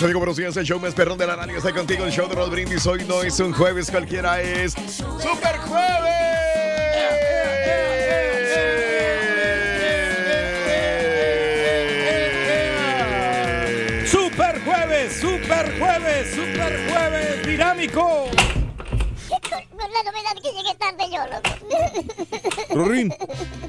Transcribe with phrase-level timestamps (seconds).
[0.00, 0.56] Mis amigos, buenos días.
[0.56, 2.06] El show más perrón de la radio está contigo.
[2.06, 2.86] El show de Rod Brindis.
[2.86, 6.10] Hoy no es un jueves cualquiera, es Super Jueves.
[14.10, 18.30] Super jueves, super jueves, super jueves dinámico.
[20.04, 22.74] Novedad que llegué tarde yo, loco.
[22.74, 23.12] Rorín,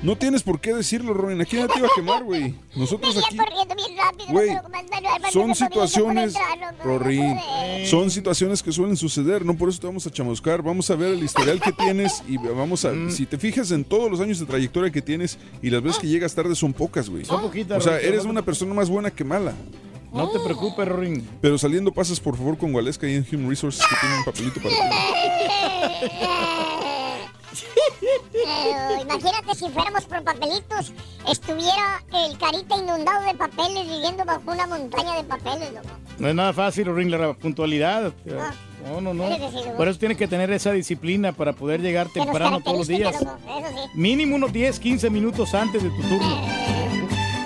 [0.02, 1.42] no tienes por qué decirlo, Rorín.
[1.42, 2.56] Aquí nadie te iba a quemar, güey.
[2.76, 3.38] Nosotros aquí.
[3.38, 7.86] corriendo bien rápido, Güey, no Son no situaciones, entrar, loco, no Rorín, pude.
[7.88, 11.14] son situaciones que suelen suceder, no por eso te vamos a chamuscar, vamos a ver
[11.14, 13.12] el historial que tienes y vamos a, Mm.
[13.12, 16.08] si te fijas en todos los años de trayectoria que tienes y las veces que
[16.08, 17.26] llegas tarde son pocas, güey.
[17.26, 19.54] Son poquitas, O sea, eres no una persona más buena que mala.
[20.14, 21.26] No te preocupes, Rorín.
[21.42, 24.60] Pero saliendo pasas por favor con Gualesca y en Human Resources que tiene un papelito
[24.62, 24.82] para ti.
[28.32, 30.94] Pero imagínate si fuéramos por papelitos,
[31.30, 35.90] estuviera el carita inundado de papeles viviendo bajo una montaña de papeles, loco.
[36.18, 38.14] No es nada fácil, Rorín, la puntualidad.
[38.86, 39.30] No, no, no.
[39.30, 39.76] Decidido.
[39.78, 43.16] Por eso tienes que tener esa disciplina para poder llegar temprano todos los días.
[43.94, 46.42] Mínimo unos 10, 15 minutos antes de tu turno.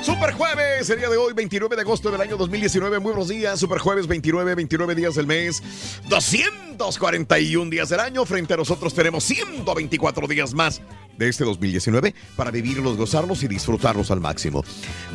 [0.05, 2.99] Super Jueves, el día de hoy, 29 de agosto del año 2019.
[2.99, 3.59] Muy buenos días.
[3.59, 5.63] Super Jueves, 29, 29 días del mes,
[6.07, 8.23] 241 días del año.
[8.23, 10.79] Frente a nosotros tenemos 124 días más
[11.17, 14.63] de este 2019 para vivirlos, gozarlos y disfrutarlos al máximo.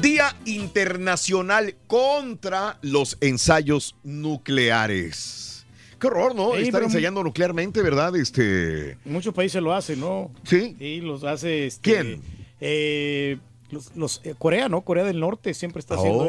[0.03, 5.67] Día Internacional contra los ensayos nucleares.
[6.01, 6.55] Qué horror, ¿no?
[6.57, 8.17] Sí, Estar ensayando nuclearmente, ¿verdad?
[8.17, 8.99] Este.
[9.05, 10.33] Muchos países lo hacen, ¿no?
[10.43, 10.75] Sí.
[10.81, 11.67] Sí, los hace.
[11.67, 12.23] Este, ¿Quién?
[12.61, 13.39] eh,
[13.71, 14.81] los, los- eh, Corea, ¿no?
[14.83, 16.27] Corea del Norte siempre está haciendo Oh,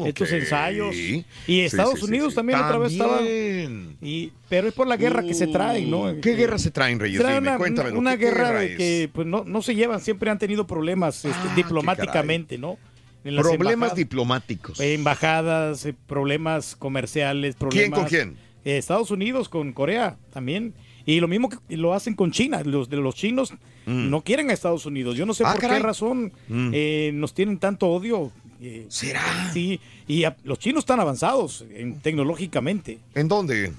[0.00, 0.94] estos, estos ensayos.
[0.94, 1.24] Y
[1.60, 2.36] Estados sí, sí, Unidos sí.
[2.36, 3.20] también otra vez estaba.
[3.22, 6.06] Y, pero es por la guerra que se traen, ¿no?
[6.16, 7.20] ¿Qué Que- guerra se traen, Reyes?
[7.20, 7.98] Trae Dime, una, cuéntamelo.
[7.98, 11.24] una ¿Qué- qué guerra de que pues, no, no se llevan, siempre han tenido problemas
[11.24, 12.78] este, Ah, diplomáticamente, ¿no?
[13.22, 14.78] Problemas embajadas- diplomáticos.
[14.80, 17.98] Embajadas, eh, problemas comerciales, problemas.
[17.98, 18.36] con quién?
[18.64, 20.74] Eh, Estados Unidos con Corea también.
[21.06, 22.62] Y lo mismo que lo hacen con China.
[22.64, 23.52] Los de los chinos
[23.86, 25.16] no quieren a Estados Unidos.
[25.16, 25.46] Yo no sé Mm.
[25.46, 25.76] Ah, por caray.
[25.78, 26.70] qué razón Mm.
[26.74, 28.32] eh, nos tienen tanto odio.
[28.60, 29.50] eh, ¿Será?
[29.52, 29.78] Sí,
[30.08, 32.98] y a- los chinos están avanzados en- tecnológicamente.
[33.14, 33.70] ¿En dónde?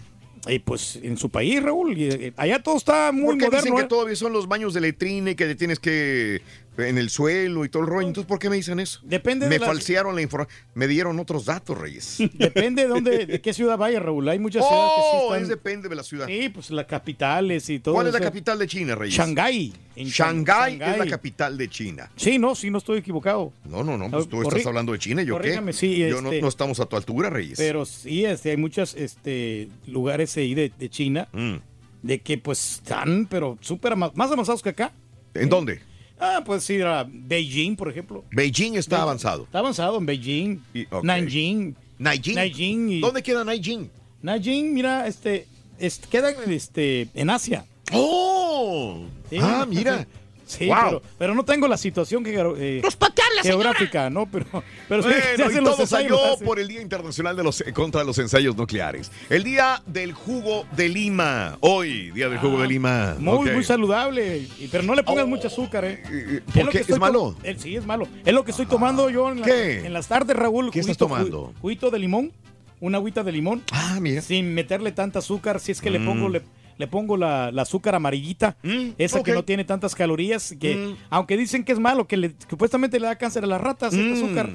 [0.47, 1.95] Y pues en su país, Raúl.
[1.97, 3.75] eh, allá todo está muy dicen moderno.
[3.75, 3.87] que ¿eh?
[3.87, 6.41] todavía son los baños de letrina y que tienes que
[6.77, 8.07] en el suelo y todo el rollo.
[8.07, 8.99] Entonces, ¿por qué me dicen eso?
[9.03, 10.55] Depende Me de las- falsearon la información.
[10.75, 12.17] Me dieron otros datos, Reyes.
[12.33, 14.27] Depende de dónde, de qué ciudad vaya, Raúl.
[14.29, 15.41] Hay muchas ciudades que sí Oh, están.
[15.43, 16.27] es depende de la ciudad.
[16.27, 17.95] Sí, pues las capitales y todo.
[17.95, 19.15] ¿Cuál es la capital de China, Reyes?
[19.15, 19.73] Shanghái.
[19.95, 22.11] En Shanghái es la capital de China.
[22.15, 23.51] Sí, no, sí, no estoy equivocado.
[23.65, 25.59] No, no, no, pues tú Corrí- estás hablando de China, ¿yo qué?
[25.73, 27.57] sí, Yo no, este- no estamos a tu altura, Reyes.
[27.57, 31.55] Pero sí, este, hay muchos este, lugares ahí de, de China Mm.
[32.03, 34.91] de que pues están, pero súper más avanzados que acá.
[35.33, 35.81] ¿En dónde?
[36.19, 38.23] Ah, pues ir a Beijing, por ejemplo.
[38.31, 39.03] Beijing está Beijing.
[39.03, 39.43] avanzado.
[39.43, 40.87] Está avanzado en Beijing, Y-.
[41.03, 41.75] Nanjing.
[41.99, 42.35] Nanjing.
[42.35, 43.89] Nanjing y- ¿Dónde queda Nanjing?
[44.21, 45.45] Najin, mira, este,
[45.79, 47.65] es- queda en, este, en Asia.
[47.93, 49.05] ¡Oh!
[49.29, 50.07] Sí, ah, mira.
[50.47, 50.75] Sí, Wow.
[50.85, 53.63] pero, pero no tengo la situación que, eh, Pues ¿para qué habla, señora?
[53.73, 54.25] geográfica, ¿no?
[54.31, 54.45] Pero,
[54.87, 56.45] pero se Bueno, hacen y los ensayos, salió lo hacen.
[56.47, 59.11] por el Día Internacional de los, contra los Ensayos Nucleares.
[59.29, 61.57] El Día del Jugo de Lima.
[61.59, 63.11] Hoy, Día del Jugo de Lima.
[63.11, 63.53] Ah, Muy, Ok.
[63.55, 64.47] muy saludable.
[64.71, 65.27] Pero no le pongas Oh.
[65.27, 66.01] mucho azúcar, ¿eh?
[66.09, 66.81] Eh, Es ¿Por lo qué?
[66.81, 67.35] que ¿Es malo?
[67.43, 68.07] eh, sí, es malo.
[68.25, 69.85] Es lo que estoy tomando yo en, la- ¿Qué?
[69.85, 70.71] en las tardes, Raúl.
[70.71, 71.49] ¿Qué estás tomando?
[71.49, 72.31] ju- Juguito de limón.
[72.79, 73.63] Una agüita de limón.
[73.71, 74.21] Ah, mira.
[74.21, 75.59] Sin meterle tanta azúcar.
[75.59, 76.43] Si es que le pongo, le,
[76.77, 78.55] le pongo la, la azúcar amarillita.
[78.63, 80.55] Mm, esa que no tiene tantas calorías.
[80.59, 80.95] Que, Mm.
[81.09, 84.05] aunque dicen que es malo, que le- supuestamente le da cáncer a las ratas, este
[84.09, 84.13] Mm.
[84.25, 84.49] azúcar.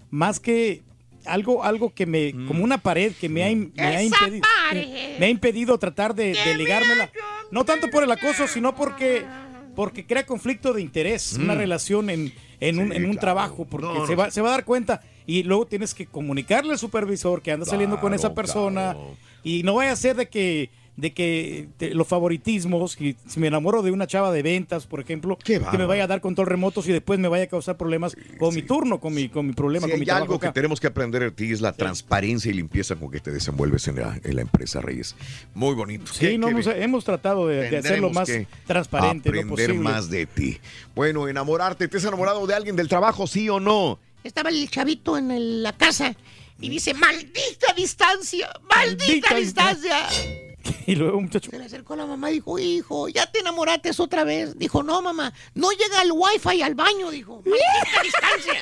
[0.09, 0.83] más que
[1.25, 2.47] algo, algo que me, Mm.
[2.47, 6.15] como una pared que me ha, im- me ha impedido, me, me ha impedido tratar
[6.15, 7.09] de, de ligármela.
[7.51, 9.25] No tanto por el acoso, sino porque,
[9.75, 12.93] porque crea conflicto de interés, una relación en, en un, Mm.
[12.93, 15.65] En un trabajo, porque No, no, se, va, se va a dar cuenta y luego
[15.65, 19.17] tienes que comunicarle al supervisor que anda saliendo con esa persona claro.
[19.43, 23.47] y no vaya a ser de que de que te- los favoritismos, que si me
[23.47, 26.87] enamoro de una chava de ventas, por ejemplo, que me vaya a dar control remotos
[26.87, 29.87] y después me vaya a causar problemas con mi turno, con mi, con mi problema,
[29.89, 32.95] con mi trabajo algo que tenemos que aprender de ti es la transparencia y limpieza
[32.95, 35.15] con que te desenvuelves en la, en la empresa, Reyes.
[35.53, 36.13] Muy bonito.
[36.13, 39.77] Sí, no, hemos, hemos tratado de, de hacerlo más que transparente, lo Aprender posible.
[39.89, 40.59] más de ti.
[40.95, 43.99] Bueno, enamorarte, ¿te has enamorado de alguien del trabajo, sí o no?
[44.23, 46.15] Estaba el chavito en el- la casa
[46.61, 49.97] y dice, maldita distancia, maldita, Maldita distancia.
[50.87, 53.91] Y luego, muchacho, Se le acercó a la mamá y dijo, hijo, ¿ya te enamoraste
[53.97, 54.57] otra vez?
[54.57, 57.35] Dijo, no, mamá, no llega el wifi al baño, dijo.
[57.45, 58.61] Maldita distancia.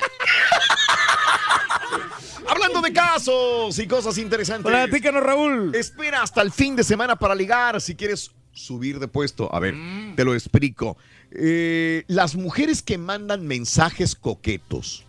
[2.48, 4.70] Hablando de casos y cosas interesantes.
[4.70, 5.74] platícanos, Raúl.
[5.74, 9.52] Espera hasta el fin de semana para ligar si quieres subir de puesto.
[9.54, 9.74] A ver,
[10.14, 10.96] te lo explico.
[11.30, 15.04] Eh, las mujeres que mandan mensajes coquetos,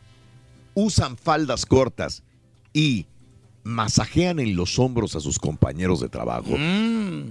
[0.73, 2.23] usan faldas cortas
[2.73, 3.05] y
[3.65, 6.55] masajean en los hombros a sus compañeros de trabajo,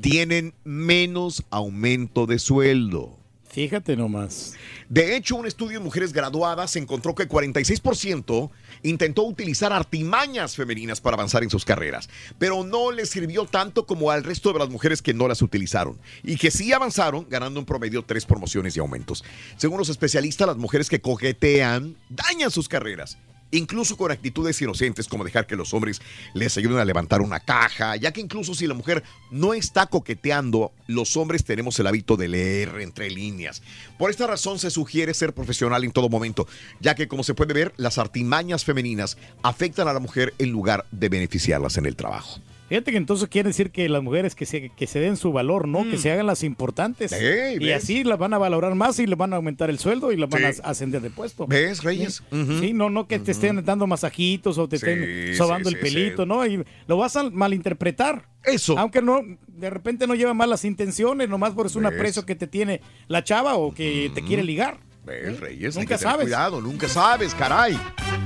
[0.01, 3.17] tienen menos aumento de sueldo.
[3.55, 4.55] Fíjate nomás.
[4.89, 8.51] De hecho, un estudio en mujeres graduadas encontró que 46%
[8.83, 14.11] intentó utilizar artimañas femeninas para avanzar en sus carreras, pero no les sirvió tanto como
[14.11, 17.67] al resto de las mujeres que no las utilizaron y que sí avanzaron ganando en
[17.67, 19.23] promedio tres promociones y aumentos.
[19.57, 23.19] Según los especialistas, las mujeres que coquetean dañan sus carreras.
[23.55, 27.95] Incluso con actitudes inocentes como dejar que los hombres les ayuden a levantar una caja,
[27.95, 32.27] ya que incluso si la mujer no está coqueteando, los hombres tenemos el hábito de
[32.27, 33.63] leer entre líneas.
[33.97, 36.49] Por esta razón se sugiere ser profesional en todo momento,
[36.81, 40.85] ya que como se puede ver, las artimañas femeninas afectan a la mujer en lugar
[40.91, 42.41] de beneficiarlas en el trabajo.
[42.75, 45.69] Fíjate que entonces quiere decir que las mujeres que se, que se den su valor,
[45.69, 45.89] ¿no?
[45.89, 47.13] Que se hagan las importantes.
[47.13, 47.15] Mm.
[47.15, 50.11] Ey, y así las van a valorar más y les van a aumentar el sueldo
[50.11, 51.47] y las van a ascender de puesto.
[51.47, 52.25] ¿Ves, Reyes?
[52.33, 56.27] Sí, no, no que te estén dando masajitos o te Sí, estén sobando el pelito.
[56.27, 56.45] ¿no?
[56.45, 58.27] Y lo vas a malinterpretar.
[58.43, 58.77] Eso.
[58.77, 62.49] Aunque no, de repente no lleva malas intenciones, nomás por es un aprecio que te
[62.49, 64.79] tiene la chava o que te quiere ligar.
[65.05, 66.25] Ves, Reyes, hay Nunca que tener sabes.
[66.25, 67.79] Cuidado, nunca sabes, caray.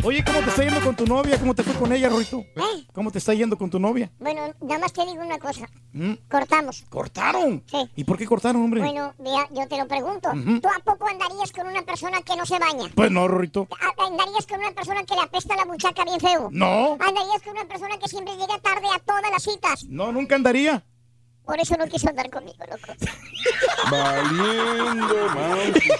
[0.04, 1.36] Oye, ¿cómo te está yendo con tu novia?
[1.38, 2.38] ¿Cómo te fue con ella, Rorito?
[2.54, 2.86] ¿Eh?
[2.92, 4.12] ¿Cómo te está yendo con tu novia?
[4.20, 5.68] Bueno, nada más te digo una cosa.
[5.92, 6.12] ¿Mm?
[6.30, 6.84] Cortamos.
[6.88, 7.64] ¿Cortaron?
[7.66, 7.90] Sí.
[7.96, 8.80] ¿Y por qué cortaron, hombre?
[8.82, 10.30] Bueno, vea, yo te lo pregunto.
[10.62, 12.88] ¿Tú a poco andarías con una persona que no se baña?
[12.94, 13.66] Pues no, Rorito.
[13.72, 16.48] ¿A- ¿Andarías con una persona que le apesta la muchacha bien feo?
[16.52, 16.92] No.
[16.92, 19.84] ¿Andarías con una persona que siempre llega tarde a todas las citas?
[19.88, 20.84] No, nunca andaría.
[21.44, 22.92] Por eso no quiso andar conmigo, loco.
[23.90, 25.48] Valiendo, mouse.
[25.48, 25.94] Eso fue lo que me dijo.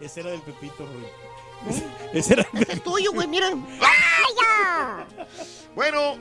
[0.00, 1.88] Ese era del Pepito, Rorito.
[2.12, 2.90] Ese era del Pepito.
[2.90, 3.50] Tuyo, güey, mira.
[3.50, 5.06] ¡Vaya!
[5.74, 6.18] Bueno,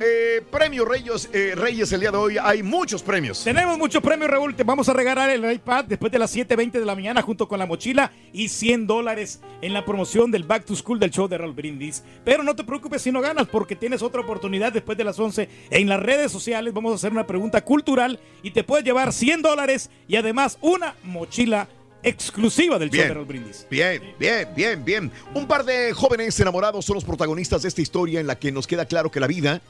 [0.00, 2.36] eh, premio Reyes, eh, Reyes el día de hoy.
[2.40, 3.44] Hay muchos premios.
[3.44, 4.54] Tenemos muchos premios, Raúl.
[4.54, 7.58] Te vamos a regalar el iPad después de las 7.20 de la mañana junto con
[7.58, 11.38] la mochila y 100 dólares en la promoción del Back to School del show de
[11.38, 12.02] Raúl Brindis.
[12.24, 15.48] Pero no te preocupes si no ganas porque tienes otra oportunidad después de las 11
[15.70, 16.72] en las redes sociales.
[16.72, 20.94] Vamos a hacer una pregunta cultural y te puedes llevar 100 dólares y además una
[21.02, 21.68] mochila
[22.04, 23.66] exclusiva del show de Raúl Brindis.
[23.70, 25.12] Bien, bien, bien, bien.
[25.34, 28.66] Un par de jóvenes enamorados son los protagonistas de esta historia en la que nos
[28.66, 29.62] queda claro que la vida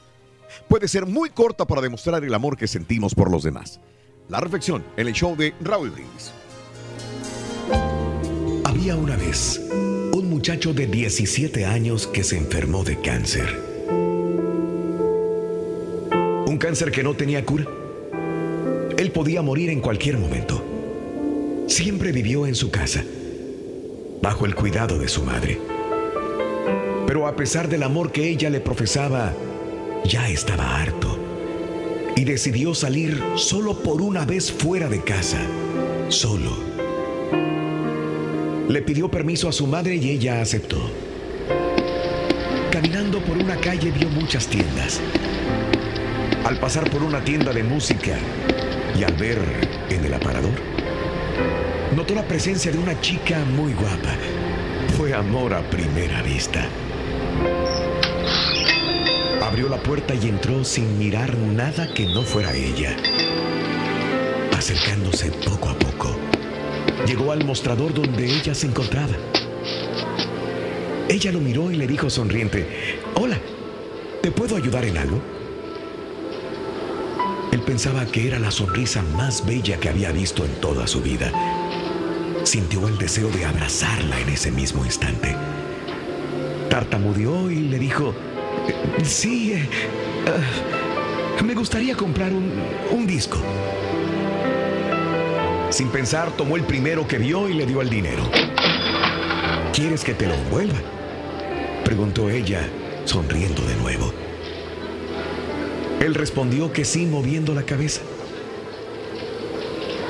[0.67, 3.79] puede ser muy corta para demostrar el amor que sentimos por los demás.
[4.29, 6.31] La reflexión en el show de Raúl Brindis.
[8.63, 9.61] Había una vez
[10.13, 13.61] un muchacho de 17 años que se enfermó de cáncer.
[16.47, 17.65] Un cáncer que no tenía cura.
[18.97, 20.63] Él podía morir en cualquier momento.
[21.67, 23.03] Siempre vivió en su casa,
[24.21, 25.59] bajo el cuidado de su madre.
[27.05, 29.33] Pero a pesar del amor que ella le profesaba,
[30.07, 31.17] ya estaba harto
[32.15, 35.39] y decidió salir solo por una vez fuera de casa,
[36.09, 36.51] solo.
[38.69, 40.89] Le pidió permiso a su madre y ella aceptó.
[42.71, 45.01] Caminando por una calle vio muchas tiendas.
[46.45, 48.17] Al pasar por una tienda de música
[48.97, 49.39] y al ver
[49.89, 50.53] en el aparador,
[51.95, 54.15] notó la presencia de una chica muy guapa.
[54.97, 56.67] Fue amor a primera vista.
[59.55, 62.93] Abrió la puerta y entró sin mirar nada que no fuera ella.
[64.51, 66.13] Acercándose poco a poco,
[67.07, 69.13] llegó al mostrador donde ella se encontraba.
[71.07, 72.67] Ella lo miró y le dijo sonriente,
[73.13, 73.37] Hola,
[74.21, 75.21] ¿te puedo ayudar en algo?
[77.53, 81.31] Él pensaba que era la sonrisa más bella que había visto en toda su vida.
[82.43, 85.33] Sintió el deseo de abrazarla en ese mismo instante.
[86.69, 88.34] Tartamudeó y le dijo, "Eh,
[89.03, 89.67] sí, eh,
[91.43, 92.51] me gustaría comprar un,
[92.91, 93.37] un disco.
[95.69, 98.23] Sin pensar, tomó el primero que vio y le dio el dinero.
[99.73, 100.77] ¿Quieres que te lo envuelva?
[101.83, 102.67] Preguntó ella,
[103.03, 104.13] sonriendo de nuevo.
[105.99, 108.01] Él respondió que sí, moviendo la cabeza.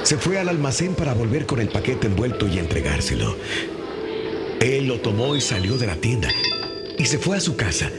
[0.03, 3.35] Se fue al almacén para volver con el paquete envuelto y entregárselo.
[4.59, 6.29] Él lo tomó y salió de la tienda
[6.97, 7.91] y se fue a su casa.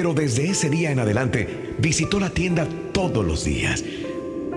[0.00, 3.84] Pero desde ese día en adelante visitó la tienda todos los días.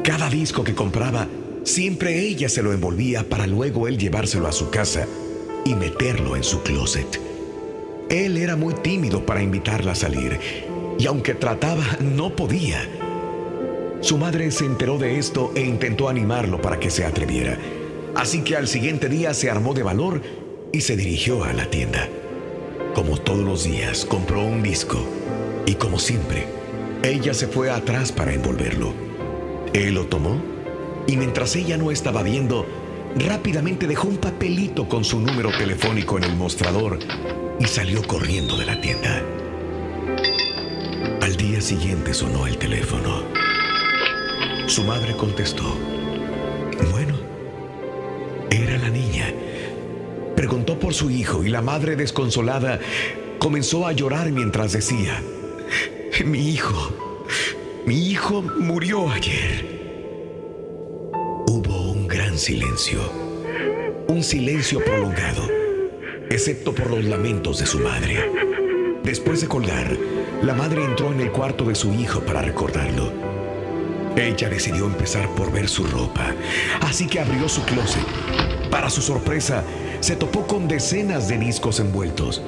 [0.02, 1.28] Cada disco que compraba,
[1.66, 5.06] siempre ella se lo envolvía para luego él llevárselo a su casa
[5.66, 7.20] y meterlo en su closet.
[8.10, 10.40] Él era muy tímido para invitarla a salir
[10.98, 12.80] y aunque trataba, no podía.
[14.00, 17.60] Su madre se enteró de esto e intentó animarlo para que se atreviera.
[18.16, 20.22] Así que al siguiente día se armó de valor
[20.72, 22.08] y se dirigió a la tienda.
[22.96, 25.06] Como todos los días, compró un disco
[25.66, 26.46] y como siempre,
[27.04, 28.94] ella se fue atrás para envolverlo.
[29.74, 30.42] Él lo tomó
[31.08, 32.66] y mientras ella no estaba viendo,
[33.16, 37.00] rápidamente dejó un papelito con su número telefónico en el mostrador
[37.60, 39.22] y salió corriendo de la tienda.
[41.22, 43.24] Al día siguiente sonó el teléfono.
[44.68, 45.76] Su madre contestó.
[46.92, 47.16] Bueno,
[48.50, 49.34] era la niña.
[50.36, 52.80] Preguntó por su hijo y la madre desconsolada
[53.40, 55.22] comenzó a llorar mientras decía,
[56.26, 56.92] mi hijo,
[57.86, 59.66] mi hijo murió ayer.
[61.48, 63.00] Hubo un gran silencio,
[64.08, 65.48] un silencio prolongado,
[66.30, 68.30] excepto por los lamentos de su madre.
[69.04, 69.98] Después de colgar,
[70.44, 73.12] la madre entró en el cuarto de su hijo para recordarlo.
[74.16, 76.36] Ella decidió empezar por ver su ropa,
[76.82, 78.06] así que abrió su closet.
[78.70, 79.64] Para su sorpresa,
[80.00, 82.42] se topó con decenas de discos envueltos.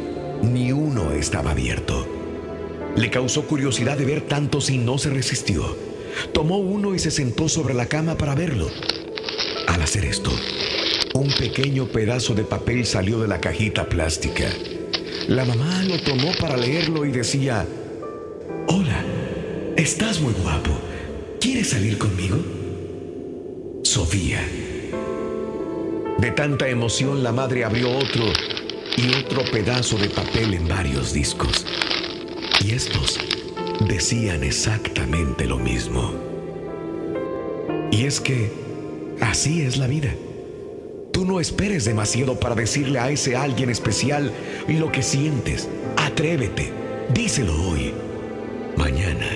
[0.43, 2.14] Ni uno estaba abierto.
[2.95, 5.75] Le causó curiosidad de ver tantos y no se resistió.
[6.33, 8.69] Tomó uno y se sentó sobre la cama para verlo.
[9.67, 10.31] Al hacer esto,
[11.13, 14.49] un pequeño pedazo de papel salió de la cajita plástica.
[15.27, 17.65] La mamá lo tomó para leerlo y decía,
[18.67, 19.03] Hola,
[19.75, 20.71] estás muy guapo.
[21.45, 22.37] ¿quieres salir conmigo?
[23.83, 24.41] Sofía.
[26.17, 28.25] De tanta emoción, la madre abrió otro
[28.97, 31.65] y otro pedazo de papel en varios discos.
[32.65, 33.19] Y estos
[33.88, 36.12] decían exactamente lo mismo.
[37.91, 38.51] Y es que
[39.22, 40.10] así es la vida.
[41.13, 44.31] Tú no esperes demasiado para decirle a ese alguien especial
[44.67, 45.69] lo que sientes.
[45.95, 46.74] Atrévete,
[47.13, 47.93] díselo hoy.
[48.77, 49.27] Mañana,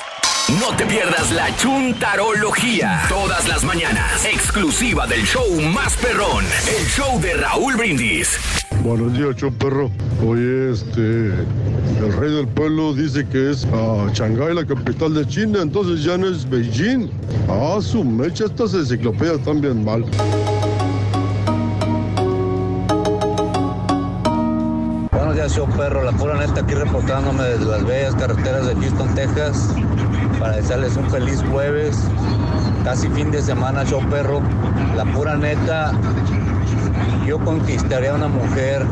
[0.61, 3.03] No te pierdas la chuntarología.
[3.09, 4.25] Todas las mañanas.
[4.25, 6.47] Exclusiva del show más perrón.
[6.67, 8.64] El show de Raúl Brindis.
[8.85, 9.91] Buenos días, show perro.
[10.27, 11.29] Oye, este.
[11.31, 16.19] El rey del pueblo dice que es ah, Shanghái, la capital de China, entonces ya
[16.19, 17.09] no es Beijing.
[17.49, 20.05] Ah, su mecha, estas enciclopedias están bien mal.
[25.13, 26.05] Buenos días, show perro.
[26.05, 29.75] La pura neta aquí reportándome desde las bellas carreteras de Houston, Texas.
[30.39, 31.97] Para desearles un feliz jueves.
[32.85, 34.43] Casi fin de semana, show perro.
[34.95, 35.93] La pura neta,
[37.27, 38.87] yo conquistaría a una mujer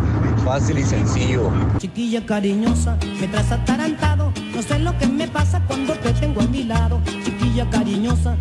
[0.45, 1.51] fácil y sencillo.
[1.79, 4.33] Chiquilla cariñosa, me traes atarantado.
[4.55, 7.01] No sé lo que me pasa cuando te tengo a mi lado.
[7.25, 8.37] Chiquilla cariñosa.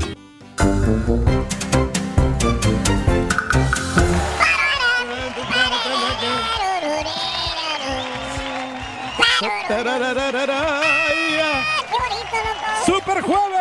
[12.86, 13.52] ¡Super jueves!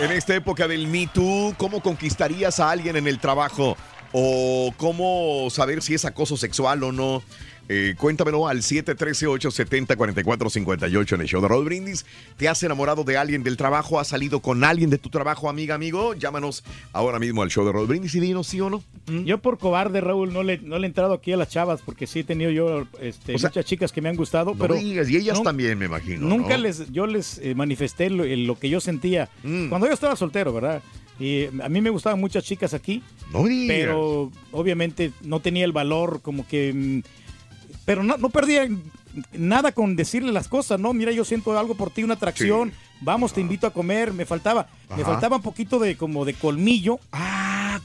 [0.00, 3.76] En esta época del Me Too, ¿cómo conquistarías a alguien en el trabajo?
[4.12, 7.22] ¿O cómo saber si es acoso sexual o no?
[7.68, 12.04] Eh, cuéntamelo al 713-870-4458 en el show de Raúl Brindis.
[12.36, 13.98] ¿Te has enamorado de alguien del trabajo?
[14.00, 16.14] ¿Has salido con alguien de tu trabajo, amiga, amigo?
[16.14, 18.82] Llámanos ahora mismo al show de Raúl Brindis y dinos sí o no.
[19.24, 22.06] Yo por cobarde, Raúl, no le, no le he entrado aquí a las chavas porque
[22.06, 24.74] sí he tenido yo este, O sea, muchas chicas que me han gustado, No pero
[24.74, 26.26] digas, y ellas no- también, me imagino.
[26.26, 26.62] Nunca ¿no?
[26.64, 29.68] les, yo les eh, manifesté lo, lo que yo sentía Mm.
[29.68, 30.82] cuando yo estaba soltero, ¿verdad?
[31.22, 33.76] Y a mí me gustaban muchas chicas aquí, No digas.
[33.76, 36.72] pero obviamente no tenía el valor como que...
[36.74, 37.02] mm,
[37.84, 38.68] Pero no, no perdía
[39.32, 40.92] nada con decirle las cosas, ¿no?
[40.94, 44.68] Mira, yo siento algo por ti, una atracción, vamos, te invito a comer, me faltaba,
[44.96, 46.98] me faltaba un poquito de como de colmillo.
[47.12, 47.78] Ah,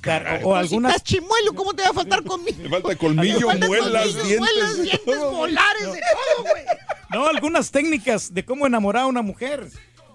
[0.44, 0.94] o, o algunas...
[0.94, 2.58] Pues chimuelo, ¿cómo te va a faltar conmigo?
[2.64, 4.40] Le falta colmillo, muelas, dientes.
[4.40, 6.64] Muelas, dientes, molares, de todo, güey.
[7.12, 9.68] No, algunas técnicas de cómo enamorar a una mujer.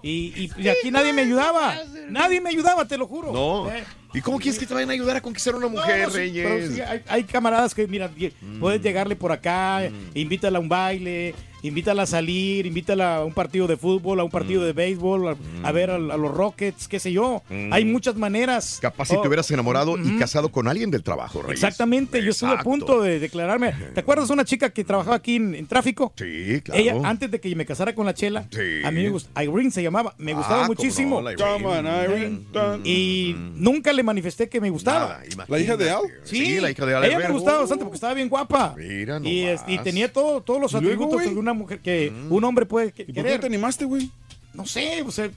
[0.03, 1.75] Y, y- y aquí nadie me ayudaba.
[2.09, 3.31] Nadie me ayudaba, te lo juro.
[3.31, 3.71] No.
[3.71, 6.03] Eh, ¿Y cómo quieres que te vayan a ayudar a conquistar a una mujer, no,
[6.05, 6.45] no, sí, Reyes?
[6.47, 8.59] pero sí, hay, hay camaradas que, mira, lle- Mm.
[8.59, 13.65] puedes llegarle por acá, invítala a un baile, invítala a salir, invítala a un partido
[13.67, 14.65] de fútbol, a un partido Mm.
[14.65, 15.35] de béisbol, a,
[15.67, 17.41] a ver a, a los Rockets, qué sé yo.
[17.71, 18.77] Hay muchas maneras.
[18.81, 21.55] Capaz si Oh, te hubieras enamorado y casado con alguien del trabajo, Reyes.
[21.63, 23.73] Exactamente, yo estuve a punto de declararme.
[23.93, 26.13] ¿Te acuerdas de una chica que trabajaba aquí en, en tráfico?
[26.17, 26.79] Sí, claro.
[26.81, 28.83] Ella, antes de que me casara con la chela, Sí.
[28.83, 31.15] a mí me gustaba, Irene se llamaba, me gustaba Ah, cómo muchísimo.
[31.17, 31.51] no, la Irene.
[31.53, 32.39] Come on, Irene.
[32.51, 32.81] Dun.
[32.85, 35.19] Y nunca le manifesté que me gustaba.
[35.35, 36.01] Nada, ¿La hija de Al?
[36.23, 38.75] Sí, la hija de Al Ella me gustaba bastante porque estaba bien guapa.
[38.77, 39.83] Mira y, es- y nomás.
[39.83, 43.03] tenía todo, todos los ¿Y luego, atributos de una mujer que un hombre puede que-
[43.07, 44.09] ¿Y por qué te animaste, güey?
[44.53, 45.29] No sé, o sea,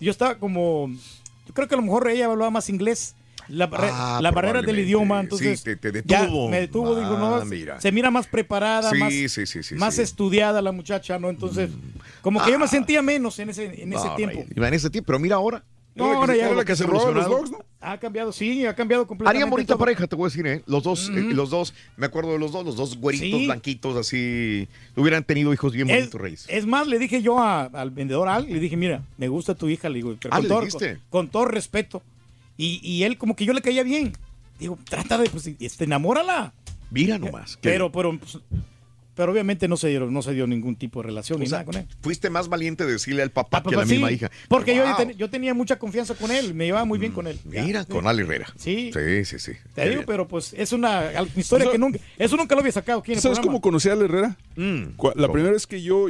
[0.00, 0.88] yo estaba como.
[1.46, 3.14] Yo creo que a lo mejor ella hablaba más inglés.
[3.48, 5.58] La, barre- Ah, la barrera del idioma, entonces.
[5.58, 6.48] Sí, te- te ya detuvo.
[6.48, 7.34] me detuvo, digo, no.
[7.36, 7.80] Ah, mira.
[7.80, 9.98] Se mira más preparada, Sí, más, sí, más.
[9.98, 10.00] Mm.
[10.02, 11.28] estudiada la muchacha, ¿no?
[11.30, 11.70] Entonces,
[12.22, 14.38] como que yo me sentía menos en ese, en ese tiempo.
[14.46, 15.64] Reyes, En ese tiempo, pero mira ahora.
[15.96, 17.58] No, ahora ya la que se se los dogs, ¿no?
[17.82, 19.38] Ha cambiado, sí, ha cambiado completamente.
[19.38, 19.78] Harían bonita todo.
[19.78, 20.62] pareja, te voy a decir, ¿eh?
[20.66, 23.46] Los dos, eh, los dos, me acuerdo de los dos, los dos güeritos, Sí.
[23.46, 24.68] blanquitos, así.
[24.96, 26.44] Hubieran tenido hijos bien Es, bonitos, Reyes.
[26.48, 29.66] es más, le dije yo a- al vendedor Al, le dije, mira, me gusta tu
[29.70, 32.02] hija, le digo, pero Ah, con, ¿le todo, con, con todo respeto.
[32.58, 34.12] Y, y él como que yo le caía bien.
[34.58, 36.52] Digo, trata de, pues, este, enamórala.
[36.90, 37.56] Mira nomás.
[37.56, 38.38] que- Pero, pero, pues,
[39.20, 41.58] pero obviamente no se dio, no se dio ningún tipo de relación o ni sea,
[41.58, 41.86] nada con él.
[42.00, 44.30] fuiste más valiente de decirle al papá Ah, que a la sí, misma hija.
[44.48, 47.38] Porque yo, ten- yo tenía mucha confianza con él, me llevaba muy bien con él.
[47.44, 47.88] Mira, Sí.
[47.92, 48.46] con Al Herrera.
[48.56, 48.90] Sí.
[48.94, 49.52] Sí, sí, sí.
[49.74, 50.04] Te digo, bien.
[50.06, 53.12] pero pues es una historia O sea, que nunca, eso nunca lo había sacado aquí
[53.12, 53.52] en el ¿Sabes programa.
[53.58, 54.36] cómo conocí a Al Herrera?
[54.56, 55.32] Mm, La ¿cómo?
[55.32, 56.06] primera vez que yo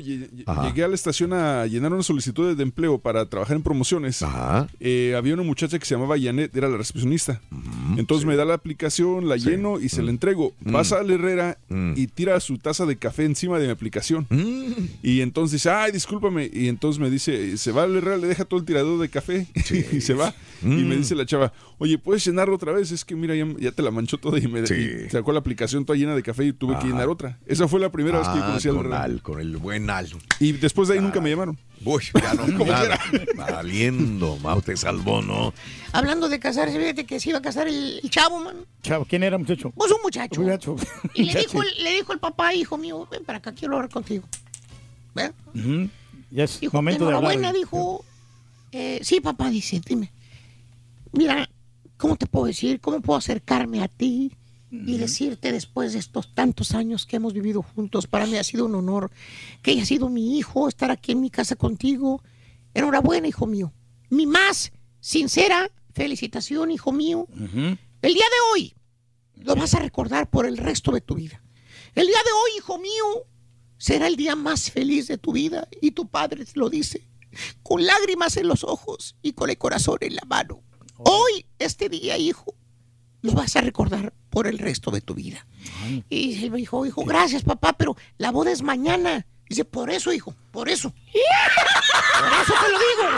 [0.46, 0.66] Ajá.
[0.68, 4.68] llegué a la estación a llenar unas solicitudes de empleo para trabajar en promociones, Ajá.
[4.78, 7.40] eh, había una muchacha que se llamaba Janet, era la recepcionista.
[7.96, 10.52] Entonces me da la aplicación, la lleno y se la entrego.
[10.60, 10.72] Mm.
[10.72, 11.94] Pasa al Herrera Mm.
[11.96, 14.26] y tira su taza de café encima de mi aplicación.
[14.30, 14.72] Mm.
[15.02, 16.48] Y entonces dice, ay, discúlpame.
[16.52, 19.48] Y entonces me dice, se va, le le deja todo el tirador de café
[19.92, 20.32] y se va.
[20.62, 22.92] Y me dice la chava, oye, ¿puedes llenarlo otra vez?
[22.92, 25.84] Es que mira, ya, ya te la manchó toda y me y sacó la aplicación
[25.84, 27.38] toda llena de café y tuve que llenar otra.
[27.46, 29.02] Esa fue la primera vez que Ah, conocí al con Herrera.
[29.02, 30.06] Al, con el buen Al.
[30.38, 31.58] Y después de ahí nunca me llamaron.
[31.84, 32.72] Uy, ya no, Como.
[33.36, 35.54] Valiendo, Mau te salvó, ¿no?
[35.92, 38.56] Hablando de casarse, fíjate que se iba a casar el, el chavo, man.
[38.82, 39.70] Chavo, ¿quién era, muchacho?
[39.70, 40.40] Pues un muchacho.
[40.42, 40.76] Muchacho.
[41.14, 43.90] Y le dijo, el- le dijo el papá, hijo mío, ven para acá, quiero hablar
[43.90, 44.24] contigo.
[45.14, 45.32] ¿Ven?
[45.54, 45.88] Ujú.
[46.30, 47.32] Ya es Dijo, momento de hablar.
[47.32, 48.04] enhorabuena, dijo.
[48.72, 50.12] Eh, sí, papá, dice, dime.
[51.12, 51.48] Mira,
[51.96, 52.78] ¿cómo te puedo decir?
[52.80, 54.32] ¿Cómo puedo acercarme a ti
[54.70, 58.06] y decirte después de estos tantos años que hemos vivido juntos?
[58.06, 59.10] Para mí ha sido un honor
[59.62, 62.22] que haya sido mi hijo, estar aquí en mi casa contigo.
[62.74, 63.72] Enhorabuena, hijo mío.
[64.08, 67.26] Mi más sincera felicitación, hijo mío.
[67.32, 68.74] El día de hoy
[69.36, 71.42] lo vas a recordar por el resto de tu vida.
[71.94, 73.26] El día de hoy, hijo mío,
[73.78, 77.08] será el día más feliz de tu vida y tu padre te lo dice,
[77.62, 80.62] con lágrimas en los ojos y con el corazón en la mano.
[80.98, 82.54] Hoy, este día, hijo,
[83.22, 85.46] lo vas a recordar por el resto de tu vida.
[86.08, 89.26] Y él me dijo, hijo, gracias papá, pero la boda es mañana.
[89.48, 90.94] Dice, por eso, hijo, por eso.
[92.20, 93.08] Por eso te lo digo.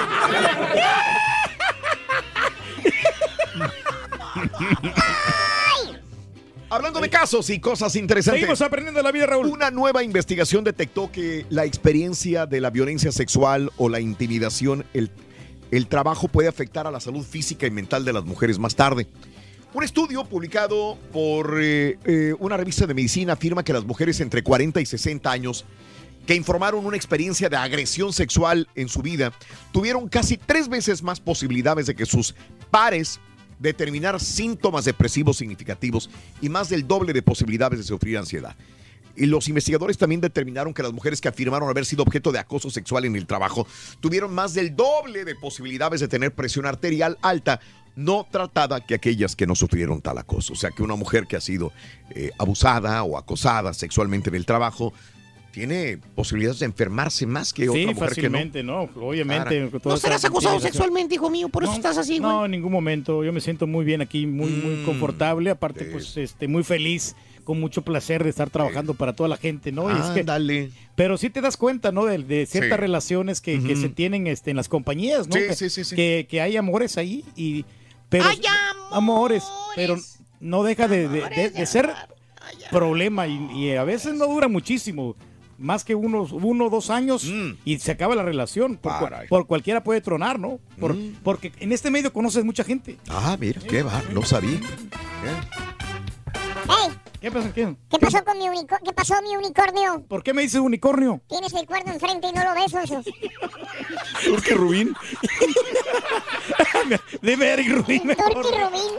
[6.70, 8.40] Hablando de casos y cosas interesantes.
[8.40, 9.46] Seguimos aprendiendo la vida, Raúl.
[9.48, 15.10] Una nueva investigación detectó que la experiencia de la violencia sexual o la intimidación, el,
[15.70, 19.06] el trabajo puede afectar a la salud física y mental de las mujeres más tarde.
[19.74, 24.42] Un estudio publicado por eh, eh, una revista de medicina afirma que las mujeres entre
[24.42, 25.64] 40 y 60 años
[26.26, 29.32] que informaron una experiencia de agresión sexual en su vida
[29.72, 32.34] tuvieron casi tres veces más posibilidades de que sus
[32.70, 33.18] pares
[33.58, 36.10] determinar síntomas depresivos significativos
[36.42, 38.54] y más del doble de posibilidades de sufrir ansiedad.
[39.16, 42.70] Y los investigadores también determinaron que las mujeres que afirmaron haber sido objeto de acoso
[42.70, 43.66] sexual en el trabajo
[44.00, 47.60] tuvieron más del doble de posibilidades de tener presión arterial alta
[47.94, 50.54] no tratada que aquellas que no sufrieron tal acoso.
[50.54, 51.72] O sea que una mujer que ha sido
[52.10, 54.94] eh, abusada o acosada sexualmente en el trabajo
[55.50, 58.84] tiene posibilidades de enfermarse más que Sí, otra mujer fácilmente, ¿no?
[58.96, 59.58] Obviamente.
[59.58, 59.70] Cara.
[59.70, 60.72] con toda No serás acosado intimidación.
[60.72, 62.32] sexualmente, hijo mío, por eso estás así, güey.
[62.32, 63.22] No, en ningún momento.
[63.22, 64.84] Yo me siento muy bien aquí, muy, muy Mm.
[64.86, 65.50] confortable.
[65.50, 69.72] Aparte, pues, este, muy feliz, con mucho placer de estar trabajando para toda la gente,
[69.72, 69.90] ¿no?
[69.90, 70.70] Y es que- Ándale.
[70.94, 72.04] pero sí te das cuenta, ¿no?
[72.04, 72.80] De, de ciertas Sí.
[72.80, 75.34] relaciones que, se tienen este, en las compañías, ¿no?
[75.34, 75.96] Sí, que, sí, sí, sí.
[75.96, 77.64] Que, que hay amores ahí y...
[78.08, 78.40] Pero, ¡Hay
[78.90, 79.42] amores!
[79.74, 79.96] Pero
[80.40, 81.90] no deja de, de- de- de ser
[82.70, 85.16] problema y, y a veces no dura muchísimo.
[85.58, 87.52] Más que unos uno o dos años Mm.
[87.64, 88.76] y se acaba la relación.
[88.76, 90.58] Por, por cualquiera puede tronar, ¿no?
[90.80, 91.16] Por- Mm.
[91.22, 92.98] Porque en este medio conoces mucha gente.
[93.08, 94.60] Ah, mira, qué va, no sabía.
[97.22, 97.52] ¿Qué pasa?
[97.54, 97.76] ¿Qué?
[97.88, 98.84] ¿Qué pasó con mi unicornio?
[98.84, 100.04] ¿Qué pasó mi unicornio?
[100.08, 101.20] ¿Por qué me dices unicornio?
[101.28, 103.00] Tienes el cuerno enfrente y no lo ves, oso.
[104.24, 104.92] Turque Rubín.
[107.22, 108.02] Dime Eric Rubín.
[108.02, 108.92] Turqui Rubín.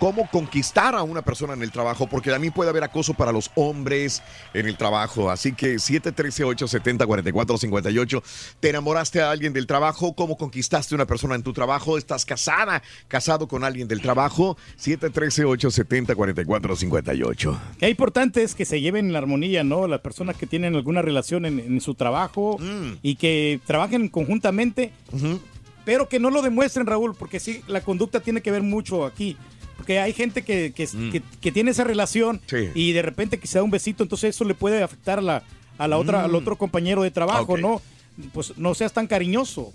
[0.00, 2.08] ¿cómo conquistar a una persona en el trabajo?
[2.08, 4.24] Porque también puede haber acoso para los hombres
[4.54, 5.30] en el trabajo.
[5.30, 8.22] Así que 713-870-4458.
[8.58, 10.14] ¿Te enamoraste a alguien del trabajo?
[10.14, 11.96] ¿Cómo conquistaste a una persona en tu trabajo?
[11.96, 12.82] ¿Estás casada?
[13.06, 14.56] ¿Casado con alguien del trabajo?
[14.82, 17.58] 713-870-4458.
[17.78, 19.86] Qué importante es que se lleven la armonía, ¿no?
[19.86, 22.94] Las personas que tienen alguna relación en, en su trabajo Mm.
[23.02, 24.90] y que trabajen conjuntamente,
[25.88, 29.38] pero que no lo demuestren, Raúl, porque sí, la conducta tiene que ver mucho aquí.
[29.78, 32.40] Porque hay gente que, que, que- que tiene esa relación Mm.
[32.46, 32.68] Sí.
[32.74, 35.42] y de repente que se da un besito, entonces eso le puede afectar a la,
[35.78, 36.34] a la otra, al Mm.
[36.34, 37.56] otro compañero de trabajo.
[37.56, 37.80] ¿no?
[38.34, 39.72] Pues no seas tan cariñoso.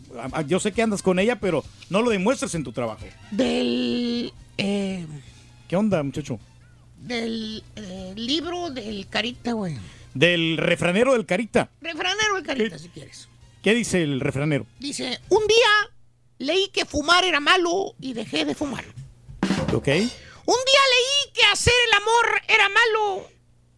[0.47, 3.03] Yo sé que andas con ella, pero no lo demuestres en tu trabajo.
[3.31, 5.07] Del, eh,
[5.67, 6.39] ¿Qué onda, muchacho?
[7.01, 9.77] del eh, libro del Carita, güey.
[10.13, 11.69] Del refranero del Carita.
[11.81, 13.27] Refranero del Carita, si quieres.
[13.63, 14.65] ¿Qué dice el refranero?
[14.79, 15.92] Dice, un día
[16.37, 18.83] leí que fumar era malo y dejé de fumar.
[19.73, 19.87] ¿Ok?
[20.45, 23.27] Un día leí que hacer el amor era malo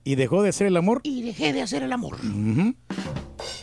[0.03, 0.99] ¿Y dejó de hacer el amor?
[1.03, 2.17] y dejé de hacer el amor.
[2.21, 2.75] Un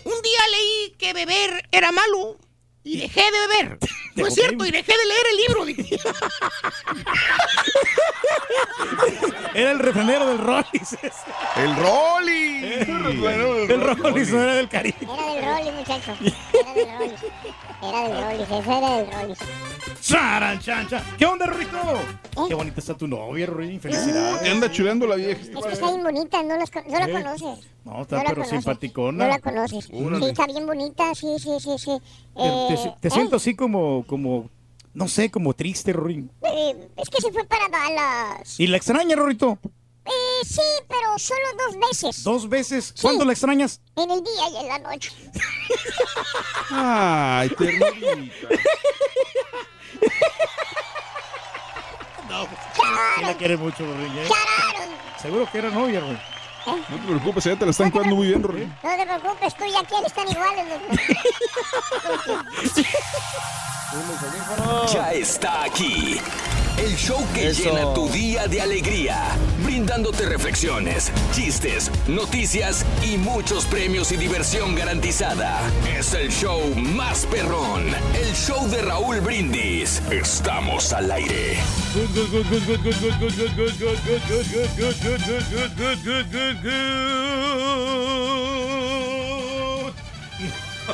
[0.05, 2.37] día leí que beber era malo
[2.85, 3.79] y dejé de beber.
[4.15, 5.65] No es cierto, y dejé de leer el libro.
[9.55, 10.97] Era el refranero del Rollis.
[11.57, 12.65] ¡El Rolly!
[13.71, 14.97] El Rollis no era del Caribe.
[15.01, 16.15] Era del Rolly, muchacho.
[16.21, 17.15] Era del Rolly.
[17.83, 19.35] Era del Rolly, ese era del Rolly.
[20.01, 21.03] Charan, chan, chan.
[21.19, 21.77] ¿Qué onda, Rorito?
[21.79, 22.45] ¿Eh?
[22.49, 23.81] Qué bonita está tu novia, Rorín.
[23.81, 24.43] Felicidades.
[24.43, 25.41] Te anda chuleando la vieja.
[25.41, 27.67] Es que está bien bonita, no, las con- no la conoces.
[27.85, 28.51] No, está No pero conoces.
[28.51, 29.25] simpaticona.
[29.25, 29.89] No la conoces.
[29.93, 30.25] Órale.
[30.25, 31.99] Sí, está bien bonita, sí, sí, sí, sí.
[32.35, 33.11] Te, Eh, te- te ¿eh?
[33.11, 34.49] siento así como, como,
[34.95, 36.31] no sé, como triste, Rorín.
[36.43, 38.61] Eh, es que se fue para Dallas.
[38.61, 39.59] ¿Y la extraña, Rorito?
[40.05, 42.23] Eh, sí, pero solo dos veces.
[42.25, 42.95] ¿Dos veces?
[43.01, 43.81] ¿Cuándo la extrañas?
[43.97, 45.11] En el día y en la noche.
[46.71, 48.35] Ay, ternurita.
[52.29, 54.19] No, sí la quiere mucho, Rorín.
[54.19, 54.29] ¿eh?
[55.21, 56.19] Seguro que era novia, Rorín.
[56.67, 58.67] No te preocupes, ya te la están cuidando muy bien, Rory.
[58.83, 60.67] No te preocupes, tú y aquel están iguales.
[60.69, 60.81] los-
[64.93, 66.19] Ya está aquí.
[66.79, 67.65] El show que Eso.
[67.65, 75.61] llena tu día de alegría, brindándote reflexiones, chistes, noticias y muchos premios y diversión garantizada.
[75.97, 80.01] Es el show más perrón, el show de Raúl Brindis.
[80.11, 81.59] Estamos al aire.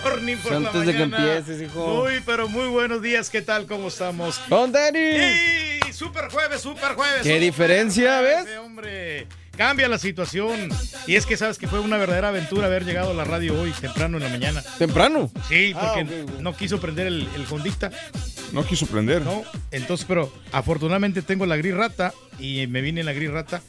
[0.04, 1.36] Morning por la Antes de que mañana.
[1.36, 1.86] empieces, hijo.
[2.04, 3.30] Muy, pero muy buenos días.
[3.30, 3.66] ¿Qué tal?
[3.66, 4.38] ¿Cómo estamos?
[4.48, 5.20] ¡Con tenis!
[5.84, 5.92] ¡Sí!
[5.92, 7.22] ¡Super jueves, super jueves!
[7.22, 8.58] ¿Qué super diferencia, jueves, ves?
[8.58, 9.26] hombre!
[9.56, 10.68] Cambia la situación.
[11.08, 13.72] Y es que sabes que fue una verdadera aventura haber llegado a la radio hoy,
[13.72, 14.62] temprano en la mañana.
[14.78, 15.30] ¿Temprano?
[15.48, 17.90] Sí, Ah, porque no quiso prender el, el Hondita.
[18.52, 19.22] No quiso prender.
[19.22, 19.42] No,
[19.72, 23.60] entonces, pero afortunadamente tengo la gris rata y me vine en la gris rata.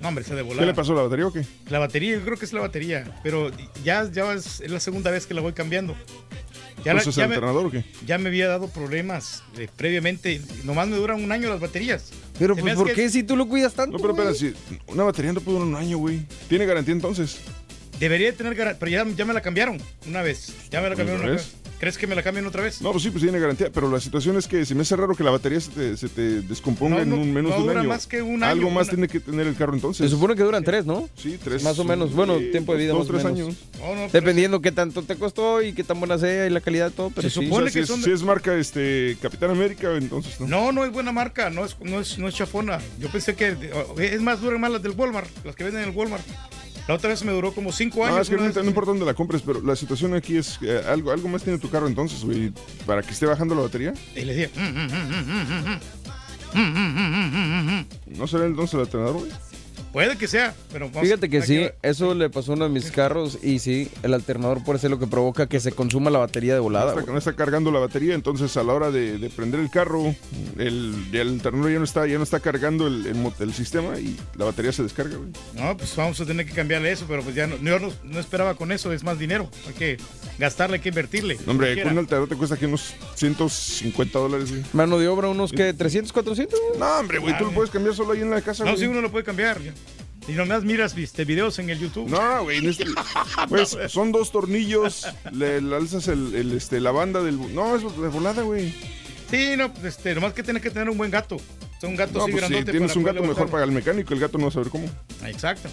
[0.00, 0.60] No, hombre, se de volar.
[0.60, 1.44] ¿Qué le pasó a la batería o qué?
[1.68, 3.50] La batería, yo creo que es la batería, pero
[3.84, 5.94] ya, ya es, es la segunda vez que la voy cambiando.
[6.84, 7.84] Ya, la- ¿Entonces ya el me, alternador o qué?
[8.06, 10.40] ya me había dado problemas eh, previamente.
[10.64, 12.10] Nomás me duran un año las baterías.
[12.38, 13.98] Pero pues, ¿por qué si tú lo cuidas tanto?
[13.98, 14.54] No, pero espera, si
[14.86, 16.22] una batería no puede durar un año, güey.
[16.48, 17.38] ¿Tiene garantía entonces?
[17.98, 20.54] Debería de tener garantía, pero ya, ya me la cambiaron una vez.
[20.70, 21.52] Ya me la cambiaron ¿Otra una vez?
[21.80, 22.82] ¿Crees que me la cambien otra vez?
[22.82, 25.16] No, pues sí, pues tiene garantía, pero la situación es que se me hace raro
[25.16, 27.62] que la batería se te, se te descomponga No, en no, un menos no de
[27.62, 27.88] un dura año.
[27.88, 30.04] más que un año, Algo más una- tiene que tener el carro entonces.
[30.10, 31.08] Se supone que duran tres, ¿no?
[31.16, 31.62] Sí, tres.
[31.62, 32.12] Más o menos.
[32.12, 33.40] Bueno, eh, tiempo de vida dos, más o menos.
[33.48, 33.56] años.
[33.78, 36.60] No, no, pero- Dependiendo qué tanto te costó y qué tan buena sea y la
[36.60, 37.44] calidad de todo, pero Se sí.
[37.46, 40.38] supone O sea, que si, son es, de- si es marca este Capitán América, entonces
[40.38, 40.46] no.
[40.48, 42.78] No, no es buena marca, no es, no es, no es chafona.
[42.98, 43.56] Yo pensé que
[43.98, 46.26] es más, duran más las del Walmart, las que venden en el Walmart.
[46.90, 48.16] La otra vez me duró como cinco años.
[48.16, 51.12] No, es que no, importa dónde la compres, pero la situación aquí es eh, algo,
[51.12, 52.52] algo más tiene tu carro entonces, güey,
[52.84, 53.94] para que esté bajando la batería.
[54.16, 54.50] Y le dije.
[58.06, 59.30] ¿No será entonces el alternador, güey?
[59.92, 62.92] Puede que sea, pero vamos- Fíjate que sí, eso le pasó a uno de mis
[62.92, 66.54] carros y sí, el alternador puede ser lo que provoca que se consuma la batería
[66.54, 66.94] de volada.
[66.94, 69.68] no, está, no está cargando la batería, entonces a la hora de, de prender el
[69.70, 70.14] carro,
[70.58, 73.98] el, el alternador ya no está, ya no está cargando el, el mo- el sistema
[73.98, 75.30] y la batería se descarga, güey.
[75.54, 78.20] No, pues vamos a tener que cambiarle eso, pero pues ya no, yo no, no
[78.20, 79.50] esperaba con eso, es más dinero.
[79.66, 79.96] Hay que
[80.38, 81.36] gastarle, hay que invertirle.
[81.46, 84.62] No, hombre, con un alternador te cuesta aquí unos 150 dólares, güey.
[84.72, 86.58] Mano de obra, unos que 300, 400.
[86.68, 86.78] güey.
[86.78, 88.82] No, hombre, güey, tú lo puedes cambiar solo ahí en la casa, No, güey.
[88.82, 89.58] sí, uno lo puede cambiar.
[90.30, 92.08] Y nomás miras viste, videos en el YouTube.
[92.08, 92.78] No, güey, no es-
[93.48, 97.54] pues, son dos tornillos, le, le alzas el, el, este, la banda del...
[97.54, 98.72] No, es de volada, güey.
[99.30, 101.36] Sí, no, pues, este, nomás que tienes que tener un buen gato.
[101.36, 101.40] O
[101.80, 104.20] sea, un gato No, así pues si tienes un gato mejor para el mecánico, el
[104.20, 104.88] gato no va a saber cómo.
[105.24, 105.68] Exacto.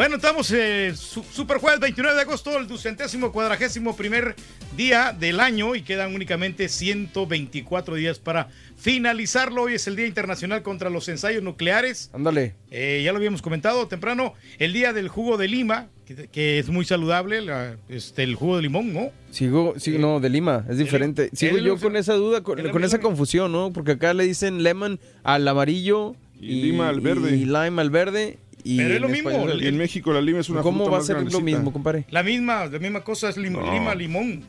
[0.00, 4.34] Bueno, estamos eh, su- Super Jueves 29 de agosto, el ducentésimo cuadragésimo primer
[4.74, 9.64] día del año y quedan únicamente 124 días para finalizarlo.
[9.64, 12.08] Hoy es el Día Internacional contra los Ensayos Nucleares.
[12.14, 12.54] Ándale.
[12.70, 16.70] Eh, ya lo habíamos comentado temprano, el Día del Jugo de Lima, que, que es
[16.70, 19.10] muy saludable, la- este, el jugo de limón, ¿no?
[19.30, 21.28] Sigo, sigo, no, de Lima, es diferente.
[21.34, 23.70] Sigo el- yo con esa duda, con, esa confusión, ¿no?
[23.70, 27.36] Porque acá le dicen lemon al amarillo Y lima al verde.
[27.36, 28.38] Y lime al verde.
[28.64, 30.90] Y Pero es en lo mismo, español- en México la lima es una ¿Cómo fruta
[30.92, 32.04] va a ser lo mismo, compadre?
[32.10, 33.72] La misma, la misma cosa es lim- No.
[33.72, 34.44] lima, limón.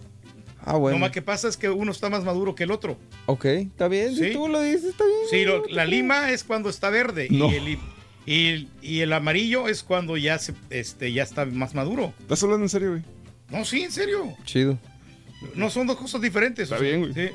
[0.64, 0.98] Ah, bueno.
[0.98, 2.98] Lo más que pasa es que uno está más maduro que el otro.
[3.26, 4.16] Ok, está bien.
[4.16, 4.32] Si Sí.
[4.34, 5.18] tú lo dices, está bien.
[5.30, 7.52] Sí, lo- la lima es cuando está verde No.
[7.52, 7.68] y, el,
[8.28, 12.14] y, el- y el amarillo es cuando ya se, este, ya está más maduro.
[12.20, 13.02] ¿Estás hablando en serio, güey?
[13.50, 14.34] No, sí, en serio.
[14.46, 14.78] Chido.
[15.56, 16.66] No son dos cosas diferentes.
[16.66, 17.14] Está o sea, bien, güey.
[17.14, 17.34] sí.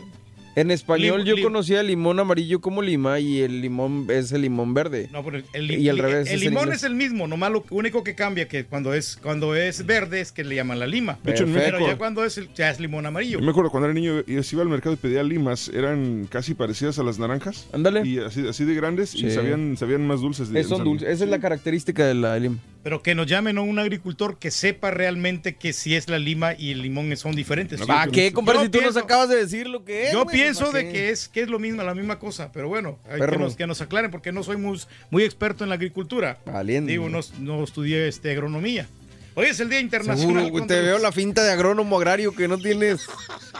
[0.56, 4.32] En español Lim- yo lim- conocía el limón amarillo como lima y el limón es
[4.32, 5.08] el limón verde.
[5.12, 8.02] No, pero el, Y al el- revés, El limón es el mismo, nomás lo único
[8.02, 11.18] que cambia que cuando es cuando es verde es que le llaman la lima.
[11.22, 13.38] De hecho, pero ya cuando es el- ya es limón amarillo.
[13.38, 16.54] Yo me acuerdo cuando era niño y iba al mercado y pedía limas, eran casi
[16.54, 17.68] parecidas a las naranjas.
[17.74, 18.06] Ándale.
[18.08, 20.48] Y así, así de grandes y sabían, sabían más dulces.
[20.50, 21.06] de- Es- son dulces.
[21.08, 22.56] Esa es la característica de la lima.
[22.86, 26.54] Pero que nos llamen a un agricultor que sepa realmente que si es la lima
[26.56, 27.84] y el limón son diferentes.
[27.84, 28.62] ¿Para qué, compadre?
[28.62, 30.12] Si tú nos acabas de decir lo que es.
[30.12, 32.68] Yo güey, pienso ¿para de que es, que es lo mismo, la misma cosa, pero
[32.68, 35.74] bueno, hay que nos, que nos aclaren porque no soy muy, muy experto en la
[35.74, 36.38] agricultura.
[36.46, 36.92] Valiente.
[36.92, 38.86] Digo, no, no estudié este, agronomía.
[39.34, 40.20] Hoy es el Día Internacional.
[40.20, 43.04] Seguro, güey, contra te veo la finta de agrónomo agrario que no tienes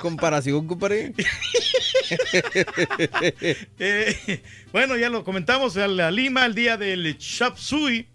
[0.03, 1.15] comparación, compadre.
[3.81, 8.07] Eh, bueno, ya lo comentamos, la Lima, el Día del Chop Suey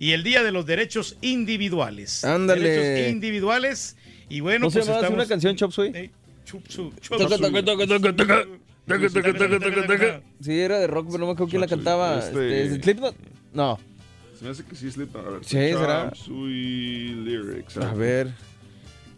[0.00, 2.24] y el Día de los Derechos Individuales.
[2.24, 2.68] Ándale.
[2.68, 3.96] Derechos individuales.
[4.28, 5.14] Y bueno, ¿No se pues así estamos...
[5.16, 5.92] una canción, Chop Suey?
[5.94, 6.10] Eh,
[6.44, 6.66] Chup
[9.60, 10.20] taca, taca.
[10.40, 12.18] Sí, era de rock, pero no me acuerdo quién la cantaba.
[12.18, 13.14] Este- Este, ¿Slipknot?
[13.52, 13.78] No.
[14.38, 15.26] Se me hace que sí es Slipknot.
[15.26, 16.12] A ver, Sí, ¿será?
[16.26, 17.76] Lyrics.
[17.76, 18.32] A ver.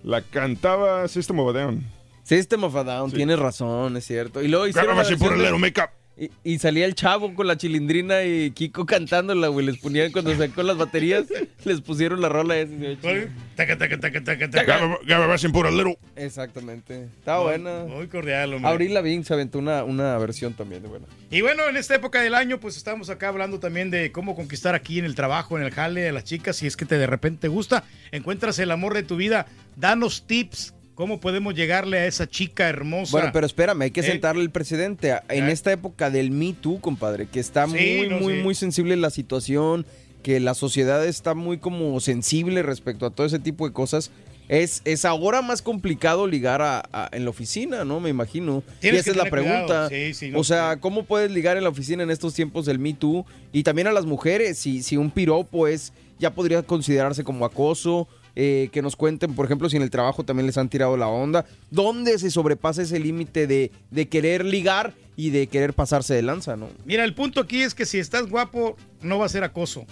[0.02, 1.86] La cantaba System of a Down.
[2.24, 4.42] System of a Down, tienes razón, es cierto.
[4.42, 5.92] Y luego hicieron la por el de-.
[6.22, 9.66] Y, y salía el chavo con la chilindrina y Kiko cantándola, güey.
[9.66, 11.26] Les ponían cuando sacó las baterías,
[11.64, 12.72] les pusieron la rola esa.
[12.72, 13.28] y se.
[13.56, 14.98] Taca, taca, taca, taca, taca.
[15.04, 15.98] El little.
[16.14, 17.08] Exactamente.
[17.18, 17.86] Está buena.
[17.88, 18.70] Muy cordial, hombre.
[18.70, 21.06] Abril Lavigne se aventó una, una versión también de buena.
[21.30, 24.76] Y bueno, en esta época del año, pues estamos acá hablando también de cómo conquistar
[24.76, 26.56] aquí en el trabajo, en el jale, a las chicas.
[26.56, 27.82] Si es que te de repente te gusta,
[28.12, 30.72] encuentras el amor de tu vida, danos tips.
[30.94, 33.12] ¿Cómo podemos llegarle a esa chica hermosa?
[33.12, 35.14] Bueno, pero espérame, hay que Eh, sentarle el precedente.
[35.28, 38.40] En esta época del Me Too, compadre, que está Sí, muy, no, muy, sí.
[38.42, 39.86] muy sensible la situación,
[40.22, 44.10] que la sociedad está muy como sensible respecto a todo ese tipo de cosas.
[44.48, 48.00] Es, es ahora más complicado ligar a, a- en la oficina, ¿no?
[48.00, 48.62] Me imagino.
[48.82, 49.88] y esa es la pregunta.
[49.88, 52.78] Sí, sí, no, o sea, ¿cómo puedes ligar en la oficina en estos tiempos del
[52.78, 53.24] Me Too?
[53.52, 58.08] Y también a las mujeres, si, si un piropo es, ya podría considerarse como acoso.
[58.36, 61.08] Eh, que nos cuenten, por ejemplo, si en el trabajo también les han tirado la
[61.08, 61.44] onda.
[61.70, 66.56] ¿Dónde se sobrepasa ese límite de, de querer ligar y de querer pasarse de lanza,
[66.56, 66.68] no?
[66.84, 69.84] Mira, el punto aquí es que si estás guapo, no va a ser acoso.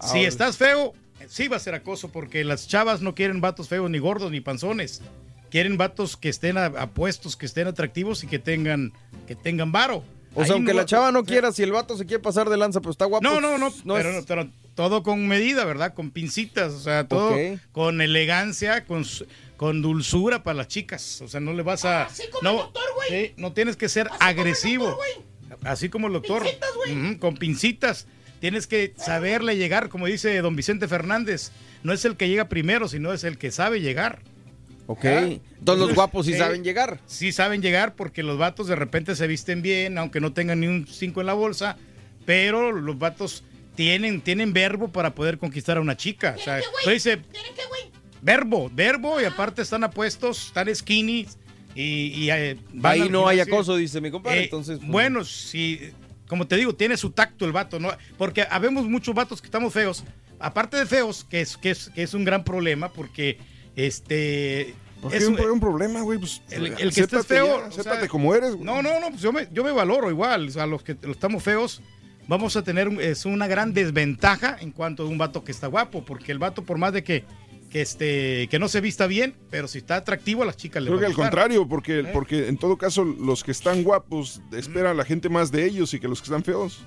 [0.00, 0.28] Si Ahora.
[0.28, 0.92] estás feo,
[1.28, 4.40] sí va a ser acoso, porque las chavas no quieren vatos feos, ni gordos, ni
[4.40, 5.00] panzones.
[5.50, 8.92] Quieren vatos que estén apuestos, que estén atractivos y que tengan,
[9.26, 10.02] que tengan varo.
[10.34, 12.56] O sea, aunque no- la chava no quiera, si el vato se quiere pasar de
[12.56, 13.22] lanza, pero está guapo.
[13.22, 15.94] No, no, no, no pero, es- pero todo con medida, ¿verdad?
[15.94, 17.36] Con pincitas, o sea, todo
[17.72, 19.04] con elegancia, con,
[19.56, 21.20] con dulzura para las chicas.
[21.20, 22.08] O sea, no le vas a...
[22.42, 22.72] no,
[23.08, 24.98] sí, no tienes que ser agresivo.
[25.64, 26.44] Así como el doctor.
[26.90, 28.06] Ujú, con pincitas.
[28.40, 31.52] Tienes que saberle llegar, como dice don Vicente Fernández.
[31.84, 34.20] No es el que llega primero, sino es el que sabe llegar.
[34.86, 35.04] Ok.
[35.04, 36.38] Entonces los guapos sí Sí.
[36.38, 36.98] saben llegar.
[37.06, 40.66] Sí saben llegar porque los vatos de repente se visten bien, aunque no tengan ni
[40.66, 41.76] un 5 en la bolsa,
[42.26, 46.36] pero los vatos tienen, tienen verbo para poder conquistar a una chica.
[46.38, 47.20] O sea, dice,
[48.20, 51.26] verbo, verbo y aparte están apuestos, están skinny
[51.74, 51.82] y...
[52.24, 54.40] y, eh, Ahí no hay acoso, dice mi compadre.
[54.40, 55.80] Eh, entonces, pues, bueno, si,
[56.28, 57.90] como te digo, tiene su tacto el vato, ¿no?
[58.18, 60.04] Porque habemos muchos vatos que estamos feos.
[60.38, 63.38] Aparte de feos, que es, que es, que es un gran problema, porque
[63.76, 64.74] este.
[65.00, 66.18] ¿Por qué es un, un- problema, güey?
[66.18, 67.46] Pues, el, el que estés feo.
[67.46, 68.64] ya, o sea, acéptate como eres, güey.
[68.64, 70.48] No, no, no, pues yo me, yo me valoro igual.
[70.48, 71.80] O sea, los que los estamos feos,
[72.28, 76.04] vamos a tener es una gran desventaja en cuanto a un vato que está guapo,
[76.04, 77.24] porque el vato, por más de que,
[77.70, 80.88] que, este, que no se vista bien, pero si está atractivo, a las chicas le
[80.88, 82.04] Creo que al contrario, porque, ¿Eh?
[82.12, 85.94] porque en todo caso los que están guapos esperan a la gente más de ellos
[85.94, 86.84] y que los que están feos.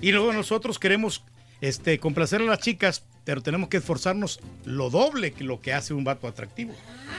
[0.00, 1.22] Y luego nosotros queremos
[1.60, 5.92] este, complacer a las chicas, pero tenemos que esforzarnos lo doble que lo que hace
[5.92, 6.72] un vato atractivo.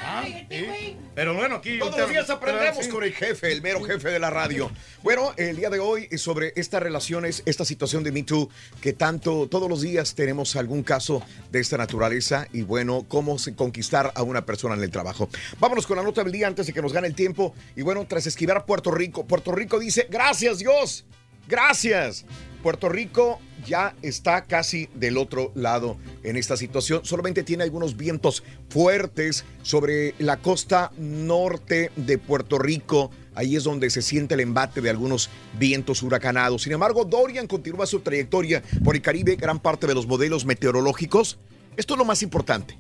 [0.06, 0.96] Ah, sí.
[1.14, 1.80] Pero bueno, aquí...
[1.80, 4.72] Todos los días aprendemos con el jefe, el mero jefe de la radio.
[5.04, 8.50] Bueno, el día de hoy es sobre estas relaciones, esta situación de Me Too,
[8.80, 13.54] que tanto todos los días tenemos algún caso de esta naturaleza y bueno, cómo se-
[13.56, 15.30] conquistar a una persona en el trabajo.
[15.60, 17.54] Vámonos con la nota del día antes de que nos gane el tiempo.
[17.76, 21.04] Y bueno, tras esquivar Puerto Rico, Puerto Rico dice, gracias Dios,
[21.50, 22.24] gracias.
[22.68, 27.00] Puerto Rico ya está casi del otro lado en esta situación.
[27.06, 33.10] Solamente tiene algunos vientos fuertes sobre la costa norte de Puerto Rico.
[33.36, 36.64] Ahí es donde se siente el embate de algunos vientos huracanados.
[36.64, 39.38] Sin embargo, Dorian continúa su trayectoria por el Caribe.
[39.38, 41.40] Gran parte de los modelos meteorológicos.
[41.78, 42.78] Esto es lo más importante.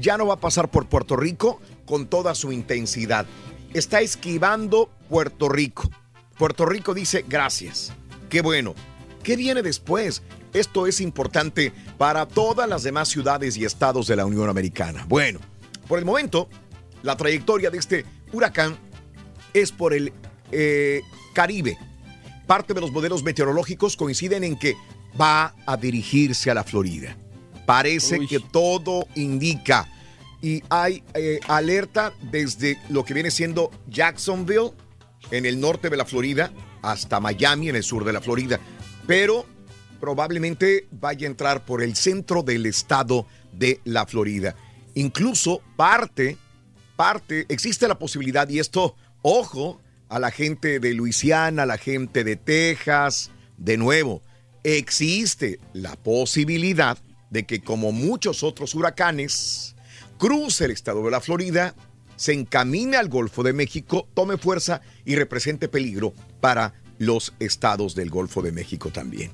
[0.00, 3.26] Ya no va a pasar por Puerto Rico con toda su intensidad.
[3.74, 5.90] Está esquivando Puerto Rico.
[6.38, 7.92] Puerto Rico dice gracias.
[8.30, 8.74] Qué bueno.
[9.22, 10.22] ¿Qué viene después?
[10.52, 15.06] Esto es importante para todas las demás ciudades y estados de la Unión Americana.
[15.08, 15.40] Bueno,
[15.88, 16.48] por el momento,
[17.02, 18.76] la trayectoria de este huracán
[19.54, 20.12] es por el
[20.50, 21.02] eh,
[21.34, 21.78] Caribe.
[22.46, 24.76] Parte de los modelos meteorológicos coinciden en que
[25.20, 27.16] va a dirigirse a la Florida.
[27.66, 29.88] Parece que todo indica.
[30.42, 34.72] Y hay eh, alerta desde lo que viene siendo Jacksonville,
[35.30, 36.52] en el norte de la Florida,
[36.82, 38.58] hasta Miami, en el sur de la Florida.
[39.06, 39.46] Pero
[40.00, 44.56] probablemente vaya a entrar por el centro del estado de la Florida.
[44.94, 46.36] Incluso parte,
[46.96, 52.24] parte, existe la posibilidad, y esto, ojo, a la gente de Luisiana, a la gente
[52.24, 54.22] de Texas, de nuevo,
[54.64, 56.98] existe la posibilidad
[57.30, 59.74] de que como muchos otros huracanes,
[60.18, 61.74] cruce el estado de la Florida,
[62.16, 68.10] se encamine al Golfo de México, tome fuerza y represente peligro para los estados del
[68.10, 69.32] Golfo de México también.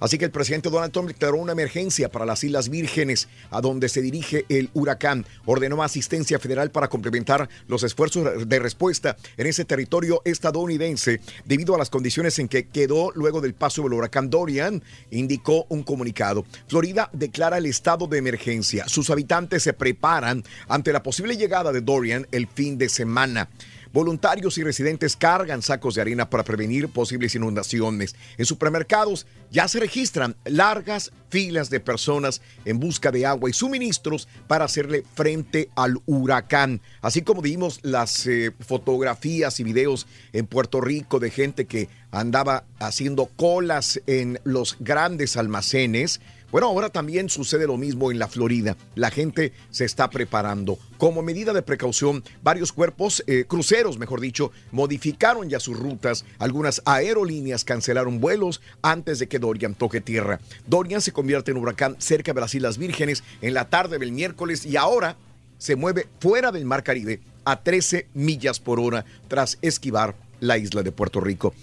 [0.00, 3.90] Así que el presidente Donald Trump declaró una emergencia para las Islas Vírgenes, a donde
[3.90, 5.26] se dirige el huracán.
[5.44, 11.78] Ordenó asistencia federal para complementar los esfuerzos de respuesta en ese territorio estadounidense debido a
[11.78, 16.46] las condiciones en que quedó luego del paso del huracán Dorian, indicó un comunicado.
[16.66, 18.88] Florida declara el estado de emergencia.
[18.88, 23.50] Sus habitantes se preparan ante la posible llegada de Dorian el fin de semana.
[23.92, 28.14] Voluntarios y residentes cargan sacos de arena para prevenir posibles inundaciones.
[28.38, 34.28] En supermercados ya se registran largas filas de personas en busca de agua y suministros
[34.46, 36.80] para hacerle frente al huracán.
[37.00, 42.64] Así como vimos las eh, fotografías y videos en Puerto Rico de gente que andaba
[42.78, 46.20] haciendo colas en los grandes almacenes.
[46.50, 48.76] Bueno, ahora también sucede lo mismo en la Florida.
[48.96, 50.78] La gente se está preparando.
[50.98, 56.24] Como medida de precaución, varios cuerpos, eh, cruceros mejor dicho, modificaron ya sus rutas.
[56.38, 60.40] Algunas aerolíneas cancelaron vuelos antes de que Dorian toque tierra.
[60.66, 64.66] Dorian se convierte en huracán cerca de las Islas Vírgenes en la tarde del miércoles
[64.66, 65.16] y ahora
[65.58, 70.82] se mueve fuera del Mar Caribe a 13 millas por hora tras esquivar la isla
[70.82, 71.54] de Puerto Rico.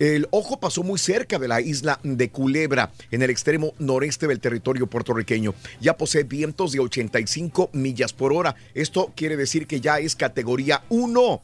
[0.00, 4.40] El ojo pasó muy cerca de la isla de Culebra, en el extremo noreste del
[4.40, 5.52] territorio puertorriqueño.
[5.78, 8.56] Ya posee vientos de 85 millas por hora.
[8.72, 11.42] Esto quiere decir que ya es categoría 1.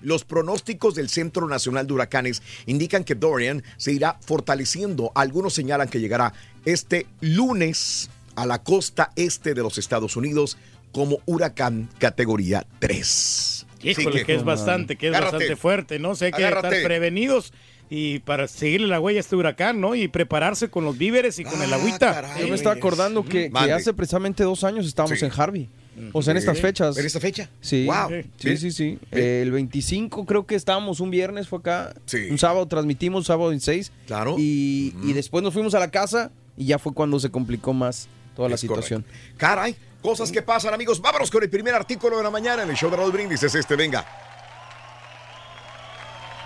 [0.00, 5.12] Los pronósticos del Centro Nacional de Huracanes indican que Dorian se irá fortaleciendo.
[5.14, 6.34] Algunos señalan que llegará
[6.64, 10.58] este lunes a la costa este de los Estados Unidos
[10.90, 13.53] como huracán categoría 3.
[13.90, 15.36] Híjole, que, es bastante, que es Agárrate.
[15.36, 16.10] bastante fuerte, ¿no?
[16.10, 16.76] O sea, hay que Agárrate.
[16.76, 17.52] estar prevenidos
[17.90, 19.94] y para seguirle la huella a este huracán, ¿no?
[19.94, 22.38] Y prepararse con los víveres y con Ah, el agüita.
[22.40, 25.24] Yo me estaba acordando que, que hace precisamente dos años estábamos Sí.
[25.26, 25.68] en Harvey.
[26.12, 26.96] O sea, en estas fechas.
[26.98, 27.48] ¿En esta fecha?
[27.60, 27.86] Sí.
[27.86, 28.10] Wow.
[28.38, 28.98] Sí, sí, sí.
[29.12, 31.94] El 25 creo que estábamos un viernes, fue acá.
[32.06, 32.26] Sí.
[32.30, 33.92] Un sábado transmitimos, sábado en 6.
[34.06, 34.34] Claro.
[34.38, 38.08] Y, y después nos fuimos a la casa y ya fue cuando se complicó más
[38.34, 39.04] toda la Es situación.
[39.36, 41.00] Caray, cosas que pasan, amigos.
[41.00, 43.42] Vámonos con el primer artículo de la mañana en el show de Raúl Brindis.
[43.42, 44.04] Es este, venga.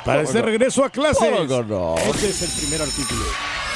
[0.04, 1.22] Para este regreso a clases.
[1.22, 3.24] Este es el primer artículo.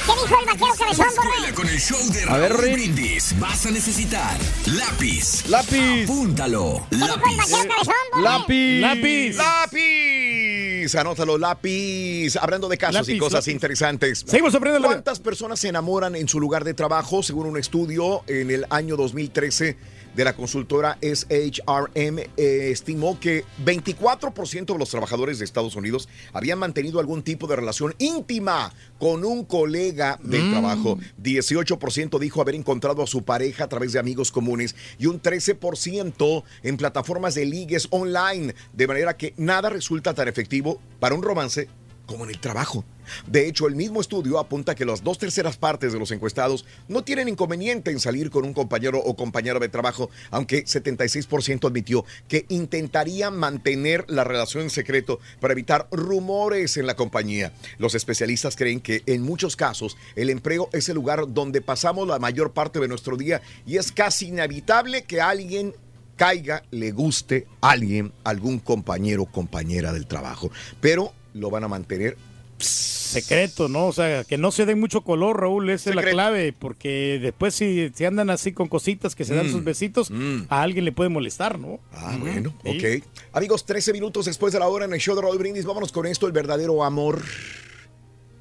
[0.05, 2.53] ¿Qué dijo el vaquero cabezón, Escuela con el show de A ver.
[2.53, 3.39] Brindis.
[3.39, 5.47] Vas a necesitar lápiz.
[5.47, 6.03] Lápiz.
[6.03, 6.85] Apúntalo.
[6.89, 8.23] ¿Qué dijo el vaquero cabezón, Borre?
[8.23, 8.81] Lápiz.
[8.81, 9.35] Lápiz.
[9.37, 10.95] Lápiz.
[10.95, 12.35] Anótalo, lápiz.
[12.35, 13.51] Hablando de casos y cosas lápiz.
[13.53, 14.23] interesantes.
[14.27, 14.87] Seguimos aprendiendo.
[14.89, 17.23] ¿Cuántas personas se enamoran en su lugar de trabajo?
[17.23, 19.77] Según un estudio en el año 2013
[20.15, 26.59] de la consultora SHRM, eh, estimó que 24% de los trabajadores de Estados Unidos habían
[26.59, 30.51] mantenido algún tipo de relación íntima con un colega del Mm.
[30.51, 30.97] trabajo.
[31.17, 36.43] 18% dijo haber encontrado a su pareja a través de amigos comunes y un 13%
[36.63, 41.67] en plataformas de ligues online, de manera que nada resulta tan efectivo para un romance
[42.05, 42.83] como en el trabajo.
[43.27, 47.03] De hecho, el mismo estudio apunta que las dos terceras partes de los encuestados no
[47.03, 52.45] tienen inconveniente en salir con un compañero o compañera de trabajo, aunque 76% admitió que
[52.49, 57.53] intentaría mantener la relación en secreto para evitar rumores en la compañía.
[57.77, 62.19] Los especialistas creen que en muchos casos el empleo es el lugar donde pasamos la
[62.19, 65.73] mayor parte de nuestro día y es casi inevitable que alguien
[66.15, 70.51] caiga, le guste a alguien, algún compañero o compañera del trabajo.
[70.79, 72.17] Pero lo van a mantener
[72.65, 73.87] Secreto, ¿no?
[73.87, 77.53] O sea, que no se den mucho color, Raúl, esa es la clave, porque después
[77.53, 80.11] si, si andan así con cositas que se dan Mm, sus besitos,
[80.49, 81.79] a alguien le puede molestar, ¿no?
[81.91, 83.03] Ah, bueno, ok.
[83.33, 86.05] Amigos, 13 minutos después de la hora en el show de Raúl Brindis, vámonos con
[86.07, 87.21] esto, el verdadero amor.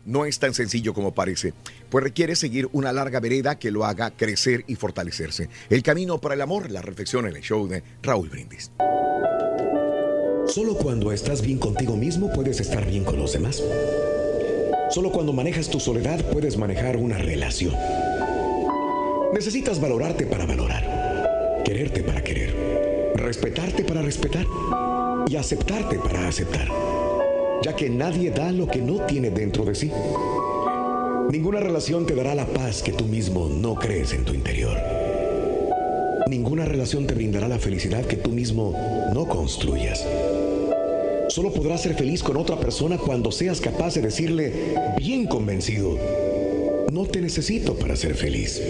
[0.04, 1.54] No es tan sencillo como parece,
[1.88, 5.48] pues requiere seguir una larga vereda que lo haga crecer y fortalecerse.
[5.70, 8.72] El camino para el amor, la reflexión en el show de Raúl Brindis.
[10.46, 13.62] Solo cuando estás bien contigo mismo puedes estar bien con los demás.
[14.90, 17.74] Solo cuando manejas tu soledad puedes manejar una relación.
[19.32, 22.54] Necesitas valorarte para valorar, quererte para querer,
[23.14, 24.46] respetarte para respetar
[25.26, 26.68] y aceptarte para aceptar,
[27.62, 29.90] ya que nadie da lo que no tiene dentro de sí.
[31.30, 34.76] Ninguna relación te dará la paz que tú mismo no crees en tu interior.
[36.28, 38.74] Ninguna relación te brindará la felicidad que tú mismo
[39.14, 40.04] no construyas.
[41.32, 44.52] Solo podrás ser feliz con otra persona cuando seas capaz de decirle,
[44.98, 45.96] bien convencido,
[46.92, 48.60] no te necesito para ser feliz.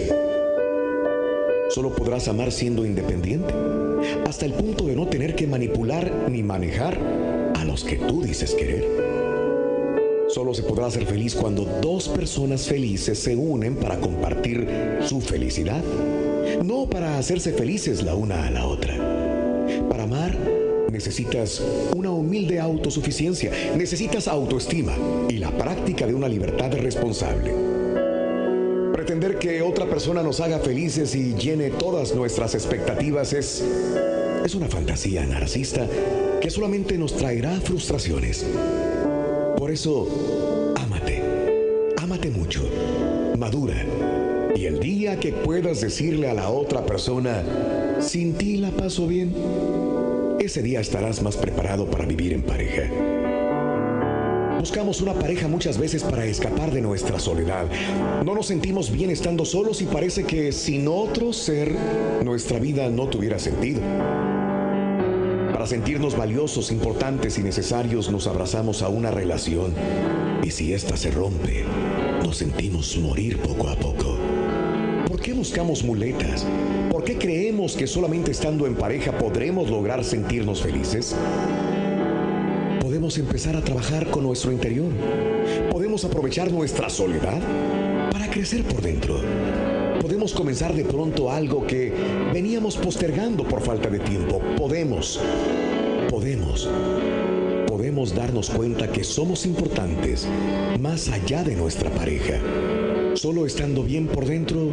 [1.70, 3.52] Solo podrás amar siendo independiente,
[4.28, 6.96] hasta el punto de no tener que manipular ni manejar
[7.56, 8.86] a los que tú dices querer.
[10.28, 15.82] Solo se podrá ser feliz cuando dos personas felices se unen para compartir su felicidad,
[16.62, 18.94] no para hacerse felices la una a la otra.
[19.88, 20.61] Para amar
[20.92, 21.62] necesitas
[21.96, 24.94] una humilde autosuficiencia, necesitas autoestima
[25.28, 27.52] y la práctica de una libertad responsable.
[28.92, 33.64] Pretender que otra persona nos haga felices y llene todas nuestras expectativas es,
[34.44, 35.88] es una fantasía narcisista
[36.40, 38.44] que solamente nos traerá frustraciones.
[39.56, 41.22] Por eso, ámate,
[41.96, 42.62] ámate mucho,
[43.38, 43.84] madura.
[44.54, 47.42] Y el día que puedas decirle a la otra persona,
[48.00, 49.32] sin ti la paso bien,
[50.52, 52.82] ese día estarás más preparado para vivir en pareja.
[54.60, 57.64] Buscamos una pareja muchas veces para escapar de nuestra soledad.
[58.22, 61.74] No nos sentimos bien estando solos y parece que sin otro ser
[62.22, 63.80] nuestra vida no tuviera sentido.
[65.54, 69.72] Para sentirnos valiosos, importantes y necesarios nos abrazamos a una relación
[70.42, 71.64] y si ésta se rompe,
[72.22, 74.18] nos sentimos morir poco a poco.
[75.32, 76.46] ¿Por qué buscamos muletas?
[76.90, 81.16] ¿Por qué creemos que solamente estando en pareja podremos lograr sentirnos felices?
[82.82, 84.92] Podemos empezar a trabajar con nuestro interior.
[85.70, 87.40] Podemos aprovechar nuestra soledad
[88.10, 89.22] para crecer por dentro.
[90.02, 91.94] Podemos comenzar de pronto algo que
[92.34, 94.38] veníamos postergando por falta de tiempo.
[94.58, 95.18] Podemos,
[96.10, 96.68] podemos,
[97.68, 100.28] podemos darnos cuenta que somos importantes
[100.78, 102.38] más allá de nuestra pareja.
[103.14, 104.72] Solo estando bien por dentro,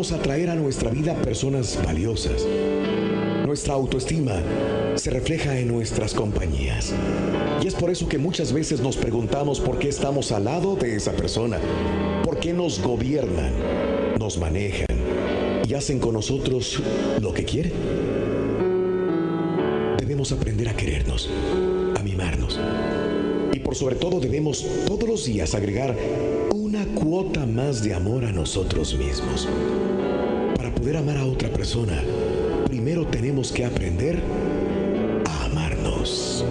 [0.00, 2.46] podemos atraer a nuestra vida personas valiosas.
[3.44, 4.32] Nuestra autoestima
[4.94, 6.94] se refleja en nuestras compañías.
[7.62, 10.96] Y es por eso que muchas veces nos preguntamos por qué estamos al lado de
[10.96, 11.58] esa persona,
[12.24, 13.52] por qué nos gobiernan,
[14.18, 14.86] nos manejan
[15.68, 16.82] y hacen con nosotros
[17.20, 17.72] lo que quieren.
[19.98, 21.28] Debemos aprender a querernos,
[21.94, 22.58] a mimarnos.
[23.52, 25.94] Y por sobre todo debemos todos los días agregar
[26.80, 29.48] una cuota más de amor a nosotros mismos.
[30.56, 32.02] Para poder amar a otra persona,
[32.66, 34.22] primero tenemos que aprender
[35.26, 36.44] a amarnos.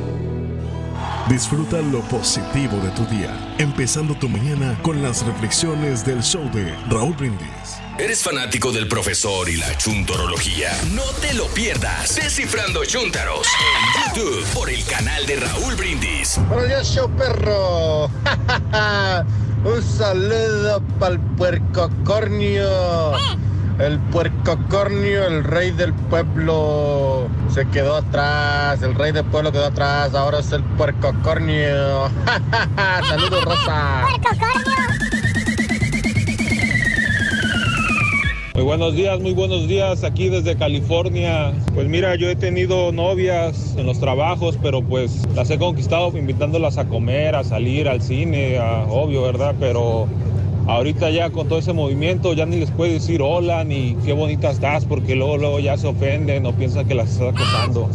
[1.30, 6.76] Disfruta lo positivo de tu día, empezando tu mañana con las reflexiones del show de
[6.90, 7.80] Raúl Brindis.
[7.98, 10.72] ¿Eres fanático del profesor y la chuntorología?
[10.94, 12.16] No te lo pierdas.
[12.16, 16.40] Descifrando Chuntaros en YouTube por el canal de Raúl Brindis.
[16.50, 18.10] Buenos días, show perro.
[19.64, 22.68] Un saludo para el puercocornio.
[23.78, 28.82] El puercocornio, el rey del pueblo, se quedó atrás.
[28.82, 30.16] El rey del pueblo quedó atrás.
[30.16, 32.10] Ahora es el puercocornio.
[33.10, 34.06] Saludos, Rosa.
[38.60, 41.54] Muy buenos días, muy buenos días aquí desde California.
[41.74, 46.78] Pues mira, yo he tenido novias en los trabajos, pero pues las he conquistado invitándolas
[46.78, 49.56] a comer, a salir al cine, a- obvio, ¿verdad?
[49.62, 50.10] Pero
[50.68, 54.50] ahorita ya con todo ese movimiento ya ni les puedo decir hola ni qué bonita
[54.52, 57.90] estás porque luego luego ya se ofenden o piensan que las estás acosando.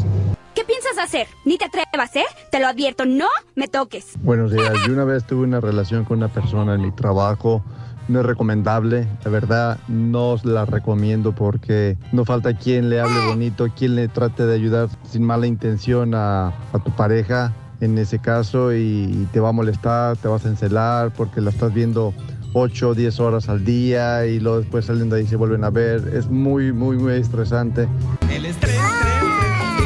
[0.55, 1.27] ¿Qué piensas hacer?
[1.45, 2.25] Ni te atrevas, ¿eh?
[2.51, 4.15] Te lo advierto, no me toques.
[4.23, 4.73] Buenos días.
[4.87, 7.63] Yo una vez tuve una relación con una persona en mi trabajo.
[8.09, 13.27] No es recomendable, la verdad no os la recomiendo porque no falta quien le hable
[13.27, 16.53] bonito, quien le trate de ayudar sin mala intención a,
[16.85, 21.13] tu pareja en ese caso y, y te va a molestar, te vas a encelar
[21.13, 22.15] porque la estás viendo
[22.55, 25.65] 8 o 10 horas al día y luego después salen de ahí y se vuelven
[25.65, 26.09] a ver.
[26.15, 27.89] Es muy, muy, muy estresante.
[28.31, 28.79] El estrés,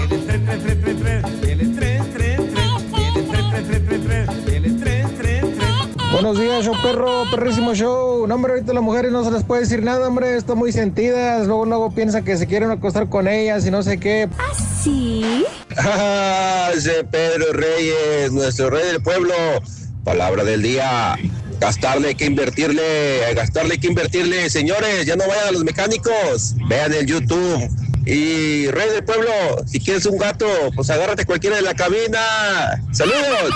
[0.04, 0.87] el estrés, el estrés,
[6.20, 8.26] Buenos días, show perro, perrísimo show.
[8.26, 11.46] No, hombre, ahorita las mujeres no se les puede decir nada, hombre, están muy sentidas.
[11.46, 14.28] Luego, luego piensan que se quieren acostar con ellas y no sé qué.
[14.36, 14.52] ¿Ah,
[14.82, 15.44] sí?
[16.74, 19.32] Ese Pedro Reyes, nuestro rey del pueblo.
[20.02, 21.16] Palabra del día.
[21.60, 24.50] Gastarle hay que invertirle, gastarle hay que invertirle.
[24.50, 26.56] Señores, ya no vayan a los mecánicos.
[26.68, 27.70] Vean el YouTube.
[28.06, 29.30] Y rey del pueblo,
[29.66, 32.82] si quieres un gato, pues agárrate cualquiera de la cabina.
[32.90, 33.54] ¡Saludos!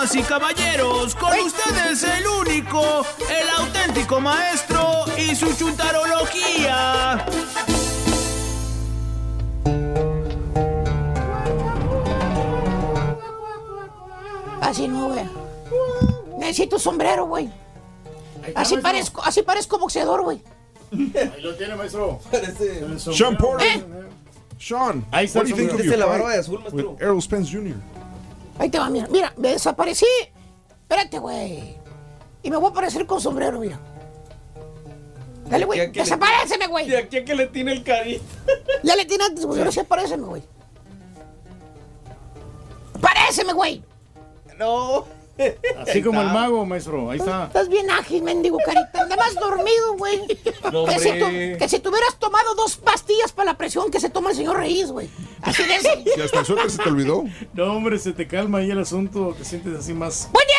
[0.00, 7.22] Damas y caballeros, con ustedes el único, el auténtico maestro y su chuntarología.
[14.62, 15.28] Así no, güey.
[16.38, 17.50] Necesito sombrero, güey.
[18.54, 20.40] Así parezco, así parezco boxeador, güey.
[20.92, 22.20] Ahí lo tiene, maestro.
[23.12, 23.66] Sean Porter.
[23.66, 23.84] ¿Eh?
[24.58, 25.90] Sean, Ahí está what do you el think of sombrero.
[25.90, 26.96] your la fight barba de azul, maestro.
[26.98, 27.76] Errol Spence Jr.?
[28.60, 29.08] Ahí te va, mira.
[29.10, 30.04] Mira, me desaparecí.
[30.82, 31.78] Espérate, güey.
[32.42, 33.80] Y me voy a aparecer con sombrero, mira.
[35.48, 35.90] Dale, güey.
[35.90, 36.86] Desaparéceme, güey.
[36.86, 38.22] De aquí a que le tiene el carito.
[38.82, 39.62] Ya le tiene antes, güey.
[39.62, 40.42] Aparéceme, güey.
[42.94, 43.82] Aparéceme, güey.
[44.58, 45.06] No.
[45.78, 47.10] Así como el mago, maestro.
[47.10, 47.44] Ahí está.
[47.46, 48.90] Estás bien ágil, mendigo carita.
[49.06, 50.20] Nada más dormido, güey.
[50.72, 53.98] No, que, si tu- que si te hubieras tomado dos pastillas para la presión que
[53.98, 55.08] se toma el señor Reyes, güey.
[55.42, 55.88] Así de eso.
[56.14, 57.24] Si hasta el suéter se te olvidó.
[57.54, 59.34] No, hombre, se te calma ahí el asunto.
[59.36, 60.28] Te sientes así más.
[60.32, 60.56] Buen día,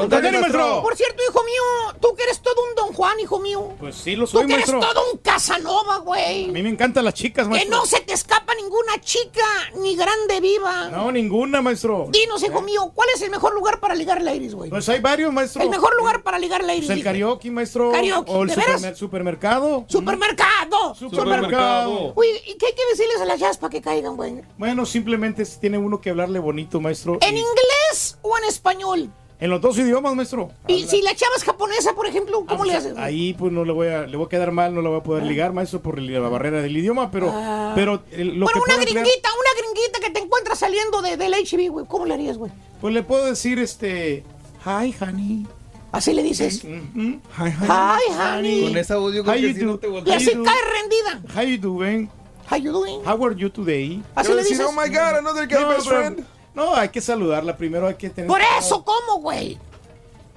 [0.00, 0.82] Con Dani, maestro.
[0.82, 3.72] Por cierto, hijo mío, tú que eres todo un don Juan, hijo mío.
[3.78, 4.92] Pues sí, lo Tú soy, que eres maestro.
[4.92, 6.48] todo un Casanova, güey.
[6.48, 7.76] A mí me encantan las chicas, Que maestro.
[7.78, 9.44] no se te escapa ninguna chica,
[9.76, 10.88] ni grande viva.
[10.88, 12.06] No, ninguna, maestro.
[12.10, 14.70] Dinos, hijo mío, ¿cuál es el mejor lugar para ligar ladies, güey?
[14.70, 15.62] Pues hay varios, maestro.
[15.62, 16.86] El mejor lugar para ligar ladies.
[16.86, 17.90] Pues el karaoke, maestro.
[17.92, 18.80] Karaoke, O el ¿de veras?
[18.82, 19.84] supermer- supermercado.
[19.88, 20.94] ¡Supermercado!
[20.94, 22.12] Supermercado.
[22.16, 24.42] Uy, ¿y qué hay que decirles a las jazz para que caigan, güey?
[24.58, 27.18] Bueno, simplemente tiene uno que hablarle bonito, maestro.
[27.20, 29.10] ¿En y- inglés o en español?
[29.40, 30.50] En los dos idiomas, maestro.
[30.68, 32.96] Y si la chava es japonesa, por ejemplo, ¿cómo le haces?
[32.96, 35.02] Ahí pues no le voy a, le voy a quedar mal, no la voy a
[35.02, 37.72] poder ligar, maestro, por la barrera del idioma, pero, Ah.
[37.74, 41.32] pero eh, lo bueno, que una gringuita, una gringuita que te encuentras saliendo de, del
[41.34, 41.86] HB, güey.
[41.86, 42.52] ¿Cómo le harías, güey?
[42.80, 44.24] pues le puedo decir, este,
[44.64, 45.46] hi, honey.
[45.92, 46.64] Así le dices.
[46.64, 48.62] Hi, Hi, honey.
[48.64, 49.66] Con esa audio que do?
[49.66, 51.22] no te Y así cae rendida.
[51.36, 52.10] How you doing?
[52.50, 53.00] How you doing?
[53.06, 54.02] How are you today?
[54.14, 54.60] Así le dices.
[54.60, 56.24] oh my God, another gay No, best friend.
[56.54, 58.28] No, hay que saludarla primero, hay que tener...
[58.28, 59.58] Por eso, ¿cómo, güey?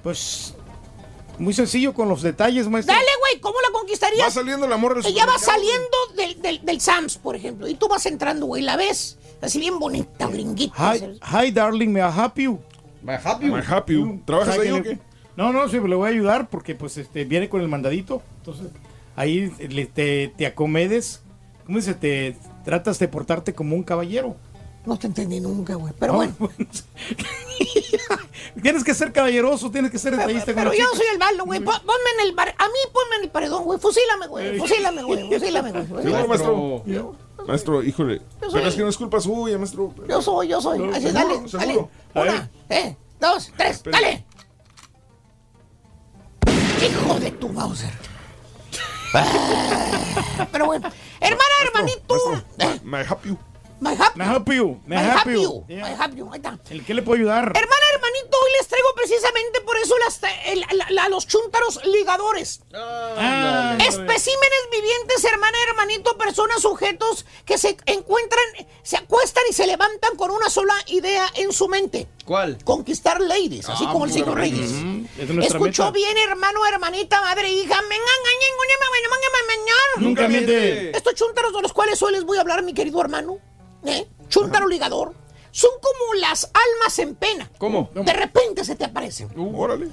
[0.02, 0.54] Pues,
[1.38, 2.94] muy sencillo con los detalles, maestro.
[2.94, 4.26] Dale, güey, ¿cómo la conquistarías?
[4.26, 7.74] Va saliendo el amor del Ella va saliendo del, del, del Sams, por ejemplo, y
[7.74, 10.94] tú vas entrando, güey, la ves así bien bonita, gringuita.
[10.96, 12.58] Hi, hi, darling, may I help you?
[13.02, 13.46] My happy.
[13.46, 14.20] My happy.
[14.26, 14.98] ¿Trabajas O sea, ahí que o qué?
[15.36, 18.22] No, no, sí, le voy a ayudar porque pues este viene con el mandadito.
[18.38, 18.66] Entonces,
[19.14, 21.22] ahí le- te, te acomedes.
[21.64, 21.94] ¿Cómo dice?
[21.94, 24.36] Te tratas de portarte como un caballero.
[24.88, 26.34] No te entendí nunca, güey, pero No, bueno.
[28.62, 30.96] tienes que ser caballeroso, tienes que ser detallista con Pero la yo chica.
[30.96, 31.60] soy el malo, güey.
[31.60, 32.54] Pon- Ponme en el bar.
[32.56, 33.78] A mí ponme en el paredón, güey.
[33.78, 34.58] Fusílame, güey.
[34.58, 35.28] Fusílame, güey.
[35.30, 35.82] Fusílame, güey.
[35.84, 36.26] Seguro, fusílame.
[36.28, 36.84] maestro.
[37.46, 38.22] Maestro, híjole.
[38.40, 39.94] Soy- Pero es que no es culpa suya, maestro.
[40.08, 40.78] Yo soy, yo soy.
[40.78, 41.90] No, Así, seguro, dale, seguro.
[42.14, 42.30] dale.
[42.30, 43.98] Una, eh, dos, tres, Espera.
[44.00, 44.24] dale.
[46.82, 47.90] Hijo de tu Mauser.
[50.52, 50.88] Pero bueno,
[51.20, 52.14] hermana, hermanito.
[52.58, 53.36] Maestro, my happy.
[53.80, 54.18] My happy.
[54.18, 55.64] Me help you, me My help happy you.
[55.68, 55.76] you.
[55.76, 56.28] My happy you.
[56.32, 56.58] Ahí está.
[56.70, 57.44] ¿El qué le puedo ayudar?
[57.44, 62.60] Hermana, hermanito, hoy les traigo precisamente por eso las, el- la- la- los chúntaros ligadores.
[62.74, 68.42] Ah, Especímenes vivientes, hermana, hermanito, personas, sujetos que se encuentran,
[68.82, 72.08] se acuestan y se levantan con una sola idea en su mente.
[72.24, 72.58] ¿Cuál?
[72.64, 74.56] Conquistar ladies, así Ah, como el señor bien.
[74.56, 74.70] Reyes.
[75.18, 75.92] Es Escuchó meta.
[75.92, 77.80] bien, hermano, hermanita, madre, hija.
[77.82, 78.48] Me engañen,
[79.98, 80.96] Nunca miente.
[80.96, 83.38] Estos chúntaros de los cuales hoy les voy a hablar, mi querido hermano,
[83.84, 84.08] ¿eh?
[84.28, 85.14] chúntaro ligador,
[85.50, 87.50] son como las almas en pena.
[87.58, 87.90] ¿Cómo?
[87.94, 89.30] De repente se te aparecen.
[89.54, 89.88] Órale.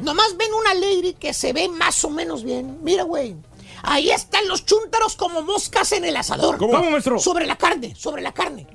[0.00, 2.78] Nomás ven una lady que se ve más o menos bien.
[2.82, 3.36] Mira, güey.
[3.82, 6.56] Ahí están los chúntaros como moscas en el asador.
[6.58, 6.72] ¿Cómo?
[6.74, 7.18] ¿Cómo, maestro?
[7.18, 8.66] Sobre la carne, sobre la carne.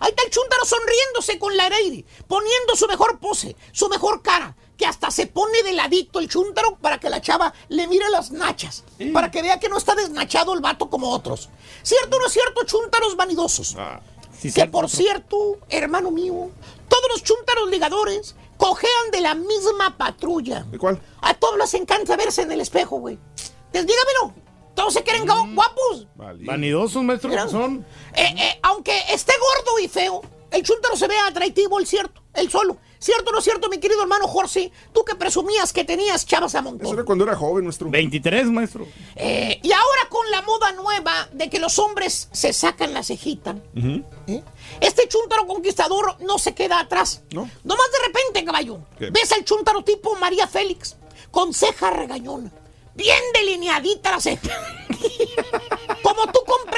[0.00, 4.56] Ahí está el chúntaro sonriéndose con la lady, poniendo su mejor pose, su mejor cara.
[4.76, 8.30] Que hasta se pone de ladito el chúntaro para que la chava le mire las
[8.30, 11.48] nachas, para que vea que no está desnachado el vato como otros.
[11.82, 13.74] ¿Cierto o no es cierto, chúntaros vanidosos?
[14.54, 16.50] que por cierto, hermano mío,
[16.88, 20.62] todos los chúntaros ligadores cojean de la misma patrulla.
[20.64, 21.00] ¿De cuál?
[21.22, 23.18] A todos les encanta verse en el espejo, güey.
[23.72, 24.34] Dígamelo.
[24.74, 26.06] Todos se quieren gu- guapos.
[26.16, 27.84] Vanidosos, maestro, que son.
[28.14, 30.20] Eh, eh, aunque esté gordo y feo,
[30.50, 32.76] el chúntaro se ve atractivo, el cierto, el solo.
[32.98, 34.72] ¿Cierto o no es cierto, mi querido hermano Jorge?
[34.92, 36.86] Tú que presumías que tenías chavas a montón.
[36.86, 37.90] Eso era cuando era joven, nuestro.
[37.90, 38.86] 23, maestro.
[39.14, 43.56] Eh, y ahora con la moda nueva de que los hombres se sacan la cejita,
[44.26, 44.42] ¿eh?
[44.80, 47.22] este chúntaro conquistador no se queda atrás.
[47.32, 47.48] No.
[47.64, 49.10] Nomás de repente, caballo, ¿Qué?
[49.10, 50.96] ves al chúntaro tipo María Félix,
[51.30, 52.50] con ceja regañona,
[52.94, 54.40] bien delineadita la ceja.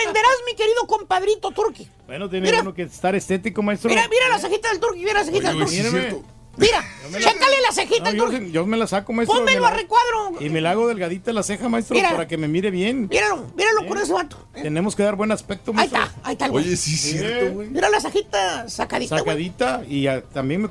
[0.05, 1.89] Comprenderás, mi querido compadrito Turki.
[2.07, 2.63] Bueno, tiene Mira.
[2.63, 3.91] uno que estar estético, maestro.
[3.91, 6.23] Mira, mira la cejita del Turki, mira la cejita Oye, del cierto.
[6.57, 8.51] Mira, la- chécale la cejita No, del yo, Turki.
[8.51, 9.39] yo me la saco, maestro.
[9.39, 10.33] Pónmelo me a la- recuadro.
[10.41, 12.11] Y me la hago delgadita la ceja, maestro, Mira.
[12.11, 13.07] para que me mire bien.
[13.09, 14.49] Míralo, míralo con ese vato.
[14.55, 16.03] Tenemos que dar buen aspecto, Ahí maestro.
[16.03, 16.65] está, ahí está el güey.
[16.65, 17.69] Oye, sí es cierto, güey.
[17.69, 19.19] Mira la cejita sacadita.
[19.19, 20.69] Sacadita y a- también me,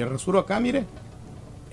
[0.00, 0.84] me rasuro acá, mire.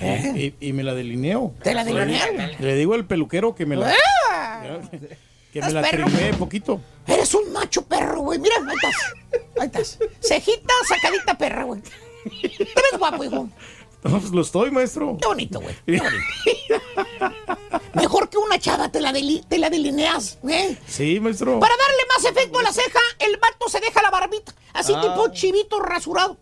[0.01, 1.54] Y, y me la delineo.
[1.64, 2.51] ¿Te la delinean?
[2.60, 3.93] Le digo al peluquero que me la,
[4.34, 4.80] ¡Ah!
[5.54, 6.06] Que me la perro.
[6.08, 6.82] trimee poquito.
[7.08, 8.39] Eres un macho perro, güey.
[8.39, 8.95] Mira, ahí estás.
[9.60, 9.99] Ahí estás.
[10.20, 11.82] Cejita sacadita perra, güey.
[11.82, 13.47] Te ves guapo, hijo.
[14.04, 15.18] No, pues lo estoy, maestro.
[15.22, 15.76] Qué bonito, güey.
[15.86, 17.82] Qué bonito.
[17.93, 20.78] Mejor que una chava te la, deli- te la delineas, ¿eh?
[20.88, 21.60] Sí, maestro.
[21.60, 24.54] Para darle más efecto a la ceja, el vato se deja la barbita.
[24.74, 25.01] Así Ah.
[25.01, 26.38] tipo chivito rasurado.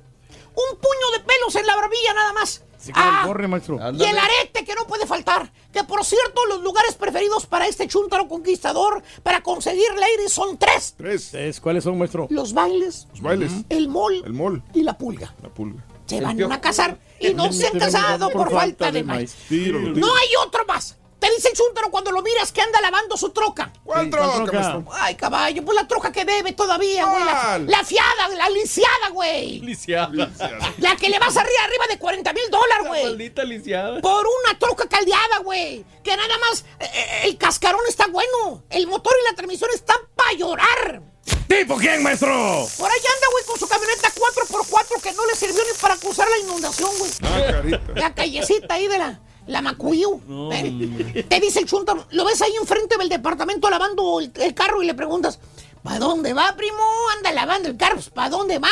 [0.55, 2.63] Un puño de pelos en la barbilla nada más.
[2.77, 3.75] Sí, Ah, el gorre, maestro.
[3.93, 5.53] Y el arete que no puede faltar.
[5.71, 10.95] Que por cierto, los lugares preferidos para este chúntaro conquistador para conseguir ladies son tres:
[10.97, 11.33] Tres.
[11.35, 12.25] ¿Es- ¿Cuáles son, maestro?
[12.31, 13.51] los bailes, Los bailes.
[13.69, 14.63] el mall El mall.
[14.73, 15.33] y la pulga.
[15.43, 15.85] La pulga.
[16.07, 16.53] Se El van piojo.
[16.53, 19.35] a casar y no se han casado por falta de maíz.
[19.47, 20.07] Tiro, lo tiro.
[20.07, 20.97] No hay otro más.
[21.21, 23.71] Te dice el chúntaro cuando lo miras que anda lavando su troca.
[23.83, 24.59] ¿Cuál Sí, troca, ¿cuál troca?
[24.59, 24.93] maestro?
[24.95, 27.23] Ay, caballo, pues la troca que debe todavía, güey.
[27.67, 29.59] La, fiada, la lisiada, güey.
[29.59, 30.31] Lisiada.
[30.79, 33.03] La que le vas arriba, arriba de 40 mil dólares, güey.
[33.03, 34.01] Maldita lisiada.
[34.01, 35.85] Por una troca caldeada, güey.
[36.03, 38.63] Que nada más eh, eh, el cascarón está bueno.
[38.71, 41.03] El motor y la transmisión están para llorar.
[41.47, 42.31] ¿Tipo quién, maestro?
[42.79, 46.27] Por ahí anda, güey, con su camioneta 4x4 que no le sirvió ni para cruzar
[46.27, 47.11] la inundación, güey.
[47.21, 47.81] Ah, carita.
[47.95, 50.21] La callecita ahí de la, la Macuyu.
[50.53, 54.81] Eh, Te dice el chúntaro, lo ves ahí enfrente del departamento lavando el, el carro
[54.81, 55.39] y le preguntas,
[55.83, 56.77] ¿para dónde va, primo?
[57.17, 58.69] Anda lavando el carro, ¿para dónde va?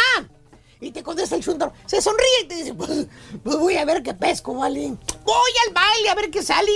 [0.81, 2.89] Y te contesta el chúntaro, se sonríe y te dice, pues,
[3.43, 4.93] pues voy a ver qué pesco, vale.
[5.25, 6.71] Voy al baile a ver qué sale.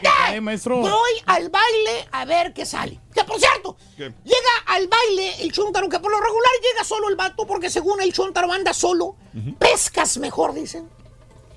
[0.00, 0.76] Cae, maestro.
[0.82, 3.00] Voy al baile a ver qué sale.
[3.12, 4.12] Que por cierto, ¿Qué?
[4.22, 8.00] llega al baile el chúntaro, que por lo regular llega solo el vato, porque según
[8.00, 9.16] el chúntaro anda solo.
[9.58, 10.88] Pescas mejor, dicen.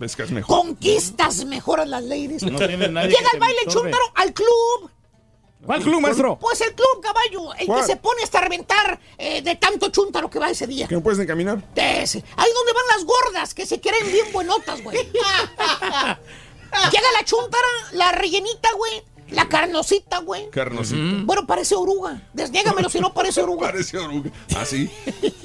[0.04, 0.58] Pescas mejor.
[0.58, 2.43] Conquistas mejor a las ladies.
[2.43, 4.91] No tiene nadie Llega al baile chúntaro al club.
[5.66, 6.38] ¿Cuál club, maestro?
[6.41, 7.54] Pues el club, caballo.
[7.54, 7.80] El ¿Cuál?
[7.80, 10.89] que se pone hasta reventar eh, de tanto chúntaro que va ese día.
[10.89, 11.64] ¿Que no puedes ni caminar?
[11.74, 12.22] Ese.
[12.36, 14.97] Ahí donde van las gordas que se quieren bien buenotas, güey.
[16.91, 19.04] Llega la chúntara, la rellenita, güey.
[19.34, 20.49] La carnosita, güey.
[20.49, 21.23] Carnosita.
[21.25, 22.21] Bueno, parece oruga.
[22.34, 23.67] Desniégamelo si no parece oruga.
[23.67, 24.31] Parece oruga.
[24.55, 24.89] Ah, sí.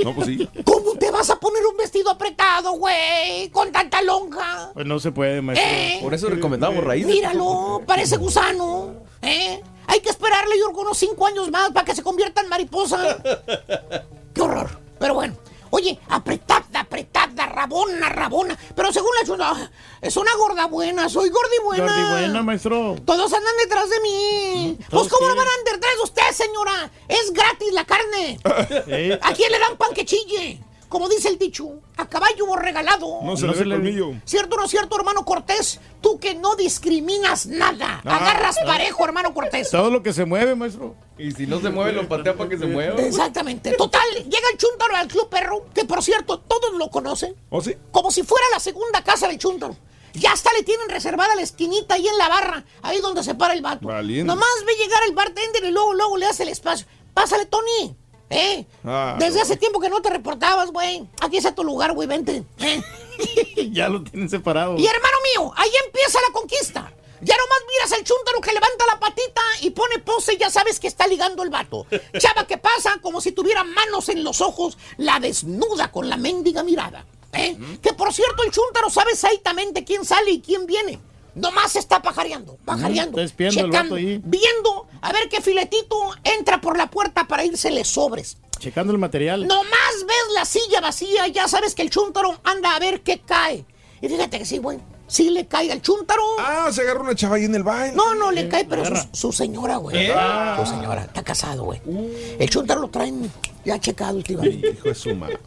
[0.05, 0.49] No, pues sí.
[0.65, 3.49] ¿Cómo te vas a poner un vestido apretado, güey?
[3.51, 4.71] Con tanta lonja.
[4.75, 5.69] Pues no se puede, maestro.
[5.69, 5.99] ¿Eh?
[6.03, 7.11] Por eso recomendamos raíces.
[7.11, 8.95] Míralo, parece gusano.
[9.23, 9.63] ¿eh?
[9.87, 13.23] Hay que esperarle, yo unos cinco años más para que se convierta en mariposa.
[14.35, 14.69] Qué horror.
[14.99, 15.35] Pero bueno.
[15.71, 18.57] Oye, apretada, apretada, rabona, rabona.
[18.75, 21.85] Pero según la chula, es una gorda buena, soy gordi buena.
[21.85, 22.97] Gordi buena, maestro.
[23.05, 24.77] Todos andan detrás de mí.
[24.79, 26.91] Pues, ¿Todos ¿cómo no van a andar detrás de usted, señora?
[27.09, 28.39] Es gratis la carne.
[28.89, 29.13] Sí.
[29.23, 30.61] ¿A quién le dan pan que chille?
[30.89, 33.21] Como dice el dicho, a caballo regalado.
[33.23, 34.13] No se No le ve el colmillo.
[34.25, 35.81] ¿Cierto o no es cierto, hermano Cortés?
[36.01, 38.01] Tú que no discriminas nada.
[38.05, 38.17] Ah.
[38.17, 39.71] Agarras parejo, hermano Cortés.
[39.71, 40.95] Todo lo que se mueve, maestro.
[41.19, 43.01] Y si no se mueve, lo patea para que se mueva.
[43.03, 43.73] Exactamente.
[43.73, 47.77] Total, llega el chúntaro al club perro, que por cierto, todos lo conocen, ¿Oh, sí?
[47.91, 49.77] como si fuera la segunda casa del chúntaro.
[50.15, 53.53] Ya hasta le tienen reservada la esquinita ahí en la barra, ahí donde se para
[53.53, 53.87] el vato.
[53.87, 54.25] Valiente.
[54.25, 56.87] Nomás ve llegar el bartender y luego, luego le hace el espacio.
[57.13, 57.97] Pásale, Tony.
[58.31, 58.67] ¿Eh?
[58.85, 61.09] Ah, Desde hace tiempo que no te reportabas, güey.
[61.21, 62.45] Aquí está tu lugar, güey, vente.
[62.59, 62.83] ¿Eh?
[63.73, 64.77] ya lo tienen separado.
[64.77, 66.93] Y hermano mío, ahí empieza la conquista.
[67.21, 70.79] Ya nomás miras al chúntaro que levanta la patita y pone pose y ya sabes
[70.79, 71.87] que está ligando el vato.
[72.19, 76.63] Chava que pasa como si tuviera manos en los ojos, la desnuda con la mendiga
[76.63, 77.07] mirada.
[77.33, 77.57] ¿eh?
[77.83, 81.01] Que por cierto el chúntaro sabe exactamente quién sale y quién viene.
[81.35, 84.21] Nomás está pajareando, pajareando, está espiando el vato ahí.
[84.25, 88.39] viendo a ver qué filetito entra por la puerta para írsele sobres.
[88.59, 89.47] Checando el material.
[89.47, 93.65] Nomás ves la silla vacía, ya sabes que el chúntaro anda a ver qué cae.
[94.01, 94.79] Y fíjate que sí, güey.
[95.07, 96.23] sí le cae al chúntaro.
[96.41, 97.95] Ah, se agarra una chava ahí en el baile.
[97.97, 99.97] No, no le cae, pero su, su señora, güey.
[100.09, 100.15] ¿Eh?
[100.59, 101.81] Su señora, está casado, güey.
[102.39, 103.31] El chúntaro lo traen
[103.65, 104.71] ya checado últimamente.
[104.71, 105.39] Hijo de su madre.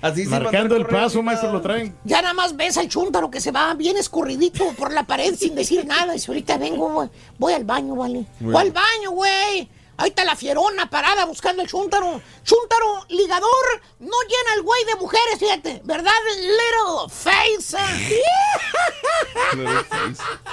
[0.00, 1.96] Así Marcando el paso, maestro, lo traen.
[2.04, 5.54] Ya nada más ves al chúntaro que se va bien escurridito por la pared sin
[5.54, 6.12] decir nada.
[6.12, 7.08] Dice, ahorita vengo, güey.
[7.38, 8.26] Voy al baño, vale.
[8.40, 9.68] Muy Voy al baño, güey.
[9.98, 12.20] Ahí está la fierona parada buscando el chúntaro.
[12.44, 15.80] Chúntaro, ligador, no llena el güey de mujeres, fíjate.
[15.84, 17.78] ¿Verdad, little face?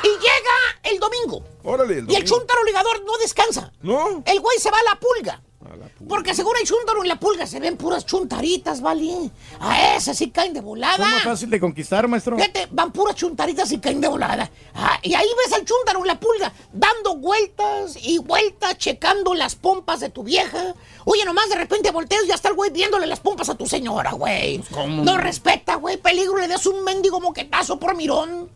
[0.04, 1.44] y llega el domingo.
[1.64, 3.74] Órale, el Y el chúntaro ligador no descansa.
[3.82, 4.24] No.
[4.26, 5.42] El güey se va a la pulga.
[6.08, 9.32] Porque según el chúntaro en la pulga se ven puras chuntaritas, ¿vale?
[9.60, 10.94] A esas sí caen de volada.
[11.06, 12.38] Es más fácil de conquistar, maestro.
[12.38, 14.50] Fíjate, van puras chuntaritas y caen de volada.
[14.74, 19.56] Ah, y ahí ves al chúntaro en la pulga, dando vueltas y vueltas, checando las
[19.56, 20.74] pompas de tu vieja.
[21.06, 23.66] Oye, nomás de repente volteas y ya está el güey viéndole las pompas a tu
[23.66, 24.60] señora, güey.
[24.72, 25.04] ¿cómo?
[25.04, 25.98] No respeta, güey.
[25.98, 28.50] Peligro, le das un mendigo moquetazo por mirón.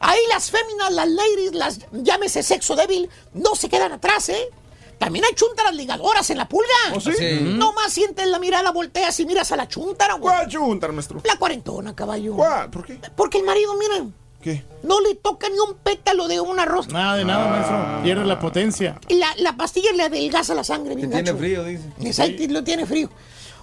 [0.00, 4.50] Ahí las féminas, las ladies, las llámese sexo débil, no se quedan atrás, ¿eh?
[4.98, 6.68] También hay chúntaras ligadoras en la pulga.
[6.94, 7.12] ¿Oh, sí?
[7.18, 7.38] Sí.
[7.42, 10.34] No más sientes la mirada, volteas y miras a la chúntara, güey.
[10.34, 11.20] ¿Cuál chúntara, maestro?
[11.24, 12.34] La cuarentona, caballo.
[12.36, 12.70] ¿Cuál?
[12.70, 12.98] ¿Por qué?
[13.16, 14.06] Porque el marido, mira,
[14.42, 14.64] ¿Qué?
[14.82, 16.90] no le toca ni un pétalo de una rosa.
[16.90, 18.02] Nada de nada, maestro.
[18.02, 18.98] Pierde la potencia.
[19.08, 21.38] Y La, la pastilla le adelgaza la sangre, bien Tiene gacho.
[21.38, 21.84] frío, dice.
[22.02, 23.10] Exacto, lo tiene frío.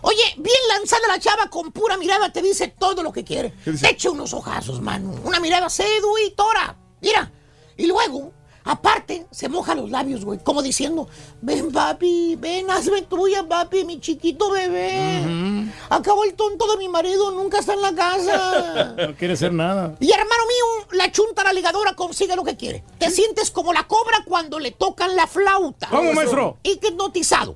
[0.04, 3.54] Oye, bien lanzada la chava con pura mirada te dice todo lo que quiere.
[3.64, 3.86] ¿Qué dice?
[3.86, 5.14] Te echa unos ojazos, mano.
[5.24, 6.76] Una mirada seduitora.
[7.02, 7.32] Mira.
[7.78, 8.32] Y luego,
[8.64, 10.40] aparte, se moja los labios, güey.
[10.40, 11.08] Como diciendo,
[11.42, 15.72] ven, papi, ven, hazme tuya, papi, mi chiquito bebé.
[15.90, 18.96] Acabó el tonto de mi marido, nunca está en la casa.
[19.12, 19.96] No quiere hacer nada.
[20.00, 22.84] Y hermano mío, la chuntara ligadora consigue lo que quiere.
[22.98, 25.88] Te sientes como la cobra cuando le tocan la flauta.
[25.90, 26.58] ¿Cómo, maestro?
[26.64, 27.56] Y hipnotizado.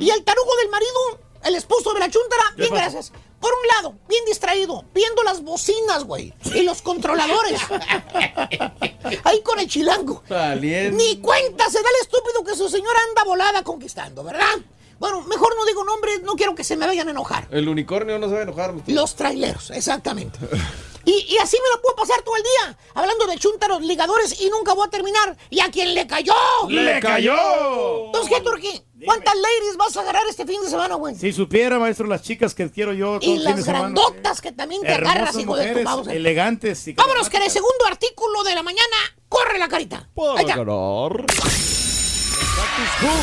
[0.00, 3.12] Y el tarugo del marido, el esposo de la chuntara, bien gracias.
[3.44, 6.32] Por un lado, bien distraído, viendo las bocinas, güey.
[6.54, 7.60] Y los controladores.
[9.22, 10.22] Ahí con el chilango.
[10.26, 10.96] Saliendo.
[10.96, 14.46] Ni cuenta se da el estúpido que su señora anda volada conquistando, ¿verdad?
[14.98, 17.46] Bueno, mejor no digo nombres, no quiero que se me vayan a enojar.
[17.50, 18.74] El unicornio no se va a enojar.
[18.86, 20.38] Los traileros, exactamente.
[21.04, 24.48] Y, y así me lo puedo pasar todo el día, hablando de chuntaros ligadores y
[24.50, 25.36] nunca voy a terminar.
[25.50, 26.32] ¿Y a quién le cayó?
[26.68, 28.06] ¡Le cayó!
[28.06, 28.82] Entonces, ¿qué, Turquí?
[29.04, 31.14] ¿Cuántas ladies vas a agarrar este fin de semana, güey?
[31.14, 33.78] Si supiera, maestro, las chicas que quiero yo todo y el fin las semana.
[33.80, 36.08] grandotas que también te agarras, hijo de tu mujeres, mouse.
[36.08, 36.88] elegantes.
[36.88, 38.96] y Vámonos, que en el segundo artículo de la mañana,
[39.28, 40.08] corre la carita.
[40.36, 40.54] Ahí está.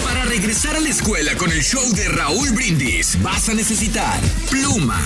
[0.03, 4.19] Para regresar a la escuela con el show de Raúl Brindis, vas a necesitar
[4.49, 4.99] pluma.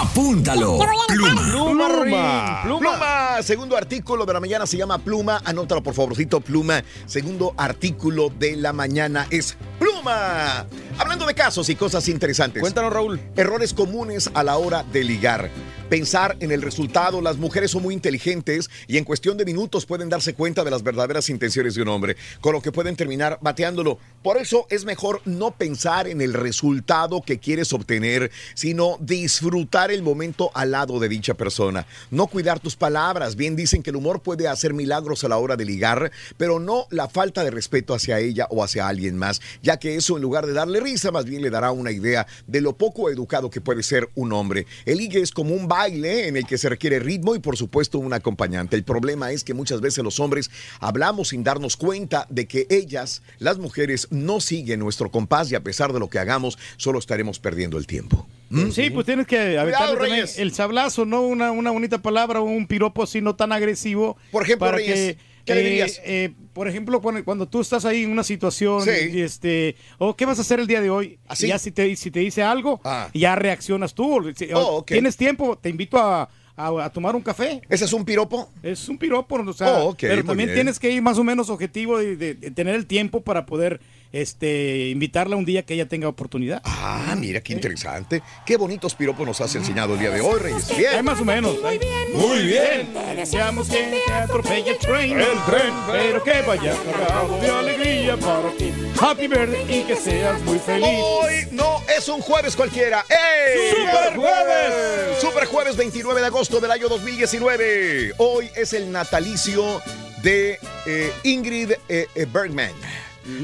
[0.00, 0.78] Apúntalo.
[1.08, 1.42] Pluma.
[1.50, 2.62] Pluma.
[2.62, 3.42] Pluma.
[3.42, 5.42] Segundo artículo de la mañana se llama Pluma.
[5.44, 6.82] Anótalo, por favorcito, Pluma.
[7.06, 10.66] Segundo artículo de la mañana es Pluma.
[10.98, 12.60] Hablando de casos y cosas interesantes.
[12.60, 13.20] Cuéntanos, Raúl.
[13.36, 15.50] Errores comunes a la hora de ligar.
[15.88, 17.20] Pensar en el resultado.
[17.20, 20.82] Las mujeres son muy inteligentes y en cuestión de minutos pueden darse cuenta de las
[20.82, 24.00] verdaderas intenciones de un hombre, con lo que pueden terminar bateándolo.
[24.20, 30.02] Por eso es mejor no pensar en el resultado que quieres obtener, sino disfrutar el
[30.02, 31.86] momento al lado de dicha persona.
[32.10, 33.36] No cuidar tus palabras.
[33.36, 36.88] Bien dicen que el humor puede hacer milagros a la hora de ligar, pero no
[36.90, 40.46] la falta de respeto hacia ella o hacia alguien más, ya que eso en lugar
[40.46, 43.84] de darle risa, más bien le dará una idea de lo poco educado que puede
[43.84, 44.66] ser un hombre.
[44.84, 47.98] El ligue es como un baile en el que se requiere ritmo y por supuesto
[47.98, 48.76] un acompañante.
[48.76, 50.50] El problema es que muchas veces los hombres
[50.80, 55.62] hablamos sin darnos cuenta de que ellas, las mujeres, no siguen nuestro compás y a
[55.62, 58.26] pesar de lo que hagamos, solo estaremos perdiendo el tiempo.
[58.48, 58.70] ¿Mm?
[58.70, 59.60] Sí, pues tienes que
[59.98, 60.38] Reyes.
[60.38, 61.22] el sablazo, ¿no?
[61.22, 64.16] Una, una bonita palabra o un piropo así no tan agresivo.
[64.30, 66.00] Por ejemplo, para Reyes, que, ¿qué le eh, dirías?
[66.04, 68.90] eh, por ejemplo, cuando, cuando tú estás ahí en una situación, Sí.
[69.14, 71.18] y este, o ¿qué vas a hacer el día de hoy?
[71.26, 71.46] ¿Así?
[71.46, 73.08] Y ya si te, si te dice algo, Ah.
[73.14, 74.30] ya reaccionas tú.
[74.54, 74.86] Oh, ok.
[74.88, 77.60] Tienes tiempo, te invito a, a- a tomar un café.
[77.68, 78.50] ¿Ese es un piropo?
[78.62, 80.56] Es un piropo, o sea, Oh, pero también bien.
[80.56, 83.80] tienes que ir más o menos objetivo de, de- de tener el tiempo para poder
[84.12, 86.60] este, invitarla un día que ella tenga oportunidad.
[86.64, 88.22] Ah, mira qué interesante.
[88.44, 90.76] Qué bonitos piropos nos has enseñado el día de hoy, Reyes.
[90.76, 90.94] Bien.
[90.94, 91.56] Hay más o menos.
[91.62, 92.12] Muy bien.
[92.14, 92.92] Muy bien.
[92.92, 95.20] Te deseamos que te atropelle el tren.
[95.20, 95.74] El tren.
[95.90, 98.72] Pero que vaya cargado de alegría para ti.
[99.00, 100.88] Happy birthday y que seas muy feliz.
[100.88, 103.04] Hoy no es un jueves cualquiera.
[103.08, 103.70] ¡Ey!
[103.70, 105.20] ¡Super jueves!
[105.20, 108.14] Super jueves 29 de agosto del año 2019.
[108.18, 109.80] Hoy es el natalicio
[110.22, 112.72] de eh, Ingrid eh, eh, Bergman,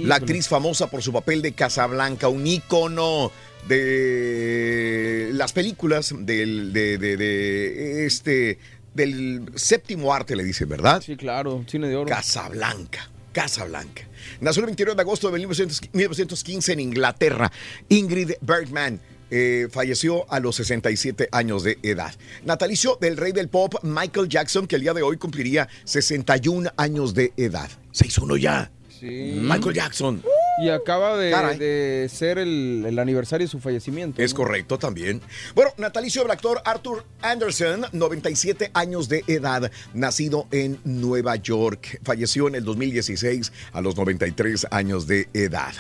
[0.03, 3.31] la actriz famosa por su papel de Casablanca, un ícono
[3.69, 8.59] de las películas del, de, de- de este
[8.95, 11.03] del séptimo arte, le dicen, ¿verdad?
[11.05, 12.07] Sí, claro, cine de oro.
[12.09, 13.09] Casablanca.
[13.33, 14.03] Casablanca.
[14.43, 17.51] Nació el 29 de agosto de 1900 1915 en Inglaterra.
[17.89, 19.01] Ingrid Bergman.
[19.35, 22.15] eh, falleció a los 67 años de edad.
[22.45, 27.15] Natalicio del rey del pop Michael Jackson, que el día de hoy cumpliría 61 años
[27.15, 27.71] de edad.
[27.93, 28.71] Se hizo uno ya.
[29.03, 29.37] Sí.
[29.41, 30.23] Michael Jackson.
[30.63, 34.23] Y acaba de, ser el, el aniversario de su fallecimiento.
[34.23, 34.37] Es ¿no?
[34.37, 35.21] correcto también.
[35.57, 41.99] Bueno, natalicio del actor Arthur Anderson, 97 años de edad, nacido en Nueva York.
[42.05, 45.73] Falleció en el 2016 a los 93 años de edad.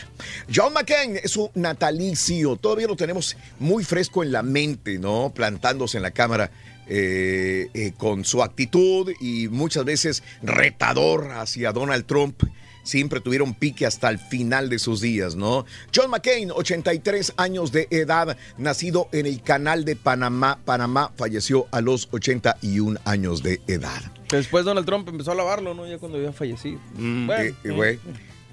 [0.52, 2.56] John McCain es su natalicio.
[2.56, 5.32] Todavía lo tenemos muy fresco en la mente, ¿no?
[5.32, 6.50] Plantándose en la cámara.
[6.88, 12.42] eh, eh, con su actitud y muchas veces retador hacia Donald Trump
[12.82, 15.64] siempre tuvieron pique hasta el final de sus días, ¿no?
[15.94, 21.80] John McCain, 83 años de edad, nacido en el canal de Panamá, Panamá, falleció a
[21.80, 24.00] los 81 años de edad.
[24.30, 25.86] Después Donald Trump empezó a lavarlo, ¿no?
[25.86, 26.80] Ya cuando había fallecido.
[26.94, 27.98] Bueno, Eh, eh.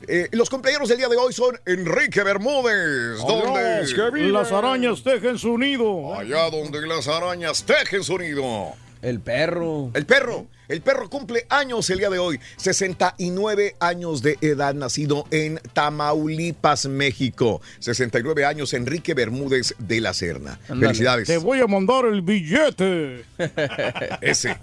[0.08, 5.04] Eh, los compañeros del día de hoy son Enrique Bermúdez, Adiós, que donde Las arañas
[5.04, 6.16] tejen su nido.
[6.16, 8.74] allá donde las arañas tejen su nido.
[9.02, 9.92] El perro.
[9.94, 10.48] El perro.
[10.68, 12.40] El perro cumple años el día de hoy.
[12.58, 17.60] 69 años de edad, nacido en Tamaulipas, México.
[17.80, 20.60] 69 años, Enrique Bermúdez de la Serna.
[20.68, 21.28] Felicidades.
[21.28, 23.26] Te voy a mandar el billete.
[24.22, 24.56] Ese,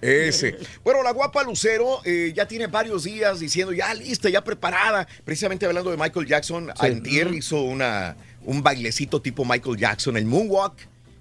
[0.00, 0.58] ese.
[0.84, 5.06] Bueno, la guapa Lucero eh, ya tiene varios días diciendo ya lista, ya preparada.
[5.24, 10.76] Precisamente hablando de Michael Jackson, antier hizo una, un bailecito tipo Michael Jackson, el moonwalk.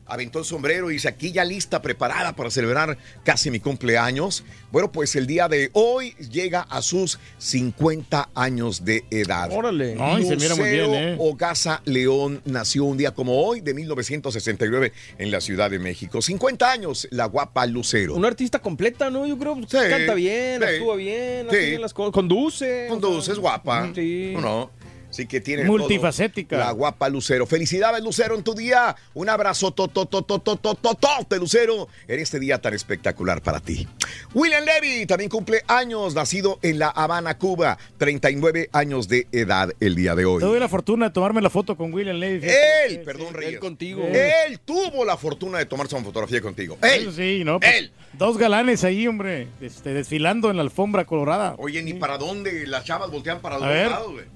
[0.07, 4.43] Aventó el sombrero y dice aquí ya lista, preparada para celebrar casi mi cumpleaños.
[4.71, 9.49] Bueno, pues el día de hoy llega a sus 50 años de edad.
[9.51, 9.95] Órale.
[9.99, 11.15] Ay, se mira muy bien, Lucero ¿eh?
[11.19, 16.21] Ogasa León nació un día como hoy de 1969 en la Ciudad de México.
[16.21, 18.15] 50 años, la guapa Lucero.
[18.15, 19.25] Una artista completa, ¿no?
[19.25, 20.67] Yo creo que Sí, canta bien, sí.
[20.67, 21.55] actúa bien, Sí.
[21.55, 22.85] hace bien las cosas, conduce.
[22.89, 23.91] Conduce, es guapa.
[23.95, 24.33] Sí.
[24.37, 24.71] ¿O no?
[25.15, 26.57] Sí que tiene Multifacética.
[26.57, 26.65] todo.
[26.65, 27.45] La guapa Lucero.
[27.45, 28.93] Felicidades, Lucero, en tu día.
[29.13, 33.87] Un abrazo tototototototote, Lucero, en este día tan espectacular para ti.
[34.33, 37.77] William Levy también cumple años, nacido en La Habana, Cuba.
[37.97, 40.41] 39 años de edad el día de hoy.
[40.41, 42.49] Tuve la fortuna de tomarme la foto con William Levy.
[42.89, 43.53] Él, perdón, Reyes.
[43.53, 44.03] Él contigo.
[44.05, 46.77] Él tuvo la fortuna de tomarse una fotografía contigo.
[46.81, 47.13] Él.
[47.15, 47.91] Sí, no, pues, Él.
[48.17, 51.55] Dos galanes ahí, hombre, este, desfilando en la alfombra colorada.
[51.57, 54.34] Oye, ni para dónde las chavas voltean para los lados, güey.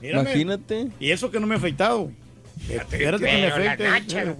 [0.00, 0.30] Mírame.
[0.30, 0.88] Imagínate.
[1.00, 2.10] Y eso que no me he afeitado.
[2.68, 4.36] Espérate que me afeite.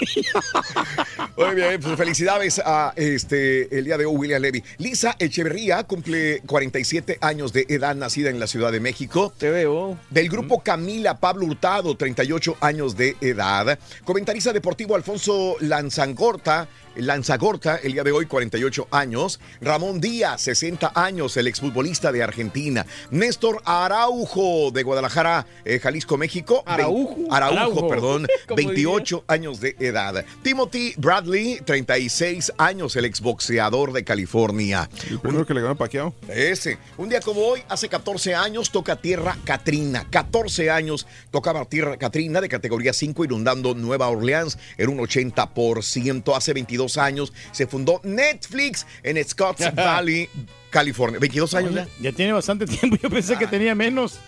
[1.36, 4.62] Muy bien, pues felicidades a este el día de hoy, William Levy.
[4.78, 9.32] Lisa Echeverría cumple 47 años de edad, nacida en la Ciudad de México.
[9.36, 9.98] Te veo.
[10.10, 13.78] Del grupo Camila Pablo Hurtado, 38 años de edad.
[14.04, 16.68] Comentarista deportivo Alfonso Lanzangorta.
[16.96, 19.40] Lanzagorta, el día de hoy, 48 años.
[19.60, 22.86] Ramón Díaz, 60 años, el exfutbolista de Argentina.
[23.10, 26.62] Néstor Araujo, de Guadalajara, eh, Jalisco, México.
[26.66, 27.16] Araujo.
[27.30, 27.88] Araujo, Araujo.
[27.88, 28.26] perdón.
[28.46, 30.24] Como 28 años de edad.
[30.42, 34.88] Timothy Bradley, 36 años, el exboxeador de California.
[35.08, 36.14] El primero que le ganó a Pacquiao.
[36.28, 36.78] Ese.
[36.96, 40.06] Un día como hoy, hace 14 años, toca Tierra Katrina.
[40.10, 46.36] 14 años tocaba Tierra Katrina de categoría 5, inundando Nueva Orleans en un 80%.
[46.36, 50.28] Hace 22 años se fundó Netflix en Scotts Valley,
[50.70, 51.18] California.
[51.18, 51.88] 22 años ya.
[52.00, 52.96] Ya tiene bastante tiempo.
[53.02, 54.18] Yo pensé que tenía menos.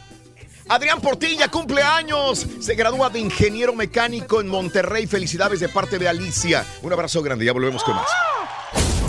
[0.69, 2.47] Adrián Portilla cumple años.
[2.61, 5.07] Se gradúa de ingeniero mecánico en Monterrey.
[5.07, 6.65] Felicidades de parte de Alicia.
[6.83, 7.45] Un abrazo grande.
[7.45, 8.09] Ya volvemos con más.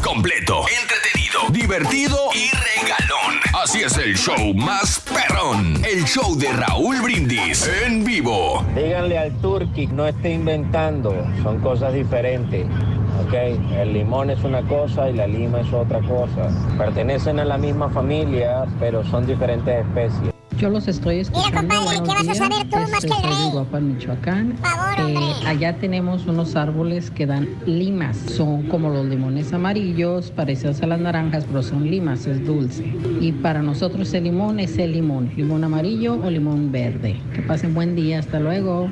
[0.03, 3.39] Completo, entretenido, divertido y regalón.
[3.53, 5.81] Así es el show más perrón.
[5.85, 8.65] El show de Raúl Brindis en vivo.
[8.75, 12.65] Díganle al turqui, no esté inventando, son cosas diferentes.
[13.25, 13.33] ¿ok?
[13.77, 16.49] El limón es una cosa y la lima es otra cosa.
[16.77, 20.32] Pertenecen a la misma familia, pero son diferentes especies.
[20.57, 21.57] Yo los estoy escuchando.
[21.57, 22.91] compadre, ¿qué vas a saber tú días.
[22.91, 23.81] más que el soy rey?
[23.81, 24.57] Michoacán.
[24.57, 28.17] favor, Eh, allá tenemos unos árboles que dan limas.
[28.17, 32.85] Son como los limones amarillos, parecidos a las naranjas, pero son limas, es dulce.
[33.19, 37.19] Y para nosotros el limón es el limón, limón amarillo o limón verde.
[37.33, 38.89] Que pasen buen día, hasta luego.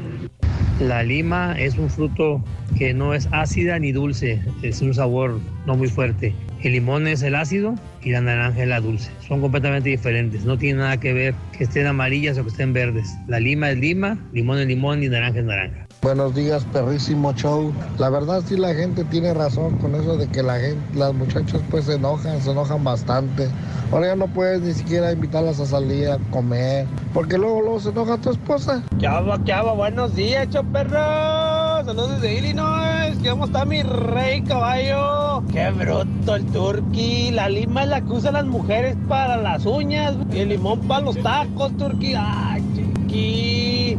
[0.80, 2.44] La lima es un fruto
[2.76, 6.34] que no es ácida ni dulce, es un sabor no muy fuerte.
[6.64, 9.10] El limón es el ácido y la naranja es la dulce.
[9.28, 13.16] Son completamente diferentes, no tiene nada que ver que estén amarillas o que estén verdes.
[13.28, 15.88] La lima es lima, limón es limón y naranja es naranja.
[16.04, 17.74] Buenos días, perrísimo show.
[17.98, 21.62] La verdad sí la gente tiene razón con eso de que la gente, las muchachas
[21.72, 23.48] pues se enojan, se enojan bastante.
[23.92, 27.90] Ahora ya no puedes ni siquiera invitarlas a salir a comer, porque luego luego se
[27.90, 28.84] enoja tu esposa.
[29.00, 29.76] ¿Qué hago, qué hago?
[29.76, 31.71] Buenos días, choperro.
[31.86, 33.18] Saludos desde Illinois.
[33.28, 35.44] ¿Cómo está mi rey caballo?
[35.52, 37.32] Qué bruto el turqui.
[37.32, 40.14] La lima es la que usan las mujeres para las uñas.
[40.32, 42.14] Y el limón para los tacos, turqui.
[42.16, 43.98] Ay, chiqui.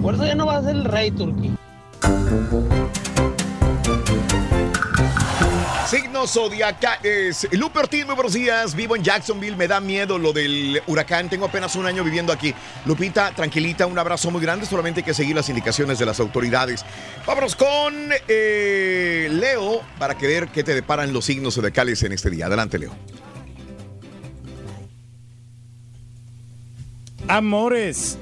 [0.00, 1.12] Por eso ya no vas a ser el rey,
[5.84, 5.96] Turki.
[5.96, 7.48] Signos zodiacales.
[7.52, 8.74] Lupe Ortiz, muy buenos días.
[8.74, 9.56] Vivo en Jacksonville.
[9.56, 11.28] Me da miedo lo del huracán.
[11.28, 12.54] Tengo apenas un año viviendo aquí.
[12.86, 14.66] Lupita, tranquilita, un abrazo muy grande.
[14.66, 16.84] Solamente hay que seguir las indicaciones de las autoridades.
[17.26, 17.94] Vámonos con
[18.28, 22.46] eh, Leo para que ver qué te deparan los signos zodiacales en este día.
[22.46, 22.94] Adelante, Leo.
[27.28, 28.18] Amores.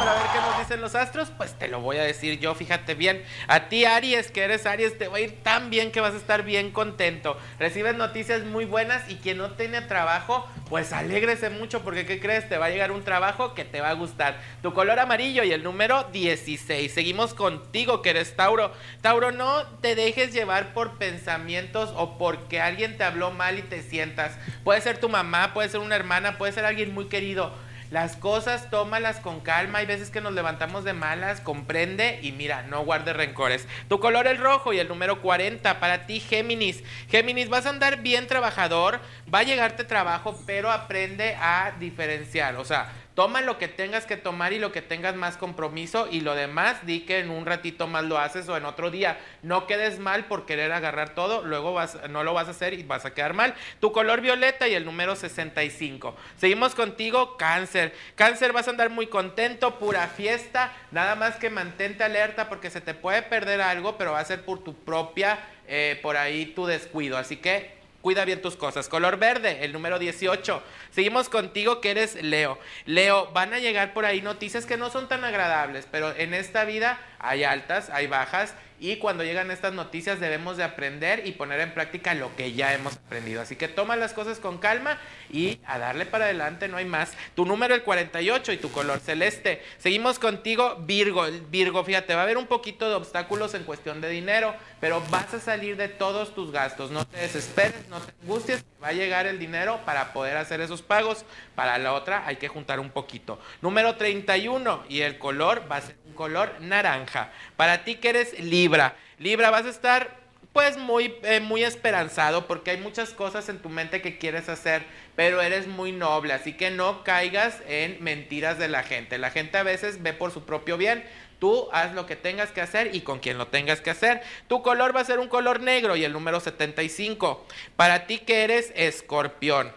[0.00, 2.94] Para ver qué nos dicen los astros, pues te lo voy a decir yo, fíjate
[2.94, 3.22] bien.
[3.48, 6.16] A ti, Aries, que eres Aries, te va a ir tan bien que vas a
[6.16, 7.36] estar bien contento.
[7.58, 12.48] Recibes noticias muy buenas y quien no tiene trabajo, pues alégrese mucho porque ¿qué crees?
[12.48, 14.40] Te va a llegar un trabajo que te va a gustar.
[14.62, 16.90] Tu color amarillo y el número 16.
[16.90, 18.72] Seguimos contigo, que eres Tauro.
[19.02, 23.82] Tauro, no te dejes llevar por pensamientos o porque alguien te habló mal y te
[23.82, 24.38] sientas.
[24.64, 27.52] Puede ser tu mamá, puede ser una hermana, puede ser alguien muy querido.
[27.90, 29.80] Las cosas tómalas con calma.
[29.80, 33.66] Hay veces que nos levantamos de malas, comprende y mira, no guarde rencores.
[33.88, 36.84] Tu color el rojo y el número 40 para ti, Géminis.
[37.08, 39.00] Géminis, vas a andar bien trabajador,
[39.32, 42.54] va a llegarte trabajo, pero aprende a diferenciar.
[42.56, 46.22] O sea, toma lo que tengas que tomar y lo que tengas más compromiso y
[46.22, 49.18] lo demás di que en un ratito más lo haces o en otro día.
[49.42, 52.82] No quedes mal por querer agarrar todo, luego vas, no lo vas a hacer y
[52.82, 53.54] vas a quedar mal.
[53.78, 56.16] Tu color violeta y el número 65.
[56.38, 57.94] Seguimos contigo, cáncer.
[58.14, 62.80] Cáncer, vas a andar muy contento, pura fiesta, nada más que mantente alerta porque se
[62.80, 66.64] te puede perder algo, pero va a ser por tu propia, eh, por ahí tu
[66.64, 67.18] descuido.
[67.18, 68.88] Así que Cuida bien tus cosas.
[68.88, 70.62] Color verde, el número 18.
[70.90, 72.58] Seguimos contigo que eres Leo.
[72.86, 76.64] Leo, van a llegar por ahí noticias que no son tan agradables, pero en esta
[76.64, 81.60] vida hay altas, hay bajas y cuando llegan estas noticias debemos de aprender y poner
[81.60, 83.42] en práctica lo que ya hemos aprendido.
[83.42, 84.98] Así que toma las cosas con calma
[85.28, 87.12] y a darle para adelante, no hay más.
[87.34, 89.62] Tu número el 48 y tu color celeste.
[89.76, 91.26] Seguimos contigo, Virgo.
[91.50, 95.34] Virgo, fíjate, va a haber un poquito de obstáculos en cuestión de dinero, pero vas
[95.34, 96.90] a salir de todos tus gastos.
[96.90, 100.80] No te desesperes, no te angusties, va a llegar el dinero para poder hacer esos
[100.80, 101.26] pagos.
[101.54, 103.38] Para la otra hay que juntar un poquito.
[103.60, 107.09] Número 31 y el color va a ser un color naranja.
[107.56, 108.96] Para ti que eres Libra.
[109.18, 110.20] Libra, vas a estar
[110.52, 114.84] pues muy, eh, muy esperanzado porque hay muchas cosas en tu mente que quieres hacer,
[115.14, 119.18] pero eres muy noble, así que no caigas en mentiras de la gente.
[119.18, 121.04] La gente a veces ve por su propio bien.
[121.38, 124.22] Tú haz lo que tengas que hacer y con quien lo tengas que hacer.
[124.46, 127.46] Tu color va a ser un color negro y el número 75.
[127.76, 129.72] Para ti que eres escorpión.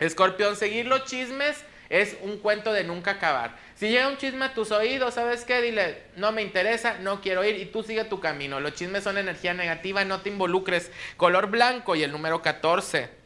[0.00, 3.56] Escorpión, seguir los chismes es un cuento de nunca acabar.
[3.84, 5.60] Si llega un chisme a tus oídos, ¿sabes qué?
[5.60, 8.58] Dile, no me interesa, no quiero ir y tú sigue tu camino.
[8.58, 10.90] Los chismes son energía negativa, no te involucres.
[11.18, 13.23] Color blanco y el número 14.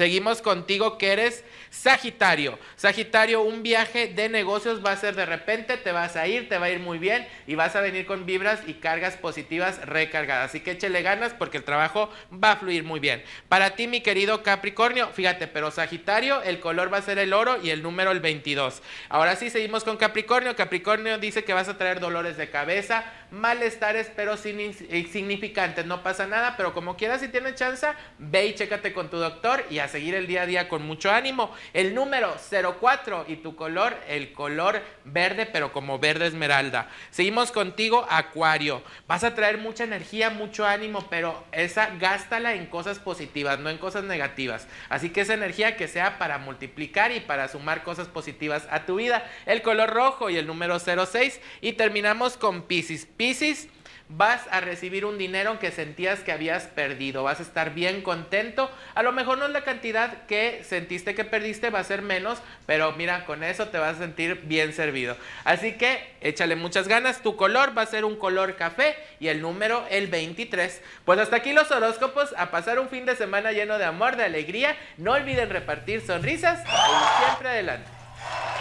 [0.00, 2.58] Seguimos contigo que eres Sagitario.
[2.74, 6.56] Sagitario, un viaje de negocios va a ser de repente, te vas a ir, te
[6.56, 10.48] va a ir muy bien y vas a venir con vibras y cargas positivas recargadas.
[10.48, 13.22] Así que échele ganas porque el trabajo va a fluir muy bien.
[13.50, 17.58] Para ti, mi querido Capricornio, fíjate, pero Sagitario, el color va a ser el oro
[17.62, 18.80] y el número el 22.
[19.10, 20.56] Ahora sí, seguimos con Capricornio.
[20.56, 25.86] Capricornio dice que vas a traer dolores de cabeza, malestares, pero sin insignificantes.
[25.86, 27.86] No pasa nada, pero como quieras, si tienes chance,
[28.18, 31.10] ve y chécate con tu doctor y a seguir el día a día con mucho
[31.10, 31.54] ánimo.
[31.72, 32.34] El número
[32.80, 36.88] 04 y tu color, el color verde, pero como verde esmeralda.
[37.10, 38.82] Seguimos contigo, Acuario.
[39.06, 43.78] Vas a traer mucha energía, mucho ánimo, pero esa gástala en cosas positivas, no en
[43.78, 44.66] cosas negativas.
[44.88, 48.96] Así que esa energía que sea para multiplicar y para sumar cosas positivas a tu
[48.96, 49.28] vida.
[49.46, 51.40] El color rojo y el número 06.
[51.60, 53.06] Y terminamos con Pisces.
[53.20, 53.68] Pisces
[54.08, 58.70] vas a recibir un dinero que sentías que habías perdido, vas a estar bien contento,
[58.94, 62.38] a lo mejor no es la cantidad que sentiste que perdiste, va a ser menos,
[62.64, 65.18] pero mira, con eso te vas a sentir bien servido.
[65.44, 69.42] Así que échale muchas ganas, tu color va a ser un color café y el
[69.42, 70.80] número el 23.
[71.04, 74.24] Pues hasta aquí los horóscopos, a pasar un fin de semana lleno de amor, de
[74.24, 77.99] alegría, no olviden repartir sonrisas y siempre adelante.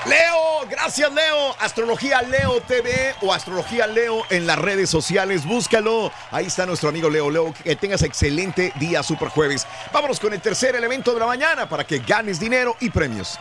[0.05, 1.55] Leo, gracias Leo.
[1.59, 5.45] Astrología Leo TV o Astrología Leo en las redes sociales.
[5.45, 6.11] Búscalo.
[6.31, 7.29] Ahí está nuestro amigo Leo.
[7.29, 9.67] Leo, que tengas excelente día super jueves.
[9.91, 13.37] Vámonos con el tercer elemento de la mañana para que ganes dinero y premios.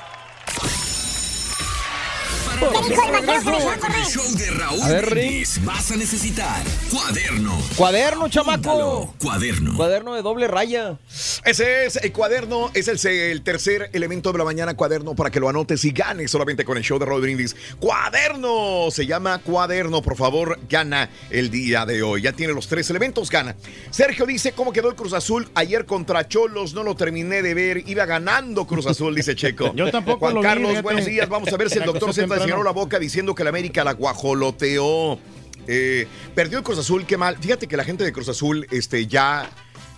[4.09, 7.57] Show de Raúl A ver, Brindis vas a necesitar cuaderno.
[7.77, 9.15] Cuaderno, chamaco.
[9.21, 9.77] Cuaderno.
[9.77, 10.99] Cuaderno de doble raya.
[11.45, 15.41] Ese es el cuaderno, es el, el tercer elemento de la mañana, cuaderno, para que
[15.41, 17.55] lo anotes y ganes solamente con el show de Raúl Brindis.
[17.79, 22.23] Cuaderno, se llama cuaderno, por favor, gana el día de hoy.
[22.23, 23.57] Ya tiene los tres elementos, gana.
[23.91, 26.75] Sergio dice, ¿cómo quedó el Cruz Azul ayer contra Cholos?
[26.75, 29.73] No lo terminé de ver, iba ganando Cruz Azul, dice Checo.
[29.77, 32.63] Yo tampoco Juan lo Carlos, buenos días, vamos a ver si el doctor Z llenó
[32.63, 35.19] la boca diciendo que la América la guajoloteó.
[35.67, 37.37] Eh, perdió el Cruz Azul, qué mal.
[37.39, 39.51] Fíjate que la gente de Cruz Azul este, ya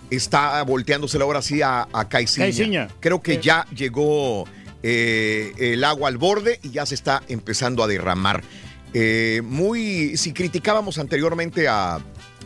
[0.09, 2.45] está volteándosela ahora sí a, a Caiciña.
[2.45, 2.87] Caiciña.
[2.99, 4.45] Creo que ya llegó
[4.83, 8.43] eh, el agua al borde y ya se está empezando a derramar.
[8.93, 11.99] Eh, muy, si criticábamos anteriormente a,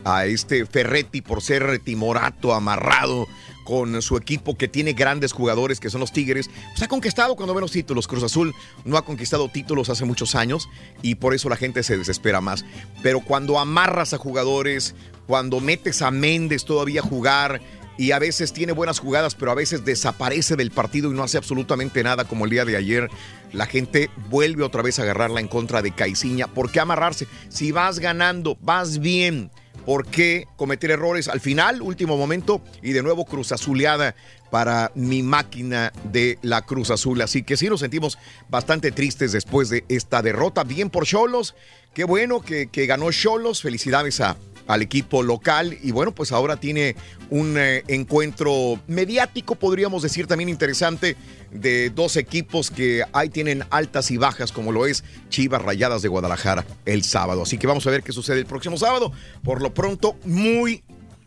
[0.04, 3.26] a este Ferretti por ser timorato, amarrado
[3.66, 7.54] con su equipo que tiene grandes jugadores que son los Tigres, pues ha conquistado cuando
[7.54, 8.06] menos títulos.
[8.06, 10.68] Cruz Azul no ha conquistado títulos hace muchos años
[11.02, 12.64] y por eso la gente se desespera más.
[13.02, 14.94] Pero cuando amarras a jugadores,
[15.26, 17.60] cuando metes a Méndez todavía a jugar
[17.98, 21.38] y a veces tiene buenas jugadas, pero a veces desaparece del partido y no hace
[21.38, 23.10] absolutamente nada como el día de ayer,
[23.52, 26.46] la gente vuelve otra vez a agarrarla en contra de Caiciña.
[26.46, 27.26] ¿Por qué amarrarse?
[27.48, 29.50] Si vas ganando, vas bien.
[29.84, 32.60] ¿Por qué cometer errores al final, último momento?
[32.82, 34.14] Y de nuevo Cruz Azuleada
[34.50, 37.20] para mi máquina de la Cruz Azul.
[37.20, 40.64] Así que sí nos sentimos bastante tristes después de esta derrota.
[40.64, 41.54] Bien por Cholos.
[41.94, 43.62] Qué bueno que, que ganó Cholos.
[43.62, 44.36] Felicidades a,
[44.66, 45.76] al equipo local.
[45.82, 46.96] Y bueno, pues ahora tiene
[47.30, 51.16] un eh, encuentro mediático, podríamos decir también interesante,
[51.50, 56.08] de dos equipos que ahí tienen altas y bajas, como lo es Chivas Rayadas de
[56.08, 57.42] Guadalajara el sábado.
[57.42, 59.12] Así que vamos a ver qué sucede el próximo sábado.
[59.42, 60.82] Por lo pronto, muy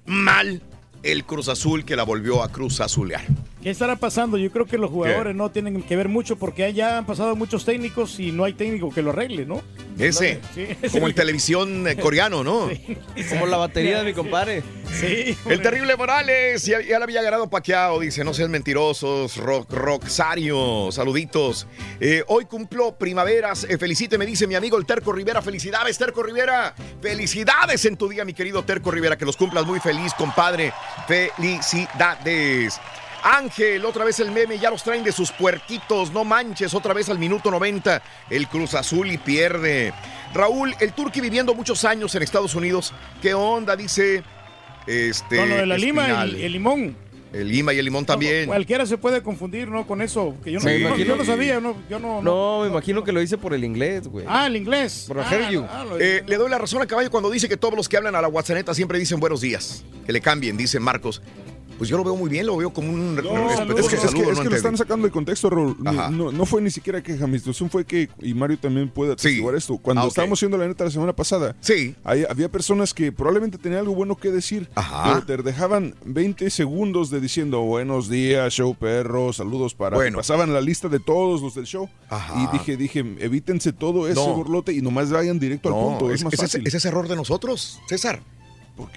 [0.05, 0.61] mal
[1.03, 3.25] el Cruz Azul que la volvió a Cruz Azulear.
[3.61, 4.37] ¿Qué estará pasando?
[4.37, 7.65] Yo creo que los jugadores no tienen que ver mucho porque ya han pasado muchos
[7.65, 9.61] técnicos y no hay técnico que lo arregle, ¿no?
[9.97, 12.69] Ese, Sí, como el televisión eh, coreano, ¿no?
[13.27, 14.63] Como la batería de mi compadre.
[14.93, 15.37] Sí.
[15.45, 20.89] El terrible Morales, ya, ya le había ganado Paquiao, dice, no sean mentirosos, Rock, Roxario,
[20.93, 21.67] saluditos.
[21.99, 26.73] Eh, hoy cumplo primaveras, eh, felicíteme, dice mi amigo el Terco Rivera, felicidades Terco Rivera,
[27.01, 30.71] felicidades en tu día, mi querido Terco Rivera, que los cumplas muy feliz, compadre,
[31.07, 32.79] felicidades.
[33.23, 37.09] Ángel, otra vez el meme, ya los traen de sus puerquitos, no manches, otra vez
[37.09, 39.93] al minuto 90, el Cruz Azul y pierde.
[40.33, 43.75] Raúl, el Turqui viviendo muchos años en Estados Unidos, ¿qué onda?
[43.75, 44.23] Dice,
[44.87, 45.37] este...
[45.37, 46.95] Con lo de la lima y el limón.
[47.31, 48.47] El lima y el limón también.
[48.47, 49.85] Cualquiera se puede confundir, ¿no?
[49.85, 50.35] Con eso.
[50.43, 50.79] Que yo no, Sí.
[50.79, 52.23] yo no- yo no Imagino- sabía, no, yo no.
[52.23, 54.25] No, me imagino que lo hice por el inglés, güey.
[54.27, 55.05] Ah, el inglés.
[55.07, 55.63] Por Ah, hear you.
[55.69, 58.15] ah, Eh, le doy la razón a Caballo cuando dice que todos los que hablan
[58.15, 59.83] a la WhatsApp siempre dicen buenos días.
[60.07, 61.21] Que le cambien, dice Marcos.
[61.79, 63.87] Pues yo lo veo muy bien, lo veo como un, un Es que, que- es
[63.87, 65.75] que- saludo, es ¿no, que lo están sacando de contexto, Raúl.
[65.79, 67.25] No, no fue ni siquiera queja.
[67.25, 69.77] Mi situación fue que, y Mario también puede atestiguar esto.
[69.77, 71.95] Cuando Ah, estábamos haciendo la neta la semana pasada, sí.
[72.03, 75.23] había personas que probablemente tenían algo bueno que decir, Ajá.
[75.25, 79.95] pero te dejaban 20 segundos de diciendo buenos días, show perro, saludos para.
[79.95, 80.17] Bueno.
[80.17, 81.89] Pasaban la lista de todos los del show.
[82.09, 82.43] Ajá.
[82.43, 84.33] Y dije, dije, evítense todo ese No.
[84.35, 86.09] borlote y nomás vayan directo al No, punto.
[86.11, 86.67] Es, es, más es ese, fácil.
[86.67, 88.21] es ese error de nosotros, César.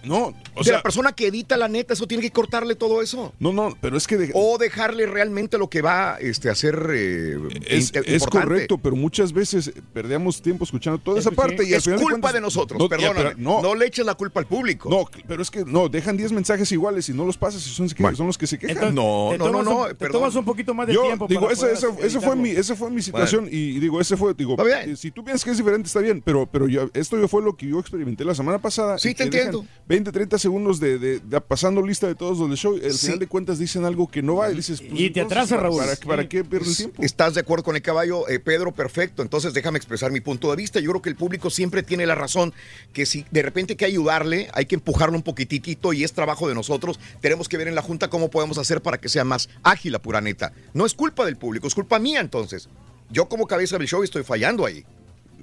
[0.04, 3.02] No, o de sea- la persona que edita la neta, eso tiene que cortarle todo
[3.02, 3.32] eso.
[3.38, 6.88] No, no, pero es que de- O dejarle realmente lo que va este, a ser
[6.92, 7.36] eh,
[7.66, 11.36] Es, correcto, pero muchas veces perdemos tiempo escuchando toda esa Sí.
[11.36, 11.64] parte.
[11.66, 13.20] y es culpa cuentas- de nosotros, No, ya, perdóname.
[13.30, 14.88] pero no, no le eches la culpa al público.
[14.90, 17.88] no, pero es que no, dejan 10 mensajes iguales y no los pasas y son,
[17.88, 18.76] son los que se quejan.
[18.76, 20.20] Entonces, No, no, no, no, un- te perdón.
[20.22, 21.26] tomas un poquito más de Yo tiempo.
[21.28, 24.16] digo, para esa, esa- esa fue mi, esa fue mi situación y, y digo, ese
[24.16, 27.20] fue, digo, eh, si tú piensas que es diferente está bien, pero, pero yo, esto
[27.20, 28.98] ya fue lo que yo experimenté la semana pasada.
[28.98, 29.66] Sí, te dejan entiendo.
[29.88, 32.92] 20, 30 segundos de, de- de pasando lista de todos los del show, y al
[32.92, 33.06] Sí.
[33.06, 35.68] final de cuentas dicen algo que no va y dices, pues, Y te atrasa, ¿para-
[35.68, 35.80] Raúl.
[35.84, 36.28] ¿Para, para Sí.
[36.28, 37.02] qué pierdes el tiempo?
[37.02, 38.72] ¿Estás de acuerdo con el caballo, eh, Pedro?
[38.72, 39.22] Perfecto.
[39.22, 40.78] Entonces déjame expresar mi punto de vista.
[40.78, 42.54] Yo creo que el público siempre tiene la razón,
[42.92, 46.48] que si de repente hay que ayudarle, hay que empujarlo un poquitito y es trabajo
[46.48, 47.00] de nosotros.
[47.20, 50.00] Tenemos que ver en la Junta cómo podemos hacer para que sea más ágil la
[50.00, 50.52] pura neta.
[50.74, 52.68] No es culpa del público, es culpa mía entonces.
[53.10, 54.84] Yo como cabeza del show estoy fallando ahí.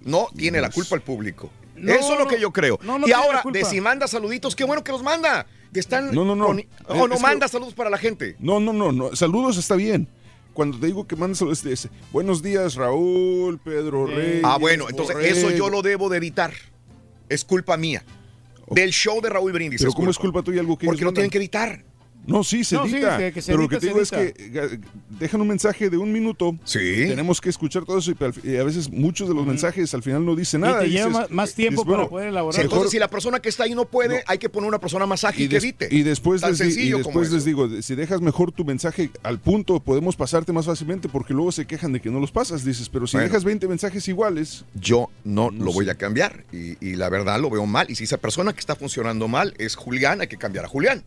[0.05, 1.51] No tiene la culpa el público.
[1.81, 2.79] No, Eso es lo que yo creo.
[2.83, 3.57] no, no y ahora, culpa.
[3.59, 5.45] de si manda saluditos, qué bueno que los manda.
[5.73, 6.47] Que están No, no, no.
[6.47, 8.35] con- o no es que- manda saludos para la gente.
[8.39, 9.15] No, no, no, no.
[9.15, 10.07] Saludos está bien.
[10.53, 14.41] Cuando te digo que mandas saludos, es, es, buenos días, Raúl, Pedro Reyes.
[14.43, 15.69] Ah, bueno, entonces eso yo Borrego".
[15.69, 16.51] lo debo de evitar.
[17.29, 18.03] Es culpa mía.
[18.71, 19.81] Del show de Raúl Brindis.
[19.81, 21.83] Pero ¿cómo es culpa tuya algo que Porque lo tienen que editar.
[22.29, 23.17] No, sí, se No, sí, edita.
[23.17, 24.79] que- que se pero edita, lo que te digo es que eh,
[25.19, 26.55] dejan un mensaje de un minuto.
[26.63, 26.79] Sí.
[26.79, 30.25] Tenemos que escuchar todo eso y, y a veces muchos de los mensajes al final
[30.25, 30.79] no dicen Y nada.
[30.81, 32.55] te lleva dices- más- más tiempo dices, bueno, para poder elaborar.
[32.55, 34.79] Sí, entonces, mejor- si la persona que está ahí no puede, hay que poner una
[34.79, 35.87] persona más ágil y, que edite.
[35.91, 39.09] y después, Tan les, y sencillo como después les digo, si dejas mejor tu mensaje
[39.23, 42.63] al punto, podemos pasarte más fácilmente porque luego se quejan de que no los pasas.
[42.63, 43.27] Dices, pero si Bueno.
[43.29, 46.43] dejas 20 mensajes iguales, Yo no, lo voy a cambiar.
[46.51, 47.89] Y, y la verdad lo veo mal.
[47.89, 51.03] Y si esa persona que está funcionando mal es Julián, hay que cambiar a Julián.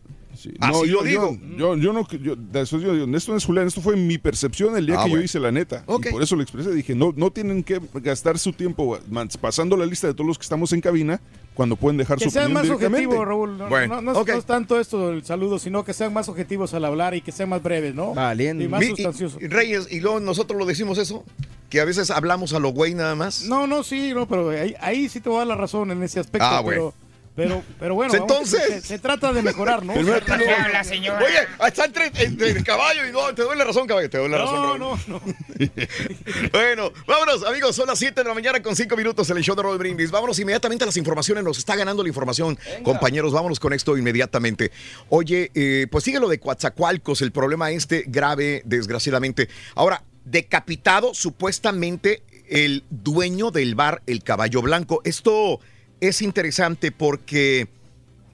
[0.59, 1.37] No, Así yo, lo digo.
[1.57, 3.95] Yo, yo, yo no, yo, de eso yo digo, esto no es Julián, esto fue
[3.95, 5.21] mi percepción el día Ah, que bueno.
[5.21, 5.83] yo hice la neta.
[5.87, 6.71] Y por eso lo expresé.
[6.73, 8.97] Dije, no, no tienen que gastar su tiempo
[9.41, 11.21] pasando la lista de todos los que estamos en cabina
[11.53, 13.05] cuando pueden dejar Que su sean opinión más directamente.
[13.07, 13.57] objetivos, Raúl.
[13.57, 14.27] No, Bueno, no- no es- ok.
[14.29, 17.31] no es tanto esto el saludo, sino que sean más objetivos al hablar y que
[17.31, 18.13] sean más breves, ¿no?
[18.13, 18.63] Valiente.
[18.63, 19.41] Y más y- sustanciosos.
[19.41, 21.23] y Reyes, y luego nosotros lo decimos eso,
[21.69, 23.43] que a veces hablamos a lo güey nada más.
[23.45, 26.01] No, no, sí, no, pero ahí, ahí sí te voy a dar la razón en
[26.03, 26.45] ese aspecto.
[26.47, 26.93] Ah, pero, bueno.
[27.35, 29.93] Pero, pero bueno, vamos, entonces- se, se trata de mejorar, ¿no?
[29.93, 33.57] Primero Se trata- tú no- Oye, está entre, entre el caballo y no, te doy
[33.57, 34.55] la razón, caballo, te doy la razón.
[34.61, 35.21] No, no, no.
[36.51, 37.75] Bueno, vámonos, amigos.
[37.75, 40.11] Son las 7 de la mañana con 5 minutos en el show de Roll Brindis.
[40.11, 41.43] Vámonos inmediatamente a las informaciones.
[41.43, 43.33] Nos está ganando la información, compañeros.
[43.33, 44.71] Vámonos con esto inmediatamente.
[45.09, 49.49] Oye, eh, pues sigue lo de Coatzacoalcos, el problema este grave, desgraciadamente.
[49.75, 55.01] Ahora, decapitado supuestamente el dueño del bar El Caballo Blanco.
[55.03, 55.59] Esto
[56.07, 57.67] es interesante porque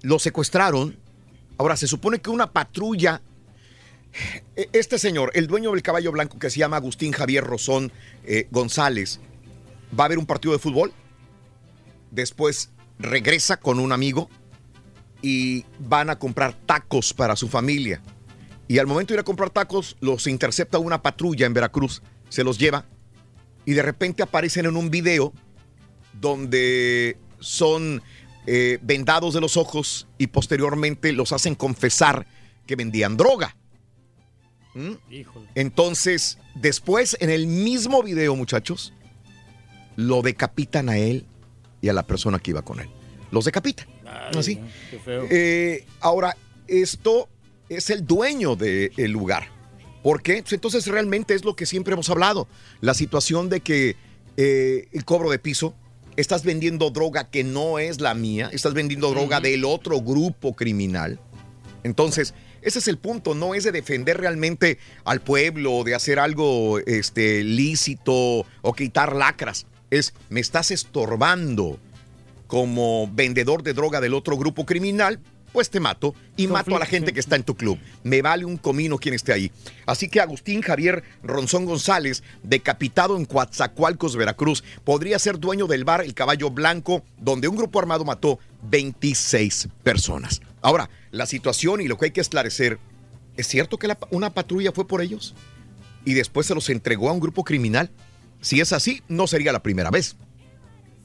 [0.01, 0.97] lo secuestraron.
[1.57, 3.21] Ahora, se supone que una patrulla
[4.55, 7.91] e- este señor, el dueño del caballo blanco que se llama Agustín Javier Rosón
[8.25, 9.19] eh, González,
[9.97, 10.91] va a ver un partido de fútbol.
[12.11, 14.29] Después regresa con un amigo
[15.21, 18.01] y van a comprar tacos para su familia.
[18.67, 22.43] Y al momento de ir a comprar tacos, los intercepta una patrulla en Veracruz, se
[22.43, 22.85] los lleva
[23.65, 25.33] y de repente aparecen en un video
[26.13, 28.02] donde son
[28.48, 32.26] eh, vendados de los ojos y posteriormente los hacen confesar
[32.66, 33.56] que vendían droga.
[34.74, 34.94] ¿Mm?
[35.56, 38.94] Entonces, después, en el mismo video, muchachos,
[39.95, 41.26] lo decapitan a él
[41.82, 42.90] y a la persona que iba con él.
[43.32, 43.88] Los decapitan.
[44.38, 44.60] Así.
[44.90, 45.28] Qué feo.
[45.30, 46.36] Eh, ahora,
[46.68, 47.30] esto
[47.68, 49.49] es el dueño del lugar.
[50.03, 50.41] ¿Por qué?
[50.41, 52.48] Pues entonces realmente es lo que siempre hemos hablado.
[52.82, 53.95] La situación de que
[54.38, 55.76] eh, el cobro de piso,
[56.19, 61.19] estás vendiendo droga que no es la mía, estás vendiendo droga del otro grupo criminal.
[61.83, 66.19] Entonces, ese es el punto, no es de defender realmente al pueblo o de hacer
[66.19, 69.65] algo este, lícito o quitar lacras.
[69.91, 71.79] Es, me estás estorbando
[72.47, 75.21] como vendedor de droga del otro grupo criminal,
[75.51, 77.77] pues te mato y mato a la gente que está en tu club.
[78.03, 79.51] Me vale un comino quien esté ahí.
[79.85, 86.01] Así que Agustín Javier Ronzón González, decapitado en Coatzacoalcos, Veracruz, podría ser dueño del bar
[86.01, 88.39] El Caballo Blanco, donde un grupo armado mató
[88.69, 90.41] 26 personas.
[90.61, 92.80] Ahora, la situación y lo que hay que esclarecer,
[93.38, 95.35] ¿es cierto que la- una patrulla fue por ellos?
[96.05, 97.91] Y después se los entregó a un grupo criminal.
[98.41, 100.15] Si es así, no sería la primera vez.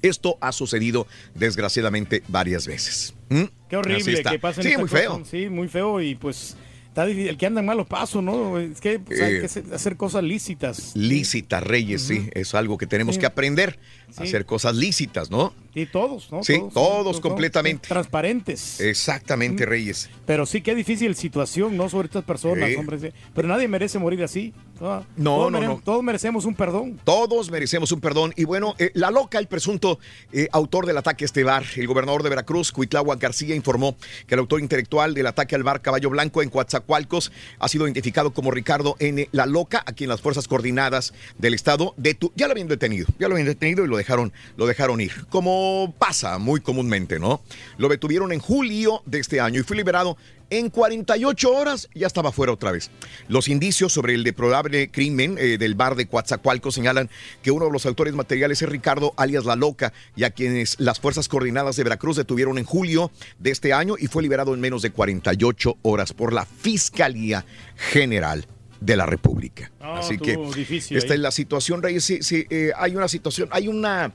[0.03, 3.14] Esto ha sucedido desgraciadamente varias veces.
[3.29, 3.43] ¿Mm?
[3.69, 5.13] Qué horrible que pasen Sí, muy feo.
[5.13, 5.29] cosas.
[5.29, 6.57] Sí, muy feo y pues
[6.89, 7.29] está difícil.
[7.31, 8.59] El que anda en malos pasos, ¿no?
[8.59, 10.93] Es que pues, hay Eh, que hacer- cosas lícitas.
[10.95, 12.29] Lícita, Reyes, sí.
[12.35, 13.21] Es algo que tenemos Sí.
[13.21, 13.79] que aprender.
[14.17, 14.23] Sí.
[14.23, 15.53] Hacer cosas lícitas, ¿no?
[15.75, 16.45] Y todos, ¿no?
[16.45, 17.89] Sí, todos completamente.
[17.89, 18.81] Transparentes.
[18.81, 20.09] Exactamente, Reyes.
[20.25, 21.89] Pero sí, qué difícil situación, ¿no?
[21.89, 22.77] Sobre estas personas, Sí.
[22.77, 23.13] hombre.
[23.35, 24.55] Pero nadie merece morir así.
[24.81, 25.81] No, no, mere- no.
[25.85, 27.01] Todos merecemos un perdón.
[27.05, 28.33] Todos merecemos un perdón.
[28.37, 29.99] Y bueno, eh, la loca, el presunto
[30.33, 33.97] eh, autor del ataque a este bar, el gobernador de Veracruz, Cuitlagua García, informó
[34.29, 38.33] que el autor intelectual del ataque al bar Caballo Blanco en Coatzacoalcos ha sido identificado
[38.33, 39.29] como Ricardo N.
[39.33, 43.07] La Loca, a quien las fuerzas coordinadas del Estado detu ya lo habían detenido.
[43.19, 44.04] Ya lo habían detenido y lo dejaron,
[44.57, 45.27] lo dejaron ir.
[45.29, 47.43] Como pasa muy comúnmente, ¿no?
[47.79, 50.17] Lo detuvieron en julio de este año y fue liberado
[50.51, 52.91] en 48 horas ya estaba fuera otra vez.
[53.29, 57.11] Los indicios sobre el deplorable crimen eh, del bar de Coatzacoalcos señalan
[57.43, 61.01] que uno de los autores materiales es Ricardo alias La Loca, y a quienes las
[61.01, 64.83] fuerzas coordinadas de Veracruz detuvieron en julio de este año y fue liberado en menos
[64.83, 67.45] de 48 horas por la Fiscalía
[67.77, 68.47] General
[68.85, 69.71] de la República.
[69.81, 71.19] Ah, Así que difícil esta ahí.
[71.19, 72.05] es la situación, Reyes.
[72.05, 74.13] Sí, sí, eh, hay una situación, hay una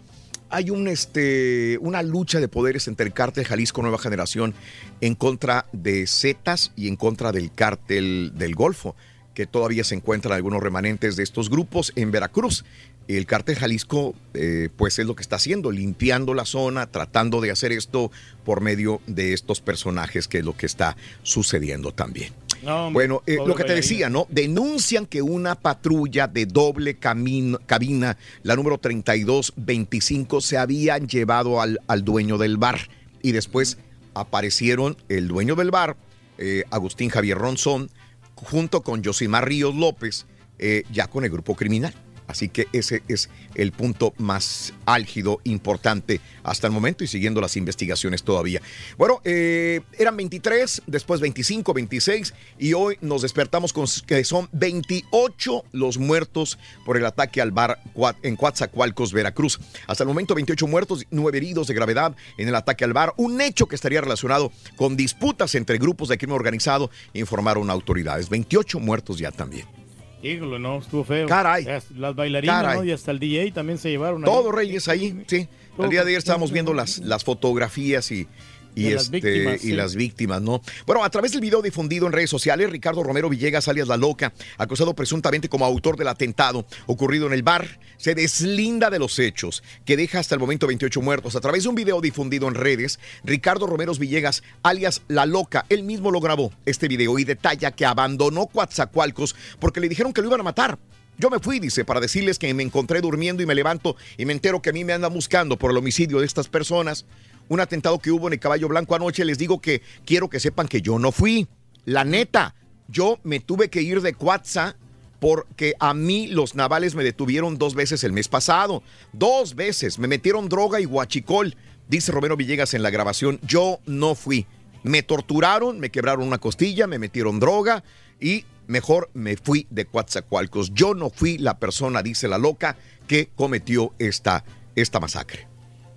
[0.52, 4.56] hay un, este, una lucha de poderes entre el cártel Jalisco Nueva Generación
[5.00, 8.96] en contra de Zetas y en contra del cártel del Golfo,
[9.36, 12.66] que todavía se encuentran algunos remanentes de estos grupos en Veracruz.
[13.08, 17.52] El cártel Jalisco, eh, pues es lo que está haciendo, limpiando la zona, tratando de
[17.52, 18.12] hacer esto
[18.44, 22.34] por medio de estos personajes, que es lo que está sucediendo también.
[22.64, 24.28] No, Bueno, eh, lo que te decía, ¿no?
[24.30, 31.80] Denuncian que una patrulla de doble camino, cabina, la número 3225, se habían llevado al,
[31.88, 32.80] al dueño del bar.
[33.22, 33.78] Y después
[34.14, 35.96] aparecieron el dueño del bar,
[36.38, 37.90] eh, Agustín Javier Ronzón,
[38.36, 40.26] junto con Josimar Ríos López,
[40.58, 41.94] eh, ya con el grupo criminal.
[42.30, 47.58] Así que ese es el punto más álgido, importante hasta el momento y siguiendo las
[47.58, 48.62] investigaciones todavía.
[49.00, 55.64] Bueno, eh, eran 23, después 25, 26 y hoy nos despertamos con que son 28
[55.72, 57.80] los muertos por el ataque al bar
[58.22, 59.60] en Coatzacoalcos, Veracruz.
[59.88, 63.42] Hasta el momento 28 muertos, 9 heridos de gravedad en el ataque al bar, un
[63.42, 68.30] hecho que estaría relacionado con disputas entre grupos de crimen organizado, informaron autoridades.
[68.30, 69.79] 28 muertos ya también.
[70.22, 71.28] Híjole, no, estuvo feo.
[71.28, 71.66] Caray.
[71.96, 72.78] Las bailarinas, Caray.
[72.80, 72.84] ¿no?
[72.84, 74.24] Y hasta el DJ también se llevaron.
[74.24, 74.30] ahí.
[74.30, 75.48] Todo Reyes ahí, sí.
[75.76, 78.28] Todo El día de ayer estábamos viendo las, las fotografías y,
[78.76, 79.72] y, De las este, víctimas, y sí.
[79.74, 80.62] las víctimas, ¿no?
[80.86, 84.34] Bueno, a través del video difundido en redes sociales, Ricardo Romero Villegas, alias La Loca,
[84.58, 89.64] acusado presuntamente como autor del atentado ocurrido en el bar, se deslinda de los hechos,
[89.86, 91.36] que deja hasta el momento 28 muertos.
[91.36, 95.84] A través de un video difundido en redes, Ricardo Romero Villegas, alias La Loca, él
[95.84, 100.28] mismo lo grabó este video y detalla que abandonó Coatzacoalcos porque le dijeron que lo
[100.28, 100.78] iban a matar.
[101.18, 104.32] Yo me fui, dice, para decirles que me encontré durmiendo y me levanto y me
[104.32, 107.06] entero que a mí me andan buscando por el homicidio de estas personas.
[107.50, 109.26] Un atentado que hubo en el Caballo Blanco anoche.
[109.26, 111.48] Les digo que quiero que sepan que yo no fui.
[111.86, 112.56] La neta,
[112.88, 114.78] yo me tuve que ir de Cuatza
[115.20, 118.84] porque a mí los navales me detuvieron dos veces el mes pasado.
[119.12, 120.00] Dos veces.
[120.00, 121.56] Me metieron droga y guachicol.
[121.88, 123.40] Dice Romero Villegas en la grabación.
[123.44, 124.46] Yo no fui.
[124.84, 127.84] Me torturaron, me quebraron una costilla, me metieron droga
[128.22, 130.74] y mejor me fui de Coatzacoalcos.
[130.74, 132.78] Yo no fui la persona, dice la loca,
[133.08, 134.46] que cometió esta,
[134.76, 135.49] esta masacre.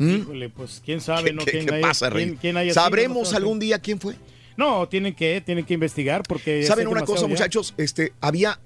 [0.03, 0.17] ¿Mm?
[0.23, 1.45] Híjole, pues quién sabe, ¿Qué, ¿no?
[1.45, 4.15] qué- ¿Quién qué haya- pasa, quién- quién haya sido, ¿Sabremos no algún día quién fue?
[4.57, 6.63] No, tienen que, tienen que investigar porque.
[6.65, 7.29] ¿Saben una cosa, ya.
[7.29, 7.73] muchachos?
[7.79, 8.59] Este, había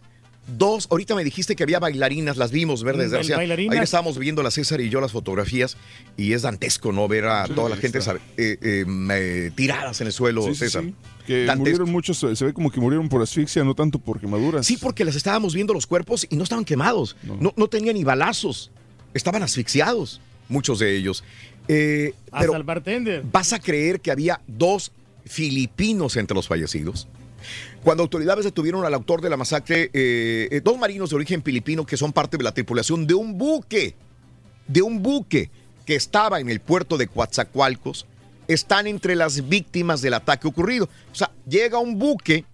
[0.58, 3.36] dos, ahorita me dijiste que había bailarinas, las vimos, ver desgracia.
[3.36, 5.76] Ahí estábamos viendo la César y yo las fotografías
[6.16, 7.08] y es dantesco, ¿no?
[7.08, 10.54] Ver a Sí, toda la gente sabe, eh, eh, eh, tiradas en el suelo, Sí,
[10.54, 10.84] César.
[10.84, 10.94] sí.
[11.26, 11.58] Que Dantesco.
[11.58, 14.64] murieron muchos, se se ve como que murieron por asfixia, no tanto por quemaduras.
[14.64, 17.16] Sí, porque las estábamos viendo los cuerpos y no estaban quemados.
[17.40, 18.70] No, no tenían ni balazos.
[19.14, 21.24] Estaban asfixiados, muchos de ellos.
[21.68, 23.24] Eh, Hasta pero el bartender.
[23.30, 24.92] ¿vas a creer que había dos
[25.24, 27.08] filipinos entre los fallecidos?
[27.82, 31.86] Cuando autoridades detuvieron al autor de la masacre, eh, eh, dos marinos de origen filipino
[31.86, 33.94] que son parte de la tripulación de un buque,
[34.66, 35.50] de un buque
[35.84, 38.06] que estaba en el puerto de Coatzacoalcos,
[38.48, 40.88] están entre las víctimas del ataque ocurrido.
[41.12, 42.44] O sea, llega un buque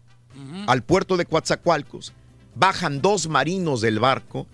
[0.66, 2.12] al puerto de Coatzacoalcos,
[2.54, 4.46] bajan dos marinos del barco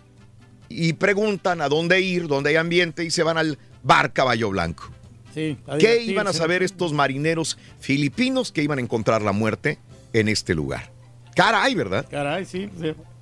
[0.69, 4.91] y preguntan a dónde ir, dónde hay ambiente y se van al bar Caballo Blanco.
[5.35, 6.67] Sí, a ¿Qué iban a saber ¿no?
[6.67, 9.79] estos marineros filipinos que iban a encontrar la muerte
[10.13, 10.91] en este lugar?
[11.35, 12.07] Caray, ¿verdad?
[12.11, 12.69] Caray, sí.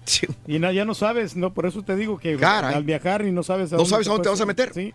[0.05, 0.27] sí.
[0.47, 2.74] Y na- ya no sabes, no, por eso te digo que Caray.
[2.74, 4.73] al viajar y no sabes No sabes a dónde te vas a meter.
[4.73, 4.94] Sí.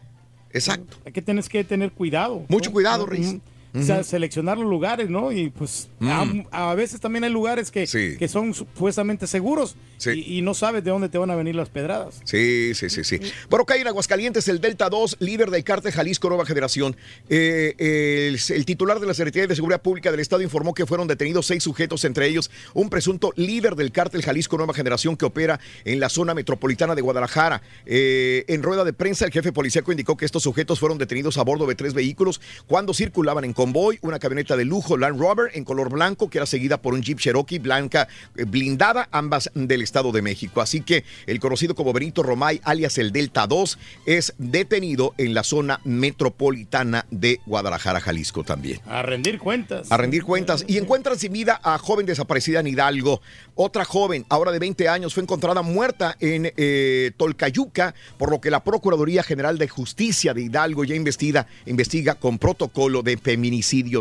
[0.53, 0.97] Exacto.
[1.05, 2.43] Hay que tienes que tener cuidado.
[2.47, 2.73] Mucho ¿no?
[2.73, 3.39] cuidado, Mm,
[3.73, 5.31] O sea, seleccionar los lugares, ¿no?
[5.31, 6.41] Y pues Mm.
[6.51, 7.85] a, a veces también hay lugares que,
[8.17, 9.75] que son supuestamente seguros
[10.05, 12.19] y, y no sabes de dónde te van a venir las pedradas.
[12.25, 13.19] Sí, sí, sí, sí.
[13.49, 16.95] Bueno, acá en Aguascalientes, el Delta 2, líder del cártel Jalisco Nueva Generación.
[17.29, 21.07] eh, el, el titular de la Secretaría de Seguridad Pública del Estado informó que fueron
[21.07, 25.59] detenidos seis sujetos, entre ellos un presunto líder del cártel Jalisco Nueva Generación que opera
[25.85, 27.61] en la zona metropolitana de Guadalajara.
[27.85, 31.43] Eh, en rueda de prensa, el jefe policíaco indicó que estos sujetos fueron detenidos a
[31.43, 35.63] bordo de tres vehículos cuando circulaban en convoy, una camioneta de lujo Land Rover en
[35.63, 40.11] color blanco que era seguida por un Jeep Cherokee blanca eh, blindada, ambas del Estado
[40.11, 40.61] de México.
[40.61, 43.77] Así que el conocido como Benito Romay, alias el Delta 2,
[44.07, 48.79] es detenido en la zona metropolitana de Guadalajara, Jalisco también.
[48.87, 49.91] A rendir cuentas.
[49.91, 50.65] A rendir cuentas.
[50.67, 53.21] Y encuentran sin vida a joven desaparecida en Hidalgo.
[53.53, 58.49] Otra joven, ahora de 20 años, fue encontrada muerta en eh, Tolcayuca, por lo que
[58.49, 63.50] la Procuraduría General de Justicia de Hidalgo ya investiga, investiga con protocolo de feminicidio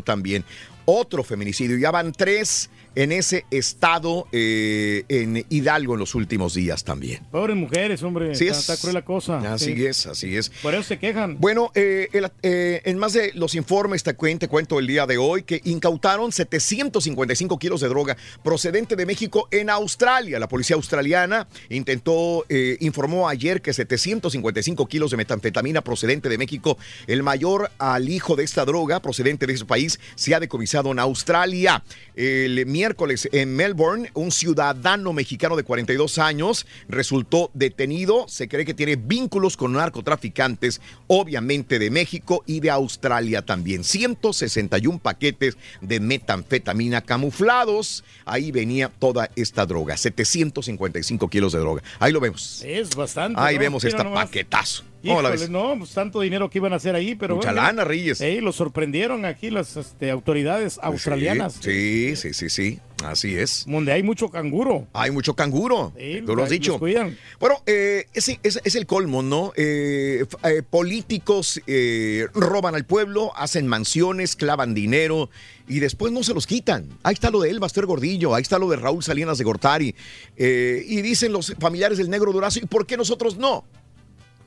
[0.03, 0.45] también.
[0.85, 1.79] Otro feminicidio.
[1.79, 7.23] Ya van tres en ese estado eh, en Hidalgo en los últimos días también.
[7.31, 8.35] Pobres mujeres, hombre.
[8.35, 8.61] Sí está, es.
[8.69, 9.39] está cruel la cosa.
[9.53, 9.87] Así Sí.
[9.87, 10.51] es, así es.
[10.63, 11.39] Por eso se quejan.
[11.39, 15.07] Bueno, eh, el- eh, en más de los informes te cuento, te cuento el día
[15.07, 20.39] de hoy que incautaron 755 kilos de droga procedente de México en Australia.
[20.39, 26.77] La policía australiana intentó, eh, informó ayer que 755 kilos de metanfetamina procedente de México,
[27.07, 31.83] el mayor alijo de esta droga procedente de ese país, se ha decomisado en Australia.
[32.17, 38.25] El miércoles en Melbourne, un ciudadano mexicano de 42 años resultó detenido.
[38.27, 43.85] Se cree que tiene vínculos con narcotraficantes, obviamente de México y de Australia también.
[43.85, 48.03] 161 paquetes de metanfetamina camuflados.
[48.25, 51.83] Ahí venía toda esta droga, 755 kilos de droga.
[51.99, 52.63] Ahí lo vemos.
[52.65, 53.39] Es bastante.
[53.39, 53.61] Ahí ¿no?
[53.61, 54.90] vemos Mira este paquetazo.
[55.03, 58.21] No, pues tanto dinero que iban a hacer ahí, pero Mucha bueno, lana, Reyes.
[58.21, 61.59] eh, los sorprendieron aquí las este, autoridades australianas.
[61.61, 62.79] Sí, sí, sí, sí.
[63.05, 63.65] Así es.
[63.67, 64.87] Donde hay mucho canguro.
[64.93, 65.93] Hay mucho canguro.
[65.99, 66.79] Sí, Tú lo has dicho.
[66.79, 67.17] cuidan.
[67.39, 69.53] Bueno, eh, es el colmo, ¿no?
[69.57, 75.31] Eh, eh, políticos eh, roban al pueblo, hacen mansiones, clavan dinero
[75.67, 76.89] y después no se los quitan.
[77.03, 79.95] Ahí está lo de El Baster Gordillo, ahí está lo de Raúl Salinas de Gortari.
[80.37, 83.65] Y dicen los familiares del negro Durazo, ¿y por qué nosotros no?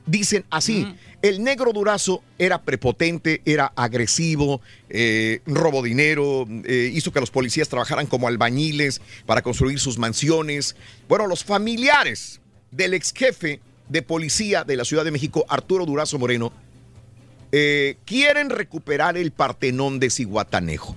[0.06, 0.86] Dicen así,
[1.22, 4.60] el negro Durazo era prepotente, era agresivo,
[4.90, 10.76] eh, robó dinero, eh, hizo que los policías trabajaran como albañiles para construir sus mansiones.
[11.08, 12.40] Bueno, los familiares
[12.70, 16.52] del ex jefe de policía de la Ciudad de México, Arturo Durazo Moreno,
[17.52, 20.96] eh, quieren recuperar el Partenón de Cihuatanejo.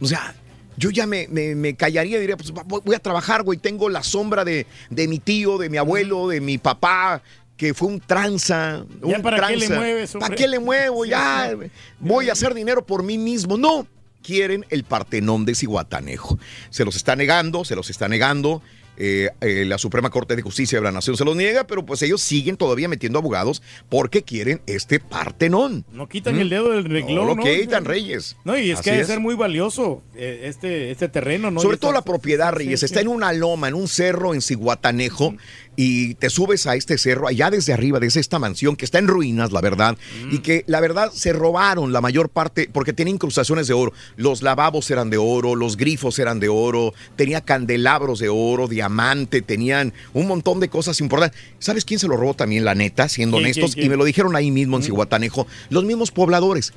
[0.00, 0.34] O sea,
[0.76, 3.88] yo ya me, me- me callaría y diría, pues voy voy a trabajar, güey, tengo
[3.90, 7.22] la sombra de, de mi tío, de mi abuelo, de mi papá,
[7.60, 8.86] que fue un tranza.
[9.06, 9.80] Ya, un ¿para qué le tranza.
[9.82, 10.28] mueves, hombre?
[10.30, 11.04] ¿Para qué le muevo?
[11.04, 11.70] Sí, ya, sí.
[11.98, 13.58] voy a hacer dinero por mí mismo.
[13.58, 13.86] No,
[14.22, 16.38] quieren el Partenón de Cihuatanejo.
[16.70, 18.62] Se los está negando, se los está negando.
[19.02, 22.02] eh, eh, la Suprema Corte de Justicia de la Nación se los niega, pero pues
[22.02, 25.86] ellos siguen todavía metiendo abogados porque quieren este Partenón.
[25.92, 27.42] No quitan el dedo del renglón, No ¿no?
[27.42, 28.36] lo quitan, Reyes.
[28.44, 29.08] No, y es Así que debe es.
[29.08, 31.60] ser muy valioso eh, este, este terreno, ¿no?
[31.60, 32.80] Sobre todo la propiedad, Reyes.
[32.80, 33.06] sí, Está sí.
[33.06, 35.34] en una loma, en un cerro en Cihuatanejo.
[35.76, 39.06] Y te subes a este cerro, allá desde arriba, desde esta mansión que está en
[39.08, 39.96] ruinas, la verdad.
[40.26, 40.34] Mm.
[40.34, 43.92] Y que la verdad se robaron la mayor parte, porque tenía incrustaciones de oro.
[44.16, 49.40] Los lavabos eran de oro, los grifos eran de oro, tenía candelabros de oro, diamante,
[49.42, 51.40] tenían un montón de cosas importantes.
[51.60, 53.72] ¿Sabes quién se lo robó también, la neta, siendo ¿Quién, honestos?
[53.72, 53.86] quién, quién?
[53.86, 56.74] Y me lo dijeron ahí mismo en Cihuatanejo, los mismos pobladores.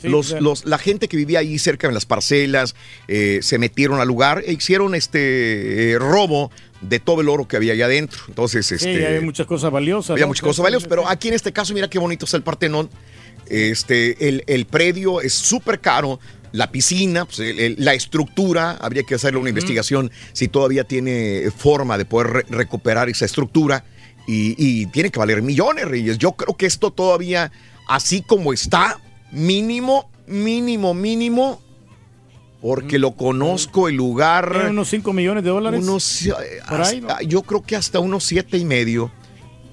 [0.00, 0.42] Sí, los, claro.
[0.44, 2.74] los- la gente que vivía ahí cerca en las parcelas
[3.08, 6.50] eh, se metieron al lugar e hicieron este eh, robo
[6.88, 8.20] de todo el oro que había allá adentro.
[8.28, 10.10] Entonces, Sí, este, hay muchas cosas valiosas.
[10.10, 10.28] había ¿no?
[10.28, 12.88] muchas cosas valiosas, pero aquí en este caso, mira qué bonito está el Partenón.
[13.46, 16.18] Este, el, el predio es súper caro.
[16.52, 21.50] La piscina, pues, el- el- la estructura, habría que hacerle una investigación si todavía tiene
[21.56, 23.84] forma de poder re- recuperar esa estructura.
[24.26, 26.16] Y, y tiene que valer millones, Reyes.
[26.16, 27.52] Yo creo que esto todavía,
[27.88, 28.98] así como está,
[29.32, 31.60] mínimo, mínimo, mínimo,
[32.64, 34.68] porque lo conozco el lugar.
[34.70, 35.82] Unos 5 millones de dólares.
[35.82, 36.32] Unos, eh,
[37.26, 39.12] Yo creo que hasta unos siete y medio.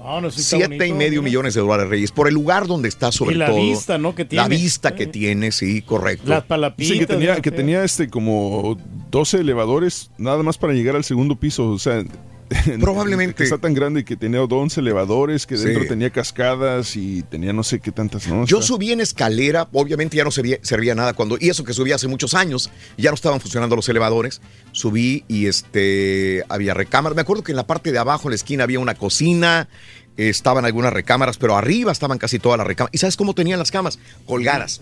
[0.04, 1.30] Ah, no, sí Siete y medio mira.
[1.30, 3.56] millones de dólares, Reyes, por el lugar donde está sobre Y la todo.
[3.56, 4.14] vista, ¿no?
[4.14, 4.44] que tiene.
[4.44, 6.28] La vista que tiene, sí, correcto.
[6.28, 6.92] Las palapitas.
[6.92, 8.78] Sí, que tenía, que tenía este como
[9.10, 11.70] 12 elevadores nada más para llegar al segundo piso.
[11.70, 12.04] O sea,
[12.80, 13.36] Probablemente.
[13.36, 15.66] que está tan grande que tenía 11 elevadores, que Sí.
[15.66, 18.46] dentro tenía cascadas y tenía no sé qué tantas, ¿no?
[18.46, 21.92] Yo subí en escalera, obviamente ya no servía, servía nada cuando, y eso que subí
[21.92, 24.42] hace muchos años, ya no estaban funcionando los elevadores.
[24.72, 27.16] Subí y este había recámaras.
[27.16, 29.70] Me acuerdo que en la parte de abajo, en la esquina, había una cocina,
[30.18, 32.94] estaban algunas recámaras, pero arriba estaban casi todas las recámaras.
[32.94, 33.98] ¿Y sabes cómo tenían las camas?
[34.26, 34.82] Colgadas.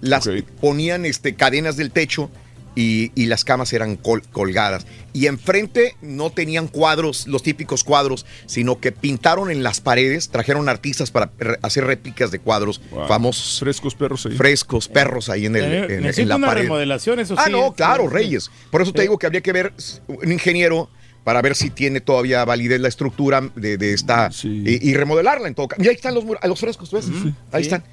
[0.00, 0.28] Las
[0.60, 2.30] ponían este, cadenas del techo
[2.76, 4.86] y, y las camas eran col- colgadas.
[5.12, 10.68] Y enfrente no tenían cuadros, los típicos cuadros, sino que pintaron en las paredes, trajeron
[10.68, 11.30] artistas para
[11.62, 13.06] hacer réplicas de cuadros Wow.
[13.06, 13.60] famosos.
[13.60, 14.36] Frescos perros ahí.
[14.36, 16.62] Frescos perros ahí en, el, Eh, en- en la una pared.
[16.62, 17.52] remodelación, eso Ah, sí.
[17.52, 18.14] no, claro, Sí.
[18.14, 18.50] Reyes.
[18.70, 19.72] Por eso te digo que habría que ver
[20.08, 20.88] un ingeniero
[21.22, 25.54] para ver si tiene todavía validez la estructura de, de esta y, y remodelarla en
[25.54, 25.82] todo caso.
[25.82, 27.06] Y ahí están los, los frescos, ¿ves?
[27.52, 27.68] Ahí Sí.
[27.70, 27.84] están.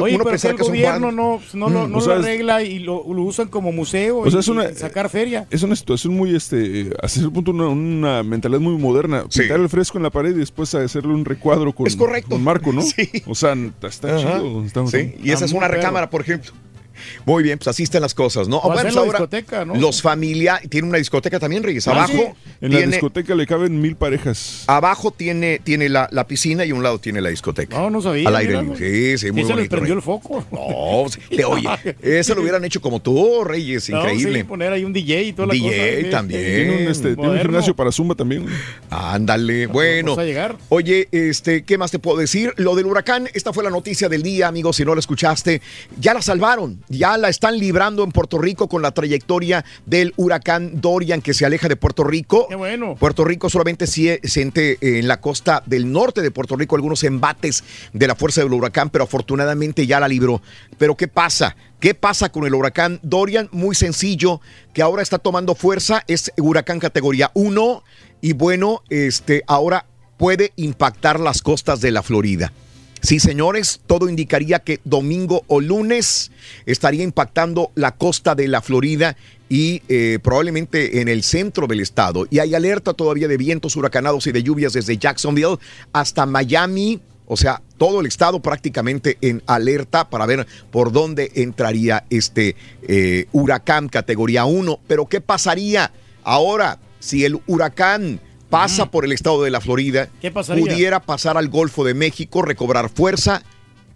[0.00, 2.62] Oye, pero que el gobierno no, no, lo- Mm, no o sea, lo es- arregla
[2.62, 5.46] y lo, lo usan como museo O sea, y, es una- y sacar feria.
[5.50, 9.24] Es una situación muy, este, hasta cierto punto, una, una mentalidad muy moderna.
[9.34, 12.30] Pintar el fresco en la pared y después hacerle un recuadro con, Es correcto.
[12.30, 12.82] con marco, ¿no?
[13.26, 14.18] O sea, está Ajá.
[14.38, 14.64] chido.
[14.64, 16.52] está- Sí, y esa es está una recámara, por ejemplo.
[17.26, 18.58] Muy bien, pues así están las cosas, ¿no?
[18.58, 19.74] Hacer pues la ahora discoteca, ¿no?
[19.76, 21.86] Los familiares, tiene una discoteca también, Reyes.
[21.88, 22.46] Ah, Abajo sí.
[22.62, 24.64] En la discoteca le caben mil parejas.
[24.66, 27.76] abajo tiene, tiene la, la piscina y a un lado tiene la discoteca.
[27.78, 28.28] No, no sabía.
[28.28, 28.76] Al aire libre.
[29.16, 29.70] Sí, sí, muy se les bonito.
[29.76, 30.44] prendió el foco.
[30.52, 31.68] No, le- oye,
[32.02, 34.38] eso lo hubieran hecho como tú, Reyes, No, increíble.
[34.40, 36.10] sí, poner ahí un DJ y toda la DJ cosa.
[36.10, 36.40] también.
[36.44, 37.42] Tiene un, este, tiene un Moderno.
[37.50, 38.46] gimnasio para Zumba también.
[38.90, 40.12] Ándale, bueno.
[40.12, 40.56] Vamos a llegar.
[40.68, 42.52] Oye, este, ¿qué más te puedo decir?
[42.56, 45.60] Lo del huracán, esta fue la noticia del día, amigos, si no la escuchaste.
[45.98, 50.80] Ya la salvaron, ya la están librando en Puerto Rico con la trayectoria del huracán
[50.80, 52.46] Dorian que se aleja de Puerto Rico.
[52.48, 52.96] Qué bueno.
[52.96, 57.04] Puerto Rico solamente sí siente eh, en la costa del norte de Puerto Rico algunos
[57.04, 60.42] embates de la fuerza del huracán, pero afortunadamente ya la libró.
[60.76, 61.56] Pero ¿qué pasa?
[61.78, 63.48] ¿Qué pasa con el huracán Dorian?
[63.52, 64.40] Muy sencillo,
[64.74, 67.84] que ahora está tomando fuerza, es huracán categoría 1
[68.20, 69.86] y bueno, este ahora
[70.18, 72.52] puede impactar las costas de la Florida.
[73.02, 76.30] Sí, señores, todo indicaría que domingo o lunes
[76.66, 79.16] estaría impactando la costa de la Florida
[79.48, 82.26] y eh, probablemente en el centro del estado.
[82.30, 85.58] Y hay alerta todavía de vientos huracanados y de lluvias desde Jacksonville
[85.92, 87.00] hasta Miami,
[87.32, 93.26] O sea, todo el estado prácticamente en alerta para ver por dónde entraría este eh,
[93.32, 94.80] huracán categoría 1.
[94.86, 95.92] Pero ¿qué pasaría
[96.24, 98.20] ahora si el huracán
[98.50, 100.08] pasa por el estado de la Florida?
[100.46, 103.42] Pudiera pasar al Golfo de México, recobrar fuerza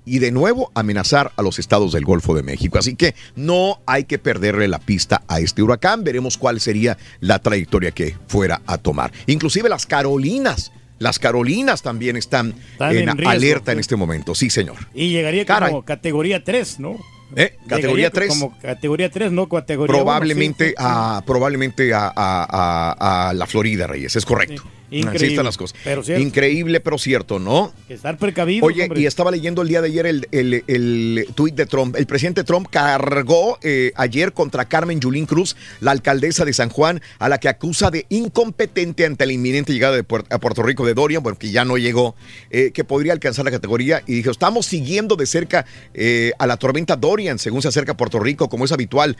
[0.06, 2.78] y de nuevo amenazar a los estados del Golfo de México.
[2.78, 6.05] Así que no hay que perderle la pista a este huracán.
[6.05, 9.12] Veremos cuál sería la trayectoria que fuera a tomar.
[9.26, 10.72] Inclusive las Carolinas.
[10.98, 14.35] Las Carolinas también están, Están en, en riesgo, alerta en este momento.
[14.35, 14.76] Sí, señor.
[14.94, 15.70] Y llegaría Caray.
[15.70, 16.97] como categoría 3, ¿no?
[17.36, 17.56] ¿Eh?
[17.69, 18.28] Categoría Llegaría 3.
[18.28, 20.74] Como categoría 3, no categoría uno, Probablemente, sí, sí.
[20.78, 24.16] a, probablemente a, a- la Florida, Reyes.
[24.16, 24.62] Es correcto.
[24.90, 25.78] Increíble, están las cosas.
[25.82, 26.23] pero cierto.
[26.23, 27.73] Increíble, pero cierto, ¿no?
[27.89, 28.65] Estar precavido.
[28.66, 31.97] Oye, y estaba leyendo el día de ayer el, el, el tuit de Trump.
[31.97, 37.01] El presidente Trump cargó eh, ayer contra Carmen Yulín Cruz, la alcaldesa de San Juan,
[37.19, 40.86] a la que acusa de incompetente ante la inminente llegada de Puer- a Puerto Rico
[40.86, 42.15] de Dorian, bueno, que ya no llegó,
[42.51, 44.02] eh, que podría alcanzar la categoría.
[44.06, 47.97] Y dijo, estamos siguiendo de cerca eh, a la tormenta Dorian, según se acerca a
[47.97, 49.16] Puerto Rico, como es habitual.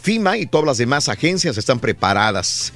[0.00, 2.72] FIMA y todas las demás agencias están preparadas.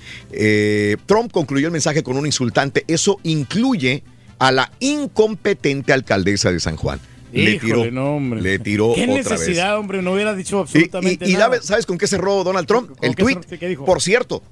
[1.06, 2.84] Trump concluyó el mensaje con un insultante.
[2.88, 4.02] Eso incluye
[4.38, 7.00] a la incompetente alcaldesa de San Juan.
[7.32, 8.42] le tiró, no, hombre.
[8.42, 10.02] le tiró ¿Qué otra necesidad, hombre?
[10.02, 10.74] No hubiera dicho vez.
[10.74, 11.62] Y- absolutamente y, y nada.
[11.62, 12.90] ¿sabes con qué cerró Donald Trump?
[13.00, 13.38] El tweet.
[13.86, 14.42] Por cierto,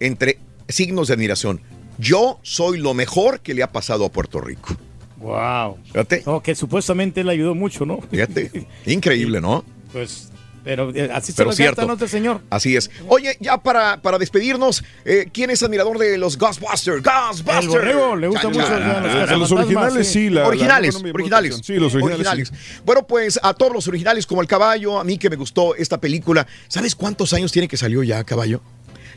[0.00, 1.60] entre signos de admiración.
[1.98, 4.76] Yo soy lo mejor que le ha pasado a Puerto Rico.
[5.18, 5.78] Wow.
[5.84, 6.22] Fíjate.
[6.26, 8.00] No, que supuestamente le ayudó mucho, ¿no?
[8.10, 8.66] Fíjate.
[8.86, 9.64] Increíble, ¿no?
[9.92, 10.30] Pues,
[10.66, 11.86] pero eh, así se Pero lo cierto.
[11.86, 12.40] ¿no, señor?
[12.50, 12.90] Así es.
[13.06, 17.04] Oye, ya para, para despedirnos, eh, ¿quién es admirador de los Ghostbusters?
[17.04, 17.62] Ghostbusters.
[17.62, 21.60] El borrego, le gusta mucho los A los originales sí, la- originales, originales.
[21.62, 22.52] Sí, los originales,
[22.84, 26.00] Bueno, pues a todos los originales, como el caballo, a mí que me gustó esta
[26.00, 26.44] película.
[26.66, 28.60] ¿Sabes cuántos años tiene que salió ya, caballo?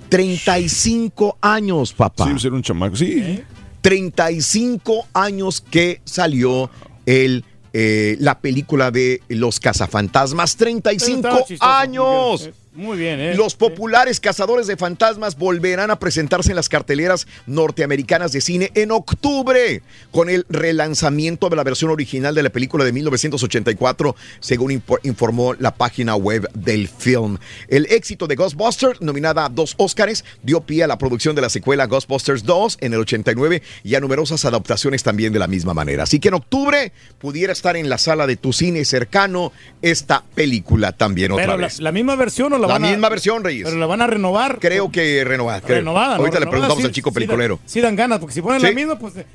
[0.09, 2.27] 35 años, papá.
[2.31, 2.95] Sí, ser un chamaco.
[2.95, 3.43] Sí.
[3.81, 6.69] 35 años que salió
[7.07, 7.43] el,
[7.73, 10.55] eh, la película de Los Cazafantasmas.
[10.55, 12.49] 35 Estaba chistoso, años.
[12.73, 13.35] Muy bien, ¿eh?
[13.35, 18.91] Los populares cazadores de fantasmas volverán a presentarse en las carteleras norteamericanas de cine en
[18.91, 19.81] octubre
[20.11, 25.73] con el relanzamiento de la versión original de la película de 1984, según informó la
[25.73, 27.39] página web del film.
[27.69, 31.49] El éxito de Ghostbusters, nominada a dos Óscares, dio pie a la producción de la
[31.49, 36.03] secuela Ghostbusters 2 en el 89 y a numerosas adaptaciones también de la misma manera.
[36.03, 39.51] Así que en octubre pudiera estar en la sala de tu cine cercano
[39.81, 41.79] esta película también otra Pero la, vez.
[41.79, 43.65] la misma versión o la, La van a- misma versión, Reyes.
[43.65, 44.59] Pero la van a renovar.
[44.59, 45.61] Creo que renovada.
[45.61, 45.77] creo.
[45.79, 46.21] Renovada, ¿no?
[46.21, 47.55] Ahorita le preguntamos sí, al chico sí peliculero.
[47.57, 49.25] dan- Sí dan ganas, porque si ponen la misma, pues eh,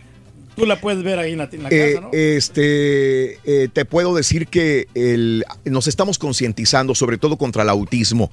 [0.57, 2.11] tú la puedes ver ahí en la, en la Eh, casa, ¿no?
[2.13, 8.31] Este, eh, te puedo decir que el- nos estamos concientizando, sobre todo contra el autismo.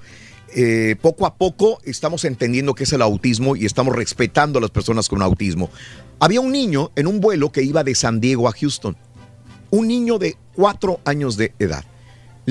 [0.53, 4.69] Eh, poco a poco estamos entendiendo qué es el autismo y estamos respetando a las
[4.69, 5.69] personas con autismo.
[6.19, 8.97] Había un niño en un vuelo que iba de San Diego a Houston.
[9.69, 11.85] Un niño de cuatro años de edad.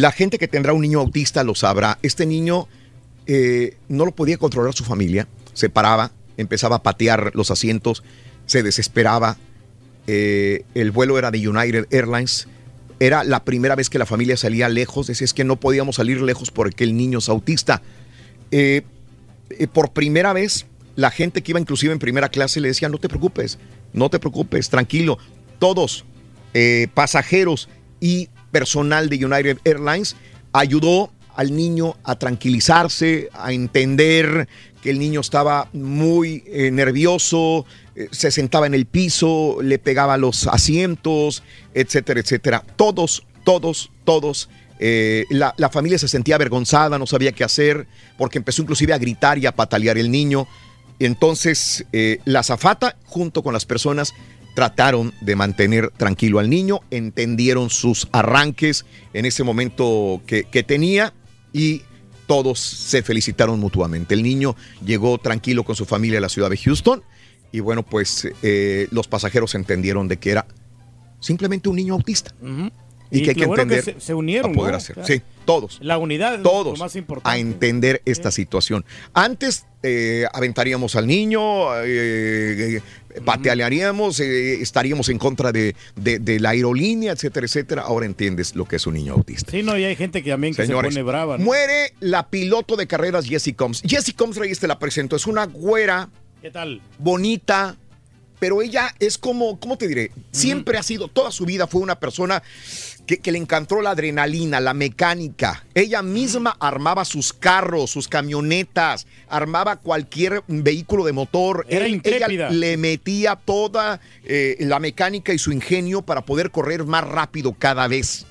[0.01, 1.99] La gente que tendrá un niño autista lo sabrá.
[2.03, 2.69] Este niño
[3.27, 5.29] eh, no lo podía controlar su familia.
[5.53, 8.03] Se paraba, empezaba a patear los asientos,
[8.47, 9.37] se desesperaba.
[10.07, 12.49] Eh, el vuelo era de United Airlines.
[12.99, 15.07] Era la primera vez que la familia salía lejos.
[15.07, 17.83] Decía, es que no podíamos salir lejos porque el niño es autista.
[18.53, 18.81] Eh,
[19.75, 20.65] por primera vez,
[20.97, 23.59] la gente que iba inclusive en primera clase le decía, no te preocupes,
[23.93, 25.19] no te preocupes, tranquilo.
[25.59, 26.07] Todos,
[26.95, 27.69] pasajeros
[28.01, 30.17] y personal de United Airlines,
[30.53, 34.49] ayudó al niño a tranquilizarse, a entender
[34.83, 40.17] que el niño estaba muy eh, nervioso, eh, se sentaba en el piso, le pegaba
[40.17, 41.43] los asientos,
[41.75, 42.65] etcétera, etcétera.
[42.77, 44.49] Todos, todos, todos.
[44.79, 47.87] eh, la, familia se sentía avergonzada, no sabía qué hacer,
[48.17, 50.47] porque empezó inclusive a gritar y a patalear el niño.
[50.99, 51.87] Entonces,
[52.27, 54.13] la zafata, junto con las personas,
[54.55, 61.13] trataron de mantener tranquilo al niño, entendieron sus arranques en ese momento que, que tenía
[61.53, 61.83] y
[62.27, 64.15] todos se felicitaron mutuamente.
[64.15, 64.55] El niño
[64.85, 67.03] llegó tranquilo con su familia a la ciudad de Houston
[67.53, 70.47] y bueno, pues eh, los pasajeros entendieron de que era
[71.19, 72.33] simplemente un niño autista.
[73.11, 74.77] Y, que hay que bueno entender se, se unieron, a poder ¿no?
[74.78, 74.99] hacer.
[74.99, 75.78] O sea, Sí, todos.
[75.82, 77.39] La unidad es Todos lo más a importante.
[77.41, 78.85] entender esta situación.
[79.15, 86.39] Antes eh, aventaríamos al niño, eh, eh, patearíamos, eh, estaríamos en contra de, de- de
[86.39, 87.82] la aerolínea, etcétera, etcétera.
[87.82, 89.51] Ahora entiendes lo que es un niño autista.
[89.51, 91.39] Sí, no, y hay gente que también que Señores, se pone brava.
[91.39, 91.45] ¿no?
[91.45, 93.82] muere la piloto de carreras Jessie Combs.
[93.85, 95.16] Jessie Combs, Reyes, te la presento.
[95.16, 96.09] Es una güera
[96.43, 96.81] ¿Qué tal?
[96.99, 97.77] bonita,
[98.39, 100.12] pero ella es como, ¿cómo te diré?
[100.32, 102.43] Siempre ha sido, toda su vida fue una persona
[103.11, 105.65] que, que le encantó la adrenalina, la mecánica.
[105.74, 111.66] Ella misma armaba sus carros, sus camionetas, armaba cualquier vehículo de motor.
[111.69, 116.85] Era Él- ella le metía toda eh, la mecánica y su ingenio para poder correr
[116.85, 118.27] más rápido cada vez.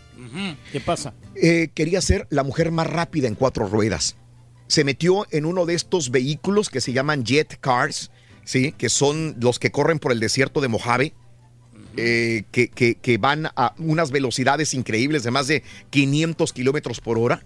[0.71, 1.13] ¿Qué pasa?
[1.35, 4.15] Eh, quería ser la mujer más rápida en cuatro ruedas.
[4.67, 8.11] Se metió en uno de estos vehículos que se llaman jet cars,
[8.45, 8.71] ¿sí?
[8.77, 11.13] que son los que corren por el desierto de Mojave,
[11.99, 17.17] eh, que, que- que van a unas velocidades increíbles de más de 500 kilómetros por
[17.19, 17.43] hora.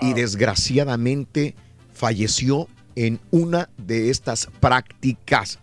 [0.00, 1.54] Y desgraciadamente
[1.92, 5.58] falleció en una de estas prácticas.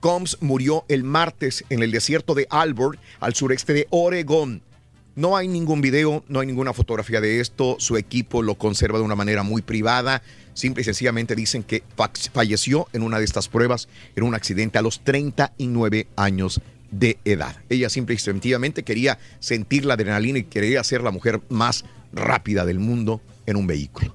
[0.00, 4.62] Combs murió el martes en el desierto de Albert, al sureste de Oregón.
[5.14, 7.76] No hay ningún video, no hay ninguna fotografía de esto.
[7.78, 10.22] Su equipo lo conserva de una manera muy privada.
[10.54, 14.78] Simple y sencillamente dicen que fa- falleció en una de estas pruebas en un accidente
[14.78, 16.60] a los 39 años
[16.90, 17.56] de edad.
[17.68, 22.64] Ella simple y sencillamente quería sentir la adrenalina y quería ser la mujer más rápida
[22.64, 24.14] del mundo en un vehículo.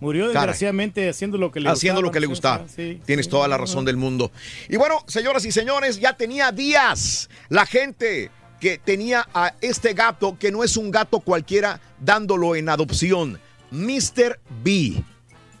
[0.00, 0.34] Murió Caray.
[0.34, 2.68] desgraciadamente haciendo lo que le haciendo gustaba, lo que le gustaba.
[2.68, 3.30] Sí, Tienes sí.
[3.30, 4.30] toda la razón del mundo.
[4.68, 8.30] Y bueno, señoras y señores, ya tenía días la gente
[8.60, 13.40] que tenía a este gato, que no es un gato cualquiera, dándolo en adopción.
[13.70, 14.38] Mr.
[14.62, 15.02] B.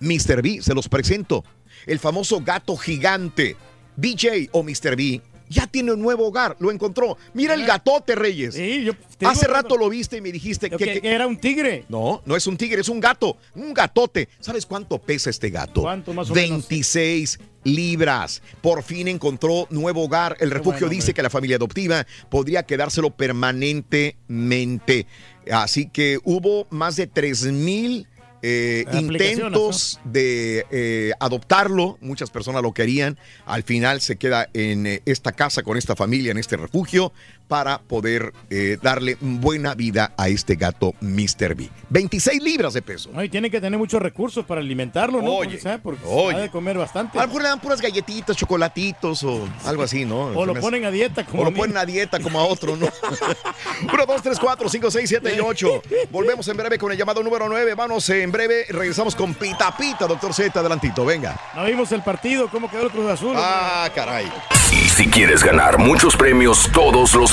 [0.00, 0.42] Mr.
[0.42, 1.44] B, se los presento.
[1.86, 3.56] El famoso gato gigante.
[3.96, 4.96] BJ o Mr.
[4.96, 5.20] B.
[5.48, 7.16] Ya tiene un nuevo hogar, lo encontró.
[7.34, 8.54] Mira el gatote, Reyes.
[8.54, 8.94] digo,
[9.24, 11.84] Hace rato lo viste y me dijiste que, que- que era un tigre.
[11.88, 14.28] No, no es un tigre, es un gato, un gatote.
[14.40, 15.82] ¿Sabes cuánto pesa este gato?
[15.82, 16.68] ¿Cuánto más o menos?
[16.68, 18.40] 26 libras.
[18.62, 20.36] Por fin encontró nuevo hogar.
[20.40, 25.06] El refugio bueno, dice que la familia adoptiva podría quedárselo permanentemente.
[25.50, 28.06] Así que hubo más de 3 mil
[28.42, 31.98] eh, intentos de eh, adoptarlo.
[32.00, 33.18] Muchas personas lo querían.
[33.46, 37.12] Al final se queda en eh, esta casa con esta familia, en este refugio,
[37.48, 41.54] para poder eh, darle buena vida a este gato Mr.
[41.54, 41.70] B.
[41.90, 43.10] 26 libras de peso.
[43.12, 45.32] No, y tiene que tener muchos recursos para alimentarlo, ¿no?
[45.32, 45.78] Oye, Porque.
[45.78, 46.36] Porque oye.
[46.36, 47.18] ha de comer bastante.
[47.18, 50.26] A lo mejor le dan puras galletitas, chocolatitos o algo así, ¿no?
[50.26, 52.76] O lo ponen a dieta como O a lo ponen a dieta como a otro,
[52.76, 52.86] ¿no?
[53.92, 55.82] 1, 2, 3, 4, 5, 6, 7 y 8.
[56.10, 57.74] Volvemos en breve con el llamado número 9.
[57.74, 58.66] Vamos en breve.
[58.68, 60.58] Regresamos con Pita Pita, doctor Z.
[60.60, 61.40] Adelantito, venga.
[61.54, 63.34] No vimos el partido, cómo quedó el Cruz Azul.
[63.36, 64.30] Ah, caray.
[64.70, 67.32] Y si quieres ganar muchos premios todos los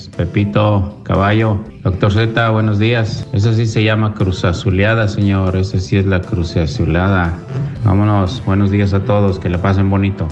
[0.15, 1.59] Pepito, Caballo.
[1.83, 3.27] Doctor Z, buenos días.
[3.33, 5.55] Eso sí se llama cruz azuleada, señor.
[5.55, 7.33] Esa sí es la cruz azulada.
[7.83, 8.43] Vámonos.
[8.45, 9.39] Buenos días a todos.
[9.39, 10.27] Que la pasen bonito.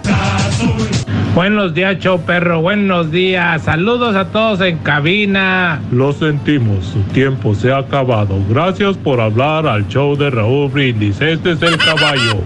[1.34, 2.62] Buenos días, show perro.
[2.62, 3.64] Buenos días.
[3.64, 5.80] Saludos a todos en cabina.
[5.92, 8.38] Lo sentimos, su tiempo se ha acabado.
[8.50, 11.22] Gracias por hablar al show de Raúl Brindis.
[11.22, 12.44] Este es el caballo.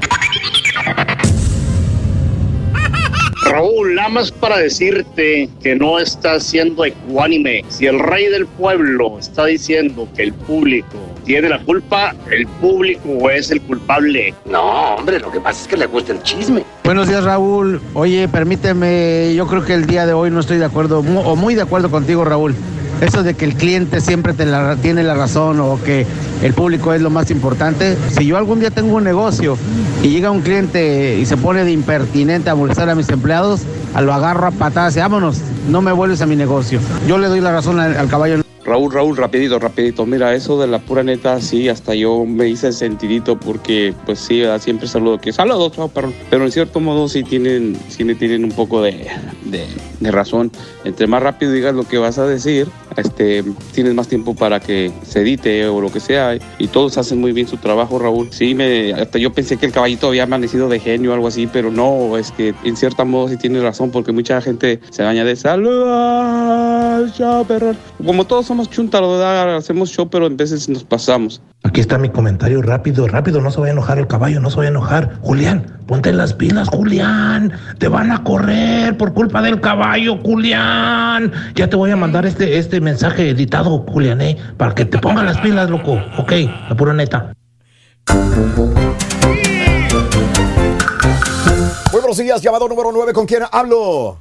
[3.53, 7.63] Raúl, nada más para decirte que no estás siendo ecuánime.
[7.67, 13.29] Si el rey del pueblo está diciendo que el público tiene la culpa, el público
[13.29, 14.33] es el culpable.
[14.45, 16.63] No, hombre, lo que pasa es que le gusta el chisme.
[16.83, 17.79] Buenos días, Raúl.
[17.93, 21.53] Oye, permíteme, yo creo que el día de hoy no estoy de acuerdo, o muy
[21.53, 22.55] de acuerdo contigo, Raúl.
[23.01, 24.45] Eso de que el cliente siempre te
[24.81, 26.05] tiene la razón o que
[26.41, 27.97] el público es lo más importante.
[28.17, 29.57] Si yo algún día tengo un negocio
[30.01, 33.61] y llega un cliente y se pone de impertinente a molestar a mis empleados,
[34.01, 35.37] lo agarro a patadas y vámonos,
[35.69, 36.79] no me vuelves a mi negocio.
[37.07, 38.43] Yo le doy la razón al, al caballo.
[38.65, 40.05] Raúl, Raúl, rapidito, rapidito.
[40.05, 44.39] Mira, eso de la pura neta, sí, hasta yo me hice sentidito porque, pues sí,
[44.39, 44.61] ¿verdad?
[44.61, 46.13] siempre saludo que saludos, chao, perro.
[46.29, 49.07] Pero en cierto modo sí tienen, sí tienen un poco de,
[49.45, 49.65] de,
[49.99, 50.49] de razón.
[50.85, 52.69] Entre más rápido digas lo que vas a decir,
[53.01, 53.43] este,
[53.73, 56.37] tienes más tiempo para que se edite o lo que sea.
[56.57, 58.29] Y todos hacen muy bien su trabajo, Raúl.
[58.31, 61.47] Sí, me, hasta yo pensé que el caballito había amanecido de genio o algo así,
[61.47, 65.23] pero no, es que en cierto modo sí tiene razón porque mucha gente se baña
[65.23, 67.75] de saludos, chao, perro.
[68.03, 71.41] Como todos somos chuntaros, hacemos show, pero en veces nos pasamos.
[71.65, 74.57] Aquí está mi comentario rápido, rápido, no se vaya a enojar el caballo, no se
[74.57, 75.17] vaya a enojar.
[75.21, 77.53] Julián, ponte las pilas, Julián.
[77.79, 81.31] Te van a correr por culpa del caballo, Julián.
[81.55, 84.37] Ya te voy a mandar este, este mensaje editado, Julián, ¿eh?
[84.57, 86.01] Para que te pongan las pilas, loco.
[86.17, 86.33] Ok,
[86.69, 87.33] la pura neta.
[91.91, 93.13] Muy buenos días, llamado número 9.
[93.13, 94.19] ¿Con quién hablo?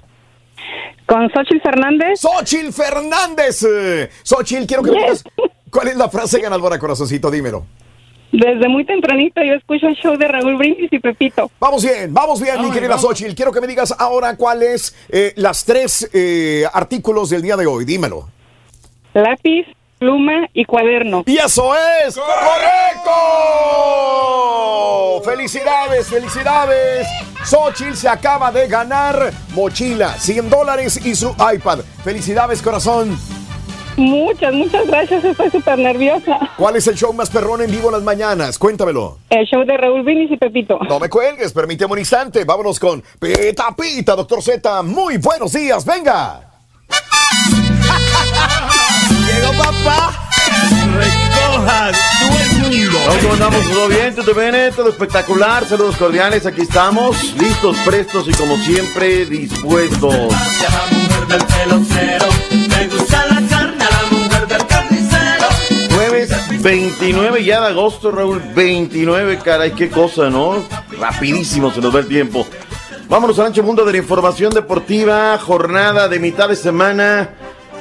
[1.07, 2.21] Con Xochitl Fernández.
[2.21, 3.67] Xochitl Fernández.
[4.23, 5.25] Xochitl, quiero que me digas
[5.73, 7.65] cuál es la frase ganadora, corazoncito, dímelo.
[8.31, 11.51] Desde muy tempranito yo escucho el show de Raúl Brindis y Pepito.
[11.59, 12.97] Vamos bien, vamos bien, mi querida.
[12.97, 13.35] Xochitl.
[13.35, 17.85] Quiero que me digas ahora cuáles eh, las tres eh, artículos del día de hoy.
[17.85, 18.29] Dímelo.
[19.13, 19.67] Lápiz,
[19.99, 21.25] pluma y cuaderno.
[21.27, 23.11] ¡Y eso es correcto!
[25.25, 27.07] ¡Felicidades, felicidades!
[27.45, 31.81] Xochitl se acaba de ganar mochila, 100 dólares y su iPad.
[32.03, 33.19] ¡Felicidades, corazón!
[33.97, 35.25] Muchas, muchas gracias.
[35.25, 36.39] Estoy súper nerviosa.
[36.57, 38.59] ¿Cuál es el show más perrón en vivo en las mañanas?
[38.59, 39.19] Cuéntamelo.
[39.31, 40.79] El show de Raúl Brindis y Pepito.
[40.89, 42.45] No me cuelgues, permíteme un instante.
[42.45, 44.83] Vámonos con Pita Pita, doctor Z.
[44.83, 46.41] Muy buenos días, venga.
[49.27, 50.29] Llegó papá.
[50.97, 52.99] Recojan todo el mundo.
[53.21, 53.71] ¿Cómo andamos?
[53.71, 54.15] ¿Todo bien?
[54.15, 54.75] ¿Todo bien?
[54.75, 55.65] Todo espectacular.
[55.67, 56.47] Saludos cordiales.
[56.47, 57.35] Aquí estamos.
[57.35, 60.15] Listos, prestos y como siempre, dispuestos.
[61.29, 62.72] del
[66.63, 68.41] 29 ya de agosto, Raúl.
[68.55, 70.65] 29, caray, qué cosa, ¿no?
[70.99, 72.47] Rapidísimo se nos va el tiempo.
[73.09, 75.37] Vámonos al ancho mundo de la información deportiva.
[75.39, 77.31] Jornada de mitad de semana.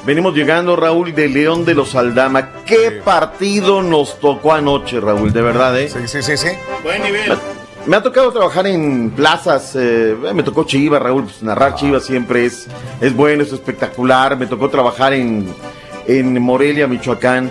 [0.05, 2.49] Venimos llegando, Raúl, de León de los Aldama.
[2.65, 5.31] ¿Qué partido nos tocó anoche, Raúl?
[5.31, 5.87] De verdad, ¿eh?
[5.87, 6.47] Sí, sí, sí, sí.
[6.83, 7.37] Buen nivel.
[7.85, 12.45] Me ha tocado trabajar en plazas, eh, me tocó Chivas, Raúl, pues narrar Chivas siempre
[12.45, 12.67] es,
[12.99, 15.51] es bueno, es espectacular, me tocó trabajar en,
[16.05, 17.49] en Morelia, Michoacán,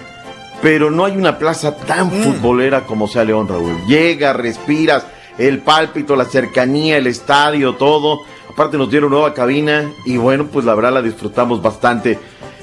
[0.63, 3.85] pero no hay una plaza tan futbolera como sea León, Raúl.
[3.87, 5.07] Llega, respiras,
[5.39, 8.21] el pálpito, la cercanía, el estadio, todo.
[8.49, 12.19] Aparte nos dieron nueva cabina y bueno, pues la verdad la disfrutamos bastante.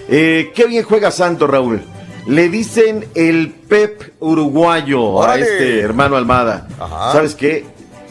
[0.09, 1.81] Eh, qué bien juega Santo, Raúl.
[2.27, 6.67] Le dicen el Pep uruguayo a este hermano Almada.
[6.79, 7.13] Ajá.
[7.13, 7.65] ¿Sabes qué?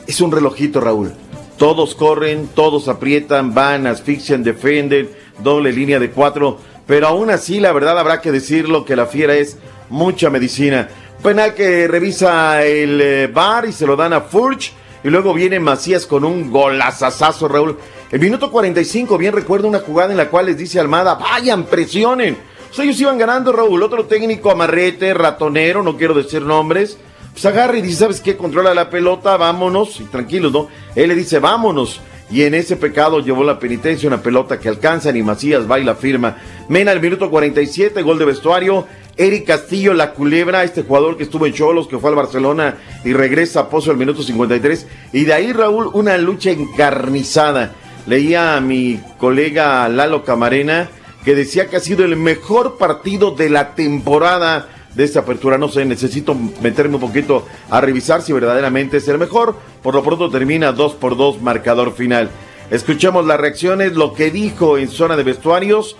[0.06, 1.12] Es un relojito, Raúl.
[1.58, 5.10] Todos corren, todos aprietan, van, asfixian, defienden,
[5.42, 6.58] doble línea de cuatro.
[6.86, 9.58] Pero aún así, la verdad habrá que decirlo que la fiera es
[9.88, 10.88] mucha medicina.
[11.22, 14.72] Penal que revisa el eh, bar y se lo dan a Furch.
[15.02, 17.78] Y luego viene Macías con un golazazazo, Raúl.
[18.10, 22.36] El minuto 45, bien recuerdo una jugada en la cual les dice Almada, vayan, presionen.
[22.70, 23.82] O sea, ellos iban ganando, Raúl.
[23.82, 26.98] Otro técnico amarrete, ratonero, no quiero decir nombres.
[27.32, 28.36] Pues agarra y dice, ¿sabes qué?
[28.36, 30.00] Controla la pelota, vámonos.
[30.00, 30.68] Y tranquilos, ¿no?
[30.94, 32.00] Él le dice, vámonos.
[32.30, 35.84] Y en ese pecado llevó la penitencia, una pelota que alcanzan y Macías va y
[35.84, 36.36] la firma.
[36.68, 38.86] Mena al minuto 47, gol de vestuario.
[39.18, 43.14] Eric Castillo, la culebra, este jugador que estuvo en Cholos, que fue al Barcelona y
[43.14, 44.86] regresa a Pozo al minuto 53.
[45.12, 47.74] Y de ahí, Raúl, una lucha encarnizada.
[48.06, 50.88] Leía a mi colega Lalo Camarena
[51.24, 55.59] que decía que ha sido el mejor partido de la temporada de esta apertura.
[55.59, 59.56] No sé, necesito meterme un poquito a revisar si verdaderamente es el mejor.
[59.82, 62.30] Por lo pronto termina 2 por 2 marcador final.
[62.70, 65.97] Escuchemos las reacciones, lo que dijo en zona de vestuarios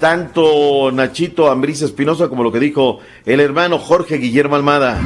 [0.00, 5.00] tanto Nachito Ambrisa Espinosa como lo que dijo el hermano Jorge Guillermo Almada.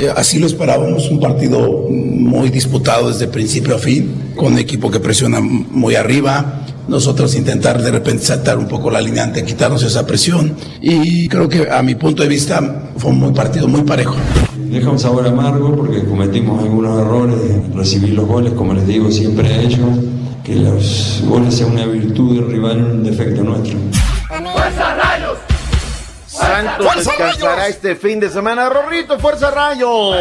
[0.00, 4.90] Eh, Así lo esperábamos, un partido muy disputado desde principio a fin, con un equipo
[4.90, 9.82] que presiona muy arriba, nosotros intentar de repente saltar un poco la línea ante quitarnos
[9.82, 13.82] esa presión y creo que a mi punto de vista fue un muy partido muy
[13.82, 14.16] parejo.
[14.56, 19.10] Deja un sabor amargo porque cometimos algunos errores en recibir los goles, como les digo
[19.10, 19.80] siempre a ellos,
[20.44, 23.78] que los goles sean una virtud del rival, un defecto nuestro.
[24.28, 25.38] ¡Fuerza Rayos!
[26.26, 27.68] Santos ¡Fuerza descansará Rayos!
[27.70, 28.68] este fin de semana.
[28.68, 30.16] Rorrito, Fuerza Rayos.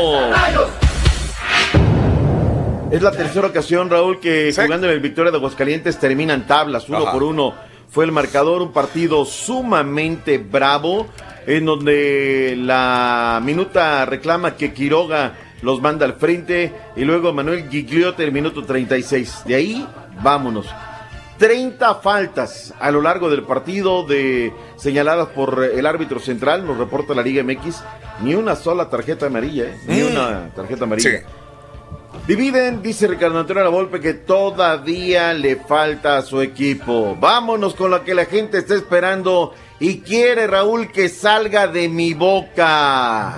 [2.92, 7.00] Es la tercera ocasión, Raúl, que jugando en el Victoria de Aguascalientes terminan tablas, uno
[7.00, 7.12] Ajá.
[7.12, 7.54] por uno.
[7.90, 11.08] Fue el marcador, un partido sumamente bravo,
[11.46, 18.24] en donde la minuta reclama que Quiroga los manda al frente y luego Manuel Gigliotti
[18.24, 19.42] el minuto 36.
[19.46, 19.88] De ahí,
[20.22, 20.68] vámonos.
[21.38, 27.14] 30 faltas a lo largo del partido de señaladas por el árbitro central, nos reporta
[27.14, 27.84] la Liga MX,
[28.22, 29.78] ni una sola tarjeta amarilla, ¿eh?
[29.88, 30.12] ni Mm.
[30.12, 31.22] una tarjeta amarilla.
[32.28, 37.16] Dividen, dice Ricardo Antonio La Volpe, que todavía le falta a su equipo.
[37.20, 42.14] Vámonos con lo que la gente está esperando y quiere, Raúl, que salga de mi
[42.14, 43.36] boca.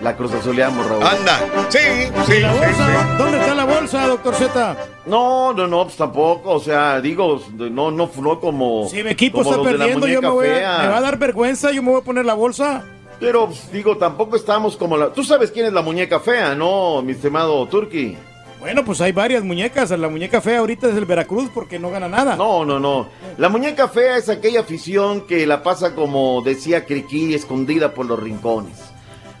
[0.00, 1.02] La cruz azuleamos, Raúl.
[1.02, 1.38] Anda.
[1.68, 1.78] Sí,
[2.26, 2.86] sí, ¿La sí, bolsa?
[2.86, 3.18] sí.
[3.18, 4.76] ¿Dónde está la bolsa, doctor Z?
[5.04, 8.88] No, no, no, pues tampoco, o sea, digo, no, no, no como.
[8.88, 11.82] Si mi equipo está perdiendo, yo me, voy a, me va a dar vergüenza, yo
[11.82, 12.82] me voy a poner la bolsa.
[13.18, 15.12] Pero, pues, digo, tampoco estamos como la.
[15.12, 18.16] Tú sabes quién es la muñeca fea, ¿no, mi estimado Turki?
[18.60, 19.90] Bueno, pues hay varias muñecas.
[19.90, 22.36] La muñeca fea ahorita es el Veracruz porque no gana nada.
[22.36, 23.08] No, no, no.
[23.38, 28.20] La muñeca fea es aquella afición que la pasa como decía Criqui, escondida por los
[28.22, 28.89] rincones.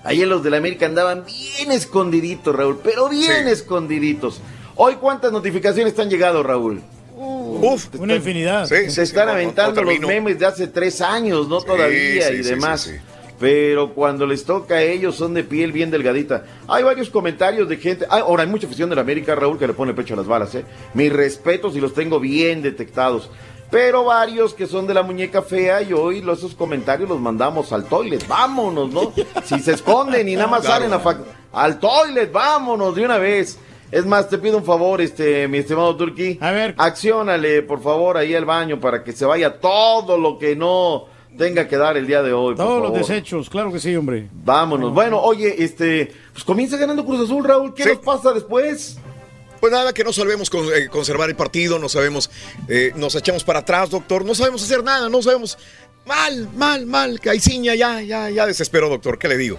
[0.04, 4.40] Ayer los de la América andaban bien escondiditos, Raúl, pero bien escondiditos.
[4.76, 6.80] Hoy, ¿cuántas notificaciones te han llegado, Raúl?
[7.16, 8.64] Uf, Una infinidad.
[8.66, 11.60] Se están aventando los memes de hace tres años, ¿no?
[11.60, 12.80] Sí, Todavía sí, y sí, demás.
[12.80, 12.96] sí, sí.
[13.38, 16.44] pero cuando les toca a ellos son de piel bien delgadita.
[16.66, 18.06] Hay varios comentarios de gente.
[18.08, 20.26] ah, ahora hay mucha afición de la América, Raúl, que le pone pecho a las
[20.26, 20.64] balas, ¿eh?
[20.94, 23.28] Mis respetos y los tengo bien detectados.
[23.70, 27.72] Pero varios que son de la muñeca fea y hoy los- esos comentarios los mandamos
[27.72, 28.26] al toilet.
[28.26, 29.12] Vámonos, ¿no?
[29.44, 30.84] Si se esconden y nada más Claro.
[30.84, 31.22] salen a fac-
[31.52, 33.58] al toilet, vámonos de una vez.
[33.92, 36.38] Es más, te pido un favor, este, mi estimado Turki.
[36.40, 36.74] A ver.
[36.78, 41.06] Acciónale, por favor, ahí al baño para que se vaya todo lo que no
[41.36, 42.54] tenga que dar el día de hoy.
[42.54, 44.28] Todos los desechos, claro que sí, hombre.
[44.44, 44.92] Vámonos.
[44.94, 47.74] Bueno, oye, este, pues comienza ganando Cruz Azul, Raúl.
[47.74, 48.99] ¿Qué nos pasa después?
[49.60, 52.30] Pues nada, que no sabemos con- eh, conservar el partido, no sabemos,
[52.68, 55.58] eh, nos echamos para atrás, doctor, no sabemos hacer nada, no sabemos.
[56.06, 59.58] Mal, mal, mal, Caiciña, ya, ya, ya desesperó, doctor, ¿qué le digo?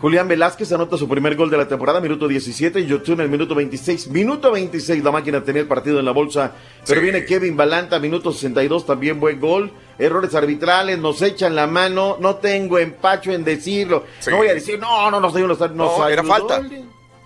[0.00, 3.28] Julián Velázquez anota su primer gol de la temporada, minuto 17, y Yotun en el
[3.28, 4.08] minuto 26.
[4.08, 6.52] Minuto 26, la máquina tenía el partido en la bolsa,
[6.88, 9.70] pero viene Kevin Balanta, minuto 62, también buen gol.
[10.00, 14.04] Errores arbitrales, nos echan la mano, no tengo empacho en decirlo.
[14.28, 16.34] No voy a decir, no, no, nos ayudó, nos No, era ayudó.
[16.48, 16.62] falta.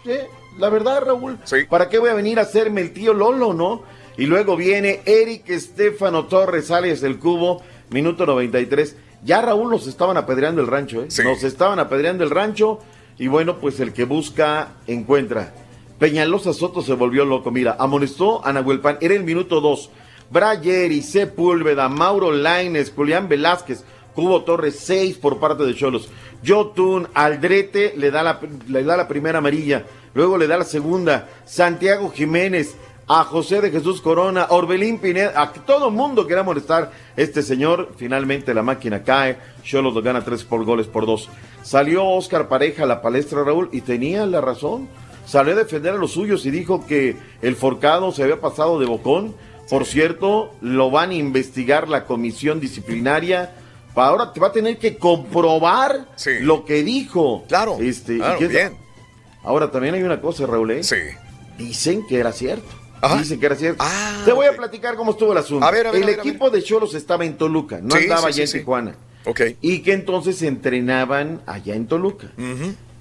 [0.04, 0.10] Sí,
[0.58, 1.38] la verdad, Raúl.
[1.68, 3.82] ¿Para qué voy a venir a hacerme el tío Lolo, no?
[4.16, 8.96] Y luego viene Eric Estefano Torres, Alex del Cubo, minuto 93.
[9.24, 11.08] Ya Raúl nos estaban apedreando el rancho, ¿eh?
[11.24, 12.80] Nos estaban apedreando el rancho
[13.18, 15.52] y bueno, pues el que busca, encuentra.
[15.98, 17.50] Peñalosa Soto se volvió loco.
[17.50, 18.98] Mira, amonestó a Nahuel Pan.
[19.00, 19.90] Era el minuto 2.
[20.30, 23.84] Brayeri, Sepúlveda, Mauro Laines, Julián Velázquez,
[24.14, 26.08] Cubo Torres, 6 por parte de Cholos.
[26.46, 29.86] Jotun, Aldrete le da, la, le da la primera amarilla.
[30.16, 31.28] Luego le da la segunda.
[31.44, 32.74] Santiago Jiménez,
[33.06, 37.92] a José de Jesús Corona, Orbelín Pineda, a todo mundo quería molestar este señor.
[37.98, 41.28] Finalmente la máquina cae, Cholos lo gana tres por goles por dos.
[41.62, 44.88] Salió Oscar Pareja a la palestra, Raúl, y tenía la razón.
[45.26, 48.86] Salió a defender a los suyos y dijo que el forcado se había pasado de
[48.86, 49.34] bocón.
[49.68, 53.54] Por cierto, lo van a investigar la comisión disciplinaria.
[53.94, 56.06] Ahora te va a tener que comprobar
[56.40, 57.44] lo que dijo.
[57.48, 57.76] Claro.
[57.80, 58.85] Este, claro, que bien.
[59.46, 60.72] Ahora también hay una cosa, Raúl.
[60.72, 60.82] ¿eh?
[60.82, 60.96] Sí.
[61.56, 62.66] Dicen que era cierto.
[63.18, 63.84] Dicen que era cierto.
[64.24, 65.64] Te voy a platicar cómo estuvo el asunto.
[65.64, 67.94] A ver, a ver, el a ver, a equipo de Cholos estaba en Toluca, no
[67.94, 68.62] Sí, andaba sí, allá sí, en.
[68.62, 68.96] Tijuana.
[69.24, 69.40] Ok.
[69.60, 72.32] Y que entonces entrenaban allá en Toluca.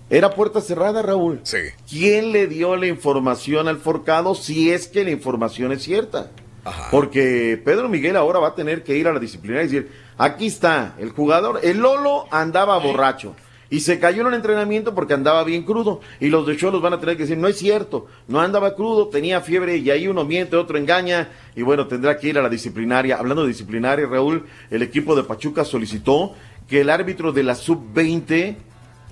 [0.07, 1.39] Era puerta cerrada, Raúl.
[1.43, 1.57] Sí.
[1.89, 6.30] ¿Quién le dio la información al forcado si es que la información es cierta?
[6.91, 10.47] Porque Pedro Miguel ahora va a tener que ir a la disciplina y decir, aquí
[10.47, 13.35] está, el jugador, el Lolo andaba borracho
[13.69, 16.93] y se cayó en un entrenamiento porque andaba bien crudo y los de Cholos van
[16.93, 20.25] a tener que decir, no es cierto, no andaba crudo, tenía fiebre y ahí uno
[20.25, 23.17] miente, otro engaña y bueno, tendrá que ir a la disciplinaria.
[23.17, 26.33] Hablando de disciplinaria, Raúl, el equipo de Pachuca solicitó
[26.67, 28.55] que el árbitro de la sub-20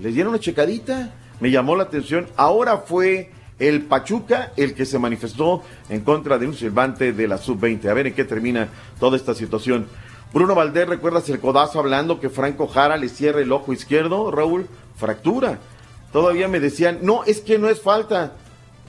[0.00, 1.14] les diera una checadita.
[1.40, 2.26] Me llamó la atención.
[2.36, 7.38] Ahora fue el Pachuca el que se manifestó en contra de un silbante de la
[7.38, 7.88] sub-20.
[7.88, 8.68] A ver en qué termina
[8.98, 9.86] toda esta situación.
[10.34, 14.32] Bruno Valdés, ¿recuerdas el codazo hablando que Franco Jara le cierra el ojo izquierdo?
[14.32, 14.66] Raúl,
[14.96, 15.60] fractura.
[16.12, 18.32] Todavía me decían, no, es que no es falta.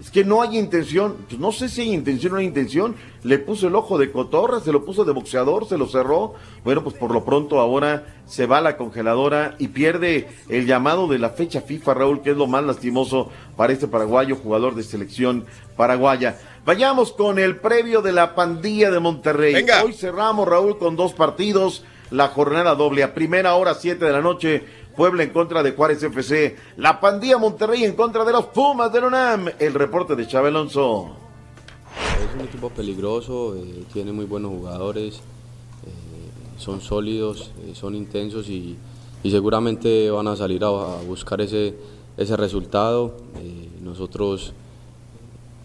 [0.01, 1.17] Es que no hay intención.
[1.29, 2.95] Pues no sé si hay intención o no hay intención.
[3.21, 6.33] Le puso el ojo de cotorra, se lo puso de boxeador, se lo cerró.
[6.63, 11.07] Bueno, pues por lo pronto ahora se va a la congeladora y pierde el llamado
[11.07, 14.81] de la fecha FIFA, Raúl, que es lo más lastimoso para este paraguayo, jugador de
[14.81, 15.45] selección
[15.77, 16.39] paraguaya.
[16.65, 19.53] Vayamos con el previo de la pandilla de Monterrey.
[19.53, 19.83] Venga.
[19.83, 21.83] Hoy cerramos, Raúl, con dos partidos.
[22.09, 23.03] La jornada doble.
[23.03, 24.63] A primera hora, 7 de la noche,
[24.95, 26.55] Puebla en contra de Juárez FC.
[26.77, 29.47] La pandilla Monterrey en contra de los Pumas del UNAM.
[29.59, 31.15] El reporte de Chávez Alonso.
[32.27, 35.15] Es un equipo peligroso, eh, tiene muy buenos jugadores,
[35.85, 35.89] eh,
[36.57, 38.75] son sólidos, eh, son intensos y,
[39.23, 41.75] y seguramente van a salir a, a buscar ese,
[42.17, 43.15] ese resultado.
[43.39, 44.53] Eh, nosotros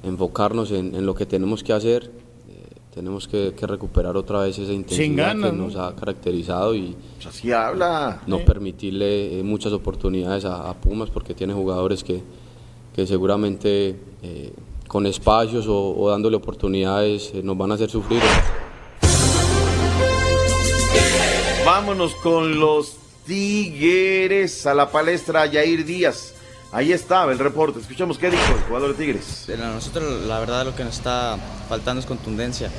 [0.03, 2.11] enfocarnos en, en lo que tenemos que hacer,
[2.49, 5.65] eh, tenemos que, que recuperar otra vez esa intensidad ganas, que ¿no?
[5.67, 6.97] nos ha caracterizado y
[7.27, 8.23] así habla.
[8.27, 12.23] no permitirle eh, muchas oportunidades a, a Pumas porque tiene jugadores que,
[12.95, 14.53] que seguramente eh,
[14.89, 18.21] con espacios o, o dándole oportunidades eh, nos van a hacer sufrir.
[21.65, 22.97] Vámonos con los
[23.27, 26.35] Tigres a la palestra Yair Díaz.
[26.73, 27.81] Ahí estaba el reporte.
[27.81, 29.49] Escuchamos qué dijo el jugador de Tigres.
[29.51, 31.37] A nosotros la verdad lo que nos está
[31.69, 32.71] faltando es contundencia.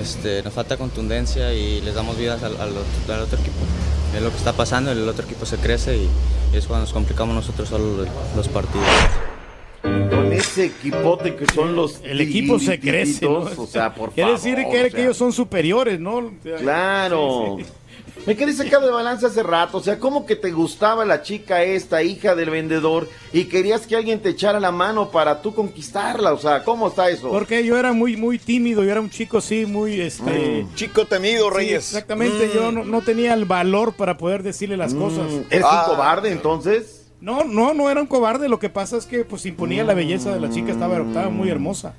[0.00, 3.56] Este, nos falta contundencia y les damos vidas al, al otro, al otro equipo.
[4.14, 6.08] Es lo que está pasando, el otro equipo se crece y,
[6.52, 8.06] y es cuando nos complicamos nosotros solo
[8.36, 8.86] los, partidos.
[9.82, 13.38] Con ese equipote que son los El equipo se crece, ¿no?
[13.56, 16.32] O sea, por Quiere favor, decir que, o que sea, ellos son superiores, ¿no?
[16.58, 17.56] Claro.
[17.58, 17.70] Sí, sí.
[18.26, 19.78] Me quedé sacado de balance hace rato.
[19.78, 23.96] O sea, ¿cómo que te gustaba la chica esta, hija del vendedor, y querías que
[23.96, 26.32] alguien te echara la mano para tú conquistarla?
[26.32, 27.28] O sea, ¿cómo está eso?
[27.30, 30.64] Porque yo era muy, muy tímido, yo era un chico así, muy, este...
[30.64, 30.74] Mm.
[30.74, 31.88] Chico temido, Sí, Reyes.
[31.88, 35.30] exactamente, yo no, no tenía el valor para poder decirle las cosas.
[35.30, 37.02] Mm, ¿Eres un cobarde entonces?
[37.20, 40.32] No, no, no era un cobarde, lo que pasa es que pues imponía la belleza
[40.32, 41.94] de la chica, estaba, estaba muy hermosa.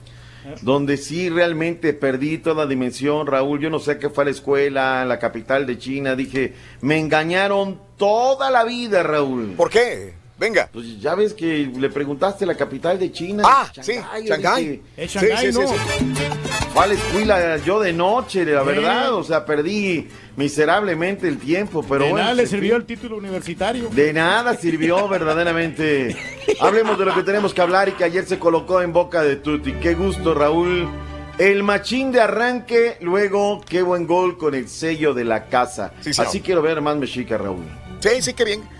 [0.62, 3.60] Donde sí realmente perdí toda dimensión, Raúl.
[3.60, 6.16] Yo no sé qué fue a la escuela, la capital de China.
[6.16, 9.54] Dije, me engañaron toda la vida, Raúl.
[9.56, 10.25] ¿Por qué?
[10.38, 10.70] Venga.
[10.72, 13.44] Pues ya ves que le preguntaste la capital de China.
[13.46, 14.82] Ah, sí, yo Shanghái.
[14.98, 16.86] Es Shanghái, sí, sí, ¿no?
[16.86, 19.14] la escuela yo de noche, la verdad.
[19.14, 22.18] O sea, perdí miserablemente el tiempo, pero de bueno.
[22.18, 23.90] nada le sirvió el título universitario.
[23.90, 26.18] De nada sirvió verdaderamente.
[26.60, 29.38] Hablemos de lo que tenemos que hablar y que ayer se colocó en boca de
[29.38, 29.74] Tuti.
[29.74, 30.90] Qué gusto, Raúl.
[31.38, 35.94] El machín de arranque, luego qué buen gol con el sello de la casa.
[36.02, 36.12] Sí.
[36.18, 37.66] Así quiero ver más mexica, Raúl.
[38.00, 38.76] Sí, sí, qué bien.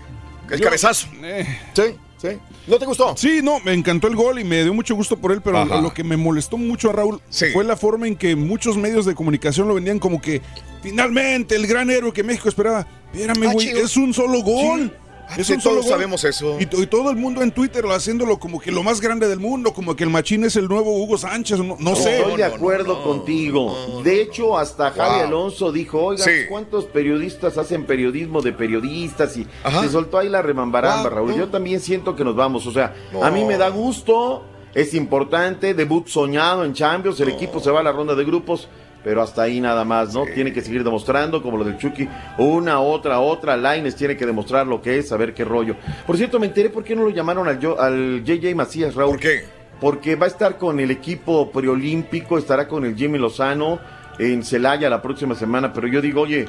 [0.50, 1.08] El Yo- cabezazo.
[1.22, 1.46] Eh.
[1.74, 1.82] Sí,
[2.20, 2.28] sí.
[2.66, 3.16] ¿No te gustó?
[3.16, 5.80] Sí, no, me encantó el gol y me dio mucho gusto por él, pero Ajá.
[5.80, 7.46] lo que me molestó mucho a Raúl Sí.
[7.52, 10.42] fue la forma en que muchos medios de comunicación lo vendían como que
[10.82, 12.86] finalmente el gran héroe que México esperaba.
[13.12, 14.96] Espérame, Ah, güey, es un solo gol.
[15.36, 16.56] Es sí, un solo todos sabemos eso.
[16.60, 19.28] Y, to- y todo el mundo en Twitter lo haciéndolo como que lo más grande
[19.28, 22.18] del mundo, como que el machín es el nuevo Hugo Sánchez, no, no sé.
[22.18, 24.02] Estoy de acuerdo contigo.
[24.04, 25.26] De hecho, hasta Javi Wow.
[25.26, 26.30] Alonso dijo, oiga, Sí.
[26.48, 29.36] ¿cuántos periodistas hacen periodismo de periodistas?
[29.36, 29.82] Y Ajá.
[29.82, 31.34] se soltó ahí la remambaramba, Wow, Raúl.
[31.36, 32.66] Yo también siento que nos vamos.
[32.66, 33.24] O sea, No.
[33.24, 34.44] a mí me da gusto,
[34.74, 38.68] es importante, debut soñado en Champions, el equipo se va a la ronda de grupos.
[39.06, 40.24] Pero hasta ahí nada más, ¿no?
[40.34, 42.08] Tiene que seguir demostrando, como lo del Chucky,
[42.38, 43.56] una, otra, otra.
[43.56, 45.76] Lines tiene que demostrar lo que es, saber qué rollo.
[46.04, 49.12] Por cierto, me enteré por qué no lo llamaron al, yo- al JJ Macías, Raúl.
[49.12, 49.44] ¿Por qué?
[49.80, 53.78] Porque va a estar con el equipo preolímpico, estará con el Jimmy Lozano
[54.18, 55.72] en Celaya la próxima semana.
[55.72, 56.46] Pero yo digo, oye,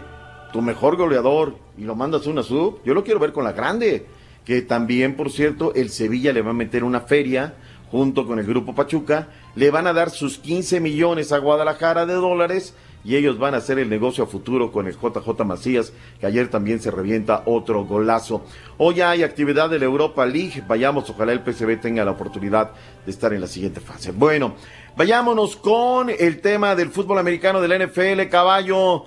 [0.51, 4.07] tu mejor goleador y lo mandas una sub, yo lo quiero ver con la grande.
[4.43, 7.53] Que también, por cierto, el Sevilla le va a meter una feria
[7.91, 9.27] junto con el grupo Pachuca.
[9.55, 12.73] Le van a dar sus 15 millones a Guadalajara de dólares
[13.03, 16.49] y ellos van a hacer el negocio a futuro con el JJ Macías, que ayer
[16.49, 18.43] también se revienta otro golazo.
[18.77, 22.72] Hoy hay actividad de la Europa League, vayamos, ojalá el PSV tenga la oportunidad
[23.05, 24.11] de estar en la siguiente fase.
[24.11, 24.55] Bueno,
[24.97, 29.05] vayámonos con el tema del fútbol americano de la NFL, caballo.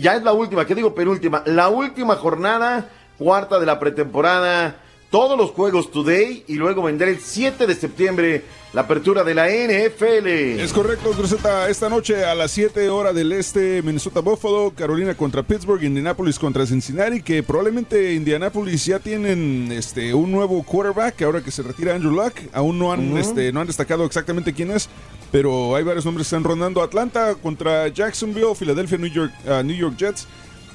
[0.00, 1.42] Ya es la última, ¿qué digo penúltima?
[1.46, 2.88] La última jornada,
[3.18, 4.76] cuarta de la pretemporada,
[5.16, 8.44] todos los juegos today y luego vendrá el 7 de septiembre
[8.74, 10.26] la apertura de la NFL.
[10.60, 11.70] Es correcto, Cruzeta.
[11.70, 16.66] Esta noche a las 7 horas del este, Minnesota Buffalo, Carolina contra Pittsburgh, Indianapolis contra
[16.66, 22.12] Cincinnati, que probablemente Indianapolis ya tienen este un nuevo quarterback, ahora que se retira Andrew
[22.12, 22.34] Luck.
[22.52, 24.86] Aún no han, este, no han destacado exactamente quién es,
[25.32, 26.82] pero hay varios nombres que están rondando.
[26.82, 30.26] Atlanta contra Jacksonville, Filadelfia, New York, ah, New York Jets,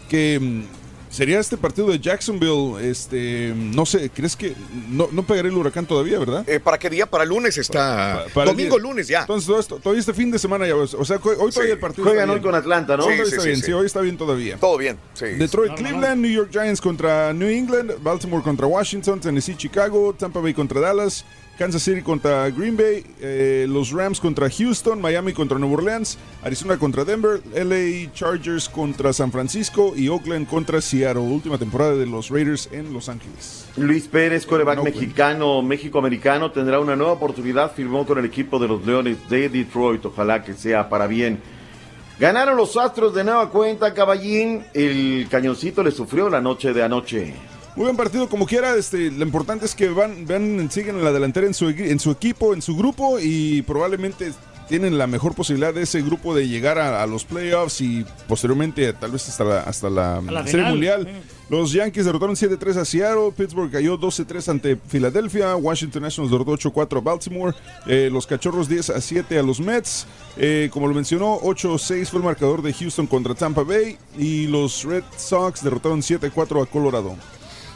[0.09, 0.80] que mm,
[1.11, 4.55] sería este partido de Jacksonville, este, no sé, ¿crees que
[4.89, 6.43] no, no pegaré el huracán todavía, verdad?
[6.49, 7.05] Eh, ¿Para qué día?
[7.05, 8.25] Para lunes está.
[8.33, 9.21] Para Domingo, lunes ya.
[9.21, 12.05] Entonces, todo esto- todavía este fin de semana ya, o sea, hoy todavía el partido.
[12.07, 13.03] Juegan hoy con Atlanta, ¿no?
[13.03, 14.57] Sí, Sí, está sí, bien, sí, hoy está bien todavía.
[14.57, 15.25] Todo bien, sí.
[15.25, 15.87] Detroit, No, no, no.
[15.89, 20.79] Cleveland, New York Giants contra New England, Baltimore contra Washington, Tennessee, Chicago, Tampa Bay contra
[20.79, 21.25] Dallas,
[21.61, 26.75] Kansas City contra Green Bay, eh, los Rams contra Houston, Miami contra Nueva Orleans, Arizona
[26.79, 31.21] contra Denver, LA Chargers contra San Francisco y Oakland contra Seattle.
[31.21, 33.67] Última temporada de los Raiders en Los Ángeles.
[33.77, 34.95] Luis Pérez, coreback pues.
[34.95, 37.71] mexicano, México-americano, tendrá una nueva oportunidad.
[37.75, 40.03] Firmó con el equipo de los Leones de Detroit.
[40.03, 41.39] Ojalá que sea para bien.
[42.19, 44.63] Ganaron los Astros de nueva cuenta, caballín.
[44.73, 47.35] El cañoncito le sufrió la noche de anoche.
[47.75, 51.11] Muy buen partido como quiera, este, lo importante es que van, van siguen en la
[51.11, 54.33] delantera en su, en su equipo, en su grupo y probablemente
[54.67, 58.93] tienen la mejor posibilidad de ese grupo de llegar a, a los playoffs y posteriormente
[58.93, 61.07] tal vez hasta la, hasta la, la Serie final, Mundial.
[61.49, 66.97] Los Yankees derrotaron 7-3 a Seattle, Pittsburgh cayó 12-3 ante Filadelfia, Washington Nationals derrotó 8-4
[66.97, 67.53] a Baltimore,
[67.85, 70.07] eh, los Cachorros 10-7 a los Mets,
[70.37, 74.85] eh, como lo mencionó, 8-6 fue el marcador de Houston contra Tampa Bay y los
[74.85, 77.17] Red Sox derrotaron 7-4 a Colorado.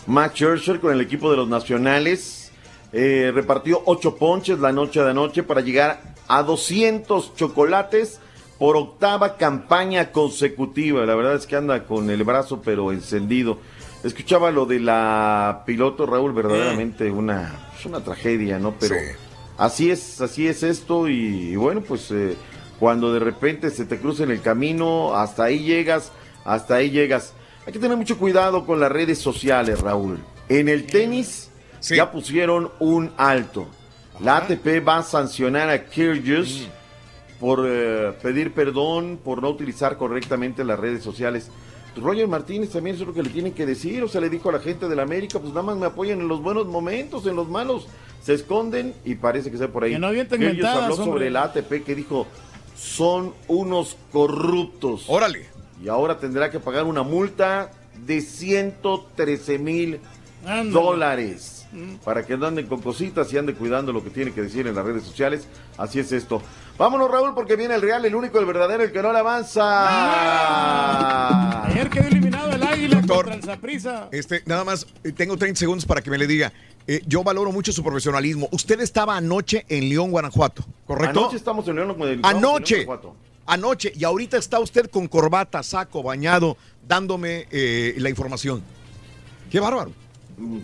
[0.07, 2.52] Max Scherzer con el equipo de los Nacionales
[2.94, 8.19] eh, repartió ocho ponches la noche de anoche para llegar a 200 chocolates
[8.57, 11.06] por octava campaña consecutiva.
[11.06, 13.57] La verdad es que anda con el brazo pero encendido.
[14.03, 18.76] Escuchaba lo de la piloto Raúl, verdaderamente una, es una tragedia, ¿no?
[18.80, 18.95] Pero
[19.57, 22.38] así es, así es esto y, y bueno, pues eh,
[22.80, 26.11] cuando de repente se te cruza en el camino, hasta ahí llegas,
[26.44, 27.34] hasta ahí llegas.
[27.66, 30.20] Hay que tener mucho cuidado con las redes sociales, Raúl.
[30.50, 31.50] En el tenis
[31.82, 33.68] ya pusieron un alto.
[34.20, 36.68] La ATP va a sancionar a Kyrgios
[37.40, 41.50] por eh, pedir perdón por no utilizar correctamente las redes sociales.
[41.98, 44.50] Roger Martínez también eso es lo que le tienen que decir, o sea, le dijo
[44.50, 47.26] a la gente de la América, pues nada más me apoyen en los buenos momentos,
[47.26, 47.88] en los malos
[48.22, 49.94] se esconden y parece que sea por ahí.
[49.94, 51.06] Que no mentadas, habló hombre.
[51.06, 52.28] sobre el ATP que dijo,
[52.76, 55.06] son unos corruptos.
[55.08, 55.55] Órale.
[55.86, 57.70] Y ahora tendrá que pagar una multa
[58.07, 59.99] de 113 mil
[60.44, 60.72] Ándale.
[60.72, 61.68] dólares.
[61.72, 61.95] Mm.
[62.03, 64.74] Para que no anden con cositas y ande cuidando lo que tiene que decir en
[64.74, 65.48] las redes sociales.
[65.78, 66.41] Así es esto.
[66.80, 69.64] Vámonos, Raúl, porque viene el real, el único, el verdadero, el que no le avanza.
[71.68, 73.41] Ayer quedó eliminado el Águila contra el.
[74.12, 76.52] Este, nada más, eh, tengo 30 segundos para que me le diga.
[76.88, 78.48] Eh, yo valoro mucho su profesionalismo.
[78.52, 81.20] Usted estaba anoche en León, Guanajuato, ¿correcto?
[81.22, 82.76] Anoche estamos en León el- estamos en Anoche.
[82.78, 83.16] León, Guanajuato.
[83.46, 83.92] Anoche.
[83.96, 86.58] Y ahorita está usted con corbata, saco, bañado,
[86.88, 88.64] dándome eh, la información.
[89.52, 89.92] Qué bárbaro.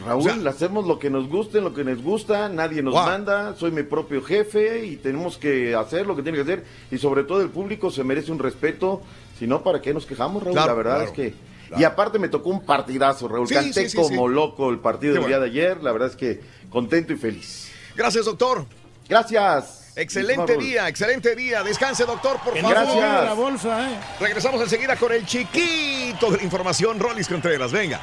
[0.05, 3.05] Raúl, hacemos lo que nos guste, lo que nos gusta, nadie nos Wow.
[3.05, 6.97] manda, soy mi propio jefe y tenemos que hacer lo que tiene que hacer y
[6.97, 9.01] sobre todo el público se merece un respeto,
[9.39, 10.55] si no, ¿para qué nos quejamos, Raúl?
[10.55, 11.33] Claro, la verdad claro, es que...
[11.69, 11.81] claro.
[11.81, 15.13] Y aparte me tocó un partidazo, Raúl, Sí, canté sí, sí, como loco el partido
[15.13, 15.37] del bueno.
[15.37, 17.69] día de ayer, la verdad es que contento y feliz.
[17.95, 18.65] Gracias, doctor.
[19.07, 19.80] Gracias.
[19.95, 21.63] Excelente día, excelente día.
[21.63, 22.87] Descanse, doctor, por Que no favor.
[22.91, 23.95] olvide la bolsa, ¿eh?
[24.19, 27.71] Regresamos enseguida con el chiquito de la información, Rolis Contreras.
[27.71, 27.99] Venga.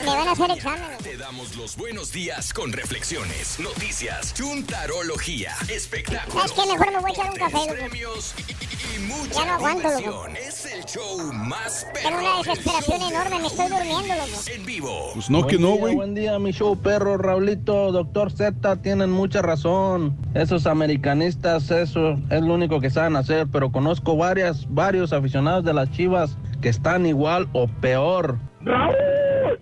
[0.00, 0.98] Me van a hacer exámenes.
[0.98, 6.50] Te damos los buenos días con reflexiones, noticias, chuntarología, espectáculos.
[6.50, 6.72] ¿Sabes qué?
[6.72, 7.72] Mejor me voy a echar un café, loco.
[7.74, 10.26] premios y, y mucha Ya no aguanto, loco.
[10.36, 14.40] Es el show más Tengo una desesperación enorme, me estoy durmiendo, loco.
[14.52, 15.10] en vivo.
[15.14, 15.94] Pues no, que no, güey.
[15.94, 20.16] Buen día, mi show perro, Raulito, doctor Z, tienen mucha razón.
[20.34, 25.72] Esos americanistas, eso es lo único que saben hacer, pero conozco varias, varios aficionados de
[25.72, 28.38] las Chivas que están igual o peor.
[28.62, 28.94] Raúl,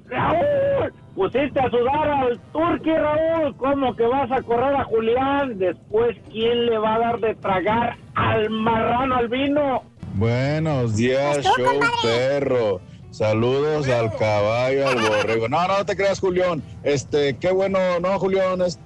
[0.09, 3.57] Raúl, pusiste a sudar al Turqui, Raúl.
[3.57, 5.59] ¿Cómo que vas a correr a Julián?
[5.59, 9.83] Después, ¿quién le va a dar de tragar al marrano al vino?
[10.15, 12.81] Buenos días, show perro.
[13.11, 15.49] Saludos al caballo, al borrego.
[15.49, 16.63] No, no te creas, Julián.
[16.85, 18.81] Este, qué bueno, no, Julián, este,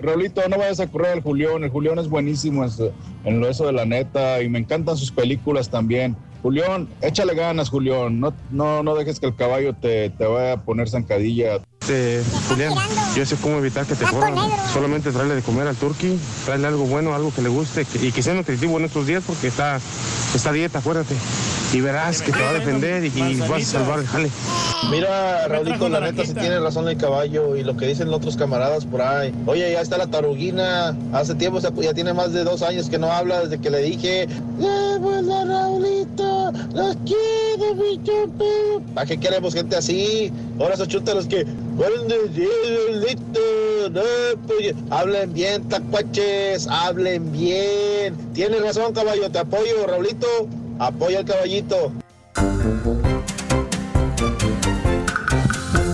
[0.00, 1.62] Raulito, no vayas a correr al Julián.
[1.64, 2.64] El Julián es buenísimo
[3.24, 6.16] en, lo eso de la neta y me encantan sus películas también.
[6.42, 8.18] Julián, échale ganas, Julián.
[8.18, 11.60] No, no, no dejes que el caballo te, te vaya a poner zancadilla.
[11.80, 12.74] Este, Julián,
[13.16, 14.34] yo sé cómo evitar que te corran.
[14.72, 18.12] Solamente traerle de comer al turqui, traerle algo bueno, algo que le guste que- y
[18.12, 19.80] que sea nutritivo en estos días porque está,
[20.34, 21.14] está dieta, acuérdate.
[21.72, 23.08] Y verás que te va a defender y,
[23.38, 24.30] vas a salvar jale.
[24.90, 28.84] Mira, Raulito, la neta sí tiene razón el caballo y lo que dicen otros camaradas
[28.84, 29.32] por ahí.
[29.46, 30.94] Oye, ya está la taruguina.
[31.12, 33.78] Hace tiempo, se- ya tiene más de dos años que no habla desde que le
[33.78, 34.28] dije.
[34.58, 36.52] ¡Llévala, Raulito!
[36.74, 38.44] ¡Los quiero, mi chupe!
[38.94, 40.30] ¿Para qué queremos gente así?
[40.60, 41.44] Ahora esos chúntalos que.
[41.44, 42.50] "Buenos días,
[42.88, 43.40] Raulito".
[43.92, 44.00] No,
[44.46, 48.14] pues, hablen bien, tacuaches, hablen bien.
[48.34, 50.26] Tienes razón, caballo, te apoyo, Raulito.
[50.82, 51.92] Apoya al caballito.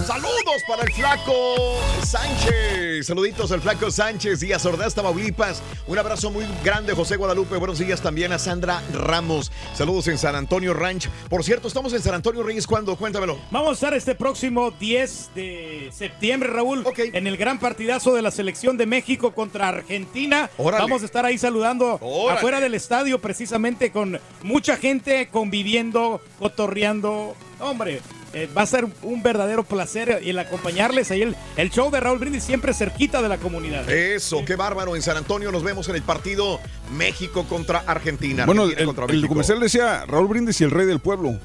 [0.09, 3.07] Saludos para el flaco Sánchez.
[3.07, 5.63] Saluditos al flaco Sánchez y a Ordaz, Tamaulipas.
[5.87, 7.59] Un abrazo muy grande, José Guadalupe.
[7.59, 9.53] Buenos días también a Sandra Ramos.
[9.75, 11.11] Saludos en San Antonio Ranch.
[11.29, 12.67] Por cierto, estamos en San Antonio Reyes.
[12.67, 12.97] ¿Cuándo?
[12.97, 13.39] Cuéntamelo.
[13.51, 18.31] Vamos a estar este próximo 10 de septiembre, Raúl, en el gran partidazo de la
[18.31, 20.49] selección de México contra Argentina.
[20.57, 20.85] Órale.
[20.85, 22.39] Vamos a estar ahí saludando Órale.
[22.39, 27.37] afuera del estadio, precisamente con mucha gente conviviendo, cotorreando.
[27.61, 28.01] Hombre,
[28.35, 31.23] eh, va a ser un verdadero placer el acompañarles ahí.
[31.23, 33.89] El, el show de Raúl Brindis siempre cerquita de la comunidad.
[33.91, 34.97] Eso, qué bárbaro.
[34.97, 36.61] En San Antonio nos vemos en el partido
[36.97, 38.45] México contra Argentina.
[38.47, 41.39] Bueno, Argentina el, contra el comercial decía Raúl Brindis y el rey del pueblo.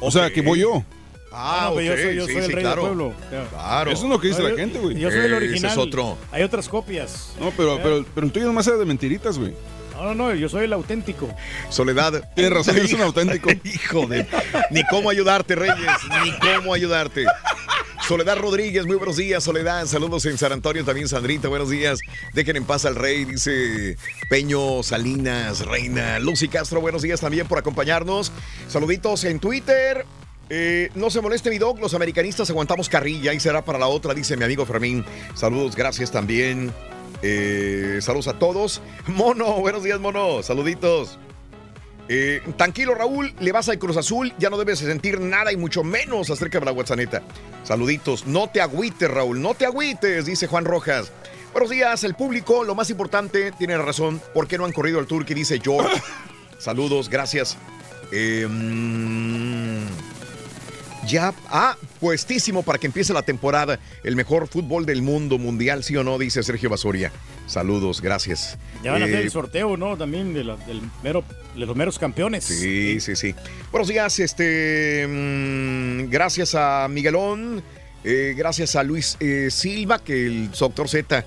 [0.00, 0.84] O sea, que voy yo.
[1.34, 2.82] Ah, No, pero ok, yo soy, yo sí, soy el sí, rey claro.
[2.82, 3.14] del pueblo.
[3.50, 3.90] Claro.
[3.90, 4.98] Eso es lo que dice No, la yo- gente, güey.
[4.98, 5.70] Yo soy el Ese original.
[5.72, 6.18] es otro.
[6.30, 7.32] Hay otras copias.
[7.40, 9.54] No, pero, pero, pero el tuyo nomás era de mentiritas, güey.
[10.02, 11.32] No, no, no, yo soy el auténtico.
[11.68, 12.28] Soledad.
[12.34, 13.50] Tienes razón, eres un auténtico.
[13.62, 14.26] Hijo de.
[14.70, 15.78] Ni cómo ayudarte, Reyes.
[16.24, 17.24] Ni cómo ayudarte.
[18.08, 19.86] Soledad Rodríguez, muy buenos días, Soledad.
[19.86, 22.00] Saludos en San Antonio, también Sandrita, buenos días.
[22.32, 23.96] Dejen en paz al rey, dice
[24.28, 26.18] Peño Salinas, Reina.
[26.18, 28.32] Lucy Castro, buenos días también por acompañarnos.
[28.66, 30.04] Saluditos en Twitter.
[30.50, 34.14] Eh, no se moleste mi dog, los americanistas aguantamos carrilla y será para la otra,
[34.14, 35.04] dice mi amigo Fermín.
[35.34, 36.72] Saludos, gracias también.
[37.22, 38.82] Eh, saludos a todos.
[39.06, 40.42] Mono, buenos días, Mono.
[40.42, 41.18] Saluditos.
[42.08, 45.56] Eh, tranquilo, Raúl, le vas al Cruz Azul, ya no debes de sentir nada y
[45.56, 47.22] mucho menos acerca de la WhatsApp.
[47.62, 51.12] Saluditos, no te agüites, Raúl, no te agüites, dice Juan Rojas.
[51.52, 55.06] Buenos días, el público, lo más importante, tiene razón, ¿por qué no han corrido al
[55.06, 55.32] Turqui?
[55.32, 56.02] Dice George.
[56.58, 57.56] Saludos, gracias.
[58.10, 58.46] Eh,
[61.06, 63.80] Ya, ah, puestísimo para que empiece la temporada.
[64.04, 67.10] El mejor fútbol del mundo mundial, sí o no, dice Sergio Basoria.
[67.48, 68.56] Saludos, gracias.
[68.84, 69.96] Ya van a hacer Eh, el sorteo, ¿no?
[69.96, 71.24] También de, la- del mero-
[71.56, 72.44] de los meros campeones.
[72.44, 73.34] Sí, sí, sí.
[73.72, 75.06] Buenos días, este.
[75.08, 77.62] mm, gracias a Miguelón,
[78.04, 81.24] eh, gracias a Luis eh, Silva, que el doctor Z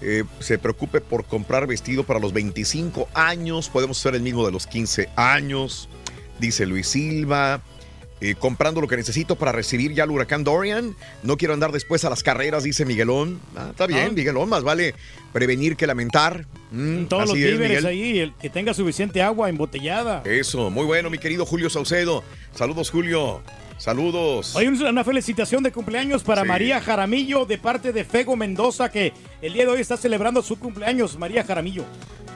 [0.00, 3.68] eh, se preocupe por comprar vestido para los 25 años.
[3.68, 5.88] Podemos ser el mismo de los 15 años,
[6.38, 7.60] dice Luis Silva.
[8.20, 10.96] Eh, comprando lo que necesito para recibir ya el huracán Dorian.
[11.22, 13.40] No quiero andar después a las carreras, dice Miguelón.
[13.56, 14.12] Ah, está bien, Ah.
[14.12, 14.94] Miguelón, más vale
[15.32, 16.46] prevenir que lamentar.
[16.72, 20.22] Mm, Todos los víveres ahí, el que tenga suficiente agua embotellada.
[20.24, 22.24] Eso, muy bueno, mi querido Julio Saucedo.
[22.54, 23.40] Saludos, Julio.
[23.78, 24.56] Saludos.
[24.56, 26.48] Hay una felicitación de cumpleaños para Sí.
[26.48, 30.58] María Jaramillo de parte de Fego Mendoza, que el día de hoy está celebrando su
[30.58, 31.16] cumpleaños.
[31.16, 31.84] María Jaramillo.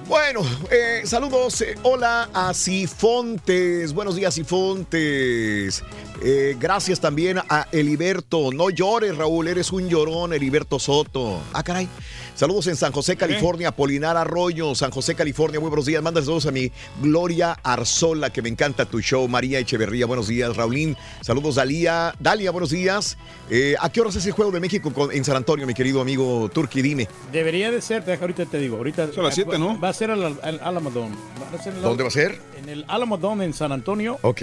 [0.08, 0.40] Bueno,
[0.70, 1.60] eh, saludos.
[1.62, 3.92] eh, hola a Sifontes.
[3.92, 5.82] Buenos días, Sifontes.
[6.24, 8.52] Eh, gracias también a Eliberto.
[8.52, 9.48] No llores, Raúl.
[9.48, 11.40] Eres un llorón, Eliberto Soto.
[11.52, 11.88] Ah, caray.
[12.34, 13.70] Saludos en San José, California.
[13.72, 15.60] Polinar Arroyo, San José, California.
[15.60, 16.02] Muy buenos días.
[16.02, 19.28] Manda saludos a mi Gloria Arzola, que me encanta tu show.
[19.28, 20.56] María Echeverría, buenos días.
[20.56, 21.56] Raulín, saludos.
[21.56, 23.16] Dalia, Dalia, buenos días.
[23.50, 26.00] Eh, ¿A qué horas es el juego de México con- en San Antonio, mi querido
[26.00, 26.80] amigo Turki?
[26.82, 27.06] Dime.
[27.30, 28.76] Debería de ser, deja, ahorita te digo.
[28.78, 29.78] Ahorita, a las siete, ¿no?
[29.78, 31.12] Va a ser al, al Alamodón.
[31.54, 32.40] Va a ser en la- ¿Dónde va a ser?
[32.60, 34.18] En el Alamodón en San Antonio.
[34.22, 34.42] Ok.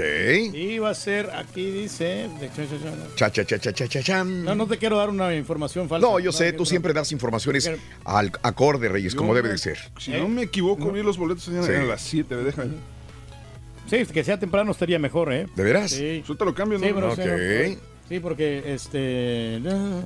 [0.53, 2.29] Y va a ser, aquí dice...
[2.39, 3.15] de- cha, cha, cha.
[3.15, 4.45] Cha, cha, cha, cha, cha, cha, chan.
[4.45, 6.05] No, no te quiero dar una información falsa.
[6.07, 7.69] No, yo sé, tú siempre das informaciones
[8.05, 9.77] al acorde, Reyes, como debe de ser.
[9.99, 11.71] Si no me equivoco, vi los boletos eran Sí.
[11.73, 12.75] a las 7, me dejan.
[13.89, 15.47] Sí, que sea temprano estaría mejor, ¿eh?
[15.55, 15.91] ¿De veras?
[15.91, 16.23] Sí.
[16.27, 16.85] Yo te lo cambio, ¿no?
[16.85, 17.77] Sí, pero sí,
[18.15, 19.59] no, porque este.
[19.61, 20.03] no,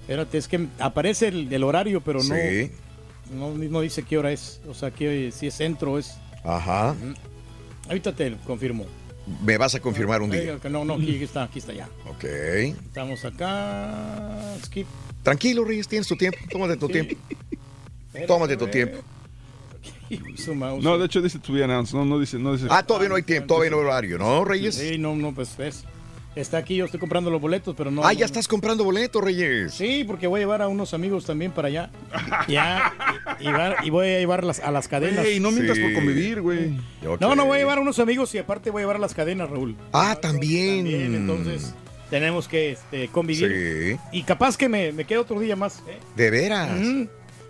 [0.00, 2.70] Espérate, es que aparece el, el horario, pero no, Sí.
[3.32, 3.50] no.
[3.56, 4.60] No dice qué hora es.
[4.68, 6.16] O sea, que si es centro o es.
[6.44, 6.94] Ajá.
[7.88, 8.86] Ahorita te confirmo.
[9.44, 10.58] Me vas a confirmar un día.
[10.68, 11.88] No, no, aquí está, aquí está ya.
[12.08, 12.24] Ok.
[12.24, 14.56] Estamos acá.
[14.64, 14.86] Skip.
[15.22, 16.38] Tranquilo, Reyes, tienes tu tiempo.
[16.50, 17.14] Tómate tu tiempo.
[18.26, 18.98] Tómate tu tiempo.
[20.36, 20.82] Su mouse.
[20.82, 21.94] No, de hecho dice to be announced.
[21.94, 22.66] No, no dice, no dice.
[22.70, 24.74] Ah, todavía no hay tiempo, todavía no hay horario, ¿no, Reyes?
[24.74, 25.84] Sí, no, no, pues ves.
[26.34, 28.02] Está aquí, yo estoy comprando los boletos, pero no.
[28.04, 28.24] Ah, ya no.
[28.26, 29.74] estás comprando boletos, Reyes.
[29.74, 31.90] Sí, porque voy a llevar a unos amigos también para allá.
[32.48, 32.92] Ya,
[33.38, 35.24] y, y voy a llevar las- a las cadenas.
[35.26, 35.82] Ey, no mientas Sí.
[35.82, 36.74] por convivir, güey.
[37.20, 39.14] No, no voy a llevar a unos amigos y aparte voy a llevar a las
[39.14, 39.76] cadenas, Raúl.
[39.92, 40.84] Ah, también.
[40.84, 41.74] Bien, entonces
[42.10, 43.98] tenemos que este, convivir.
[44.10, 44.18] Sí.
[44.18, 45.82] Y capaz que me, me quede otro día más.
[45.86, 45.98] ¿eh?
[46.16, 46.70] ¿De veras?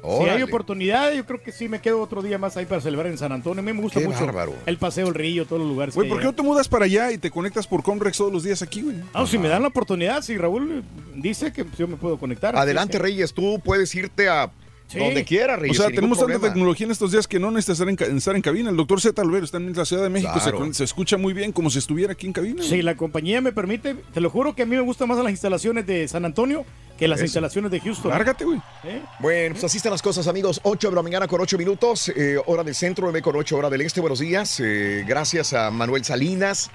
[0.03, 3.07] Si hay oportunidad, yo creo que sí me quedo otro día más ahí para celebrar
[3.11, 3.61] en San Antonio.
[3.61, 4.55] A mí me gusta Qué mucho bárbaro.
[4.67, 5.95] el paseo, el río, todos los lugares.
[5.95, 8.43] Güey, ¿por qué no te mudas para allá y te conectas por Comrex todos los
[8.43, 8.97] días aquí, güey?
[9.15, 10.83] Ah, si me dan la oportunidad, si Raúl
[11.15, 12.57] dice que yo me puedo conectar.
[12.57, 14.51] Adelante, Reyes, tú puedes irte a
[14.93, 14.99] Sí.
[14.99, 15.77] donde quieras, O Reyes.
[15.77, 18.05] sea, sin ningún tenemos tanta tecnología en estos días que no necesitas estar en, ca-
[18.07, 18.71] estar en cabina.
[18.71, 20.73] El doctor Z Alvero está en la Ciudad de México, se Claro.
[20.75, 22.63] se, escucha muy bien como si estuviera aquí en cabina.
[22.63, 25.31] Si la compañía me permite, te lo juro que a mí me gustan más las
[25.31, 26.65] instalaciones de San Antonio
[26.99, 27.25] que las Eso.
[27.25, 28.11] instalaciones de Houston.
[28.11, 28.59] Lárgate, güey.
[28.85, 29.01] ¿Eh?
[29.19, 30.61] Bueno, pues así están las cosas, amigos.
[30.63, 33.71] 8 de la mañana con 8 minutos, eh, hora del centro, 9 con 8, hora
[33.71, 34.01] del este.
[34.01, 34.61] Buenos días.
[34.61, 36.71] eh, gracias a Manuel Salinas.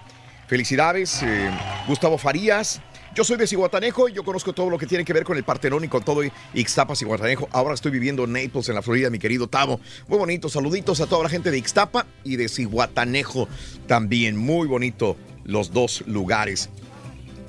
[0.48, 1.22] Felicidades.
[1.23, 1.49] eh,
[1.88, 2.81] Gustavo Farías.
[3.18, 5.44] Yo soy de Cihuatanejo y yo conozco todo lo que tiene que ver con el
[5.44, 6.22] Partenón y con todo
[6.53, 7.49] Ixtapa, Cihuatanejo.
[7.52, 9.80] Ahora estoy viviendo en Naples, en la Florida, mi querido Tavo.
[10.07, 10.49] Muy bonito.
[10.49, 13.48] Saluditos a toda la gente de Ixtapa y de Cihuatanejo
[13.88, 14.38] también.
[14.38, 16.69] Muy bonito los dos lugares.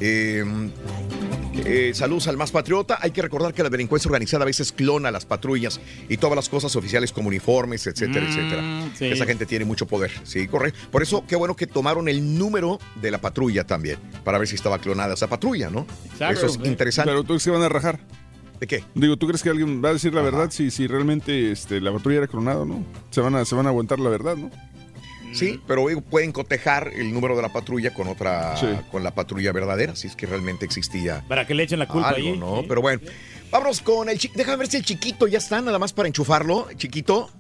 [0.01, 0.45] Eh,
[1.65, 2.99] eh, saludos al más patriota.
[3.01, 6.49] Hay que recordar que la delincuencia organizada a veces clona las patrullas y todas las
[6.49, 8.91] cosas oficiales como uniformes, etcétera, Mm, etcétera.
[8.97, 9.05] sí.
[9.07, 10.11] Esa gente tiene mucho poder.
[10.25, 10.79] Sí, correcto.
[10.91, 14.55] Por eso, qué bueno que tomaron el número de la patrulla también, para ver si
[14.55, 15.87] estaba clonada esa patrulla, ¿no?
[16.13, 16.47] Exacto.
[16.47, 17.11] Eso es interesante.
[17.11, 17.99] Pero tú crees que van a rajar.
[18.61, 18.83] ¿De qué?
[18.95, 21.93] Digo, ¿tú crees que alguien va a decir la verdad si, si realmente este, la
[21.93, 22.85] patrulla era clonada o no?
[23.11, 24.51] Se van, a, se van a aguantar la verdad, ¿no?
[25.33, 28.67] Sí, pero pueden cotejar el número de la patrulla con otra, Sí.
[28.91, 32.09] con la patrulla verdadera, si es que realmente existía Para que le echen la culpa
[32.11, 32.37] algo, ahí.
[32.39, 32.65] ¿no?
[32.67, 33.01] Pero bueno,
[33.51, 34.39] vámonos con el chiquito.
[34.39, 36.69] Déjame ver si el chiquito ya está, nada más para enchufarlo.
[36.77, 37.31] Chiquito,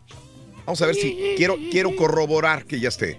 [0.66, 3.18] vamos a ver si quiero, quiero corroborar que ya esté.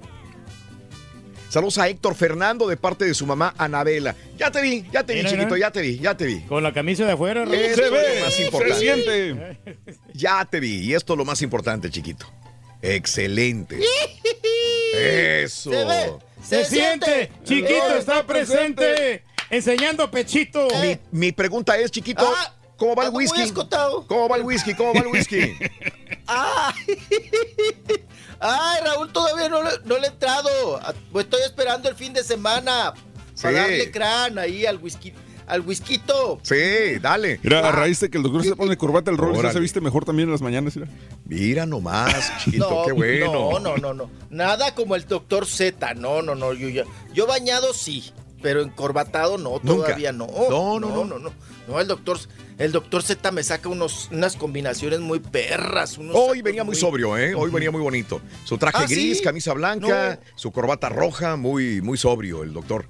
[1.49, 4.15] Saludos a Héctor Fernando de parte de su mamá Anabela.
[4.37, 5.67] Ya te vi, ya te vi, Mira, chiquito, mira.
[5.67, 6.41] ya te vi, ya te vi.
[6.41, 7.41] Con la camisa de afuera.
[7.43, 8.79] Esto Se es lo ve, más se importante.
[8.79, 9.57] siente.
[10.13, 12.31] Ya te vi, y esto es lo más importante, chiquito.
[12.83, 13.79] Excelente.
[14.99, 15.71] Eso.
[15.71, 16.13] Se ve.
[16.43, 20.67] Se, siente, chiquito está presente, enseñando pechito.
[20.81, 23.51] Mi, mi pregunta es, chiquito, Ah, ¿cómo va el whisky?
[24.07, 24.73] ¿Cómo va el whisky?
[24.73, 25.55] ¿Cómo va el whisky?
[26.27, 26.73] ¡Ay!
[28.39, 30.77] ¡Ay, Raúl, todavía no, le- no le he entrado!
[30.77, 32.93] A- pues Estoy esperando el fin de semana
[33.35, 33.43] Sí.
[33.43, 35.13] para darle crán ahí al whisky,
[35.49, 36.39] al whiskito.
[36.43, 36.55] Sí,
[37.01, 37.39] dale.
[37.43, 37.71] Mira, a Ah.
[37.71, 40.27] raíz de que el doctor se pone corbata, el rol ya se viste mejor también
[40.29, 40.75] en las mañanas.
[40.75, 40.87] mira.
[41.25, 43.33] Mira nomás, chiquito, No, qué bueno.
[43.33, 44.09] no, no, no, no.
[44.29, 45.93] Nada como el doctor Z.
[45.95, 46.53] No, no, no.
[46.53, 48.13] Yo, yo, yo bañado sí.
[48.41, 49.87] pero encorbatado no, Nunca.
[49.87, 50.25] todavía no.
[50.49, 51.31] No, no, no, no, no.
[51.67, 52.17] No, el doctor,
[52.57, 55.97] el doctor Z me saca unos, unas combinaciones muy perras.
[55.97, 57.35] unos Hoy venía muy sobrio, ¿eh?
[57.35, 58.21] Hoy venía muy bonito.
[58.45, 58.95] Su traje ¿Ah, sí?
[58.95, 62.85] gris, camisa blanca, su corbata roja, muy, muy sobrio el doctor.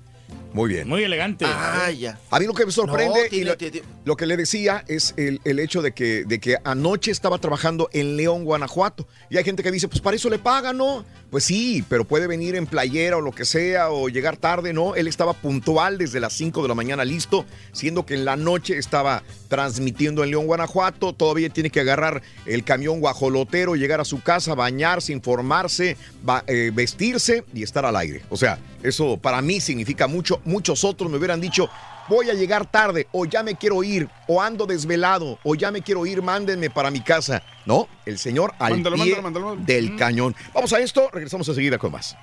[0.53, 0.87] Muy bien.
[0.87, 1.45] Muy elegante.
[1.47, 2.17] Ah, ya.
[2.31, 4.83] A mí lo que me sorprende No, y tiene- lo, tiene- lo que le decía
[4.87, 9.07] es el, el hecho de que, de que anoche estaba trabajando en León, Guanajuato.
[9.29, 11.05] Y hay gente que dice, pues para eso le pagan, ¿no?
[11.29, 14.95] Pues sí, pero puede venir en playera o lo que sea o llegar tarde, ¿no?
[14.95, 18.79] Él estaba puntual desde las 5 de la mañana listo, siendo que en la noche
[18.79, 21.13] estaba transmitiendo en León, Guanajuato.
[21.13, 25.97] Todavía tiene que agarrar el camión guajolotero, llegar a su casa, bañarse, informarse,
[26.27, 28.23] va- eh, vestirse y estar al aire.
[28.31, 30.41] O sea, eso para mí significa mucho.
[30.45, 31.69] Muchos otros me hubieran dicho,
[32.07, 35.81] voy a llegar tarde, o ya me quiero ir, o ando desvelado, o ya me
[35.81, 37.43] quiero ir, mándenme para mi casa.
[37.65, 39.65] No, el señor al Mándalo, pie mándalo, mándalo.
[39.65, 40.35] del cañón.
[40.53, 42.17] Vamos a esto, regresamos enseguida con más.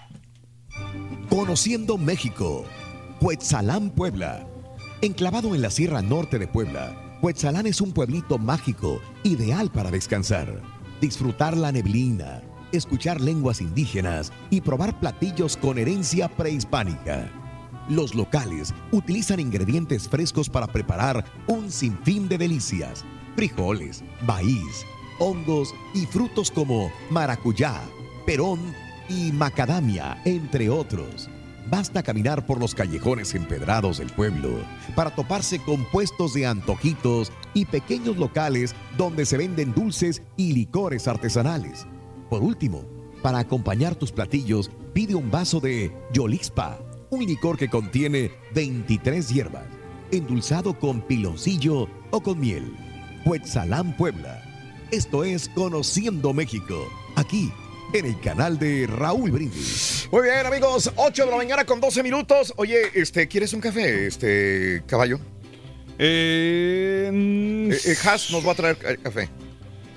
[1.28, 2.64] Conociendo México.
[3.20, 4.46] Cuetzalán, Puebla.
[5.02, 10.62] Enclavado en la Sierra Norte de Puebla, Cuetzalán es un pueblito mágico, ideal para descansar,
[11.00, 12.42] disfrutar la neblina,
[12.76, 17.30] escuchar lenguas indígenas y probar platillos con herencia prehispánica.
[17.88, 23.04] Los locales utilizan ingredientes frescos para preparar un sinfín de delicias,
[23.36, 24.84] frijoles, maíz,
[25.18, 27.80] hongos y frutos como maracuyá,
[28.26, 28.58] perón
[29.08, 31.28] y macadamia, entre otros.
[31.68, 34.50] Basta caminar por los callejones empedrados del pueblo
[34.94, 41.08] para toparse con puestos de antojitos y pequeños locales donde se venden dulces y licores
[41.08, 41.86] artesanales.
[42.30, 42.84] Por último,
[43.22, 46.78] para acompañar tus platillos, pide un vaso de Yolixpa,
[47.10, 49.66] un licor que contiene 23 hierbas,
[50.10, 52.74] endulzado con piloncillo o con miel.
[53.24, 54.42] Cuetzalán, Puebla.
[54.90, 56.86] Esto es Conociendo México,
[57.16, 57.52] aquí
[57.92, 60.08] en el canal de Raúl Brindis.
[60.12, 62.52] Muy bien, amigos, 8 de la mañana con 12 minutos.
[62.56, 65.18] Oye, este, ¿quieres un café, este caballo?
[65.98, 67.10] Eh,
[67.70, 69.28] Eh, eh, Haas nos va a traer eh, café.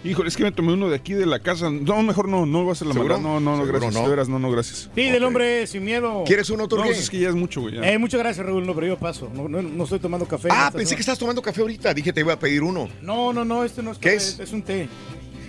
[0.02, 1.70] Híjole, es que me tomé uno de aquí de la casa.
[1.70, 3.16] No, mejor no, no voy a hacer la ¿Seguro?
[3.20, 3.30] maldad.
[3.30, 3.94] No, no, no, ¿Seguro gracias.
[3.96, 4.04] no?
[4.04, 4.90] De veras, no, no, gracias.
[4.96, 6.24] Sí, del hombre sin miedo.
[6.26, 6.86] ¿Quieres uno, No, Turquía?
[6.88, 7.78] pues es que ya es mucho, güey.
[7.86, 8.66] Eh, muchas gracias, Raúl.
[8.66, 9.30] No, pero yo paso.
[9.34, 10.48] No, no, no estoy tomando café.
[10.52, 11.94] Ah, pensé que estás tomando café ahorita.
[11.94, 12.88] Dije te iba a pedir uno.
[13.02, 14.40] No, no, no, este no es ¿Qué café, es?
[14.40, 14.88] Es un té.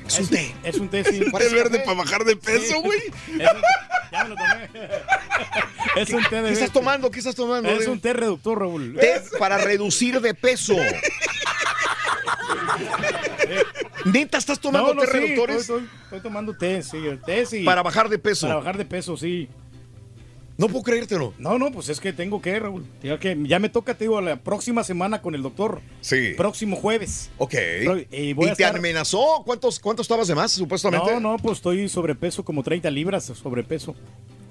[0.09, 0.55] Es un té.
[0.65, 1.21] Es un té, sí.
[1.33, 1.85] Parece verde café.
[1.85, 2.99] para bajar de peso, güey.
[3.33, 3.39] Un-
[4.11, 4.69] ya me lo tomé.
[6.03, 7.09] es un té de ¿Qué estás tomando?
[7.13, 7.69] ¿Qué estás tomando?
[7.71, 8.97] Es un té reductor, Raúl.
[8.99, 10.75] Té para reducir de peso.
[14.05, 15.61] ¿Neta estás tomando No, no, té sí, reductores?
[15.63, 17.65] Estoy, estoy- estoy tomando té, sí, el té, sí.
[17.65, 18.47] Para bajar de peso.
[18.47, 19.49] Para bajar de peso, sí.
[20.57, 21.33] No puedo creértelo.
[21.39, 22.85] No, no, pues es que tengo que, Raúl.
[23.03, 25.81] Ya, que, ya me toca, te digo, la próxima semana con el doctor.
[26.03, 26.35] Sí.
[26.37, 27.31] Próximo jueves.
[27.39, 27.55] Ok.
[27.85, 29.43] Pro- y voy a te estar- amenazó?
[29.47, 31.13] ¿Cuántos, ¿Cuántos estabas de más, supuestamente?
[31.15, 33.95] No, no, pues estoy sobrepeso, como 30 libras sobrepeso.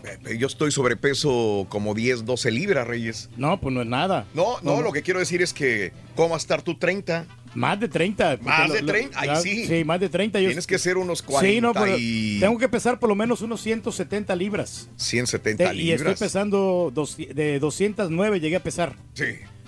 [0.03, 3.29] Eh, Yo estoy sobrepeso como 10, 12 libras, Reyes.
[3.37, 4.25] No, pues no es nada.
[4.33, 7.27] No, no, lo que quiero decir es que, ¿cómo vas a estar tú 30?
[7.55, 8.37] Más de 30.
[8.37, 9.65] porque Más de lo- 30, ay, ya- sí.
[9.65, 10.39] Sí, más de 30.
[10.39, 13.15] Yo- Tienes que ser unos 40 Sí, no, pero y tengo que pesar por lo
[13.15, 14.89] menos unos 170 libras.
[14.97, 16.19] 170 Te- y estoy libras.
[16.19, 18.95] pesando dos- de 209, llegué a pesar.
[19.13, 19.25] Sí.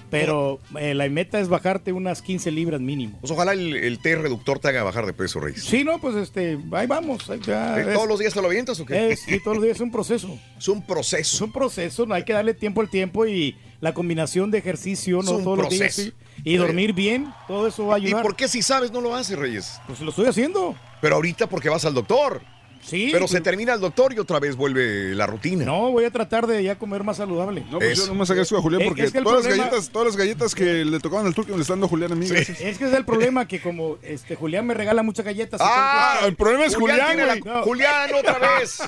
[0.09, 3.17] Pero eh, la meta es bajarte unas 15 libras mínimo.
[3.21, 5.63] Pues ojalá el, el té reductor te haga bajar de peso, Reyes.
[5.63, 7.29] Sí, no, pues este, ahí vamos.
[7.29, 9.11] ahí ya, Eh, es- ¿Todos los días te lo avientas o qué?
[9.13, 10.37] es- sí, todos los días es un proceso.
[10.57, 11.35] Es un proceso.
[11.35, 15.21] Es un proceso, no hay que darle tiempo al tiempo y la combinación de ejercicio,
[15.21, 15.95] Es no un todos los días.
[15.95, 16.09] proceso.
[16.11, 18.23] sí, Y dormir bien, todo eso va a ¿Y ayudar.
[18.23, 19.79] por qué si sabes no lo haces, Reyes?
[19.87, 20.75] Pues lo estoy haciendo.
[21.01, 22.41] Pero ahorita porque vas al doctor.
[22.83, 23.09] Sí.
[23.11, 25.65] Pero se pues- termina el doctor y otra vez vuelve la rutina.
[25.65, 27.63] No, voy a tratar de ya comer más saludable.
[27.71, 28.01] No, pues Eso.
[28.03, 30.83] yo nomás agradezco a Julián porque es que todas, las galletas, todas las galletas que
[30.85, 32.25] le tocaban al turco me le están dando Julián a mí.
[32.25, 35.61] Es que es el problema que como este Julián me regala muchas galletas.
[35.63, 37.35] Ah, entonces- el problema es Julián, la-.
[37.35, 37.63] No.
[37.63, 38.79] Julián, otra vez.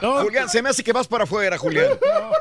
[0.00, 0.22] No.
[0.22, 1.86] Julián, se me hace que vas para afuera, Julián.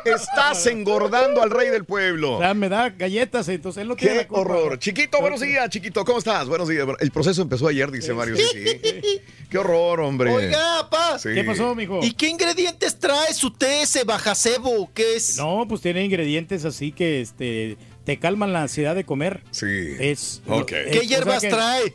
[0.05, 2.37] Estás engordando al rey del pueblo.
[2.37, 4.41] O sea, me da galletas, entonces él no tiene Qué la culpa.
[4.41, 4.79] horror.
[4.79, 6.03] Chiquito, buenos días, chiquito.
[6.05, 6.47] ¿Cómo estás?
[6.47, 6.87] Buenos días.
[6.99, 8.35] El proceso empezó ayer, dice Mario.
[8.37, 9.21] Sí, sí.
[9.49, 10.31] Qué horror, hombre.
[10.31, 11.29] Oiga, Sí.
[11.33, 11.99] ¿Qué pasó, mijo?
[12.03, 14.89] ¿Y qué ingredientes trae su té ese bajacebo?
[14.93, 15.37] ¿Qué es?
[15.37, 19.43] No, pues tiene ingredientes así que este te calman la ansiedad de comer.
[19.51, 19.65] Sí.
[19.99, 21.93] Es ¿Qué o sea hierbas que- trae?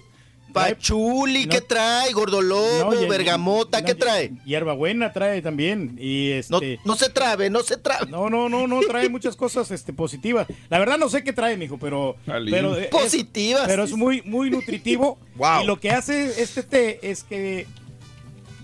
[0.52, 1.50] Pachuli, No.
[1.52, 2.12] ¿qué trae?
[2.14, 4.32] Gordolobo, No, bergamota, no, ¿qué trae?
[4.46, 8.10] Hierbabuena trae también y No, este no se trabe, no se trabe.
[8.10, 10.46] No, no, no, no trae muchas cosas este positivas.
[10.70, 12.54] La verdad no sé qué trae, mijo, pero Alín.
[12.54, 13.64] pero es- Positivas.
[13.66, 15.62] pero es muy muy nutritivo Wow.
[15.62, 17.66] y lo que hace este té es que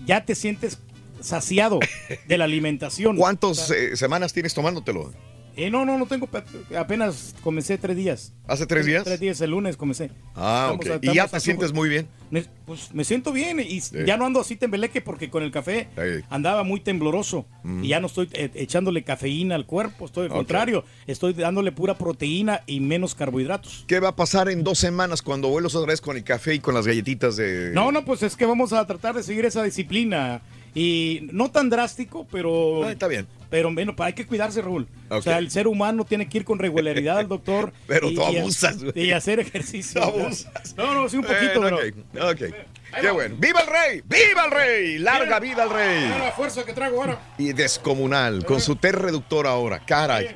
[0.05, 0.79] ya te sientes
[1.21, 1.79] saciado
[2.27, 3.17] de la alimentación.
[3.17, 5.11] ¿Cuántas eh, semanas tienes tomándotelo?
[5.55, 6.27] Eh, no, no, no tengo.
[6.27, 6.43] pe-
[6.77, 8.33] Apenas comencé tres días.
[8.47, 9.03] ¿Hace tres días?
[9.03, 10.09] Tres días, el lunes comencé.
[10.35, 11.03] Ah, Estamos ok.
[11.03, 12.07] ¿Y ya te sientes muy bien?
[12.31, 15.87] Me- pues me siento bien y ya no ando así tembeleque porque con el café
[16.29, 17.83] andaba muy tembloroso Mm.
[17.83, 21.97] y ya no estoy eh, echándole cafeína al cuerpo, estoy al contrario, estoy dándole pura
[21.97, 23.85] proteína y menos carbohidratos.
[23.87, 26.59] ¿Qué va a pasar en dos semanas cuando vuelos otra vez con el café y
[26.59, 27.71] con las galletitas de...
[27.73, 30.41] No, no, pues es que vamos a tratar de seguir esa disciplina
[30.75, 33.27] y no tan drástico, pero está bien.
[33.49, 34.87] Pero bueno, hay que cuidarse, Raúl.
[35.09, 37.71] O sea, el ser humano tiene que ir con regularidad al doctor.
[37.87, 38.93] Pero y- tú y- abusas, güey.
[39.05, 40.01] Y hacer ejercicio.
[40.01, 40.73] Tú abusas.
[40.75, 41.77] No, no, sí, un poquito, Bueno,
[42.11, 42.29] pero.
[42.31, 42.55] ok, ok.
[42.99, 43.35] Qué bueno.
[43.37, 44.01] ¡Viva el rey!
[44.05, 44.97] ¡Viva el rey!
[44.97, 46.09] ¡Larga vida al rey!
[46.09, 47.19] La fuerza que traigo ahora.
[47.37, 49.83] Y descomunal, con su T reductor ahora.
[49.85, 50.35] Caray.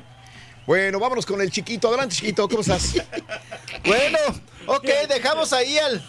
[0.66, 1.88] Bueno, vámonos con el chiquito.
[1.88, 2.94] Adelante, chiquito, ¿cómo estás?
[3.84, 4.18] Bueno,
[4.66, 6.02] ok, dejamos ahí al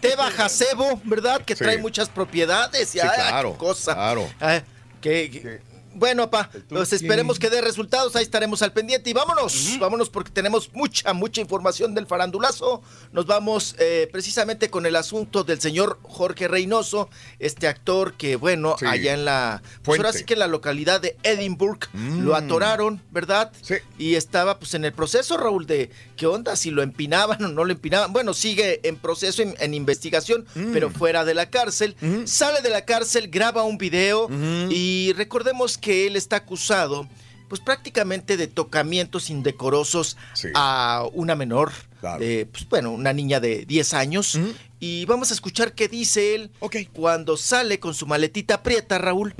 [0.00, 1.42] té bajacebo, ¿verdad?
[1.44, 1.64] Que Sí.
[1.64, 3.94] trae muchas propiedades y Sí, ay, claro, qué cosa.
[3.94, 4.28] claro.
[4.40, 4.60] Ah,
[5.00, 5.60] que- que-
[5.96, 10.30] bueno, pa, pues esperemos que dé resultados, ahí estaremos al pendiente y vámonos, vámonos porque
[10.30, 12.82] tenemos mucha, mucha información del farandulazo.
[13.12, 17.08] Nos vamos eh, precisamente con el asunto del señor Jorge Reynoso,
[17.38, 18.86] este actor que, bueno, Sí.
[18.86, 22.20] allá en la, pues ahora sí que en la localidad de Edinburgh Mm.
[22.24, 23.50] lo atoraron, ¿verdad?
[23.62, 23.76] Sí.
[23.98, 27.64] Y estaba pues en el proceso, Raúl, de qué onda, si lo empinaban o no
[27.64, 28.12] lo empinaban.
[28.12, 30.72] Bueno, sigue en proceso, en, en investigación, Mm.
[30.72, 31.96] pero fuera de la cárcel.
[32.26, 34.28] Sale de la cárcel, graba un video
[34.70, 37.08] y recordemos que él está acusado
[37.48, 40.16] pues prácticamente de tocamientos indecorosos
[40.54, 41.72] a una menor,
[42.18, 44.38] de, pues, bueno, una niña de 10 años.
[44.80, 46.50] Y vamos a escuchar qué dice él
[46.92, 49.34] cuando sale con su maletita prieta, Raúl,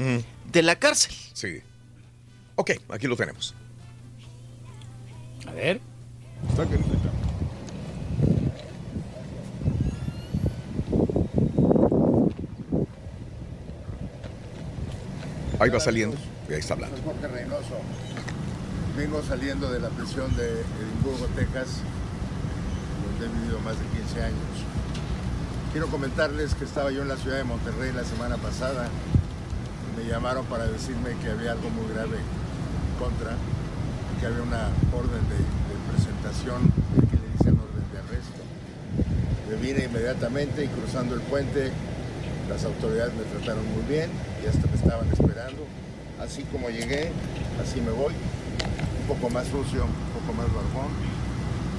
[0.53, 1.15] de la cárcel.
[1.33, 1.61] Sí.
[2.55, 3.55] Ok, aquí lo tenemos.
[5.47, 5.81] A ver.
[15.59, 16.17] Ahí va saliendo
[16.55, 16.97] ahí está hablando.
[17.03, 17.81] Jorge Reynoso.
[18.97, 21.83] Vengo saliendo de la prisión de Edimburgo, Texas,
[23.05, 24.57] donde he vivido más de 15 años.
[25.73, 28.89] Quiero comentarles que estaba yo en la ciudad de Monterrey la semana pasada.
[29.97, 33.37] Me llamaron para decirme que había algo muy grave en contra,
[34.21, 36.73] que había una orden de, de presentación
[37.11, 38.41] que le dicen orden de arresto.
[39.51, 41.71] Me vine inmediatamente y cruzando el puente,
[42.49, 44.11] las autoridades me trataron muy bien
[44.43, 45.67] y hasta me estaban esperando.
[46.21, 47.13] Así como llegué,
[47.63, 48.15] así me voy.
[49.01, 50.91] Un poco más sucio, un poco más barbón,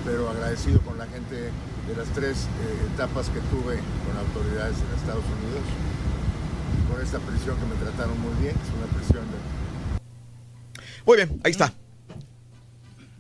[0.06, 5.00] pero agradecido con la gente de las tres eh, etapas que tuve con autoridades en
[5.00, 5.66] Estados Unidos.
[6.90, 9.38] Con esta prisión que me trataron muy bien, es una prisión de
[11.06, 11.74] Muy bien, ahí está.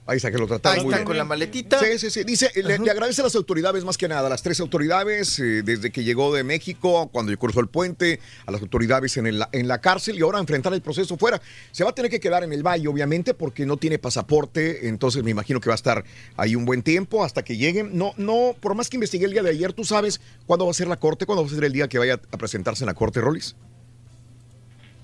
[0.08, 1.06] Ahí está, que lo trataron Ahí muy está bien.
[1.06, 1.80] con la maletita.
[1.80, 2.24] Sí, sí, sí.
[2.24, 5.62] Dice, le, le agradece a las autoridades más que nada, a las tres autoridades, eh,
[5.64, 9.68] desde que llegó de México, cuando cruzó el puente, a las autoridades en, el- en
[9.68, 11.42] la cárcel y ahora a enfrentar el proceso fuera.
[11.72, 15.24] Se va a tener que quedar en el valle, obviamente, porque no tiene pasaporte, entonces
[15.24, 16.06] me imagino que va a estar
[16.38, 17.98] ahí un buen tiempo hasta que lleguen.
[17.98, 20.74] No, no, por más que investigué el día de ayer, ¿tú sabes cuándo va a
[20.74, 21.26] ser la corte?
[21.26, 23.56] ¿Cuándo va a ser el día que vaya a presentarse en la corte, Rolis?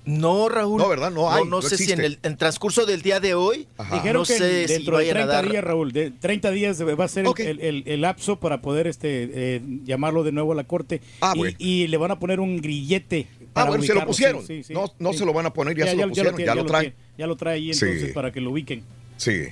[0.06, 0.78] No, Raúl.
[0.80, 1.10] No, ¿verdad?
[1.10, 4.22] No hay, No, no sé si en el en transcurso del día de hoy, Dijeron
[4.22, 5.50] no que sé si dentro de vayan a 30 dar...
[5.50, 8.86] días, Raúl, de 30 días va a ser el- el, el- el lapso para poder
[8.86, 11.00] este eh, llamarlo de nuevo a la corte.
[11.34, 11.56] y, bueno.
[11.58, 13.26] y le van a poner un grillete.
[13.30, 14.40] Ah, para bueno, se lo pusieron.
[14.46, 15.18] Sí, sí, sí, No- no sí.
[15.20, 16.80] se lo van a poner, ya se lo pusieron, tiene, ya lo trae.
[16.82, 17.84] tiene, Ya lo trae ahí Sí.
[17.86, 18.82] entonces para que lo ubiquen.
[19.16, 19.44] Sí.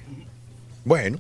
[0.84, 1.18] Bueno.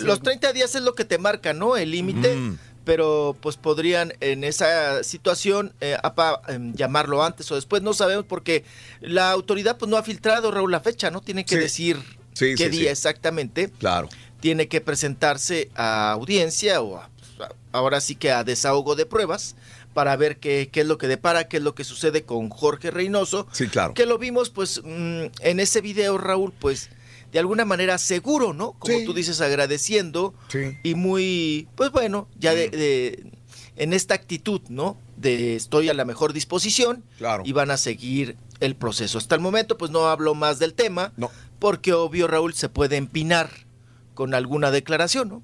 [0.00, 1.76] Los 30 días es lo que te marca, ¿no?
[1.76, 2.34] El límite.
[2.34, 2.58] Mm.
[2.84, 8.26] Pero pues podrían en esa situación eh, apa, em, llamarlo antes o después, no sabemos
[8.28, 8.64] porque
[9.00, 11.20] la autoridad pues no ha filtrado, Raúl, la fecha, ¿no?
[11.20, 11.60] Tiene que Sí.
[11.60, 11.96] decir
[12.34, 13.70] Sí, qué sí, día exactamente.
[13.78, 14.08] Claro.
[14.40, 17.08] Tiene que presentarse a audiencia o a-
[17.72, 19.56] ahora sí que a desahogo de pruebas
[19.94, 22.90] para ver qué, qué es lo que depara, qué es lo que sucede con Jorge
[22.90, 23.46] Reynoso.
[23.52, 23.94] Sí, claro.
[23.94, 26.90] Que lo vimos pues mm, en ese video, Raúl, pues
[27.34, 28.72] de alguna manera seguro, ¿no?
[28.78, 30.32] Como tú dices, agradeciendo
[30.84, 33.32] y muy, pues bueno, ya de, de-
[33.76, 34.96] en esta actitud, ¿no?
[35.16, 37.42] De estoy a la mejor disposición Claro.
[37.44, 39.18] y van a seguir el proceso.
[39.18, 41.12] Hasta el momento, pues no hablo más del tema,
[41.58, 43.50] porque obvio, Raúl, se puede empinar
[44.14, 45.42] con alguna declaración, ¿no?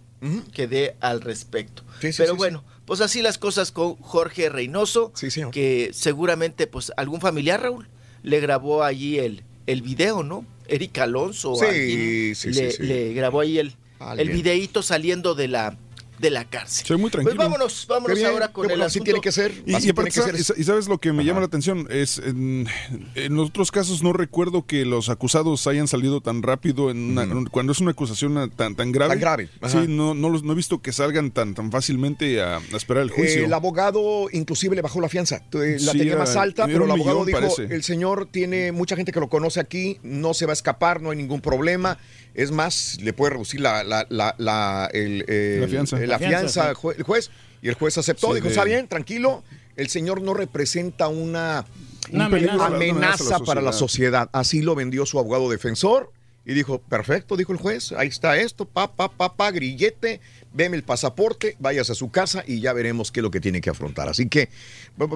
[0.53, 1.83] Que dé al respecto.
[2.01, 5.13] Sí, sí, Pero sí, bueno, pues así las cosas con Jorge Reynoso,
[5.51, 7.89] que seguramente, pues algún familiar, Raúl,
[8.23, 10.45] le grabó allí el, el video, ¿no?
[10.71, 12.83] Eric Alonso, Sí, le, sí, sí.
[12.83, 14.33] le grabó ahí el, el Alguien.
[14.33, 15.77] videíto saliendo de la
[16.21, 16.87] de la cárcel.
[16.87, 17.35] Soy muy tranquilo.
[17.37, 19.01] Pues vámonos, vámonos bien, ahora con el bueno, asunto.
[19.03, 19.53] así tiene que ser.
[19.67, 20.45] Y, así y aparte, tiene que ser.
[20.45, 21.87] ¿sabes- y sabes lo que me llama la atención?
[21.91, 22.67] Es en,
[23.15, 27.49] en los otros casos no recuerdo que los acusados hayan salido tan rápido en una-
[27.51, 29.11] cuando es una acusación tan, tan grave.
[29.11, 29.81] Tan grave, ajá.
[29.83, 33.03] Sí, no, no, los, no he visto que salgan tan, tan fácilmente a, a esperar
[33.03, 33.41] el juicio.
[33.43, 35.37] Eh, el abogado inclusive le bajó la fianza.
[35.55, 37.75] Eh, La Sí, tenía era- más alta, pero el abogado millón, dijo, parece.
[37.75, 41.11] el señor tiene mucha gente que lo conoce aquí, no se va a escapar, no
[41.11, 41.99] hay ningún problema.
[42.35, 45.99] Es más, le puede reducir la, la, la, la- el, eh, La fianza.
[45.99, 47.31] la fianza, fianza jue- el juez.
[47.63, 49.43] Y el juez aceptó, Sí, dijo, de- está bien, tranquilo.
[49.77, 51.65] El señor no representa una,
[52.13, 53.39] Una amenaza.
[53.41, 54.29] para la sociedad.
[54.33, 56.13] Así lo vendió su abogado defensor.
[56.47, 60.21] Y dijo, perfecto, dijo el juez, ahí está esto, pa, pa, pa, pa, grillete,
[60.55, 63.61] veme el pasaporte, vayas a su casa y ya veremos qué es lo que tiene
[63.61, 64.09] que afrontar.
[64.09, 64.49] Así que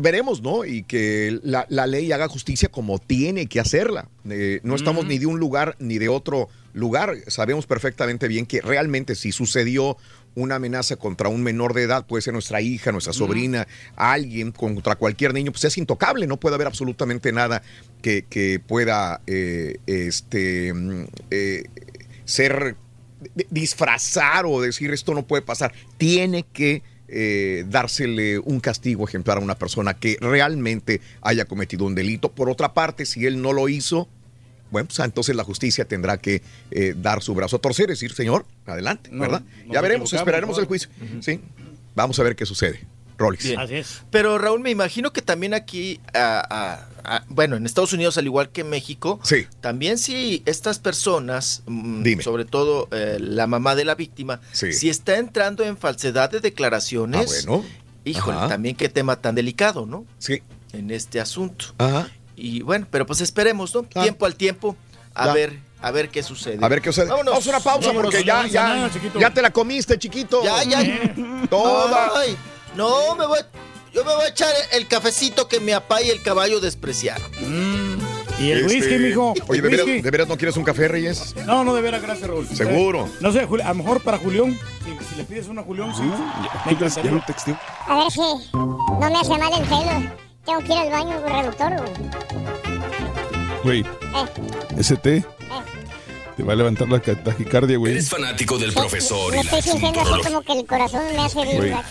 [0.02, 0.66] veremos, ¿no?
[0.66, 4.06] Y que la, la ley haga justicia como tiene que hacerla.
[4.28, 7.16] Eh, no estamos ni de un lugar ni de otro lugar.
[7.28, 9.96] Sabemos perfectamente bien que realmente si sucedió
[10.34, 14.96] una amenaza contra un menor de edad, puede ser nuestra hija, nuestra sobrina, alguien, contra
[14.96, 17.62] cualquier niño, pues es intocable, no puede haber absolutamente nada
[18.02, 21.64] que, que pueda eh, este, mm, eh,
[22.24, 22.76] ser
[23.34, 25.72] di- disfrazar o decir esto no puede pasar.
[25.98, 31.94] Tiene que eh, dársele un castigo ejemplar a una persona que realmente haya cometido un
[31.94, 32.32] delito.
[32.32, 34.08] Por otra parte, si él no lo hizo,
[34.74, 38.44] bueno, pues entonces la justicia tendrá que eh, dar su brazo a torcer, decir, señor,
[38.66, 39.42] adelante, No, ¿verdad?
[39.70, 40.90] ya veremos, esperaremos el juicio.
[41.20, 41.40] Sí,
[41.94, 42.84] vamos a ver qué sucede.
[43.16, 43.44] Rolex.
[43.44, 43.84] Bien.
[44.10, 46.00] Pero Raúl, me imagino que también aquí,
[47.28, 49.20] bueno, en Estados Unidos, al igual que en México,
[49.60, 54.72] también si estas personas, mm, sobre todo eh, la mamá de la víctima, Sí.
[54.72, 57.64] si está entrando en falsedad de declaraciones, Ah, bueno.
[58.04, 58.48] híjole, Ajá.
[58.48, 60.04] también qué tema tan delicado, ¿no?
[60.18, 60.42] Sí.
[60.72, 61.66] En este asunto.
[61.78, 62.08] Ajá.
[62.36, 63.82] Y bueno, pero pues esperemos, ¿no?
[63.84, 64.76] Tiempo al tiempo,
[65.14, 65.32] a Ya.
[65.34, 66.58] ver, a ver qué sucede.
[66.60, 67.10] A ver qué sucede.
[67.10, 67.32] Vámonos.
[67.32, 68.10] Vamos a una pausa Vámonos.
[68.12, 70.42] porque ya, ya, ya te la comiste, chiquito.
[70.42, 70.80] Ya, ya.
[71.48, 72.10] Toda.
[72.18, 72.36] Ay,
[72.76, 73.38] no, me voy,
[73.92, 77.30] yo me voy a echar el cafecito que mi papá y el caballo despreciaron.
[78.36, 79.32] ¿Y el Este, whisky, mijo?
[79.46, 80.02] Oye, ¿El ¿de veras, whisky?
[80.02, 81.36] de veras no quieres un café, Reyes?
[81.46, 82.48] No, no, de veras, gracias, Raúl.
[82.48, 83.06] ¿Seguro?
[83.06, 85.94] Eh, no sé, a lo mejor para Julián, si, si le pides una a Julián,
[85.94, 86.02] sí.
[86.66, 87.12] Me encantaría.
[87.86, 88.20] A ver si
[88.52, 90.23] no me hace mal el pelo.
[90.44, 91.72] Tengo que ir al baño reductor,
[93.62, 93.82] güey.
[93.82, 93.84] Güey,
[94.76, 95.24] ese té
[96.36, 97.92] te va a levantar la ca- taquicardia, güey.
[97.92, 101.60] ¿Eres fanático del profesor Me estoy sintiendo así como que el corazón me hace Güey,
[101.60, 101.84] vibrar.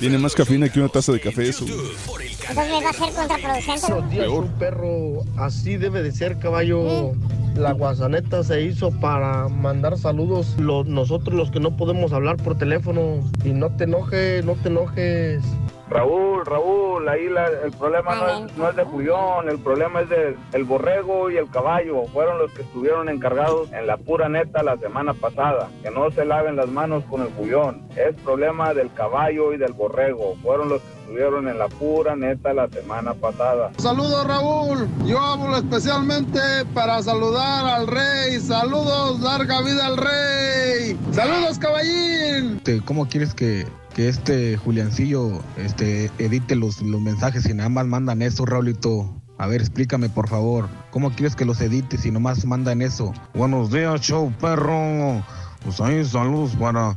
[0.00, 1.64] tiene más cafeína que una taza de café eso.
[1.66, 2.30] güey.
[2.48, 3.92] Entonces me va a ser contraproducente.
[3.92, 7.12] Buenos días, un perro así debe de ser, caballo.
[7.54, 10.54] La guasaneta se hizo para mandar saludos.
[10.58, 13.20] Los, nosotros los que no podemos hablar por teléfono.
[13.44, 15.42] Y no te enojes, no te enojes.
[15.90, 20.08] Raúl, Raúl, ahí la- el problema no es, no es de Julián, el problema es
[20.08, 22.04] de el borrego y el caballo.
[22.12, 25.68] Fueron los que estuvieron encargados en la pura neta la semana pasada.
[25.82, 27.88] Que no se laven las manos con el Julián.
[27.96, 30.36] Es problema del caballo y del borrego.
[30.42, 33.72] Fueron los que estuvieron en la pura neta la semana pasada.
[33.78, 36.38] Saludos Raúl, yo hablo especialmente
[36.72, 38.38] para saludar al rey.
[38.38, 40.96] Saludos, larga vida al rey.
[41.10, 42.60] Saludos caballín.
[42.84, 48.22] ¿Cómo quieres que, que este Juliancillo este, edite los, los mensajes y nada más mandan
[48.22, 49.12] eso, Raulito?
[49.38, 50.68] A ver, explícame por favor.
[50.90, 53.14] ¿Cómo quieres que los edite si nomás mandan eso?
[53.32, 55.24] Buenos días, show perro.
[55.64, 56.96] Pues ahí saludos para,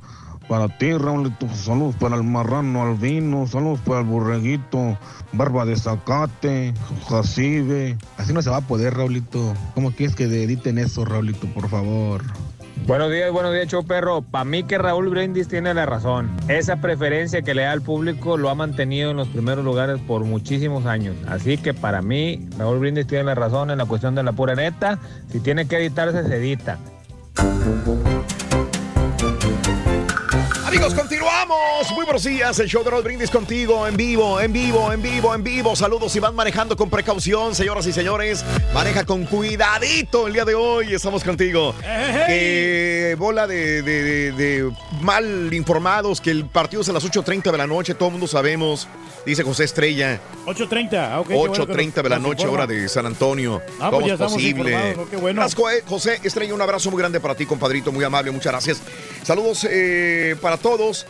[0.50, 1.48] para ti, Raulito.
[1.56, 3.48] Saludos para el marrano albino.
[3.48, 4.98] Saludos para el borreguito.
[5.32, 6.74] Barba de zacate.
[7.08, 7.98] Jacibe.
[8.18, 9.54] Así no se va a poder, Raulito.
[9.74, 12.24] ¿Cómo quieres que editen eso, Raulito, por favor?
[12.86, 14.22] Buenos días, buenos días, show perro.
[14.22, 16.30] Para mí que Raúl Brindis tiene la razón.
[16.50, 20.26] Esa preferencia que le da al público lo ha mantenido en los primeros lugares por
[20.26, 21.16] muchísimos años.
[21.30, 24.56] Así que para mí, Raúl Brindis tiene la razón en la cuestión de la pura
[24.56, 25.00] neta.
[25.30, 26.78] Si tiene que editarse, se edita.
[30.74, 31.92] Amigos, continuamos.
[31.94, 32.58] Muy buenos días.
[32.58, 35.76] El show de Roll Brindis contigo en vivo, en vivo, en vivo, en vivo.
[35.76, 38.44] Saludos si van manejando con precaución, señoras y señores.
[38.74, 40.96] Maneja con cuidadito el día de hoy.
[40.96, 41.76] Estamos contigo.
[42.26, 47.52] Que bola de, de- de- de mal informados que el partido es a las 8.30
[47.52, 47.94] de la noche.
[47.94, 48.88] Todo el mundo sabemos.
[49.28, 50.20] Dice José Estrella.
[50.46, 51.28] 8.30, ah, ok.
[51.30, 53.62] qué bueno que 8.30 de la noche, hora de San Antonio.
[53.80, 54.96] Ah, pues ¿Cómo es posible?
[54.98, 55.10] ¿no?
[55.10, 55.40] Qué bueno.
[55.40, 58.82] Gracias, José- José Estrella, un abrazo muy grande para ti, compadrito, muy amable, muchas gracias.
[59.24, 61.06] Saludos eh, para todos.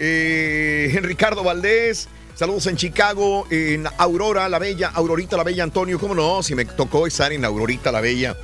[0.00, 2.08] Eh, Ricardo Valdés.
[2.34, 5.98] Saludos en Chicago, en Aurora la Bella, Aurorita la Bella, Antonio.
[5.98, 6.42] ¿Cómo no?
[6.42, 8.36] Si me tocó estar en Aurorita la Bella.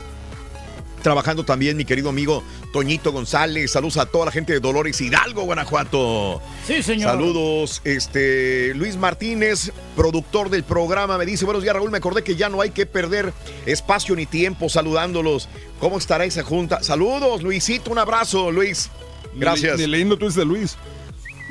[1.00, 3.70] Trabajando también mi querido amigo Toñito González.
[3.70, 6.40] Saludos a toda la gente de Dolores Hidalgo, Guanajuato.
[6.66, 7.10] Sí, señor.
[7.10, 12.34] Saludos, este Luis Martínez, productor del programa, me dice, buenos días Raúl, me acordé que
[12.34, 13.32] ya no hay que perder
[13.66, 15.48] espacio ni tiempo saludándolos.
[15.78, 16.82] ¿Cómo estará esa junta?
[16.82, 18.90] Saludos, Luisito, un abrazo, Luis.
[19.34, 19.78] Gracias.
[19.80, 20.76] Leyendo tweets de Luis.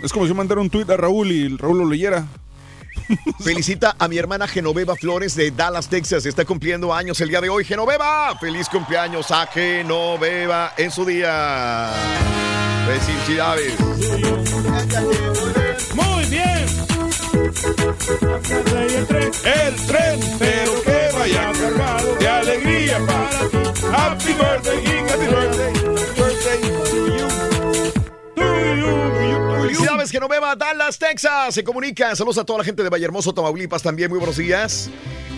[0.01, 2.25] Es como si yo mandara un tweet a Raúl y Raúl lo leyera.
[3.43, 6.25] Felicita a mi hermana Genoveva Flores de Dallas, Texas.
[6.25, 7.63] Está cumpliendo años el día de hoy.
[7.65, 11.91] Genoveva, feliz cumpleaños a Genoveva en su día.
[12.85, 13.79] Felicidades.
[15.95, 16.65] Muy bien.
[19.45, 20.02] El 3.
[31.03, 31.55] Texas.
[31.55, 32.15] Se comunica.
[32.15, 34.09] Saludos a toda la gente de Vallehermoso, Tamaulipas también.
[34.09, 34.89] Muy buenos días.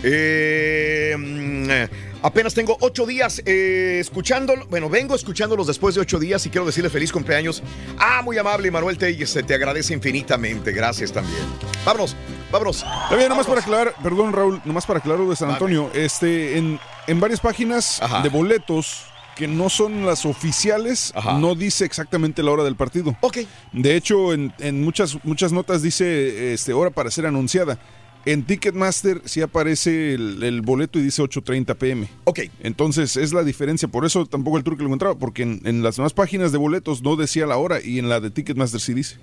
[0.04, 4.68] Eh, mm, apenas tengo ocho días eh, escuchándolo.
[4.68, 7.64] Bueno, vengo escuchándolos después de ocho días y quiero decirle feliz cumpleaños.
[7.98, 9.32] Ah, muy amable, Manuel Telles.
[9.32, 10.72] Se te agradece infinitamente.
[10.72, 11.42] Gracias también.
[11.84, 12.16] Vámonos,
[12.52, 12.86] vámonos.
[13.04, 16.80] Está bien, nomás para aclarar, perdón Raúl, nomás para aclarar de San Antonio, este, en,
[17.08, 18.22] en varias páginas Ajá.
[18.22, 19.06] de boletos
[19.36, 23.16] que no son las oficiales, no dice exactamente la hora del partido.
[23.22, 23.40] Ok.
[23.74, 27.80] De hecho, en, en muchas, muchas notas dice este, hora para ser anunciada.
[28.26, 32.08] En Ticketmaster sí aparece el, el boleto y dice 8.30 pm.
[32.24, 32.40] Ok.
[32.64, 33.88] Entonces es la diferencia.
[33.88, 37.04] Por eso tampoco el turco lo encontraba, porque en, en las demás páginas de boletos
[37.04, 39.18] no decía la hora y en la de Ticketmaster sí dice.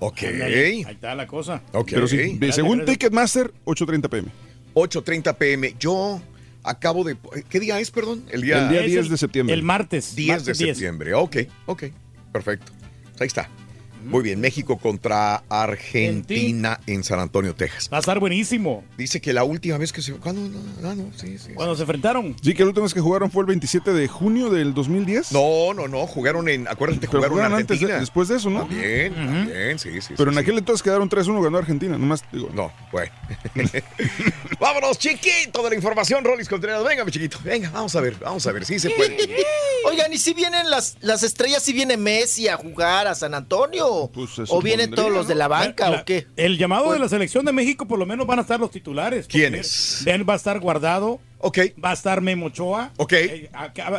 [0.00, 0.22] Ok.
[0.24, 1.62] Ahí está la cosa.
[1.72, 1.88] Ok.
[1.92, 4.28] Pero sí, según Ticketmaster, 8.30 pm.
[4.74, 5.74] 8.30 pm.
[5.78, 6.20] Yo
[6.64, 7.16] acabo de...
[7.48, 8.24] ¿Qué día es, perdón?
[8.30, 9.54] El día, El día 10 de septiembre.
[9.54, 10.16] El martes.
[10.16, 10.76] 10 de martes 10.
[10.76, 11.14] septiembre.
[11.14, 11.36] Ok,
[11.66, 11.84] ok.
[12.32, 12.72] Perfecto.
[13.20, 13.48] Ahí está.
[14.04, 17.88] Muy bien, México contra Argentina en San Antonio, Texas.
[17.92, 18.84] Va a estar buenísimo.
[18.96, 20.12] Dice que la última vez que se...
[20.14, 20.42] ¿Cuándo?
[20.80, 21.52] No, no, sí, sí.
[21.54, 22.36] Cuando se enfrentaron.
[22.42, 25.32] Sí, que la última vez que jugaron fue el 27 de junio del 2010.
[25.32, 26.06] No, no, no.
[26.06, 26.68] Jugaron en...
[26.68, 28.60] Acuérdate, jugaron en antes de- después de eso, ¿no?
[28.66, 30.14] También, también, sí, sí.
[30.16, 30.40] Pero sí, en sí.
[30.40, 31.96] aquel entonces quedaron 3-1, ganó Argentina.
[31.98, 32.50] Nomás digo.
[32.54, 33.12] No, bueno.
[34.60, 36.84] Vámonos, chiquito de la información, Rolis Contreras.
[36.84, 37.38] Venga, mi chiquito.
[37.44, 38.64] Venga, vamos a ver, vamos a ver.
[38.64, 39.16] Sí se puede.
[39.86, 43.86] Oigan, ¿y si vienen las, las estrellas, si viene Messi a jugar a San Antonio?
[44.48, 46.26] ¿O vienen todos los de la banca La- o qué?
[46.36, 49.26] El llamado de la selección de México, por lo menos van a estar los titulares.
[49.26, 50.02] ¿Quiénes?
[50.04, 51.20] Vean, va a estar Guardado.
[51.38, 51.58] Ok.
[51.84, 52.90] Va a estar Memo Ochoa.
[52.96, 53.12] Ok.
[53.12, 53.50] Eh,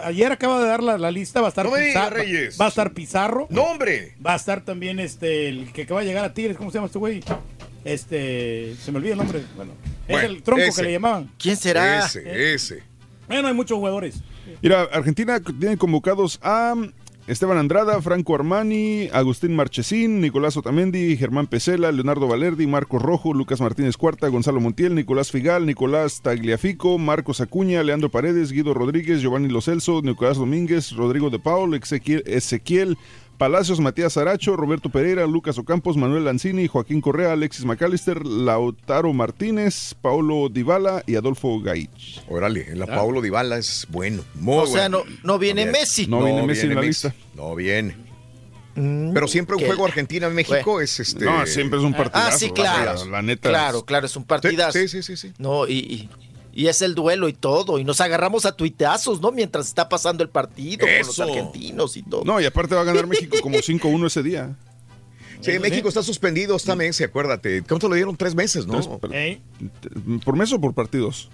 [0.04, 1.42] ayer acaba de dar la, la lista.
[1.42, 2.16] Va a estar No Pizarro.
[2.18, 2.58] Reyes.
[2.60, 3.48] Va a estar Pizarro.
[3.52, 4.16] No, hombre.
[4.26, 6.58] Va a estar también este, el que acaba de llegar a Tigres.
[6.58, 7.22] ¿Cómo se llama este güey?
[7.84, 8.76] Este.
[8.84, 9.44] Se me olvida el nombre.
[9.56, 9.74] Bueno,
[10.08, 10.82] es el tronco ese.
[10.82, 11.32] que le llamaban.
[11.38, 12.06] ¿Quién será?
[12.06, 12.84] Ese, ese.
[13.28, 14.16] Bueno, hay muchos jugadores.
[14.62, 16.74] Mira, Argentina tiene convocados a
[17.28, 23.62] Esteban Andrada, Franco Armani, Agustín Marchesín, Nicolás Otamendi, Germán Pesela, Leonardo Valerdi, Marcos Rojo, Lucas
[23.62, 29.50] Martínez Cuarta, Gonzalo Montiel, Nicolás Figal, Nicolás Tagliafico, Marcos Acuña, Leandro Paredes, Guido Rodríguez, Giovanni
[29.50, 32.98] Lo Celso, Nicolás Domínguez, Rodrigo de Paul, Ezequiel
[33.38, 39.94] Palacios, Matías Aracho, Roberto Pereira, Lucas Ocampos, Manuel Lanzini, Joaquín Correa, Alexis McAllister, Lautaro Martínez,
[40.02, 42.22] Paulo Dybala y Adolfo Gaich.
[42.30, 44.24] Órale, el Paulo Dybala es bueno.
[44.36, 45.04] Muy O sea, bueno.
[45.06, 46.08] no, no viene Messi.
[46.08, 47.14] No viene Messi en la lista.
[47.36, 47.98] No viene.
[48.76, 51.24] Pero siempre un que- juego Argentina-México es este.
[51.24, 52.28] No, siempre es un partidazo.
[52.30, 53.06] Ah, sí, claro.
[53.06, 53.48] La, la neta.
[53.50, 54.78] Claro, claro, es un partidazo.
[54.78, 55.32] Sí, sí, sí, sí.
[55.38, 56.10] No, y, y,
[56.56, 57.78] y es el duelo y todo.
[57.78, 59.32] Y nos agarramos a tuiteazos, ¿no?
[59.32, 62.24] Mientras está pasando el partido con los argentinos y todo.
[62.24, 64.56] No, y aparte va a ganar México como 5-1 ese día.
[65.42, 67.62] Sí, México está suspendido esta mes, acuérdate.
[67.62, 68.16] ¿Cuánto le dieron?
[68.16, 68.80] Tres meses, ¿no?
[69.00, 69.40] Tres,
[70.24, 71.30] ¿Por mes o por partidos?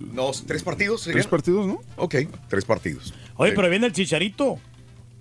[0.00, 1.02] No, tres partidos.
[1.02, 1.30] Tres serían?
[1.30, 1.80] partidos, ¿no?
[1.96, 2.16] Ok,
[2.48, 3.14] tres partidos.
[3.36, 4.58] Oye, pero viene el Chicharito.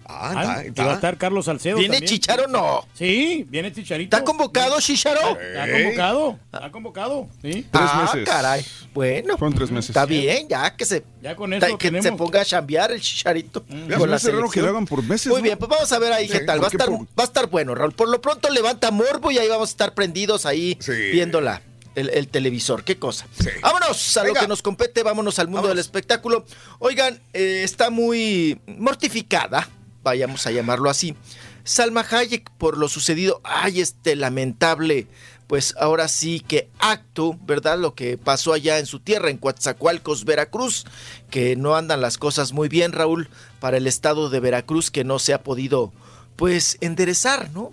[0.06, 1.78] Ah, Ah, está, va a estar Carlos Salcedo.
[1.78, 2.10] ¿Viene también.
[2.10, 2.86] Chicharo no?
[2.94, 4.16] Sí, viene Chicharito.
[4.16, 5.40] ¿Está convocado, Chicharo?
[5.40, 6.40] Está convocado.
[6.54, 7.28] Está convocado.
[7.42, 7.66] Sí.
[7.74, 8.66] ah, caray.
[8.94, 9.38] Bueno.
[9.38, 9.90] Fueron tres meses.
[9.90, 12.06] Está bien, ya que se, Ya con eso que tenemos.
[12.06, 13.64] se ponga a chambear el chicharito.
[13.90, 15.28] Ya con la raro que lo hagan por meses.
[15.28, 15.44] Muy ¿no?
[15.44, 16.62] bien, pues vamos a ver ahí qué Sí, tal.
[16.62, 17.94] Va a, ¿por qué estar, por- va a estar bueno, Raúl.
[17.94, 20.78] Por lo pronto levanta morbo y ahí vamos a estar prendidos ahí
[21.12, 21.62] viéndola.
[21.96, 23.28] El, el televisor, qué cosa.
[23.62, 26.44] Vámonos a lo que nos compete, vámonos al mundo del espectáculo.
[26.80, 29.70] Oigan, eh, está muy mortificada,
[30.04, 31.16] vayamos a llamarlo así.
[31.64, 33.42] Salma Hayek por lo sucedido.
[33.44, 35.08] Ay, este lamentable,
[35.48, 37.78] pues ahora sí que acto, ¿verdad?
[37.80, 40.86] Lo que pasó allá en su tierra, en Coatzacoalcos, Veracruz,
[41.30, 45.20] que no andan las cosas muy bien, Raúl, para el estado de Veracruz, que no
[45.20, 45.94] se ha podido,
[46.36, 47.72] pues, enderezar, ¿no?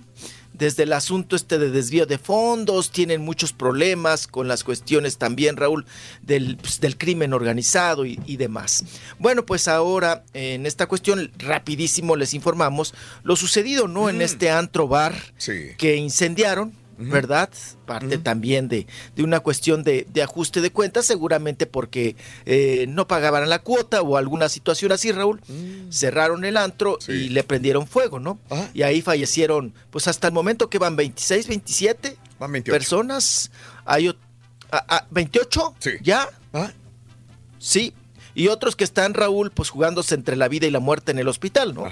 [0.61, 5.57] Desde el asunto este de desvío de fondos, tienen muchos problemas con las cuestiones también,
[5.57, 5.87] Raúl,
[6.23, 8.85] del, pues, del crimen organizado y, y demás.
[9.19, 14.09] Bueno, pues ahora en esta cuestión, rapidísimo les informamos lo sucedido, ¿no?
[14.11, 15.71] En este antro bar Sí.
[15.79, 16.73] que incendiaron.
[17.09, 17.49] ¿Verdad?
[17.87, 22.15] Parte también de, de una cuestión de, de ajuste de cuentas, seguramente porque
[22.47, 25.41] eh, no pagaban la cuota o alguna situación así, Raúl.
[25.91, 28.39] Cerraron el antro y le prendieron fuego, ¿no?
[28.75, 32.73] Y ahí fallecieron, pues hasta el momento que van 26, 27 Van 28.
[32.77, 33.51] personas.
[33.85, 34.15] Hay a-
[34.97, 36.29] a- 28 ya.
[37.59, 37.93] Sí.
[38.35, 41.29] Y otros que están, Raúl, pues jugándose entre la vida y la muerte en el
[41.29, 41.85] hospital, ¿no?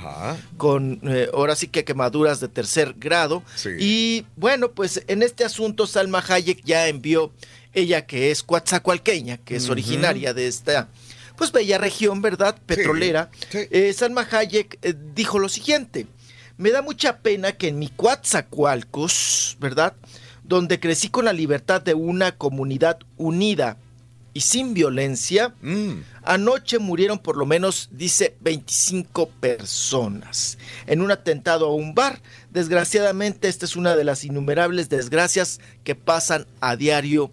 [0.56, 3.42] Con eh, ahora sí que quemaduras de tercer grado.
[3.78, 7.32] Y bueno, pues en este asunto Salma Hayek ya envió,
[7.72, 10.88] ella que es coatzacoalqueña, que es originaria de esta
[11.36, 12.56] pues bella región, ¿verdad?
[12.66, 13.30] Petrolera.
[13.52, 16.06] Eh, Salma Hayek eh, dijo lo siguiente,
[16.56, 19.94] me da mucha pena que en mi Coatzacoalcos, ¿verdad?
[20.42, 23.76] Donde crecí con la libertad de una comunidad unida
[24.38, 25.52] y sin violencia,
[26.22, 32.22] anoche murieron por lo menos, dice, 25 personas en un atentado a un bar.
[32.52, 37.32] Desgraciadamente, esta es una de las innumerables desgracias que pasan a diario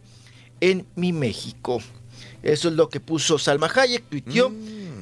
[0.61, 1.80] en mi México.
[2.42, 4.51] Eso es lo que puso Salma Hayek, tuiteó,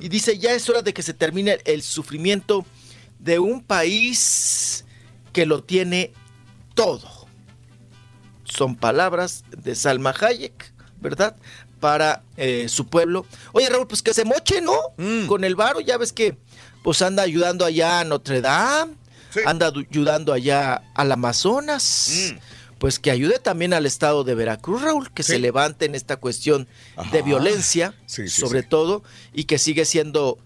[0.02, 2.66] y dice, ya es hora de que se termine el sufrimiento
[3.20, 4.84] de un país
[5.32, 6.12] que lo tiene
[6.74, 7.30] todo.
[8.44, 10.74] Son palabras de Salma Hayek,
[11.04, 11.36] ¿verdad?
[11.84, 13.26] Para eh, su pueblo.
[13.52, 14.74] Oye, Raúl, pues que se moche, ¿no?
[15.28, 16.38] Con el varo, ya ves que
[16.82, 18.94] pues anda ayudando allá a Notre Dame,
[19.46, 22.36] anda ayudando allá al Amazonas.
[22.78, 26.70] Pues que ayude también al estado de Veracruz, Raúl, que se levante en esta cuestión
[27.12, 27.26] de Ajá.
[27.26, 29.04] violencia, Sí, sobre todo,
[29.34, 30.38] y que sigue siendo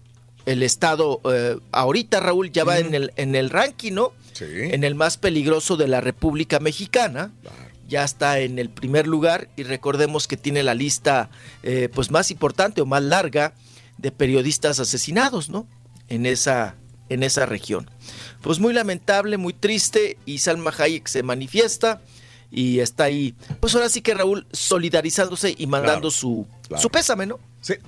[0.44, 4.12] el estado, eh, ahorita Raúl ya va en, el, en el ranking, ¿no?
[4.40, 7.30] En el más peligroso de la República Mexicana.
[7.88, 11.30] Ya está en el primer lugar y recordemos que tiene la lista
[11.62, 13.54] eh, pues más importante o más larga
[13.96, 15.66] de periodistas asesinados, ¿no?
[16.08, 16.76] En esa,
[17.08, 17.90] en esa región.
[18.42, 22.02] Pues muy lamentable, muy triste y Salma Hayek se manifiesta
[22.50, 26.80] y está ahí, pues ahora sí que Raúl solidarizándose y mandando Claro, su, claro.
[26.82, 27.38] su pésame, ¿no?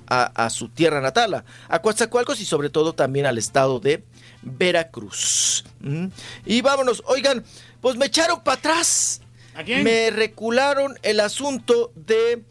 [0.08, 4.04] A, a su tierra natal, a- a Coatzacoalcos y sobre todo también al estado de
[4.42, 5.64] Veracruz.
[5.80, 6.06] ¿Mm?
[6.46, 7.44] Y vámonos, oigan,
[7.80, 9.20] pues me echaron para atrás.
[9.64, 9.84] Quién?
[9.84, 12.42] Me recularon el asunto de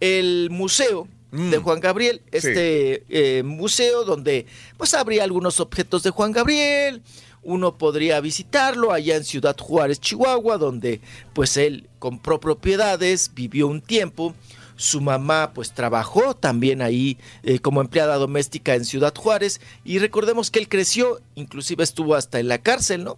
[0.00, 6.30] el museo de Juan Gabriel, este eh, museo donde pues habría algunos objetos de Juan
[6.30, 7.02] Gabriel,
[7.42, 11.00] uno podría visitarlo allá en Ciudad Juárez, Chihuahua, donde
[11.32, 14.34] pues él compró propiedades, vivió un tiempo,
[14.76, 20.50] su mamá pues trabajó también ahí eh, como empleada doméstica en Ciudad Juárez y recordemos
[20.50, 23.16] que él creció, inclusive estuvo hasta en la cárcel, ¿no?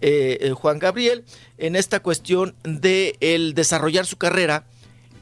[0.00, 1.24] Eh, eh, Juan Gabriel,
[1.56, 4.64] en esta cuestión de el desarrollar su carrera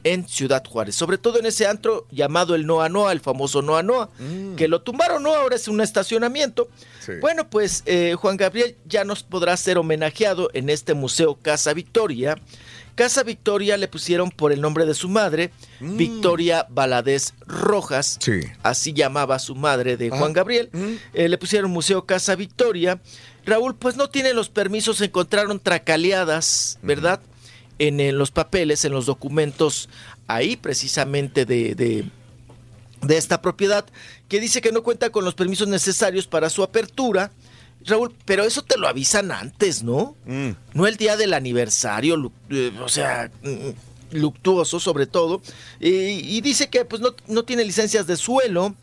[0.06, 3.82] en Ciudad Juárez, sobre todo en ese antro llamado el Noa Noa, el famoso Noa
[3.82, 4.08] Noa,
[4.56, 5.34] que lo tumbaron, ¿no?
[5.34, 6.68] Ahora es un estacionamiento.
[7.20, 12.36] Bueno, pues eh, Juan Gabriel ya nos podrá ser homenajeado en este museo Casa Victoria.
[12.96, 18.18] Casa Victoria le pusieron por el nombre de su madre, Victoria Valadez Rojas,
[18.64, 20.70] así llamaba su madre de Juan Gabriel.
[21.12, 23.00] Eh, le pusieron Museo Casa Victoria.
[23.44, 27.20] Raúl, pues no tiene los permisos, se encontraron tracaleadas, ¿verdad?
[27.78, 29.88] En, en los papeles, en los documentos,
[30.26, 32.10] ahí precisamente de, de,
[33.02, 33.84] de esta propiedad,
[34.28, 37.30] que dice que no cuenta con los permisos necesarios para su apertura.
[37.86, 40.16] Raúl, pero eso te lo avisan antes, ¿no?
[40.74, 45.40] No el día del aniversario, eh, o sea, mm, luctuoso sobre todo.
[45.80, 48.74] Eh, y dice que pues no, no tiene licencias de suelo,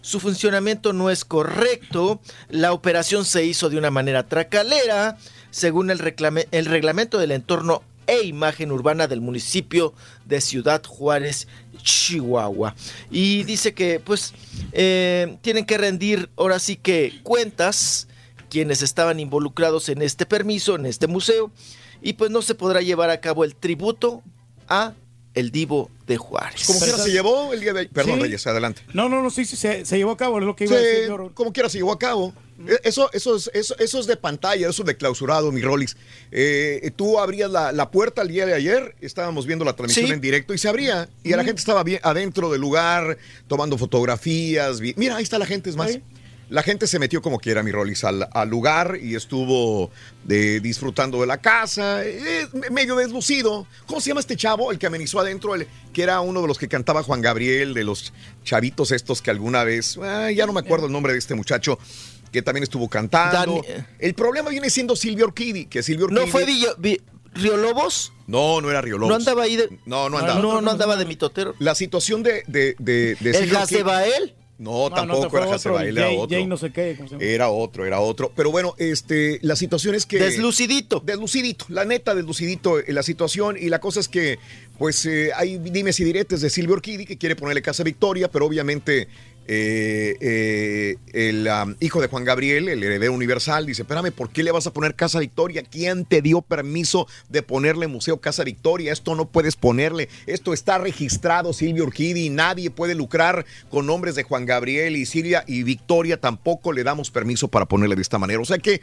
[0.00, 5.16] su funcionamiento no es correcto, la operación se hizo de una manera tracalera,
[5.50, 11.46] según el, reclame- el reglamento del entorno e imagen urbana del municipio de Ciudad Juárez,
[11.82, 12.74] Chihuahua.
[13.10, 14.34] Y dice que pues
[14.72, 18.08] eh, tienen que rendir ahora sí que cuentas
[18.52, 21.50] quienes estaban involucrados en este permiso, en este museo,
[22.02, 24.22] y pues no se podrá llevar a cabo el tributo
[24.68, 24.92] a
[25.32, 26.64] el divo de Juárez.
[26.66, 27.92] Como quiera se llevó el día de ayer.
[27.92, 28.22] Perdón, Sí.
[28.24, 28.82] Reyes, adelante.
[28.92, 30.78] No, no, no, sí, sí, se, se llevó a cabo, es lo que iba a
[30.78, 31.30] Sí, decir yo.
[31.32, 32.34] como quiera se llevó a cabo.
[32.68, 35.96] Eh, Eso, eso, es, eso, eso es de pantalla, eso es de clausurado, mi Rolis.
[36.30, 40.12] Eh, tú abrías la, la puerta el día de ayer, estábamos viendo la transmisión Sí.
[40.12, 41.08] en directo y se abría.
[41.24, 41.46] Y la Mm.
[41.46, 43.16] gente estaba bien adentro del lugar,
[43.48, 44.80] tomando fotografías.
[44.96, 45.98] Mira, ahí está la gente, es más.
[46.52, 49.90] La gente se metió como quiera, mi Rolis, al, al lugar y estuvo
[50.24, 53.66] de, disfrutando de la casa, eh, medio deslucido.
[53.86, 54.70] ¿Cómo se llama este chavo?
[54.70, 57.84] El que amenizó adentro, el, que era uno de los que cantaba Juan Gabriel, de
[57.84, 58.12] los
[58.44, 61.78] chavitos estos que alguna vez, ah, ya no me acuerdo el nombre de este muchacho,
[62.30, 63.62] que también estuvo cantando.
[63.62, 66.30] Dani- el problema viene siendo Silvio Orquidi, que Silvio ¿No Orquidi...
[66.32, 67.00] fue Villo- Vi-
[67.34, 68.12] Río Lobos?
[68.26, 69.08] No, no era Río Lobos.
[69.08, 69.70] ¿No andaba ahí de.?
[69.86, 70.38] No, no andaba.
[70.40, 71.54] No, no andaba de mitotero.
[71.60, 74.34] La situación de, de, de, de ¿El Silvio gas de Orquidi- Bael?
[74.58, 76.28] No, No, tampoco no, era Jay- era otro.
[76.36, 77.24] Jay no sé qué, ¿cómo se llama?
[77.24, 78.32] Era otro, era otro.
[78.36, 80.18] Pero bueno, este, la situación es que.
[80.18, 81.00] Deslucidito.
[81.04, 83.56] Deslucidito, la neta, deslucidito eh, la situación.
[83.58, 84.38] Y la cosa es que,
[84.78, 88.46] pues, eh, hay dimes y diretes de Silvio Orquidi que quiere ponerle Casa Victoria, pero
[88.46, 89.08] obviamente
[89.48, 91.48] eh, eh, el
[91.80, 94.94] hijo de Juan Gabriel, el heredero universal, dice, espérame, ¿por qué le vas a poner
[94.94, 95.62] Casa Victoria?
[95.62, 98.92] ¿Quién te dio permiso de ponerle Museo Casa Victoria?
[98.92, 100.08] Esto no puedes ponerle.
[100.26, 102.30] Esto está registrado, Silvia Urquidi.
[102.30, 106.18] Nadie puede lucrar con nombres de Juan Gabriel y Silvia y Victoria.
[106.18, 108.40] Tampoco le damos permiso para ponerle de esta manera.
[108.40, 108.80] O sea que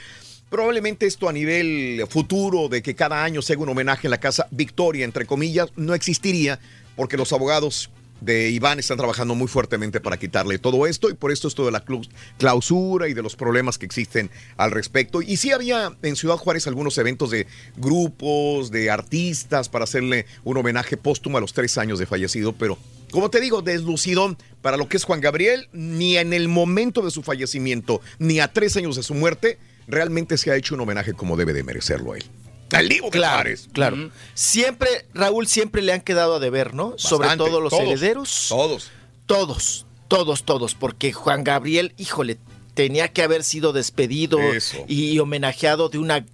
[0.49, 4.19] Probablemente esto a nivel futuro de que cada año se haga un homenaje en la
[4.19, 6.59] casa Victoria, entre comillas, no existiría
[6.95, 7.91] porque los abogados
[8.21, 11.71] de Iván están trabajando muy fuertemente para quitarle todo esto y por esto esto de
[11.71, 12.07] la clau-
[12.37, 15.21] clausura y de los problemas que existen al respecto.
[15.21, 20.57] Y sí había en Ciudad Juárez algunos eventos de grupos, de artistas para hacerle un
[20.57, 22.77] homenaje póstumo a los tres años de fallecido, pero
[23.11, 27.11] como te digo, deslucido para lo que es Juan Gabriel, ni en el momento de
[27.11, 29.57] su fallecimiento, ni a tres años de su muerte,
[29.87, 32.23] realmente se ha hecho un homenaje como debe de merecerlo él.
[32.69, 34.11] Claro, claro.
[34.33, 36.93] Siempre, Raúl, siempre le han quedado a deber, ¿no?
[36.97, 38.45] Sobre todo los todos, herederos.
[38.49, 38.91] Todos.
[39.25, 40.75] Todos, todos, todos.
[40.75, 42.37] Porque Juan Gabriel, híjole,
[42.73, 44.85] tenía que haber sido despedido Eso.
[44.87, 46.25] y homenajeado de una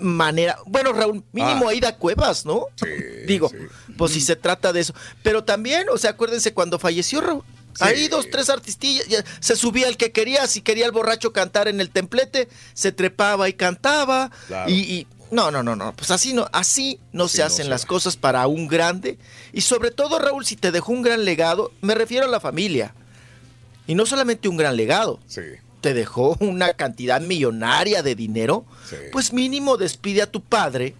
[0.00, 0.58] manera.
[0.66, 1.70] Bueno, Raúl, mínimo Ah.
[1.70, 2.66] Aida Cuevas, ¿no?
[3.26, 3.50] Digo,
[3.96, 4.94] pues si se trata de eso.
[5.22, 7.44] Pero también, o sea, acuérdense cuando falleció Raúl.
[7.78, 9.06] Ahí dos, tres artistillas,
[9.38, 13.48] se subía el que quería, si quería el borracho cantar en el templete, se trepaba
[13.48, 14.30] y cantaba.
[14.48, 14.68] Claro.
[14.70, 17.86] Y, y- no, no, no, no, pues así no, así no Sí, se hacen las
[17.86, 19.18] cosas para un grande.
[19.52, 22.94] Y sobre todo, Raúl, si te dejó un gran legado, me refiero a la familia.
[23.86, 25.40] Y no solamente un gran legado, Sí.
[25.80, 28.96] te dejó una cantidad millonaria de dinero, Sí.
[29.12, 30.94] pues mínimo despide a tu padre,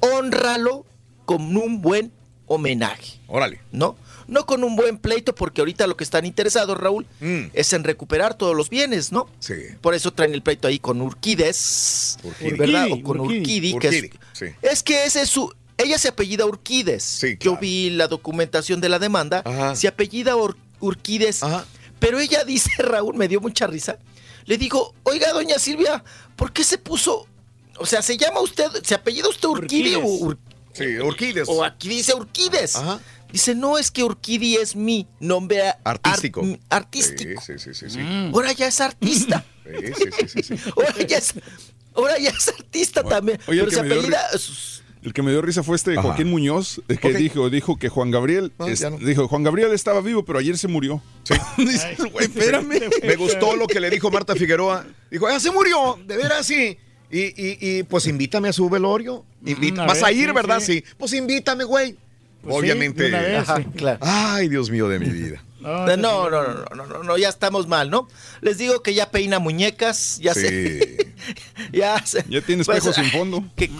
[0.00, 0.84] honralo
[1.24, 2.12] con un buen
[2.46, 3.20] homenaje.
[3.28, 3.60] Órale.
[3.70, 3.96] ¿No?
[4.32, 7.50] No con un buen pleito, porque ahorita lo que están interesados, Raúl, Mm.
[7.52, 9.28] es en recuperar todos los bienes, ¿no?
[9.40, 9.54] Sí.
[9.80, 12.50] Por eso traen el pleito ahí con Urquides, Urquidi.
[12.52, 12.84] ¿verdad?
[12.86, 13.38] Urquidi, O con Urquidi.
[13.74, 14.46] Urquidi, que es, Urquidi, sí.
[14.62, 15.52] es que ese es su...
[15.78, 17.02] Ella se apellida Urquides.
[17.02, 19.42] Sí, Yo vi la documentación de la demanda.
[19.44, 19.74] Ajá.
[19.74, 21.42] Se apellida Ur- Urquides.
[21.42, 21.64] Ajá.
[21.98, 23.98] Pero ella dice, Raúl, me dio mucha risa.
[24.44, 26.02] Le digo, oiga, doña Silvia,
[26.36, 27.26] ¿por qué se puso...
[27.78, 30.20] O sea, ¿se llama usted, se apellida usted Urquidi o, Urquides.
[30.22, 30.38] Ur-
[30.74, 31.48] Sí, Urquides.
[31.50, 32.76] o aquí dice Urquides?
[32.76, 32.98] Ajá.
[33.32, 36.42] Dice, no, es que Urquidi es mi nombre Artístico.
[36.42, 37.40] ar- artístico.
[37.40, 37.90] Sí, sí, sí, sí.
[37.90, 38.00] sí.
[38.32, 39.44] Ahora ya es artista.
[39.64, 40.70] Sí, sí, sí, sí, sí.
[40.76, 41.34] Ahora ya es,
[41.94, 43.38] ahora ya es artista también.
[43.46, 44.28] oye, el pero que se me dio apellida.
[45.02, 46.02] El que me dio risa fue este Ajá.
[46.02, 48.98] Joaquín Muñoz, que dijo, dijo que Juan Gabriel, Ah, es- no.
[48.98, 51.00] dijo, Juan Gabriel estaba vivo, pero ayer se murió.
[51.22, 51.34] Sí.
[51.58, 52.80] Dice, güey, espérame.
[53.04, 54.84] Me gustó lo que le dijo Marta Figueroa.
[55.10, 56.76] Dijo, ya se murió, de veras sí.
[57.10, 59.24] Y, y, y, pues invítame a su velorio.
[59.42, 60.60] Mm, a Vas ver, a ir, sí, ¿verdad?
[60.60, 60.72] sí.
[60.80, 60.84] Sí.
[60.98, 61.96] Pues invítame, güey.
[62.42, 63.08] Pues sí, Obviamente.
[63.10, 63.64] vez, Ajá, sí.
[63.76, 63.98] claro.
[64.02, 65.42] Ay, Dios mío de mi vida.
[65.62, 66.30] No, No, no, sí.
[66.30, 66.42] no,
[66.74, 68.08] no, no, no, no, ya estamos mal, ¿no?
[68.40, 70.80] Les digo que ya peina muñecas, ya sé.
[70.98, 71.12] Sí.
[71.72, 72.24] ya sé.
[72.28, 73.44] Ya tiene Pues, espejos sin fondo.
[73.56, 73.70] que-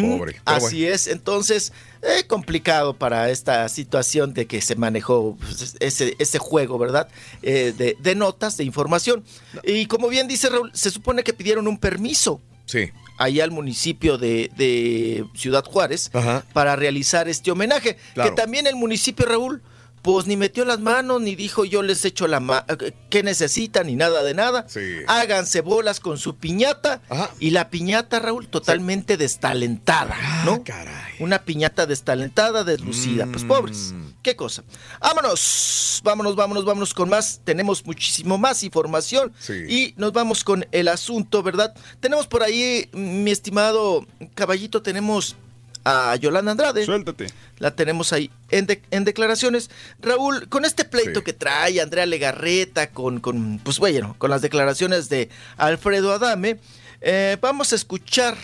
[0.00, 1.72] Pobre, Así es, entonces,
[2.02, 7.08] eh, complicado para esta situación de que se manejó pues, ese, ese juego, ¿verdad?
[7.42, 9.24] Eh, de, de notas, de información.
[9.64, 12.90] Y como bien dice Raúl, se supone que pidieron un permiso Sí.
[13.18, 16.44] Ahí al municipio de, de Ciudad Juárez Ajá.
[16.52, 17.96] para realizar este homenaje.
[18.14, 18.30] Claro.
[18.30, 19.62] Que también el municipio, Raúl,
[20.02, 22.64] pues ni metió las manos, ni dijo yo les echo la mano,
[23.10, 24.64] qué necesitan, ni nada de nada.
[24.68, 24.80] Sí.
[25.06, 27.02] Háganse bolas con su piñata.
[27.08, 27.30] Ajá.
[27.40, 30.54] Y la piñata, Raúl, totalmente destalentada, ¿no?
[30.54, 31.07] Ah, caray.
[31.20, 33.26] Una piñata destalentada, deslucida.
[33.26, 33.48] Pues Mm.
[33.48, 33.94] pobres.
[34.22, 34.62] Qué cosa.
[35.00, 37.40] Vámonos, vámonos, vámonos, vámonos con más.
[37.44, 39.32] Tenemos muchísimo más información.
[39.38, 39.52] Sí.
[39.68, 41.74] Y nos vamos con el asunto, ¿verdad?
[42.00, 45.36] Tenemos por ahí, mi estimado caballito, tenemos
[45.84, 46.84] a Yolanda Andrade.
[46.84, 47.26] Suéltate.
[47.58, 49.70] La tenemos ahí en, de- en declaraciones.
[50.00, 51.24] Raúl, con este pleito Sí.
[51.24, 56.60] que trae Andrea Legarreta, con, con, pues bueno, con las declaraciones de Alfredo Adame,
[57.00, 58.36] eh, vamos a escuchar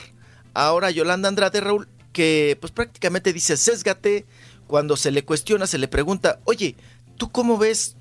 [0.55, 4.25] ahora a Yolanda Andrade, Raúl, que pues prácticamente dice, sésgate,
[4.67, 6.77] cuando se le cuestiona, se le pregunta, oye,
[7.19, 7.97] ¿tú cómo ves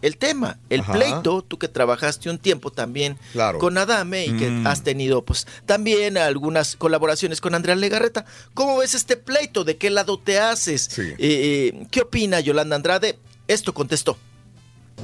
[0.00, 0.94] el tema, el Ajá.
[0.94, 3.60] pleito, tú que trabajaste un tiempo también Claro.
[3.60, 4.66] con Adame y que Mm.
[4.66, 8.24] has tenido pues también algunas colaboraciones con Andrea Legarreta.
[8.52, 9.62] ¿Cómo ves este pleito?
[9.62, 10.88] ¿De qué lado te haces?
[10.90, 11.02] Sí.
[11.02, 13.16] Eh, eh, ¿Qué opina Yolanda Andrade?
[13.46, 14.18] Esto contestó.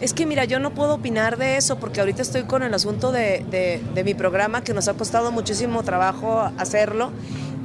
[0.01, 3.12] Es que mira, yo no puedo opinar de eso porque ahorita estoy con el asunto
[3.12, 7.12] de, de- de mi programa que nos ha costado muchísimo trabajo hacerlo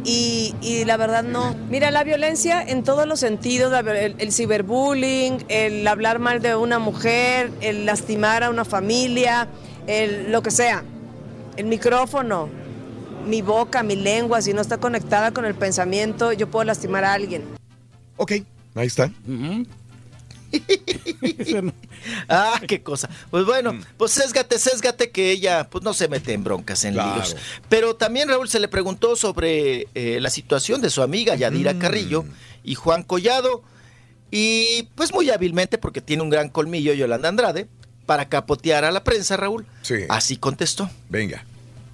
[0.04, 1.56] y, y la verdad no.
[1.70, 6.80] Mira, la violencia en todos los sentidos, el, el ciberbullying, el hablar mal de una
[6.80, 9.48] mujer, el lastimar a una familia,
[9.88, 10.84] el, lo que sea,
[11.58, 12.50] el micrófono,
[13.28, 17.14] mi boca, mi lengua, si no está conectada con el pensamiento, yo puedo lastimar a
[17.14, 17.44] alguien.
[18.18, 18.34] Ok,
[18.76, 19.12] ahí está.
[22.28, 23.10] Ah, qué cosa.
[23.32, 27.16] Pues bueno, pues sésgate, sésgate que ella pues no se mete en broncas, en Claro.
[27.16, 27.36] líos.
[27.70, 32.26] Pero también Raúl se le preguntó sobre eh, la situación de su amiga Yadira Carrillo
[32.64, 33.64] y Juan Collado.
[34.32, 37.68] Y pues muy hábilmente, porque tiene un gran colmillo Yolanda Andrade,
[38.06, 39.66] para capotear a la prensa, Raúl.
[39.84, 39.96] Sí.
[40.10, 40.90] Así contestó.
[41.10, 41.46] Venga.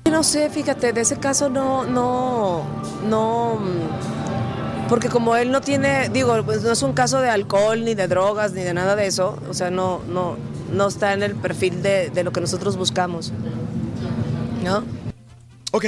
[0.09, 2.65] No sé, fíjate, de ese caso no, no,
[3.05, 4.18] no, mm,
[4.90, 8.08] porque como él no tiene, digo, pues no es un caso de alcohol, ni de
[8.08, 10.35] drogas, ni de nada de eso, o sea, no, no,
[10.74, 13.32] no está en el perfil de, de lo que nosotros buscamos.
[14.64, 14.84] ¿No?
[15.72, 15.85] Ok.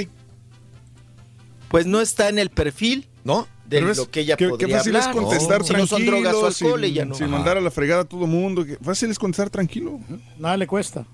[1.70, 3.48] Pues no está en el perfil ¿No?
[3.66, 5.16] de Pero es- lo que ella qué, podría qué fácil hablar.
[5.16, 7.16] es contestar Si no son tranquilo, drogas o alcohol, sin, no.
[7.16, 7.36] sin Ajá.
[7.36, 8.66] mandar a la fregada a todo mundo.
[8.66, 10.00] que- Fácil es contestar tranquilo.
[10.38, 11.06] Nada le cuesta.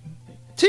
[0.55, 0.67] Sí,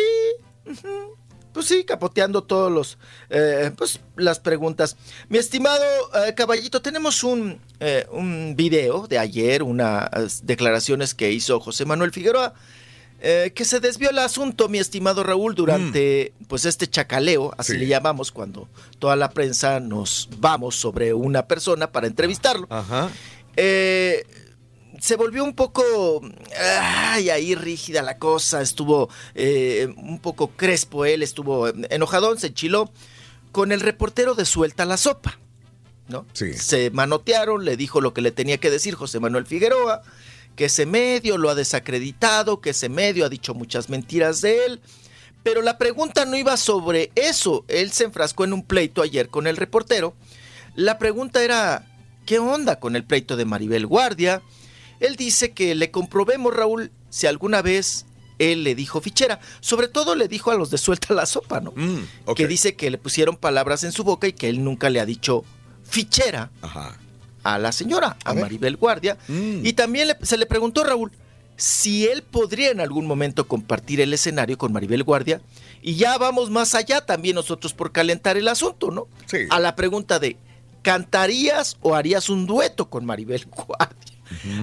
[0.67, 1.17] ujú.
[1.53, 2.99] Pues sí, capoteando todos los,
[3.31, 4.97] eh, pues las preguntas.
[5.29, 5.83] Mi estimado
[6.27, 12.13] eh, caballito, tenemos un, eh, un video de ayer, unas declaraciones que hizo José Manuel
[12.13, 12.55] Figueroa,
[13.21, 17.79] eh, que se desvió el asunto, mi estimado Raúl, durante pues este chacaleo, así Sí.
[17.79, 18.69] le llamamos cuando
[19.01, 22.67] toda la prensa nos vamos sobre una persona para entrevistarlo.
[22.71, 23.11] Ajá.
[25.01, 25.83] Se volvió un poco,
[26.59, 32.91] ay, ahí rígida la cosa, estuvo eh, un poco crespo él, estuvo enojadón, se enchiló
[33.53, 35.39] con el reportero de Suelta la Sopa,
[36.09, 36.27] ¿no?
[36.33, 36.53] Sí.
[36.55, 40.03] Se manotearon, le dijo lo que le tenía que decir José Manuel Figueroa,
[40.57, 44.81] que ese medio lo ha desacreditado, que ese medio ha dicho muchas mentiras de él.
[45.45, 47.65] Pero la pregunta no iba sobre eso.
[47.69, 50.15] Él se enfrascó en un pleito ayer con el reportero.
[50.75, 51.87] La pregunta era,
[52.27, 54.43] ¿qué onda con el pleito de Maribel Guardia?
[55.01, 58.05] Él dice que le comprobemos, Raúl, si alguna vez
[58.39, 59.41] él le dijo fichera.
[59.61, 61.73] Sobre todo le dijo a los de suelta la sopa, ¿no?
[61.75, 62.35] Mm.
[62.37, 65.07] Que dice que le pusieron palabras en su boca y que él nunca le ha
[65.07, 65.45] dicho
[65.85, 66.99] fichera Ajá.
[67.43, 68.35] a la señora, a.
[68.35, 69.17] Maribel Guardia.
[69.29, 69.67] Mm.
[69.67, 71.11] Y también le- se le preguntó, Raúl,
[71.57, 75.41] si él podría en algún momento compartir el escenario con Maribel Guardia.
[75.83, 79.09] Y ya vamos más allá también nosotros por calentar el asunto, ¿no?
[79.27, 79.39] Sí.
[79.51, 80.37] A la pregunta de,
[80.83, 83.97] ¿cantarías o harías un dueto con Maribel Guardia?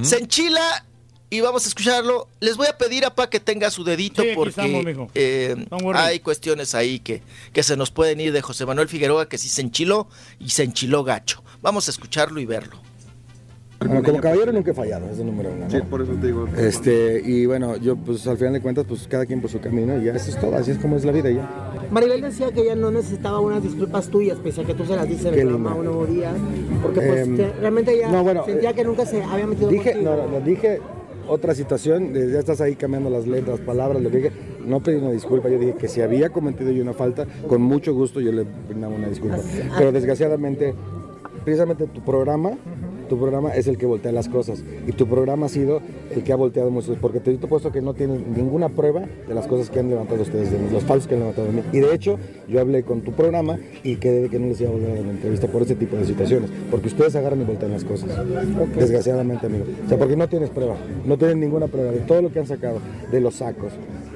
[0.02, 0.85] Se enchila
[1.30, 2.27] y vamos a escucharlo.
[2.40, 5.56] Les voy a pedir a Pa que tenga su dedito Sí, porque estamos, eh,
[5.94, 7.22] hay cuestiones ahí que,
[7.52, 10.08] que se nos pueden ir de José Manuel Figueroa que sí se enchiló
[10.40, 11.44] y se enchiló gacho.
[11.61, 12.80] Vamos a escucharlo y verlo.
[13.79, 15.65] Bueno, como caballero nunca he fallado, es el número uno.
[15.65, 15.69] ¿no?
[15.69, 16.47] Sí, por eso te digo.
[16.57, 19.97] Este, y bueno, yo pues al final de cuentas, pues cada quien por su camino
[19.97, 21.71] y ya eso es todo, así es como es la vida ya.
[21.91, 25.07] Maribel decía que ella no necesitaba unas disculpas tuyas, pese a que tú se las
[25.07, 25.53] dices en.
[25.53, 26.31] Un Nuevo Día,
[26.81, 29.91] porque pues Em, realmente ella no, bueno, sentía eh, que nunca se había metido Dije,
[29.93, 30.15] contigo.
[30.15, 30.79] no, no, no, dije
[31.27, 34.31] otra situación, ya estás ahí cambiando las letras, palabras, lo que dije,
[34.65, 37.93] no pedí una disculpa, yo dije que si había cometido yo una falta, con mucho
[37.93, 39.37] gusto yo le brindaba una disculpa.
[39.77, 40.75] Pero desgraciadamente,
[41.43, 42.51] precisamente tu programa,
[43.06, 45.82] tu programa es el que voltea las cosas y tu programa ha sido
[46.14, 49.34] el que ha volteado muchos, porque te he puesto que no tienes ninguna prueba de
[49.34, 51.61] las cosas que han levantado ustedes de mí, los falsos que han levantado de mí.
[51.72, 52.17] Y de hecho,
[52.48, 55.01] yo hablé con tu programa y quedé de que no les iba a volver a
[55.01, 58.09] una entrevista por ese tipo de situaciones, porque ustedes agarran y voltean las cosas.
[58.77, 59.66] Desgraciadamente, amigo.
[59.85, 60.75] O sea, porque no tienes prueba,
[61.06, 62.80] no tienes ninguna prueba de todo lo que han sacado,
[63.11, 63.74] de los sacos.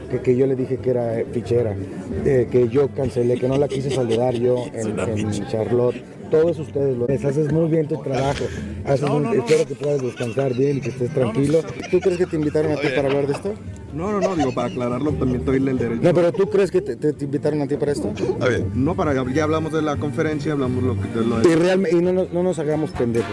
[0.09, 1.75] Que, que yo le dije que era fichera,
[2.25, 5.97] eh, que yo cancelé, que no la quise saludar yo en, en Charlotte.
[6.29, 8.43] Todos ustedes lo haces muy bien tu trabajo.
[8.85, 11.61] Haces un- espero que puedas descansar bien y que estés tranquilo.
[11.91, 13.53] ¿Tú crees que te invitaron a ti para hablar de esto?
[13.93, 16.01] No, no, no, digo, para aclararlo también doy el derecho.
[16.03, 18.13] No, pero ¿tú crees que te, te- te invitaron a ti para esto?
[18.75, 21.55] No, para, ya hablamos de la conferencia, hablamos lo que, de lo Y, de...
[21.55, 23.29] realme- y no, nos- no nos hagamos pendejos.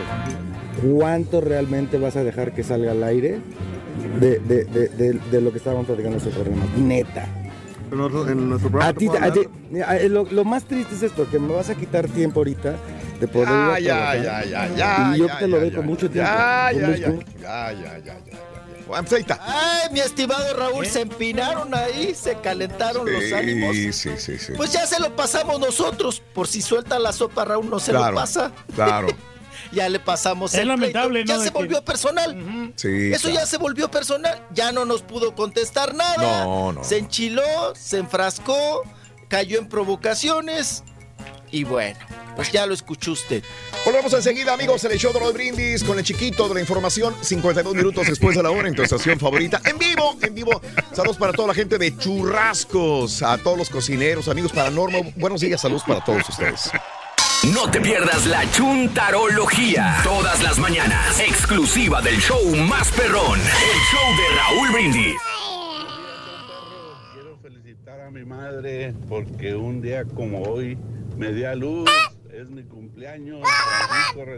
[0.95, 3.39] ¿Cuánto realmente vas a dejar que salga al aire
[4.21, 6.65] de, de- de- de- lo que estábamos platicando en este programa?
[6.79, 7.29] Neta.
[7.91, 8.91] En nuestro, en nuestro programa.
[8.91, 9.49] A ti, ¿te puedo a ti-
[10.05, 12.75] eh, lo, lo más triste es esto, que me vas a quitar tiempo ahorita
[13.21, 15.13] de poder Ah, ya, ya, ya, ya.
[15.15, 16.31] Y yo ya, te lo doy con mucho tiempo.
[16.31, 19.39] Ya, ya, ya, ya, ya, ya, ya, está.
[19.43, 23.75] Ay, mi estimado Raúl, se empinaron ahí, se calentaron los ánimos.
[23.75, 24.53] Sí, sí, sí, sí.
[24.57, 26.23] Pues ya se lo pasamos nosotros.
[26.35, 28.53] Por si suelta la sopa, Raúl no se Claro, lo pasa.
[28.75, 29.09] Claro.
[29.73, 31.29] ya le pasamos Es el lamentable, pleito.
[31.33, 31.43] Ya ¿no?
[31.43, 32.73] se que- volvió personal.
[32.77, 33.13] Sí.
[33.13, 34.43] Eso ya se volvió personal.
[34.53, 36.45] Ya no nos pudo contestar nada.
[36.45, 36.85] No, no.
[36.85, 38.83] Se enchiló, se enfrascó,
[39.29, 40.83] cayó en provocaciones.
[41.53, 41.97] Y bueno,
[42.35, 43.43] pues ya lo escuchó usted.
[43.85, 47.15] Volvemos enseguida, amigos, en el show de los brindis con el chiquito de la información.
[47.23, 49.61] 52 minutos después de la hora en tu estación favorita.
[49.65, 50.61] En vivo, en vivo.
[50.93, 54.99] Saludos para toda la gente de Churrascos, a todos los cocineros, amigos para Norma.
[55.15, 56.71] Buenos días, saludos para todos ustedes.
[57.53, 60.01] No te pierdas la chuntarología.
[60.03, 61.21] Todas las mañanas.
[61.21, 63.39] Exclusiva del show más perrón.
[63.39, 65.15] El show de Raúl Brindis.
[67.43, 70.77] felicitar a mi madre porque un día como hoy
[71.17, 71.89] me dio a luz.
[72.33, 73.41] Es mi cumpleaños,
[74.13, 74.37] Francisco pam,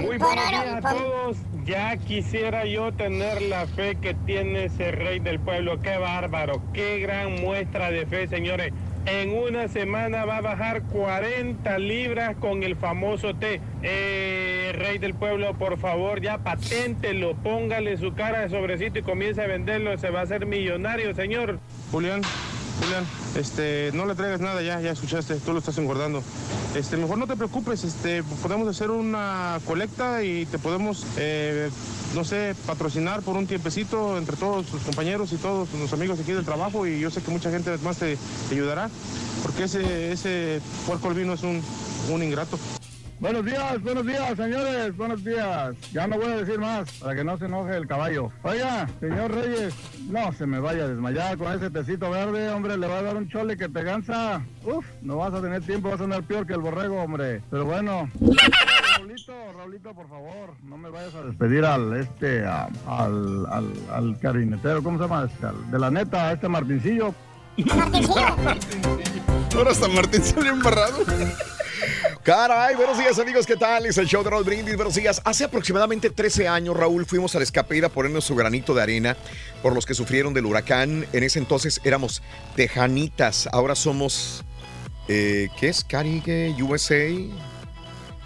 [0.00, 1.36] Muy a todos.
[1.64, 5.80] Ya quisiera yo tener la fe que tiene ese rey del pueblo.
[5.80, 8.72] Qué bárbaro, qué gran muestra de fe, señores.
[9.04, 13.60] En una semana va a bajar 40 libras con el famoso té.
[13.82, 19.42] Eh, rey del pueblo, por favor, ya paténtelo, póngale su cara de sobrecito y comience
[19.42, 19.98] a venderlo.
[19.98, 21.58] Se va a hacer millonario, señor.
[21.90, 22.22] Julián,
[22.82, 23.04] Julián,
[23.36, 26.22] este, no le traigas nada ya, ya escuchaste, tú lo estás engordando.
[26.74, 31.70] Este, mejor no te preocupes, este, podemos hacer una colecta y te podemos, eh,
[32.14, 36.32] no sé, patrocinar por un tiempecito entre todos tus compañeros y todos los amigos aquí
[36.32, 38.18] del trabajo y yo sé que mucha gente más te,
[38.50, 38.90] ayudará,
[39.42, 41.62] porque ese, ese puerco albino es un,
[42.10, 42.58] un ingrato.
[43.22, 45.76] Buenos días, buenos días, señores, buenos días.
[45.92, 48.32] Ya no voy a decir más para que no se enoje el caballo.
[48.42, 49.72] Oiga, señor Reyes,
[50.10, 53.16] no se me vaya a desmayar con ese tecito verde, hombre, le va a dar
[53.16, 54.42] un chole que te gansa.
[54.64, 57.42] Uf, no vas a tener tiempo, vas a andar peor que el borrego, hombre.
[57.48, 58.10] Pero bueno.
[58.98, 64.18] Raulito, Raulito, por favor, no me vayas a despedir al este, a- al, al, al
[64.18, 65.28] carinetero, ¿cómo se llama?
[65.32, 67.14] Este, de la neta, este Martincillo.
[69.54, 71.04] Ahora hasta Martín salió embarrado.
[72.22, 73.84] Caray, buenos días amigos, ¿qué tal?
[73.86, 75.20] Es el show de Raúl Brindis, buenos días.
[75.24, 79.16] Hace aproximadamente 13 años, Raúl, fuimos a la escapera a ponernos su granito de arena
[79.60, 81.04] por los que sufrieron del huracán.
[81.12, 82.22] En ese entonces éramos
[82.54, 84.44] tejanitas, ahora somos,
[85.08, 85.84] eh, ¿qué es?
[85.84, 87.10] Caribe, USA.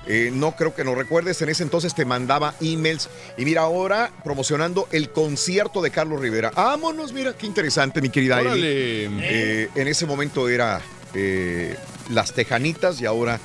[0.07, 3.09] Eh, no creo que nos recuerdes, en ese entonces te mandaba emails.
[3.37, 6.51] Y mira, ahora promocionando el concierto de Carlos Rivera.
[6.51, 8.61] Vámonos, mira, qué interesante, mi querida Eli.
[8.63, 10.81] Eh, en ese momento era
[11.15, 11.77] eh,
[12.11, 13.41] Las Tejanitas y ahora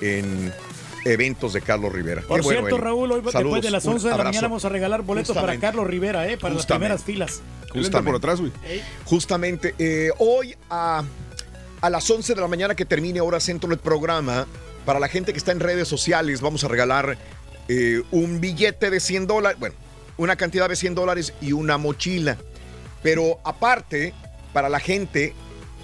[0.00, 0.52] en
[1.04, 2.22] eventos de Carlos Rivera.
[2.22, 2.84] Por Qué bueno, cierto, Eli.
[2.84, 5.58] Raúl, hoy después de las un 11 de la mañana vamos a regalar boletos para.
[5.58, 6.36] Carlos Rivera, ¿eh?
[6.36, 6.88] Para Justamente.
[6.94, 7.42] las primeras filas.
[7.70, 8.10] Justamente.
[8.10, 8.52] por atrás, güey.
[9.04, 11.04] Justamente, eh, hoy a,
[11.80, 14.46] a las 11 de la mañana que termine Hora Centro el programa,
[14.86, 17.18] para la gente que está en redes sociales, vamos a regalar
[17.68, 19.74] eh, un billete de 100 dólares, bueno,
[20.16, 22.38] una cantidad de 100 dólares y una mochila.
[23.02, 24.14] Pero aparte,
[24.52, 25.34] para la gente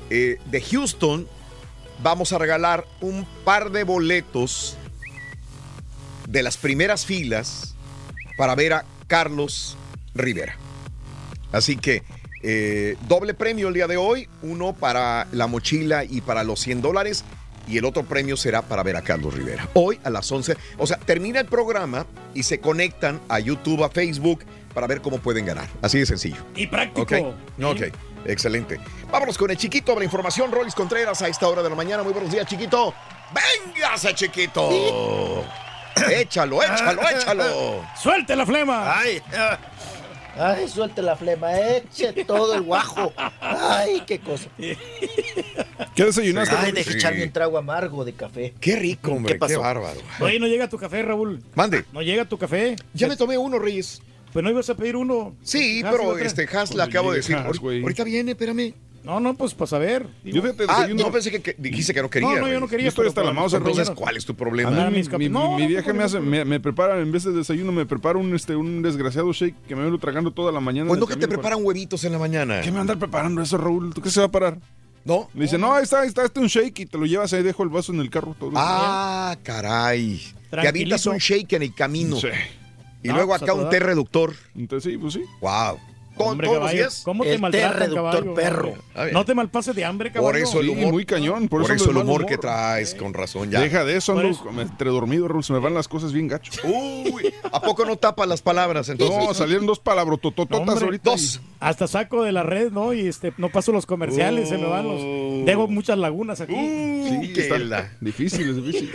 [0.09, 1.29] eh, de Houston,
[2.03, 4.77] vamos a regalar un par de boletos
[6.29, 7.75] de las primeras filas
[8.37, 9.77] para ver a Carlos
[10.15, 10.57] Rivera.
[11.51, 12.05] Así que
[12.45, 16.83] eh, doble premio el día de hoy, uno para la mochila y para los 100
[16.83, 17.25] dólares.
[17.68, 19.68] Y el otro premio será para ver a Carlos Rivera.
[19.74, 20.57] Hoy a las 11.
[20.78, 25.18] O sea, termina el programa y se conectan a YouTube, a Facebook, para ver cómo
[25.18, 25.68] pueden ganar.
[25.81, 26.44] Así de sencillo.
[26.57, 27.02] Y práctico.
[27.02, 27.34] Ok,
[27.65, 27.82] ok,
[28.26, 28.81] excelente.
[29.10, 32.02] Vámonos con el chiquito de la información, Rolis Contreras, a esta hora de la mañana.
[32.02, 32.94] Muy buenos días, chiquito.
[33.32, 35.44] ¡Véngase, chiquito!
[36.10, 37.84] Échalo, échalo, échalo.
[38.02, 38.99] ¡Suelte la flema!
[38.99, 39.58] Ay, ah,
[40.36, 43.12] ay, suelte la flema, eche todo el guajo.
[43.41, 44.49] Ay, qué cosa.
[45.94, 46.55] ¿Qué desayunaste?
[46.55, 46.75] Ay, Raúl?
[46.75, 48.55] deje echarme un trago amargo de café.
[48.61, 49.55] Qué rico, hombre, ¿Qué pasó?
[49.55, 50.01] qué bárbaro.
[50.20, 51.43] Oye, no llega tu café, Raúl.
[51.55, 51.85] Mande.
[51.93, 52.77] No llega tu café.
[52.94, 54.01] Ya me tomé uno, Reyes.
[54.33, 55.36] Pues no ibas a pedir uno.
[55.43, 57.36] Sí, pero este Has le acabo de decir.
[57.36, 57.83] Has, "Ahorita- güey.
[57.83, 58.75] ahorita viene, espérame.
[59.05, 60.07] No, no, pues para saber.
[60.25, 62.29] Yo fíjate, Ah, desayuno- no pensé que, que dijiste que no quería.
[62.29, 62.85] No, no, yo no quería.
[62.85, 63.55] Yo estoy pero hasta la mouse.
[63.55, 63.91] Entonces.
[63.91, 64.71] ¿cuál es tu A problema?
[64.71, 66.23] mí Ah, mi, mi- no, mi no, me hace, no.
[66.27, 69.75] me, me prepara, en vez de desayuno, me prepara un, este, un desgraciado shake que
[69.75, 70.87] me vengo tragando toda la mañana.
[70.87, 72.61] Pues no el que te preparan huevitos en la mañana.
[72.61, 73.93] ¿Qué me andar preparando eso, Raúl?
[73.93, 74.59] ¿Tú qué se va a parar?
[75.05, 75.29] ¿No?
[75.35, 77.43] Me dice, no, ahí está, ahí está, este un shake y te lo llevas ahí,
[77.43, 78.37] dejo el vaso en el carro.
[78.39, 80.23] Todo Ah, caray.
[80.51, 82.17] Te avientas un shake en el camino.
[82.21, 82.29] Sí.
[83.03, 84.33] Y No, luego pues, a acá un té reductor.
[84.55, 85.23] Entonces, sí, pues sí.
[85.41, 85.79] Wow.
[86.16, 87.02] Con Hombre, todos los caballo, días.
[87.05, 87.60] ¿Cómo El te
[87.94, 88.34] caballo?
[88.34, 88.74] perro.
[89.12, 90.28] No te malpases de hambre, caballo.
[90.32, 90.92] Por eso el Sí, humor.
[90.92, 91.49] muy cañón.
[91.49, 93.60] Por, Por, eso, eso el humor que traes, con razón ya.
[93.60, 95.42] Deja de eso, ando entre dormido, Raúl.
[95.42, 96.52] Se me van las cosas bien gacho.
[96.65, 99.16] Uy, ¿a poco no tapas las palabras entonces?
[99.24, 101.10] No, salieron dos palabrototototas Hombre, ahorita.
[101.10, 101.41] Dos.
[101.60, 102.92] Hasta saco de la red, ¿no?
[102.92, 105.47] Y este, no paso los comerciales, se me van los.
[105.47, 106.55] Dejo muchas lagunas aquí.
[106.55, 108.92] Sí, que está la- difícil, es difícil.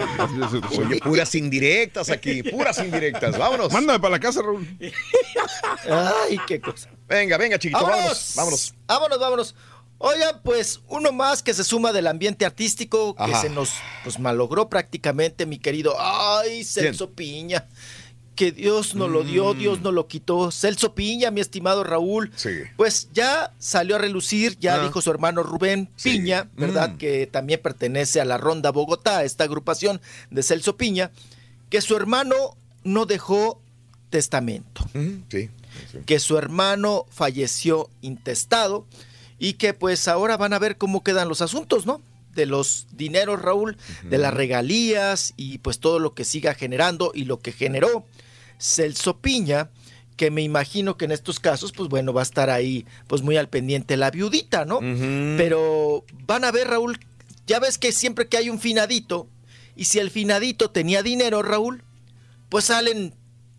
[0.79, 3.37] Oye, puras indirectas aquí, puras indirectas.
[3.37, 3.71] Vámonos.
[3.73, 4.67] Mándame para la casa, Raúl.
[5.89, 6.89] Ay, qué cosa.
[7.08, 8.34] Venga, venga, chiquito, vámonos.
[8.36, 8.36] ¡Vámonos!
[8.36, 8.74] Vámonos.
[8.88, 9.56] Vámonos, vámonos.
[10.00, 13.42] Oigan, pues uno más que se suma del ambiente artístico que Ajá.
[13.42, 13.72] se nos
[14.03, 15.95] pues malogró prácticamente, mi querido.
[16.00, 17.66] Ay, Celso Piña.
[18.36, 20.52] Que Dios nos lo dio, Dios nos lo quitó.
[20.52, 22.30] Celso Piña, mi estimado Raúl.
[22.30, 22.34] Mm.
[22.36, 22.50] Sí.
[22.76, 24.84] Pues ya salió a relucir, ya Ah.
[24.84, 26.11] dijo su hermano Rubén Sí.
[26.11, 26.92] Piña, ¿verdad?
[26.92, 26.98] Mm.
[27.00, 31.10] Que también pertenece a la Ronda Bogotá, esta agrupación de Celso Piña,
[31.72, 32.36] que su hermano
[32.84, 33.60] no dejó
[34.11, 35.50] testamento Mm, Sí.
[35.91, 35.99] Sí.
[36.06, 38.85] que su hermano falleció intestado
[39.39, 42.01] y que pues ahora van a ver cómo quedan los asuntos, ¿no?
[42.33, 47.25] De los dineros, Raúl, de las regalías y pues todo lo que siga generando y
[47.25, 48.06] lo que generó
[48.59, 49.69] Celso Piña,
[50.15, 53.38] que me imagino que en estos casos, pues bueno, va a estar ahí pues muy
[53.38, 54.80] al pendiente la viudita, ¿no?
[54.80, 56.99] Pero van a ver, Raúl,
[57.45, 59.27] ya ves que siempre que hay un finadito,
[59.75, 61.83] y si el finadito tenía dinero, Raúl,
[62.49, 63.14] pues salen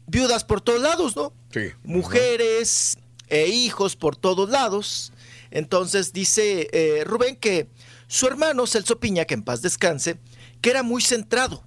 [0.07, 1.33] viudas por todos lados, ¿no?
[1.53, 1.73] Sí.
[1.85, 5.13] Mujeres e hijos por todos lados.
[5.51, 7.69] Entonces dice eh, Rubén que
[8.07, 10.19] su hermano Celso Piña, que en paz descanse,
[10.61, 11.65] que era muy centrado.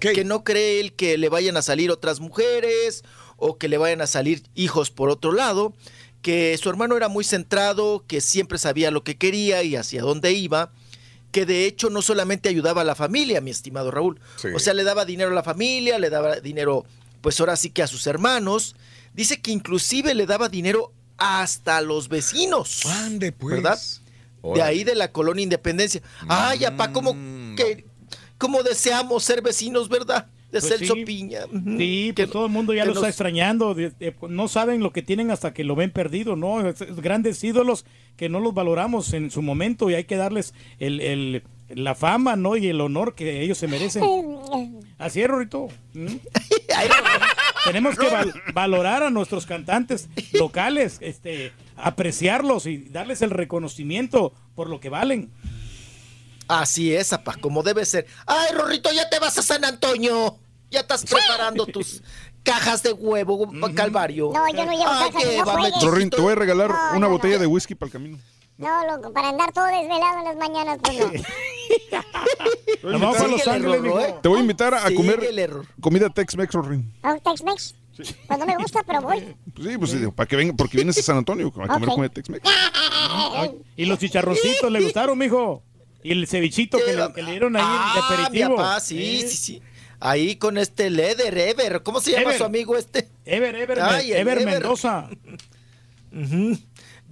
[0.00, 3.04] Que no cree él que le vayan a salir otras mujeres
[3.36, 5.74] o que le vayan a salir hijos por otro lado.
[6.22, 10.32] Que su hermano era muy centrado, que siempre sabía lo que quería y hacia dónde
[10.32, 10.72] iba.
[11.30, 14.18] Que de hecho no solamente ayudaba a la familia, mi estimado Raúl.
[14.36, 14.48] Sí.
[14.54, 16.86] O sea, le daba dinero a la familia, le daba dinero,
[17.20, 18.76] pues ahora sí que a sus hermanos.
[19.14, 22.84] Dice que inclusive le daba dinero hasta a los vecinos.
[22.86, 23.56] Ande, pues.
[23.56, 23.78] ¿Verdad?
[24.54, 26.02] De ahí de la colonia Independencia.
[26.28, 27.12] Ay, apá, como
[27.56, 27.86] que
[28.36, 30.26] como deseamos ser vecinos, ¿verdad?
[30.52, 31.04] De Pues Celso sí.
[31.04, 31.40] Piña.
[31.78, 33.74] Sí, pues todo el mundo ya lo está extrañando.
[34.28, 36.68] no saben lo que tienen hasta que lo ven perdido, ¿no?
[36.68, 37.86] Es- es grandes ídolos
[38.16, 42.36] que no los valoramos en su momento y hay que darles el, el- la fama,
[42.36, 42.56] ¿no?
[42.56, 44.02] Y el honor que ellos se merecen.
[44.98, 45.68] Así es, Rorito.
[45.94, 46.06] ¿Mm?
[47.64, 54.68] Tenemos que val- valorar a nuestros cantantes locales, este, apreciarlos y darles el reconocimiento por
[54.68, 55.30] lo que valen.
[56.48, 58.06] Así es, apá, como debe ser.
[58.26, 60.36] Ay, Rorrito, ya te vas a San Antonio.
[60.70, 62.02] Ya estás preparando tus
[62.42, 64.30] cajas de huevo, Calvario.
[64.34, 65.90] No, yo no llevo Ay, cajas, no.
[65.90, 67.40] Rorín, te voy a regalar No, una no, botella no.
[67.40, 68.18] de whisky para el camino.
[68.56, 71.10] No, loco, para andar todo desvelado en las mañanas, pues no.
[73.00, 74.00] Vamos a Los Ángeles, mijo.
[74.00, 74.14] ¿eh?
[74.22, 75.66] Te voy a invitar a comer el error.
[75.80, 76.92] comida Tex-Mex, Rorín.
[77.02, 77.74] ¿Oh, Tex-Mex?
[77.96, 79.20] Pues no me gusta, pero voy.
[79.60, 82.48] Sí, pues sí, para que venga, porque vienes a San Antonio a comer comida Tex-Mex.
[83.76, 85.62] Y los chicharroncitos le gustaron, mijo.
[86.02, 88.56] Y el cevichito que le, que le dieron ahí de Ah, mi aperitivo.
[88.56, 89.26] papá, sí, ¿Eh?
[89.28, 89.62] sí, sí.
[90.00, 91.82] Ahí con este Leder, Ever.
[91.82, 92.38] ¿Cómo se llama Ever.
[92.38, 93.08] su amigo este?
[93.24, 95.08] Ever, Ever, Ay, el Ever Mendoza.
[96.12, 96.58] Ujú.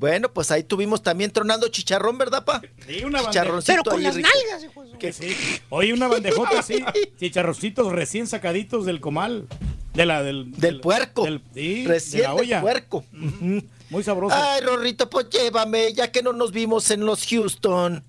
[0.02, 2.60] Bueno, pues ahí tuvimos también tronando chicharrón, ¿verdad, pa?
[2.88, 4.98] Sí, una Chicharroncito Pero con ahí las rico.
[4.98, 5.36] Que sí.
[5.68, 6.84] Oye, una bandejota así,
[7.20, 9.46] chicharroncitos recién sacaditos del comal.
[9.94, 11.22] De la, del, Del puerco.
[11.22, 12.60] del- sí, Recién de la del olla.
[12.62, 13.04] puerco.
[13.90, 14.34] Muy sabroso.
[14.36, 18.02] Ay, Rorrito, pues llévame, ya que no nos vimos en los Houston.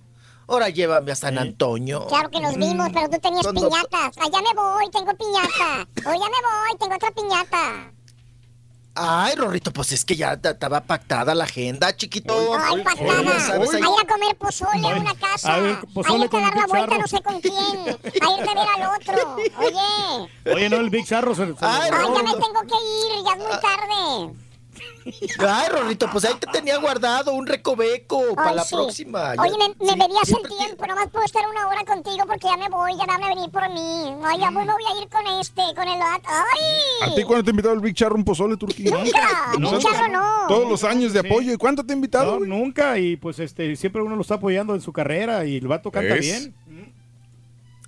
[0.48, 2.08] Ahora llévame a San Antonio.
[2.08, 4.18] Claro que nos vimos, pero tú tenías piñatas.
[4.18, 5.88] Allá me voy, tengo piñata.
[6.10, 7.94] Hoy ya me voy, tengo otra piñata.
[8.96, 12.56] Ay, Rorrito, pues es que ya estaba pactada la agenda, chiquito.
[12.56, 13.40] Ay, Ya pastada.
[13.40, 15.56] sabes, A ir a comer pozole a una casa.
[15.56, 17.56] A ver, pozole a irte a con dar la vuelta no sé con quién.
[17.56, 19.36] A irte a ver al otro.
[19.58, 20.54] Oye.
[20.54, 23.38] Oye, no, el Big Charro se, Ay, Ay, ya me tengo que ir, ya es
[23.40, 24.43] muy tarde.
[25.40, 28.76] Ay, Rorrito, pues ahí te tenía guardado un recoveco para Ay, la sí.
[28.76, 29.34] próxima.
[29.38, 32.48] Oye, Ya- me, me sí, medías el tiempo, nomás puedo estar una hora contigo porque
[32.48, 34.12] ya me voy, ya van a venir por mí.
[34.22, 36.30] No, ya pues me voy a ir con este, con el otro.
[36.32, 37.12] ¡Ay!
[37.12, 38.92] ¿A ti cuándo te ha invitado el Big Charro un pozole, Turquía?
[38.92, 40.48] Nunca, Big Nosotros- Charro no.
[40.48, 41.28] Todos los años de Sí.
[41.28, 41.54] apoyo.
[41.54, 42.40] ¿Y cuánto te ha invitado?
[42.40, 45.68] No, nunca, y pues este siempre uno lo está apoyando en su carrera y el
[45.68, 46.22] vato canta ¿Ves?
[46.22, 46.56] bien.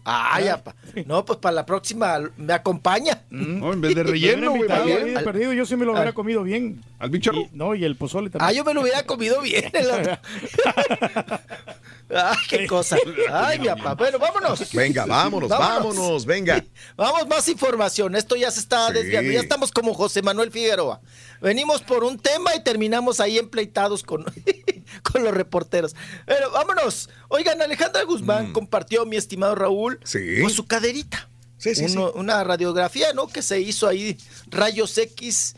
[0.08, 0.75] Ay, apa.
[1.08, 3.24] No, pues para la próxima me acompaña.
[3.32, 4.67] No, en vez de relleno, güey.
[4.67, 6.84] de Al- perdido, yo sí me lo hubiera al- comido bien.
[7.00, 7.14] ¿Al?
[7.16, 8.48] Y- no, y el pozole también.
[8.48, 9.66] Ah, yo me lo hubiera comido bien.
[9.74, 10.19] el-
[12.16, 12.98] Ay, qué cosa.
[13.32, 13.95] Ay, mi papá.
[13.95, 14.72] Bueno, vámonos.
[14.74, 16.64] Venga, vámonos, vámonos, venga.
[16.95, 18.16] Vamos, más información.
[18.16, 18.93] Esto ya se está Sí.
[18.93, 19.32] desviando.
[19.32, 21.01] Ya estamos como José Manuel Figueroa.
[21.41, 24.23] Venimos por un tema y terminamos ahí empleitados con,
[25.03, 25.95] con los reporteros.
[26.25, 27.09] Pero vámonos.
[27.30, 30.07] Oigan, Alejandra Guzmán compartió, mi estimado Raúl, Mm.
[30.07, 30.19] Sí.
[30.41, 31.30] pues su caderita.
[31.57, 33.27] Sí, sí, Uno- Una radiografía, ¿no?
[33.27, 35.55] Que se hizo ahí, rayos X,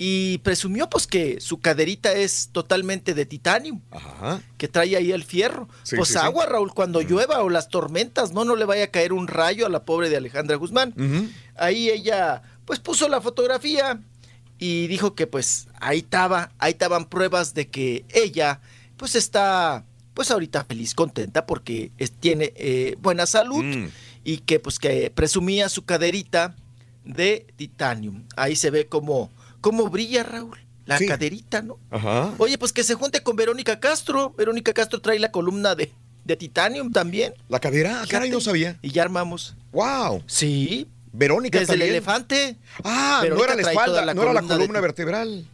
[0.00, 4.40] y presumió pues que su caderita es totalmente de titanio, Ajá.
[4.56, 5.68] que trae ahí el fierro.
[5.82, 6.20] Sí, pues sí, sí.
[6.20, 9.66] agua, Raúl, cuando llueva o las tormentas, no, no le vaya a caer un rayo
[9.66, 10.94] a la pobre de Alejandra Guzmán.
[11.56, 14.00] Ahí ella, pues puso la fotografía
[14.58, 18.60] y dijo que pues ahí estaba, ahí estaban pruebas de que ella,
[18.96, 23.88] pues está, pues ahorita feliz, contenta porque es- tiene eh, buena salud Mm.
[24.24, 26.56] y que pues que presumía su caderita
[27.04, 28.24] de titanium.
[28.36, 29.30] Ahí se ve como,
[29.60, 31.06] como brilla Raúl, la Sí.
[31.06, 31.78] caderita, ¿no?
[31.90, 32.34] Ajá.
[32.38, 34.34] Oye, pues que se junte con Verónica Castro.
[34.36, 35.92] Verónica Castro trae la columna de,
[36.24, 37.32] de titanium también.
[37.48, 38.76] La cadera, ah, caray, no sabía.
[38.82, 39.54] Y ya armamos.
[39.72, 40.22] Wow.
[40.26, 40.88] Sí.
[41.18, 42.56] Verónica Desde el elefante.
[42.84, 45.46] Ah, no era la espalda, la no era la columna de- vertebral.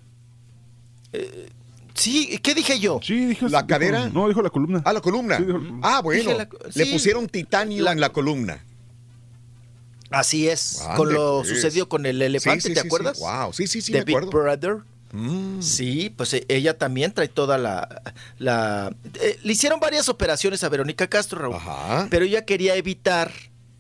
[1.95, 3.01] Sí, ¿qué dije yo?
[3.03, 4.09] Sí, dijo ¿La dijo- cadera?
[4.09, 4.83] No, dijo la columna.
[4.85, 5.37] Ah, la columna.
[5.39, 5.61] Sí, dijo.
[5.83, 6.31] Ah, bueno.
[6.33, 8.63] Dije Le pusieron titanio en la columna.
[10.11, 10.83] Así es.
[10.97, 11.49] Con lo pues.
[11.49, 13.17] sucedido con el elefante, Sí, sí, ¿te sí, acuerdas?
[13.19, 13.25] sí.
[13.25, 14.31] Wow, sí, sí, sí, de me Big acuerdo.
[14.39, 14.77] Brother.
[15.13, 15.63] Mm.
[15.63, 18.03] Sí, pues eh, ella también trae toda la...
[18.39, 21.55] la eh, le hicieron varias operaciones a Verónica Castro, Raúl.
[21.57, 22.09] Ajá.
[22.11, 23.31] Pero ella quería evitar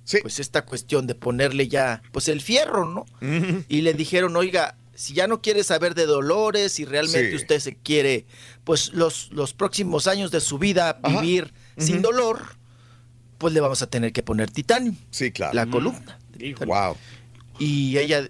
[0.05, 0.19] Sí.
[0.23, 3.07] pues esta cuestión de ponerle ya pues el fierro, ¿no?
[3.69, 7.37] Y le dijeron, oiga, si ya no quiere saber de dolores, si realmente Sí.
[7.37, 8.27] usted se quiere,
[8.65, 11.21] pues los, los próximos años de su vida Ajá.
[11.21, 12.41] vivir sin dolor,
[13.39, 15.55] pues le vamos a tener que poner titanio, Sí, claro.
[15.55, 16.19] la columna.
[16.39, 16.65] Hijo.
[16.67, 16.97] Wow.
[17.59, 18.29] Y ella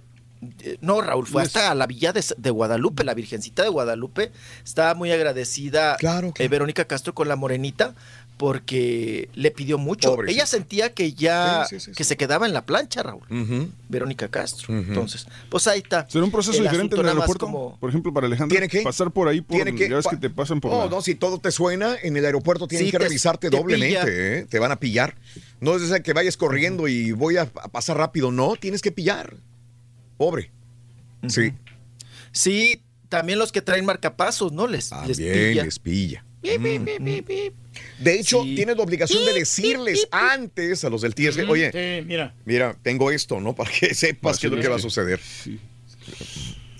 [0.61, 4.31] Eh, No, Raúl, fue hasta a la villa de, de Guadalupe, la Virgencita de Guadalupe.
[4.63, 5.97] Estaba muy agradecida
[6.39, 7.95] eh, Verónica Castro con la morenita
[8.37, 10.11] porque le pidió mucho.
[10.11, 10.35] Pobrecita.
[10.41, 13.23] Ella sentía que ya Sí, sí, sí, que se quedaba en la plancha, Raúl.
[13.89, 14.75] Verónica Castro.
[14.77, 16.09] Entonces, pues ahí está.
[16.11, 17.47] ¿Será un proceso El diferente en el aeropuerto?
[17.47, 18.83] como- Por ejemplo, para Alejandro, ¿Tiene que?
[18.83, 21.01] pasar por ahí, por, Tiene que- ya ves que te pasan por No, la- no,
[21.01, 24.39] si todo te suena, en el aeropuerto tienen Sí, que te- revisarte te doblemente.
[24.41, 24.47] ¿eh?
[24.49, 25.15] Te van a pillar.
[25.61, 29.35] No es que vayas corriendo y voy a, a pasar rápido, no, tienes que pillar.
[30.17, 30.51] Pobre.
[31.29, 31.53] Sí.
[32.33, 34.67] Sí, también los que traen marcapasos, ¿no?
[34.67, 35.65] Les, les Bien, pilla.
[35.65, 36.25] les pilla.
[37.99, 42.35] De hecho, tienes la obligación de decirles antes a los del TSG, oye, Sí, mira.
[42.45, 43.55] mira, tengo esto, ¿no?
[43.55, 45.21] Para que sepas qué es lo que va a suceder.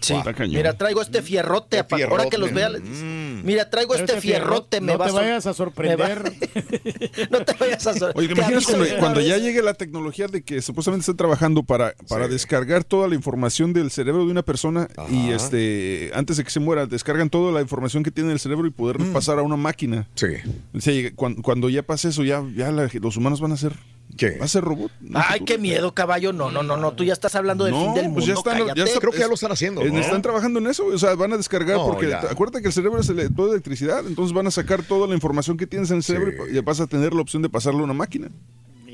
[0.01, 0.15] Sí.
[0.49, 1.79] Mira, traigo este fierrote.
[1.79, 3.03] apa- Ahora que los vea, les dice,
[3.45, 4.81] mira, traigo Pero este fierrote.
[4.81, 6.01] me no va te vayas a sorprender.
[6.01, 6.31] va-
[7.31, 8.17] no te vayas a sorprender.
[8.17, 11.95] Oye, ¿te imaginas cuando, cuando ya llegue la tecnología de que supuestamente están trabajando para,
[12.09, 16.51] para descargar toda la información del cerebro de una persona y este antes de que
[16.51, 19.13] se muera, descargan toda la información que tiene en el cerebro y poder Mm.
[19.13, 20.07] pasar a una máquina?
[20.15, 20.27] Sí.
[20.75, 23.57] O sea, llega- cuando, cuando ya pase eso, ya, ya la- los humanos van a
[23.57, 23.73] ser.
[24.17, 24.39] ¿Qué?
[24.39, 24.93] ¿Va a ser robot?
[25.15, 26.33] Ay, qué miedo, caballo.
[26.33, 26.93] No, no, no, no.
[26.93, 28.15] Tú ya estás hablando del No, fin del mundo.
[28.15, 28.79] pues ya están, cállate.
[28.79, 29.99] ya está- Creo que ya lo están haciendo, ¿no?
[29.99, 32.21] Están trabajando en eso, o sea, van a descargar No, porque ya.
[32.21, 35.67] acuérdate que el cerebro es toda electricidad, entonces van a sacar toda la información que
[35.67, 37.85] tienes en el cerebro y pa- y vas a tener la opción de pasarlo a
[37.85, 38.29] una máquina.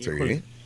[0.01, 0.09] Sí,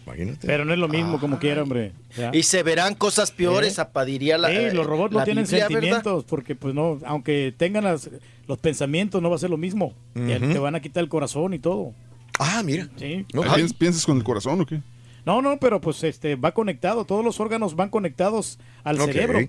[0.06, 0.46] imagínate.
[0.46, 1.92] Pero no es lo mismo como quiera, hombre.
[2.16, 2.30] Ya.
[2.32, 3.80] Y se verán cosas peores, ¿Eh?
[3.80, 4.48] apa, diría la.
[4.50, 5.80] Sí, eh, los robots no tienen Biblia, ¿verdad?
[5.80, 8.10] sentimientos porque pues no, aunque tengan las-
[8.46, 9.94] los pensamientos no va a ser lo mismo.
[10.14, 11.92] Te van a quitar el corazón y todo.
[12.38, 12.88] Ah, mira.
[12.96, 13.24] Sí.
[13.30, 14.80] ¿Piensas, piensas con el corazón o qué?
[15.24, 19.40] No, no, pero pues este va conectado, todos los órganos van conectados al cerebro.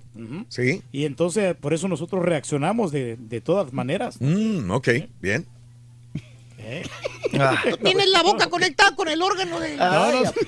[0.48, 0.82] Sí.
[0.92, 4.18] Y entonces por eso nosotros reaccionamos de, de todas maneras.
[4.22, 4.90] Mm, ok,
[5.22, 5.46] bien.
[6.58, 6.84] ¿Eh?
[7.38, 7.62] Ah.
[7.84, 9.76] Tienes la boca conectada con el órgano de...
[9.76, 10.40] No, no, muchacho.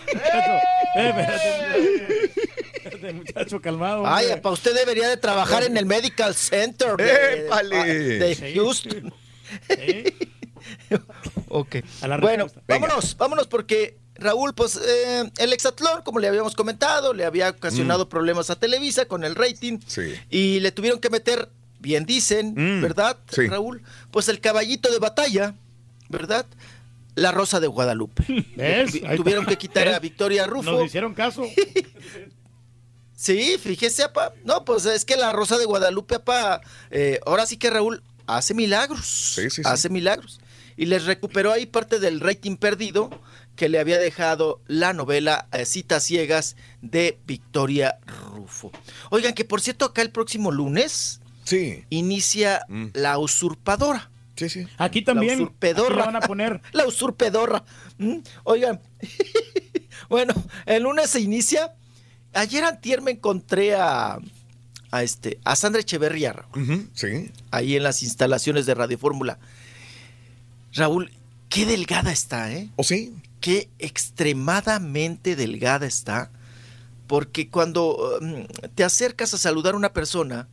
[0.96, 1.28] Eh,
[2.76, 4.08] espérate, muchacho, calmado.
[4.08, 8.36] Ay, apa, usted debería de trabajar en el Medical Center de, ah, de
[9.68, 10.04] Sí.
[11.50, 11.78] Ok.
[12.02, 17.14] A la Bueno, vámonos, vámonos porque Raúl, pues eh, el hexatlón, como le habíamos comentado,
[17.14, 19.82] le había ocasionado problemas a Televisa con el rating Mm.
[19.88, 20.14] Sí.
[20.30, 23.48] y le tuvieron que meter, bien dicen, Mm, ¿verdad, sí.
[23.48, 23.84] Raúl?
[24.12, 25.54] Pues el caballito de batalla,
[26.10, 26.46] ¿verdad?
[27.16, 28.24] La Rosa de Guadalupe.
[28.56, 28.94] ¿Ves?
[29.16, 30.02] Tuvieron que quitar a ¿Ves?
[30.02, 30.72] Victoria Rufo.
[30.72, 31.44] Nos hicieron caso.
[33.16, 34.32] Sí, fíjese, apa.
[34.44, 36.62] No, pues es que la Rosa de Guadalupe, apa,
[36.92, 39.08] eh, ahora sí que Raúl hace milagros.
[39.08, 39.62] Sí, sí, sí.
[39.66, 40.40] Hace milagros.
[40.78, 43.10] Y les recuperó ahí parte del rating perdido
[43.56, 47.98] que le había dejado la novela eh, Citas Ciegas de Victoria
[48.32, 48.72] Rufo.
[49.10, 51.84] Oigan, que por cierto, acá el próximo lunes Sí.
[51.90, 52.88] inicia Mm.
[52.94, 54.12] La Usurpadora.
[54.36, 54.68] Sí, sí.
[54.78, 55.40] Aquí también.
[55.40, 55.88] La usurpedorra.
[55.88, 56.62] aquí la van a poner.
[56.74, 57.64] La usurpedorra.
[57.98, 58.80] Mm, Oigan,
[60.10, 60.34] bueno,
[60.68, 61.74] el lunes se inicia.
[62.34, 64.20] Ayer antier me encontré a,
[64.92, 66.36] a este, a Sandra Echeverría,
[66.94, 67.32] Sí.
[67.50, 69.40] ahí en las instalaciones de Radio Fórmula.
[70.78, 71.12] Raúl,
[71.50, 72.70] qué delgada está, ¿eh?
[72.76, 73.14] ¿O sí?
[73.42, 76.32] Qué extremadamente delgada está.
[77.08, 80.48] Porque cuando um, te acercas a saludar a una persona,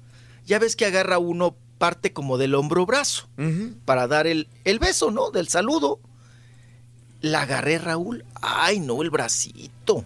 [0.46, 3.74] ya ves que agarra uno parte como del hombro brazo Ujú.
[3.84, 5.30] para dar el, el beso, ¿no?
[5.30, 6.00] Del saludo.
[7.20, 8.24] La agarré, Raúl.
[8.40, 10.04] Ay, no, el bracito.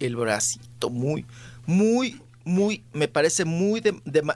[0.00, 1.26] El bracito, muy,
[1.66, 2.20] muy,
[2.50, 3.94] muy, me parece muy de,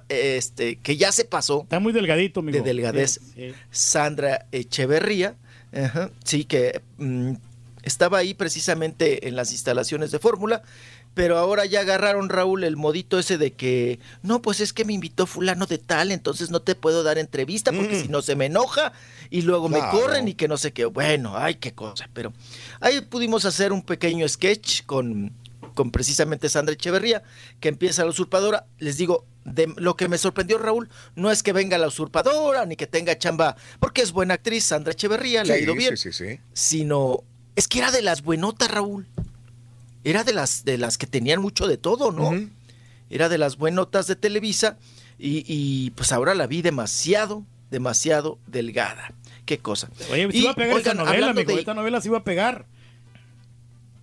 [0.09, 2.57] este, que ya se pasó Está muy delgadito, amigo.
[2.59, 3.21] de delgadez.
[3.23, 3.53] Sí, sí.
[3.71, 5.35] Sandra Echeverría,
[5.73, 7.33] ajá, sí, que mm,
[7.83, 10.63] estaba ahí precisamente en las instalaciones de Fórmula,
[11.15, 14.93] pero ahora ya agarraron, Raúl, el modito ese de que, no, pues es que me
[14.95, 18.03] invitó fulano de tal, entonces no te puedo dar entrevista porque Mm.
[18.03, 18.93] si no se me enoja
[19.31, 20.87] y luego me corren y que no sé qué.
[20.87, 22.33] Bueno, ay, qué cosa, pero
[22.81, 25.31] ahí pudimos hacer un pequeño sketch con
[25.75, 27.23] con precisamente Sandra Echeverría,
[27.61, 28.67] que empieza la usurpadora.
[28.79, 32.77] Les digo, de lo que me sorprendió Raúl, no es que venga la usurpadora ni
[32.77, 36.25] que tenga chamba, porque es buena actriz Sandra Echeverría, le ha ido bien, Sí, sí,
[36.27, 36.41] sí.
[36.55, 37.25] sino
[37.57, 39.07] es que era de las buenotas, Raúl.
[40.05, 42.33] Era de las de las que tenían mucho de todo, ¿no?
[43.11, 44.77] Era de las buenotas de Televisa
[45.19, 49.13] y, y, pues ahora la vi demasiado, demasiado delgada.
[49.47, 49.89] Qué cosa.
[50.11, 51.53] Oye, se Y, iba a pegar oigan, esta novela, amigo.
[51.53, 52.67] de- Esta novela se iba a pegar.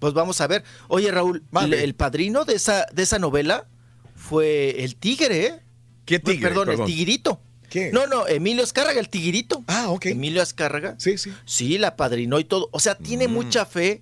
[0.02, 0.64] Pues vamos a ver.
[0.88, 1.84] Oye, Raúl, Mande.
[1.84, 3.68] el, padrino de esa, de esa novela
[4.16, 5.60] fue el tigre, ¿eh?
[6.06, 6.50] ¿Qué tigre?
[6.50, 6.82] Perdón, Perdón.
[6.82, 7.40] el tiguirito.
[7.70, 7.92] ¿Qué?
[7.94, 9.64] No, no, Emilio Azcárraga, el tiguirito.
[9.68, 10.08] Ah, ok.
[10.08, 10.96] Emilio Azcárraga.
[10.98, 11.32] Sí, sí.
[11.46, 12.68] Sí, la padrinó y todo.
[12.72, 13.32] O sea, tiene Mm.
[13.32, 14.02] mucha fe,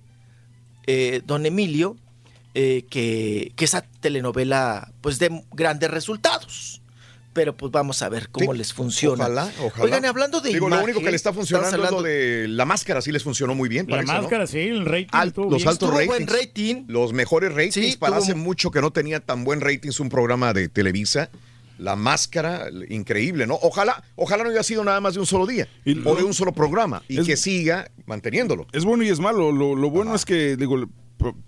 [0.86, 1.98] eh, don Emilio,
[2.54, 6.79] eh, que, que esa telenovela, pues, dé grandes resultados.
[7.32, 9.24] Pero pues vamos a ver cómo Sí, les funciona.
[9.24, 9.84] Ojalá, ojalá.
[9.84, 12.08] Oigan, hablando de Digo, imagen, lo único que le está funcionando estamos es lo hablando-
[12.42, 13.86] de la máscara, sí les funcionó muy bien.
[13.88, 14.20] La parece, ¿no?
[14.22, 15.68] máscara, sí, el rating Al- estuvo los bien.
[15.68, 16.06] altos ratings.
[16.08, 16.84] buen rating.
[16.88, 17.74] Los mejores ratings.
[17.74, 21.30] Sí, para tuvo- hace mucho que no tenía tan buen ratings un programa de Televisa.
[21.78, 23.58] La máscara, increíble, ¿no?
[23.62, 25.66] Ojalá, ojalá no haya sido nada más de un solo día
[26.04, 28.66] o de un solo programa y Es- que siga manteniéndolo.
[28.72, 29.50] Es bueno y es malo.
[29.50, 30.76] Lo, lo bueno es que, digo,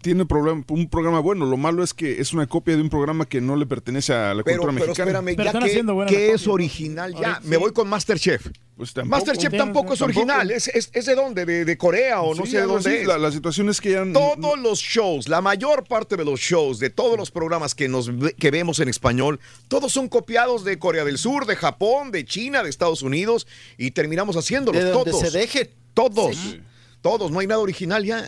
[0.01, 1.47] tiene problema, un programa bueno.
[1.47, 4.35] Lo malo es que es una copia de un programa que no le pertenece a
[4.35, 5.11] la Pero, cultura pero mexicana.
[5.31, 7.41] espérame, ya que, que es original ya.
[7.45, 8.47] Me voy con Masterchef.
[8.77, 9.17] Pues tampoco.
[9.17, 10.21] Masterchef tampoco es Tampoco.
[10.21, 10.51] original.
[10.51, 11.45] ¿Es, es, es de dónde?
[11.45, 12.99] ¿De, de Corea o no Sí, sé de dónde así.
[13.03, 13.07] es?
[13.07, 14.05] La, la situación es que ya...
[14.13, 18.11] Todos los shows, la mayor parte de los shows, de todos los programas que, nos,
[18.39, 22.63] que vemos en español, todos son copiados de Corea del Sur, de Japón, de China,
[22.63, 25.31] de Estados Unidos y terminamos haciéndolos De donde todos.
[25.31, 25.69] se dejen.
[25.95, 26.57] Todos.
[27.03, 27.31] Todos.
[27.31, 28.25] No hay nada original ya.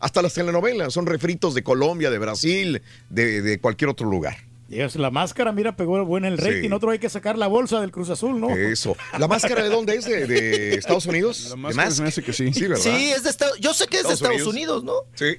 [0.00, 4.36] Hasta las telenovelas son refritos de Colombia, de Brasil, de, de cualquier otro lugar.
[4.70, 6.44] Es la máscara, mira, pegó bueno el Sí.
[6.44, 6.70] rating.
[6.72, 8.50] Otro hay que sacar la bolsa del Cruz Azul, ¿no?
[8.50, 8.96] Eso.
[9.18, 10.04] ¿La máscara de dónde es?
[10.04, 11.44] ¿De, de Estados Unidos?
[11.44, 12.52] La ¿De máscara se me hace que sí.
[12.52, 12.82] Sí, ¿verdad?
[12.84, 14.92] Sí, es de Estados Yo sé que es de Estados Unidos, ¿no?
[15.14, 15.36] Sí.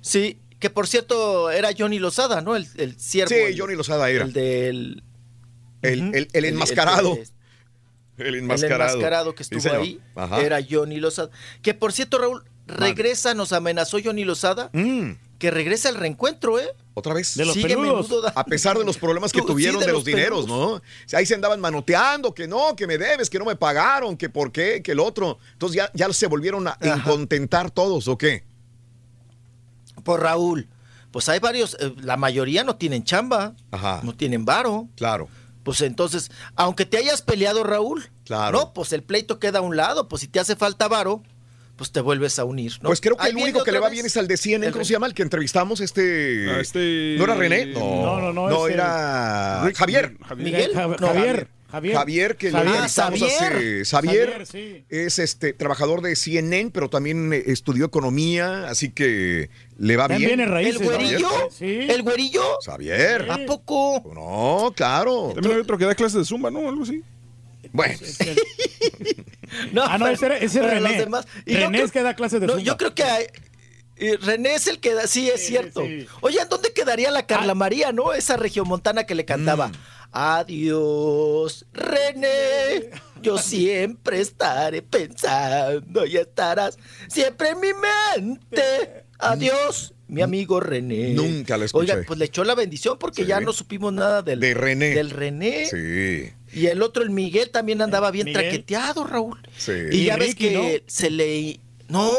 [0.00, 2.54] Sí, que por cierto era Johnny Lozada, ¿no?
[2.54, 3.30] El, el siervo.
[3.30, 4.24] Sí, el- Johnny Lozada era.
[4.24, 5.02] El del.
[5.82, 7.14] El, el- el enmascarado.
[7.14, 8.92] El, El el enmascarado.
[8.94, 10.40] enmascarado que Sí, estuvo ahí Ajá.
[10.40, 11.30] era Johnny Lozada.
[11.62, 14.70] Que por cierto, Raúl, regresa, nos amenazó Johnny Lozada.
[15.38, 16.68] Que regresa al reencuentro, ¿eh?
[16.94, 17.28] Otra vez.
[17.28, 20.04] Sigue menudo A pesar de los problemas que Tú, sí, tuvieron de de los los
[20.04, 20.82] dineros, ¿no?
[21.12, 24.50] Ahí se andaban manoteando, que no, que me debes, que no me pagaron, que por
[24.50, 25.38] qué, que el otro.
[25.52, 28.44] Entonces ya, ya se volvieron a contentar todos, ¿o qué?
[30.02, 30.68] Por Raúl.
[31.10, 34.00] Pues hay varios, eh, la mayoría no tienen chamba, Ajá.
[34.02, 34.88] no tienen varo.
[34.96, 35.28] Claro.
[35.62, 38.58] Pues entonces, aunque te hayas peleado, Raúl, Claro.
[38.58, 41.22] no, pues el pleito queda a un lado, pues si te hace falta varo,
[41.78, 42.88] pues te vuelves a unir, ¿no?
[42.88, 43.92] Pues creo que Ahí el viene único que le va vez.
[43.94, 45.06] bien es al de CNN, El ¿cómo se llama?
[45.06, 46.46] El que entrevistamos, este...
[46.50, 47.66] Ah, este- ¿No era René?
[47.66, 50.16] No, No, no, no, No, ese- era Javier.
[50.26, 50.44] Javier.
[50.44, 50.70] Miguel.
[50.74, 51.48] No, Javier.
[51.70, 51.94] Javier.
[51.96, 52.66] Javier, que Javier.
[52.66, 53.26] lo entrevistamos Ah.
[53.28, 54.84] Xavier, Xavier, sí.
[54.88, 60.30] es este trabajador de CNN, pero también eh, estudió economía, así que le va También
[60.30, 60.40] bien.
[60.40, 60.80] en raíces.
[60.80, 61.28] ¿El güerillo?
[61.50, 61.66] Sí.
[61.90, 62.42] ¿El güerillo?
[62.64, 63.30] Xavier.
[63.30, 64.02] ¿A poco?
[64.14, 65.32] No, claro.
[65.34, 66.66] También hay otro que da clases de zumba, ¿no?
[66.70, 67.02] Algo así.
[67.70, 67.98] Bueno,
[69.72, 70.88] No, Ah, no, ese era- ese pero René.
[70.88, 72.64] los demás- y yo René creo- es que da clases de no, zumba.
[72.64, 73.26] Yo creo que hay-
[74.22, 75.82] René es el que da, sí, es cierto.
[75.82, 76.06] sí.
[76.20, 77.26] Oye, ¿en dónde quedaría la Ah.
[77.26, 78.12] Carla María, no?
[78.12, 79.68] Esa regiomontana que le cantaba.
[79.68, 79.72] Mm.
[80.12, 82.90] Adiós, René.
[83.20, 86.78] Yo siempre estaré pensando y estarás
[87.08, 89.04] siempre en mi mente.
[89.18, 91.10] Adiós, mi amigo René.
[91.14, 91.92] Nunca la escuché.
[91.92, 93.28] Oiga, pues le echó la bendición porque Sí.
[93.28, 94.90] ya no supimos nada del, de René.
[94.94, 95.66] del René.
[95.66, 98.42] Sí, Y el otro, el Miguel, también andaba bien Miguel.
[98.42, 99.38] traqueteado, Raúl.
[99.56, 99.72] sí.
[99.92, 101.60] Y, Y ya ves que se le.
[101.88, 102.10] No,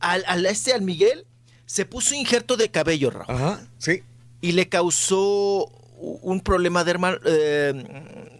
[0.00, 1.24] al, al este, al Miguel,
[1.66, 3.26] se puso injerto de cabello, Raúl.
[3.28, 4.02] Ajá, sí.
[4.40, 7.74] Y le causó un problema derma- eh,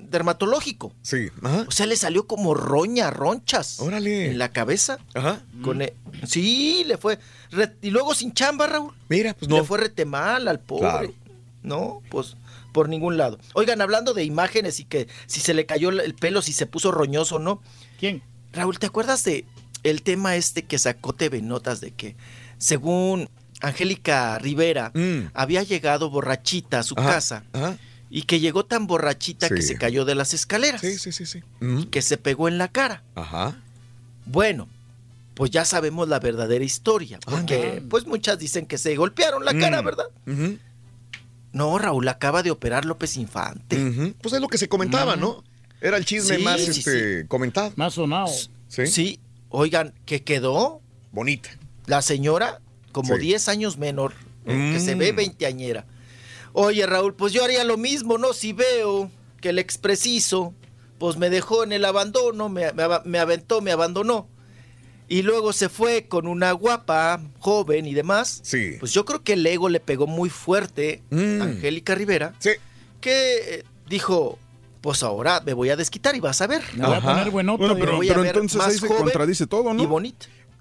[0.09, 0.93] dermatológico.
[1.03, 1.65] Sí, ajá.
[1.69, 3.81] O sea, le salió como roña, ronchas.
[3.81, 4.27] Órale.
[4.31, 4.99] En la cabeza.
[5.15, 5.43] Ajá.
[5.63, 5.95] Con e-
[6.27, 7.19] sí, le fue.
[7.51, 8.95] re- y luego sin chamba, Raúl.
[9.09, 9.65] Mira, pues Le no.
[9.65, 10.81] fue rete mal al pobre.
[10.89, 11.15] Claro.
[11.63, 12.37] No, pues
[12.73, 13.39] por ningún lado.
[13.55, 16.91] Oigan, hablando de imágenes y que si se le cayó el pelo, si se puso
[16.93, 17.63] roñoso o no.
[17.99, 18.23] ¿Quién?
[18.53, 19.45] Raúl, ¿te acuerdas de
[19.85, 22.17] el tema este que sacó TV Notas de que
[22.59, 23.29] según
[23.61, 25.31] Angélica Rivera Mm.
[25.35, 27.77] había llegado borrachita a su Ajá, casa Ajá.
[28.11, 31.43] y que llegó tan borrachita que se cayó de las escaleras, Sí, sí, sí, sí.
[31.61, 31.85] Mm.
[31.85, 33.03] que se pegó en la cara?
[33.15, 33.57] Ajá.
[34.27, 34.69] Bueno,
[35.35, 39.81] pues ya sabemos la verdadera historia, porque pues muchas dicen que se golpearon la cara,
[39.81, 39.85] Mm.
[39.85, 40.07] ¿verdad?
[40.27, 40.59] Ujú,
[41.53, 44.15] No, Raúl acaba de operar López Infante.
[44.21, 45.43] Pues es lo que se comentaba, ¿no?
[45.81, 47.73] Era el chisme Sí, más sí, este, comentado.
[47.77, 48.29] Más sonado.
[48.69, 48.87] Sí.
[48.87, 50.81] Sí, oigan, que quedó
[51.13, 51.49] Bonita.
[51.87, 52.61] la señora
[52.93, 53.21] como Sí.
[53.21, 54.13] 10 años menor,
[54.45, 54.99] eh, que se Mm.
[54.99, 55.87] ve veinteañera.
[56.53, 58.33] Oye, Raúl, pues yo haría lo mismo, ¿no?
[58.33, 59.11] Si veo
[59.41, 60.53] que el expreciso,
[60.99, 62.67] pues me dejó en el abandono, me,
[63.05, 64.29] me aventó, me abandonó.
[65.09, 68.41] Y luego se fue con una guapa, joven y demás.
[68.43, 68.77] Sí.
[68.79, 71.41] Pues yo creo que el ego le pegó muy fuerte Mm.
[71.41, 72.51] a Angélica Rivera, Sí.
[73.01, 74.39] que eh, dijo,
[74.83, 76.63] pues ahora me voy a desquitar y vas a ver.
[76.77, 77.59] Me voy a poner buenoto.
[77.59, 79.89] Bueno, pero, voy a pero ver entonces más ahí se joven contradice todo, Y ¿no?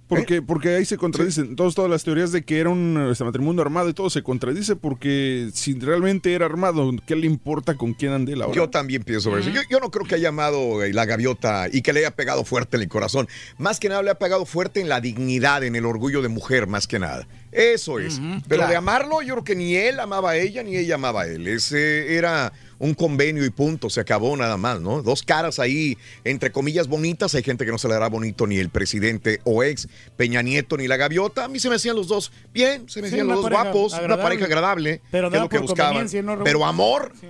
[0.07, 3.61] Porque, porque ahí se contradicen todos, todas las teorías de que era un este, matrimonio
[3.61, 8.13] armado y todo se contradice porque si realmente era armado, ¿qué le importa con quién
[8.13, 8.55] ande él ahora?
[8.55, 9.49] Yo también pienso eso.
[9.49, 12.45] Yo, yo no creo que haya llamado eh, la gaviota y que le haya pegado
[12.45, 13.27] fuerte en el corazón.
[13.57, 16.67] Más que nada le ha pegado fuerte en la dignidad, en el orgullo de mujer,
[16.67, 17.27] más que nada.
[17.51, 18.19] Eso es.
[18.47, 18.71] Pero claro.
[18.71, 21.47] de amarlo, yo creo que ni él amaba a ella, ni ella amaba a él.
[21.47, 23.89] Ese era un convenio y punto.
[23.89, 25.01] Se acabó nada más, ¿no?
[25.01, 27.35] Dos caras ahí, entre comillas, bonitas.
[27.35, 30.77] Hay gente que no se le hará bonito ni el presidente o ex Peña Nieto
[30.77, 31.45] ni la gaviota.
[31.45, 34.17] A mí se me hacían los dos bien, se me hacían los dos guapos, una
[34.17, 35.01] pareja agradable.
[35.11, 36.07] Pero que es lo que buscaban.
[36.43, 37.27] Pero amor, Sí.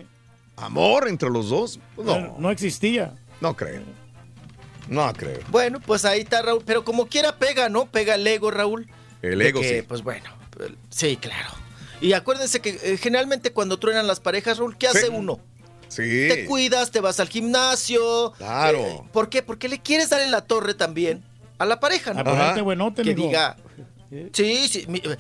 [0.58, 1.80] ¿Amor entre los dos?
[1.96, 2.36] Pues no.
[2.40, 3.14] No existía.
[3.42, 3.84] No creo.
[4.90, 5.40] No creo.
[5.52, 6.64] Bueno, pues ahí está Raúl.
[6.66, 7.86] Pero como quiera pega, ¿no?
[7.86, 8.88] Pega el ego, Raúl.
[9.22, 9.86] El ego, que, sí.
[9.88, 10.26] Pues bueno,
[10.90, 11.50] sí, claro.
[12.02, 15.40] Y acuérdense que eh, generalmente cuando truenan las parejas, Raúl, ¿qué hace uno?
[15.88, 16.28] Sí.
[16.30, 18.34] Te cuidas, te vas al gimnasio.
[18.38, 18.80] Claro.
[18.86, 19.42] Eh, ¿Por qué?
[19.42, 21.24] Porque le quieres dar en la torre también
[21.58, 22.20] a la pareja, ¿no?
[22.20, 23.56] A ponerte buenote, Que diga.
[24.34, 24.86] Sí, sí.
[24.88, 25.18] mi- eh,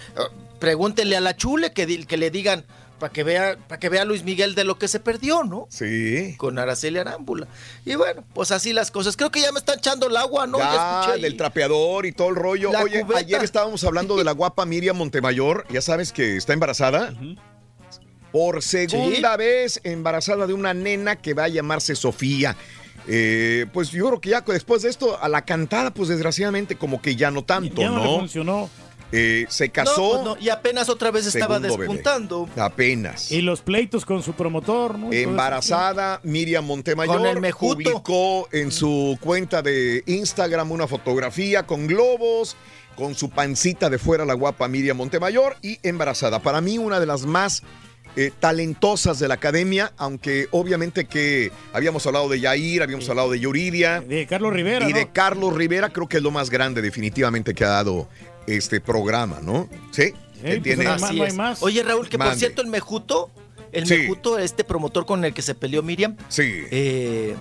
[0.60, 2.66] pregúntenle a la chule que, di- que le digan
[3.00, 5.68] para que vea para que vea Luis Miguel de lo que se perdió, ¿no?
[5.70, 6.36] Sí.
[6.38, 7.48] Con Araceli Arámbula.
[7.86, 9.16] Y bueno, pues así las cosas.
[9.18, 10.58] Creo que ya me están echando el agua, ¿no?
[10.60, 11.22] Ya, Ya, escuché.
[11.22, 12.72] del trapeador y todo el rollo.
[12.72, 13.20] La Oye, cubeta.
[13.20, 15.66] ayer estábamos hablando de la guapa Miriam Montemayor.
[15.70, 17.14] Ya sabes que está embarazada.
[18.32, 22.56] Por segunda vez embarazada de una nena que va a llamarse Sofía.
[23.08, 27.02] Eh, pues yo creo que ya después de esto, a la cantada, pues desgraciadamente como
[27.02, 28.20] que ya no tanto, Ya no, le ¿no?
[28.20, 28.70] funcionó.
[29.12, 31.78] Eh, se casó pues no, y apenas otra vez estaba bebé.
[31.78, 32.50] despuntando.
[32.58, 33.32] apenas.
[33.32, 34.98] Y los pleitos con su promotor.
[35.12, 37.76] Embarazada, Miriam Montemayor Con el mejuto.
[37.76, 42.58] publicó en su cuenta de Instagram una fotografía con globos,
[42.98, 46.40] con su pancita de fuera la guapa Miriam Montemayor y embarazada.
[46.40, 47.64] Para mí una de las más
[48.16, 53.40] eh, talentosas de la academia, aunque obviamente que habíamos hablado de Yair, habíamos hablado de
[53.40, 54.02] Yuridia.
[54.02, 54.98] De Carlos Rivera, Y ¿no?
[54.98, 58.10] de Carlos Rivera creo que es lo más grande definitivamente que ha dado
[58.48, 59.70] este programa, ¿no?
[59.92, 60.14] Sí.
[60.42, 61.36] que tiene- Así es.
[61.62, 63.32] Oye, Raúl, que por cierto, el Mejuto,
[63.72, 63.98] el Sí.
[63.98, 66.44] Mejuto, este promotor con el que se peleó Miriam, Sí.
[66.72, 67.36] eh,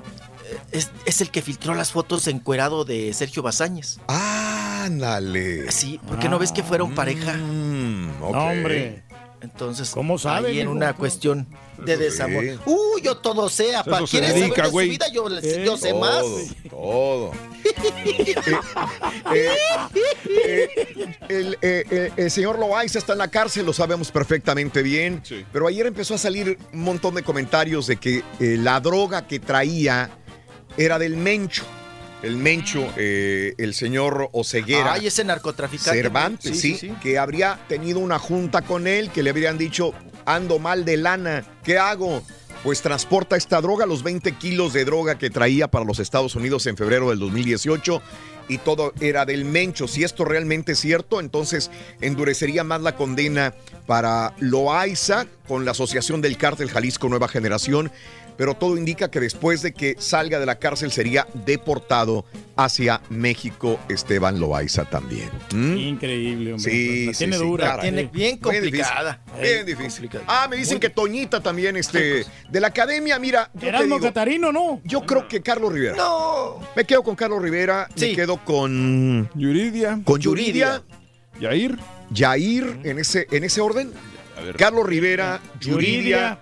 [0.72, 3.98] es, es el que filtró las fotos encuerado de Sergio Bazáñez.
[4.08, 5.70] Ándale.
[5.72, 7.34] Sí, ¿por qué no ves que fueron pareja?
[7.34, 8.18] Mm.
[8.20, 9.02] No, hombre.
[9.42, 11.46] Entonces, ¿Cómo sabe, ahí en una cuestión
[11.84, 12.44] de desamor.
[12.44, 12.58] sí.
[12.66, 15.06] Uh, yo todo sé, se ¿Quieres dedica, saber de su vida?
[15.12, 16.22] Yo, Eh, yo sé más.
[16.70, 17.32] Todo.
[19.32, 19.48] Eh,
[20.44, 20.68] eh,
[21.28, 25.22] el, eh, eh, el señor Loaiza está en la cárcel, lo sabemos perfectamente bien.
[25.52, 29.38] Pero ayer empezó a salir un montón de comentarios de que eh, la droga que
[29.40, 30.10] traía
[30.76, 31.64] era del Mencho.
[32.22, 34.94] El Mencho, eh, el señor Oceguera.
[34.94, 36.00] Ay, ese narcotraficante.
[36.00, 36.92] Cervantes, sí, sí.
[37.02, 39.92] que habría tenido una junta con él, que le habrían dicho,
[40.24, 42.22] ando mal de lana, ¿qué hago?
[42.64, 46.66] Pues transporta esta droga, los 20 kilos de droga que traía para los Estados Unidos
[46.66, 48.02] en febrero del 2018
[48.48, 49.88] y todo era del Mencho.
[49.88, 51.70] Si esto realmente es cierto, entonces
[52.00, 53.54] endurecería más la condena
[53.86, 57.90] para Loaiza con la Asociación del Cártel Jalisco Nueva Generación,
[58.36, 62.24] pero todo indica que después de que salga de la cárcel sería deportado
[62.56, 65.28] hacia México Esteban Loaiza también.
[65.54, 65.76] ¿Mm?
[65.76, 66.70] Increíble, hombre.
[66.70, 67.80] Sí, La sí, tiene sí, dura.
[67.80, 69.20] Tiene bien Muy difícil, complicada.
[69.40, 70.10] Bien difícil.
[70.26, 73.50] Ah, me dicen que Toñita también, este, de la academia, mira.
[73.60, 74.80] Erasmo Catarino, ¿no?
[74.84, 75.96] Yo creo que Carlos Rivera.
[75.96, 76.60] No.
[76.74, 78.14] Me quedo con Carlos Rivera, me Sí.
[78.14, 79.28] quedo con.
[79.34, 80.00] Yuridia.
[80.04, 80.82] Con Yuridia,
[81.40, 81.76] Yair.
[82.10, 83.92] Yair, en ese, en ese orden.
[84.56, 86.38] Carlos Rivera, Yuridia,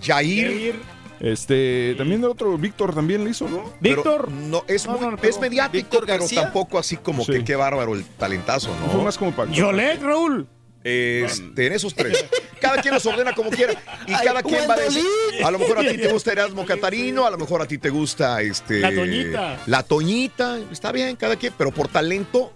[0.00, 0.74] Yair.
[1.20, 3.70] Este, también el otro, Víctor también le hizo, ¿no?
[3.82, 6.42] pero No, es, No, muy- no, no, es mediático, ¿Víctor pero García?
[6.44, 7.32] tampoco así como Sí.
[7.32, 8.90] que qué bárbaro el talentazo, ¿no?
[8.90, 9.50] Fue más como para.
[9.52, 10.48] Yolet, Raúl.
[10.82, 12.24] Este, en esos tres.
[12.58, 13.74] Cada quien los ordena como quiera.
[14.06, 15.04] Y Ay, cada quien va a decir.
[15.44, 17.90] A lo mejor a ti te gusta Erasmo Catarino, a lo mejor a ti te
[17.90, 18.80] gusta este.
[18.80, 19.58] La Toñita.
[19.66, 20.58] La Toñita.
[20.72, 22.52] Está bien, cada quien, pero por talento.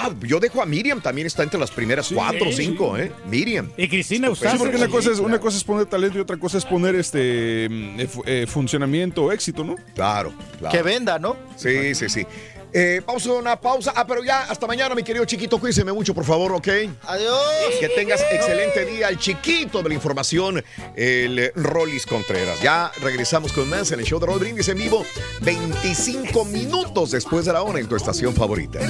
[0.00, 2.66] Ah, yo dejo a Miriam, también está entre las primeras cuatro o sí.
[2.66, 3.10] cinco, ¿eh?
[3.28, 3.70] Miriam.
[3.76, 4.28] Y Cristina.
[4.28, 4.52] Eustace.
[4.52, 5.26] Sí, porque una cosa, es, claro.
[5.28, 9.24] una cosa es poner talento y otra cosa es poner este mm, eh, eh, funcionamiento
[9.24, 9.74] o éxito, ¿no?
[9.94, 10.76] Claro, claro.
[10.76, 11.36] Que venda, ¿no?
[11.56, 12.26] Sí, sí, sí.
[12.72, 13.92] Eh, vamos a una pausa.
[13.96, 15.58] Ah, pero ya, hasta mañana, mi querido chiquito.
[15.58, 16.68] Cuídese mucho, por favor, ¿ok?
[17.02, 17.40] Adiós.
[17.80, 19.08] Que tengas excelente día.
[19.08, 20.62] El chiquito de la información,
[20.94, 22.60] el Rollis Contreras.
[22.60, 25.04] Ya regresamos con más en el show de Roll Brindis en vivo.
[25.40, 28.80] 25 minutos después de la hora en tu estación favorita.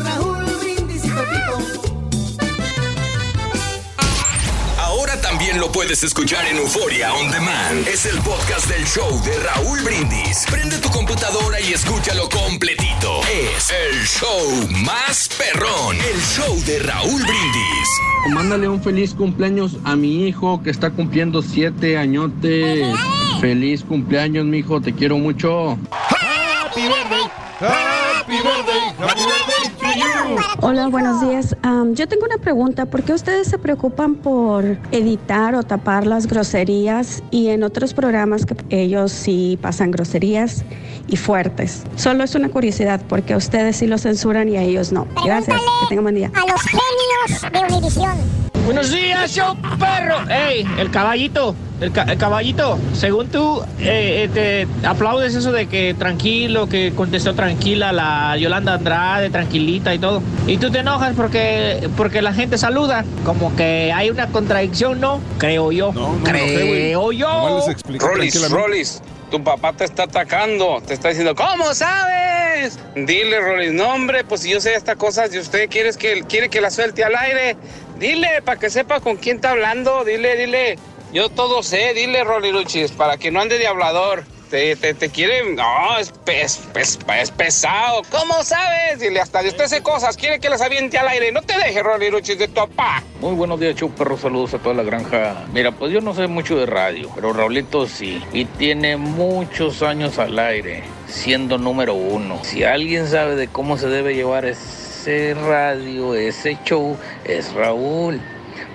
[4.79, 7.87] Ahora también lo puedes escuchar en Euforia On Demand.
[7.87, 10.45] Es el podcast del show de Raúl Brindis.
[10.51, 13.21] Prende tu computadora y escúchalo completito.
[13.25, 15.97] Es el show más perrón.
[15.97, 17.89] El show de Raúl Brindis.
[18.31, 22.97] Mándale un feliz cumpleaños a mi hijo que está cumpliendo siete añotes.
[23.41, 25.79] Feliz cumpleaños, mi hijo, te quiero mucho.
[25.93, 27.31] Happy birthday.
[27.61, 28.93] Happy birthday.
[28.99, 30.48] Happy birthday to you.
[30.61, 31.57] Hola, buenos días.
[31.62, 32.87] Am, yo tengo una pregunta.
[32.87, 38.45] ¿Por qué ustedes se preocupan por editar o tapar las groserías y en otros programas
[38.45, 40.65] que ellos sí pasan groserías
[41.07, 41.85] y fuertes?
[41.95, 45.07] Solo es una curiosidad porque ustedes sí lo censuran y a ellos no.
[45.25, 45.57] Gracias.
[45.57, 46.31] Que tengan buen día.
[46.35, 48.17] A los genios de Univisión.
[48.65, 50.17] Buenos días, show perro.
[50.28, 55.69] Ey, el caballito, el, ca- el caballito, según tú, eh, eh, te aplaudes eso de
[55.69, 60.23] que tranquilo, que contestó tranquila la Yolanda Andrade, tranquilita y todo.
[60.49, 63.05] Y tú te enojas porque, porque la gente saluda.
[63.23, 65.20] Como que hay una contradicción, ¿no?
[65.36, 65.93] Creo yo.
[66.25, 67.67] Creo yo.
[67.99, 72.78] Rolis, Rolis, tu papá te está atacando, te está diciendo, ¿cómo sabes?
[72.94, 76.49] Dile, Rolis, no hombre, pues si yo sé estas cosas y usted quiere que, quiere
[76.49, 77.59] que la suelte al aire,
[77.99, 80.78] dile, para que sepa con quién está hablando, dile, dile,
[81.12, 84.25] yo todo sé, dile, Rolis Luchis, para que no ande de hablador.
[84.51, 88.02] Te, te, te quiere, no, es, es, es- es pesado.
[88.10, 88.99] ¿Cómo sabes?
[88.99, 91.31] Dile, hasta de usted sé cosas, quiere que las aviente al aire.
[91.33, 93.02] No te dejes, Rolis Luchis, de tu papá.
[93.20, 94.17] Muy buenos días, Chup Perro.
[94.17, 95.44] Saludos a toda la granja.
[95.52, 98.23] Mira, pues yo no sé mucho de radio, pero Raulito sí.
[98.33, 102.39] Y tiene muchos años al aire, siendo número uno.
[102.43, 108.20] Si alguien sabe de cómo se debe llevar ese radio, ese show, es Raúl.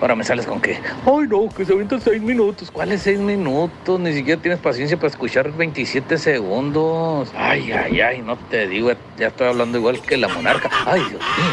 [0.04, 2.70] Ahora me sales con que, ay no, que se avientan seis minutos.
[2.70, 3.98] ¿Cuáles seis minutos?
[3.98, 7.30] Ni siquiera tienes paciencia para escuchar 27 segundos.
[7.34, 10.68] Ay, ay, ay, no te digo, ya estoy hablando igual que la monarca.
[10.84, 11.52] Ay, Dios mío.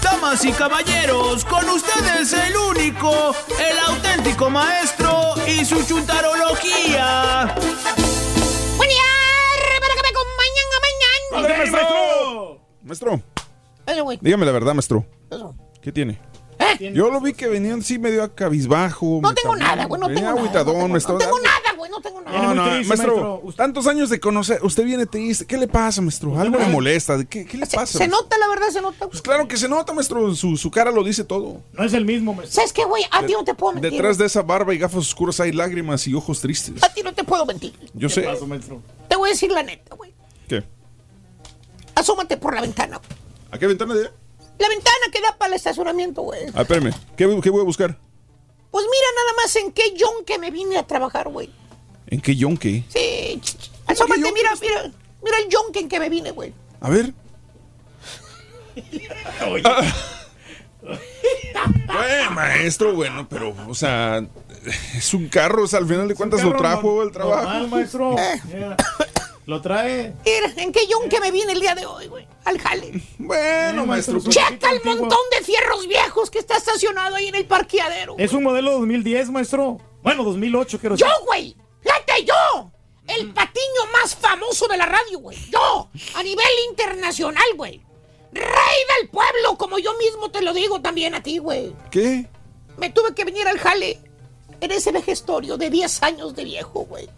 [0.00, 7.52] Damas y caballeros, con ustedes el único, el auténtico maestro y su chuntarología.
[12.82, 13.22] Maestro,
[14.04, 14.18] güey.
[14.20, 15.04] dígame la verdad, maestro.
[15.30, 15.54] Eso.
[15.80, 16.18] ¿Qué tiene?
[16.78, 19.20] Yo lo vi que venían sí medio a cabizbajo.
[19.22, 20.64] No tengo nada, güey, no tengo nada.
[20.64, 21.18] No maestro.
[21.18, 22.42] tengo nada, güey, no tengo nada.
[22.42, 25.46] No, no, maestro, tantos años de conocer, usted viene triste.
[25.46, 26.38] ¿Qué le pasa, maestro?
[26.38, 27.24] Algo le molesta.
[27.24, 27.86] ¿Qué, qué le pasa?
[27.86, 28.20] Se maestro?
[28.22, 29.08] nota, la verdad, se nota.
[29.08, 30.34] Pues claro que se nota, maestro.
[30.34, 31.62] Su, su cara lo dice todo.
[31.72, 32.56] No es el mismo, maestro.
[32.56, 33.04] ¿Sabes qué, güey?
[33.10, 33.92] A ti no te puedo mentir.
[33.92, 36.82] Detrás de esa barba y gafas oscuras hay lágrimas y ojos tristes.
[36.82, 37.74] A ti no te puedo mentir.
[37.94, 38.26] Yo sé.
[39.08, 40.05] Te voy a decir la neta, güey.
[41.96, 42.98] Asómate por la ventana.
[42.98, 43.10] güey.
[43.50, 44.02] ¿A qué ventana de?
[44.58, 46.42] La ventana que da para el estacionamiento, güey.
[46.54, 46.92] Ah, espérame.
[47.16, 47.98] ¿Qué, qué voy a buscar?
[48.70, 51.50] Pues mira nada más en qué John que me vine a trabajar, güey.
[52.06, 52.84] ¿En qué yonke?
[52.88, 53.40] Sí.
[53.86, 54.92] Asómate, mira, mira.
[55.22, 56.52] Mira el John en que me vine, güey.
[56.80, 57.12] A ver.
[59.64, 59.82] Ah.
[61.86, 64.22] Bueno, maestro, bueno, pero, o sea,
[64.94, 67.42] es un carro, o sea, al final de cuentas lo trajo el trabajo.
[67.44, 68.16] normal, maestro.
[68.18, 68.40] Eh.
[68.50, 68.76] Yeah.
[69.46, 70.12] Lo trae.
[70.24, 72.26] Mira, en qué John que me vine el día de hoy, güey.
[72.44, 73.00] Al jale.
[73.18, 74.20] Bueno, maestro.
[74.20, 78.16] pues- Checa el montón de fierros viejos que está estacionado ahí en el parqueadero.
[78.18, 79.78] Es un modelo 2010, maestro.
[80.02, 81.24] Bueno, 2008, quiero Yo, decir.
[81.26, 81.56] güey.
[81.80, 82.70] Fíjate, yo.
[83.06, 85.38] El patiño más famoso de la radio, güey.
[85.50, 85.88] Yo.
[86.16, 87.80] A nivel internacional, güey.
[88.32, 88.44] Rey
[89.00, 91.72] del pueblo, como yo mismo te lo digo también a ti, güey.
[91.92, 92.26] ¿Qué?
[92.78, 94.00] Me tuve que venir al jale
[94.60, 97.08] en ese vejestorio de 10 años de viejo, güey.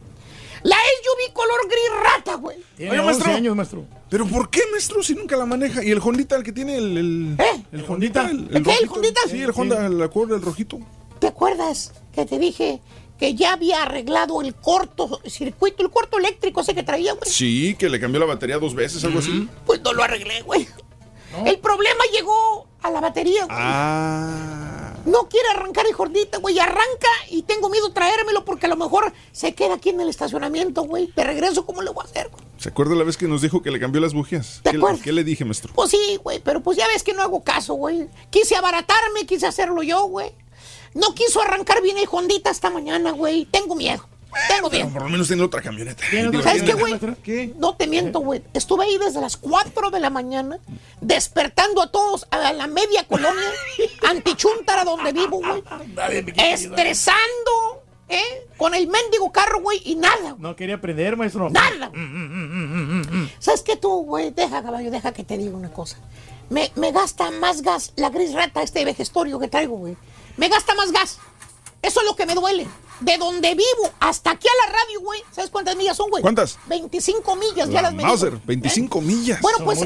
[0.62, 2.58] La SUV color gris rata, güey.
[2.78, 3.32] Oiga, maestro.
[3.32, 3.84] años, maestro.
[4.10, 5.84] ¿Pero por qué, maestro, si nunca la maneja?
[5.84, 6.96] ¿Y el Hondita, el que tiene el...
[6.96, 7.36] ¿El,
[7.72, 8.30] el Hondita?
[8.30, 8.88] ¿El, ¿El qué, el?
[8.88, 9.20] Hondita?
[9.28, 10.78] Sí, el Honda, el acuerdo, el rojito.
[11.18, 12.80] ¿Te acuerdas que te dije
[13.18, 17.30] que ya había arreglado el corto circuito, el corto eléctrico ese que traía, güey?
[17.30, 19.48] Sí, que le cambió la batería dos veces, algo así.
[19.66, 20.68] Pues no lo arreglé, güey.
[21.44, 23.56] El problema llegó a la batería, güey.
[23.60, 24.67] Ah.
[25.06, 26.58] No quiere arrancar el Hondita, güey.
[26.58, 30.82] Arranca y tengo miedo traérmelo porque a lo mejor se queda aquí en el estacionamiento,
[30.82, 31.10] güey.
[31.16, 32.42] De regreso, ¿cómo le voy a hacer, güey?
[32.58, 34.60] ¿Se acuerda la vez que nos dijo que le cambió las bujías?
[34.62, 35.02] ¿Te ¿Qué, le- acuerdas?
[35.02, 35.72] ¿Qué le dije, maestro?
[35.74, 38.08] Pues sí, güey, pero pues ya ves que no hago caso, güey.
[38.30, 40.32] Quise abaratarme, quise hacerlo yo, güey.
[40.94, 43.44] No quiso arrancar bien el Hondita esta mañana, güey.
[43.46, 44.07] Tengo miedo.
[44.48, 44.88] Tengo miedo.
[44.90, 46.02] Por lo menos tiene otra camioneta.
[46.42, 47.00] ¿Sabes qué, güey?
[47.56, 48.42] No te miento, güey.
[48.52, 50.58] Estuve ahí desde las 4 de la mañana,
[51.00, 53.50] despertando a todos, a la media colonia,
[54.08, 55.62] antichuntara donde vivo, güey.
[56.36, 58.46] Estresando, ¿eh?
[58.56, 60.36] Con el mendigo carro, güey, y nada.
[60.38, 61.50] No quería aprender, maestro.
[61.50, 61.90] Nada.
[63.38, 64.30] ¿Sabes qué tú, güey?
[64.30, 65.96] Deja, caballo, deja que te diga una cosa.
[66.50, 69.96] Me, me gasta más gas la gris rata, este vejestorio que traigo, güey.
[70.36, 71.18] Me gasta más gas.
[71.82, 72.66] Eso es lo que me duele.
[73.00, 75.22] De donde vivo hasta aquí a la radio, güey.
[75.32, 76.22] ¿Sabes cuántas millas son, güey?
[76.22, 76.58] ¿Cuántas?
[76.66, 78.04] 25 millas, ya La las medí.
[78.04, 79.40] Mauser, 25 millas.
[79.40, 79.78] Bueno, pues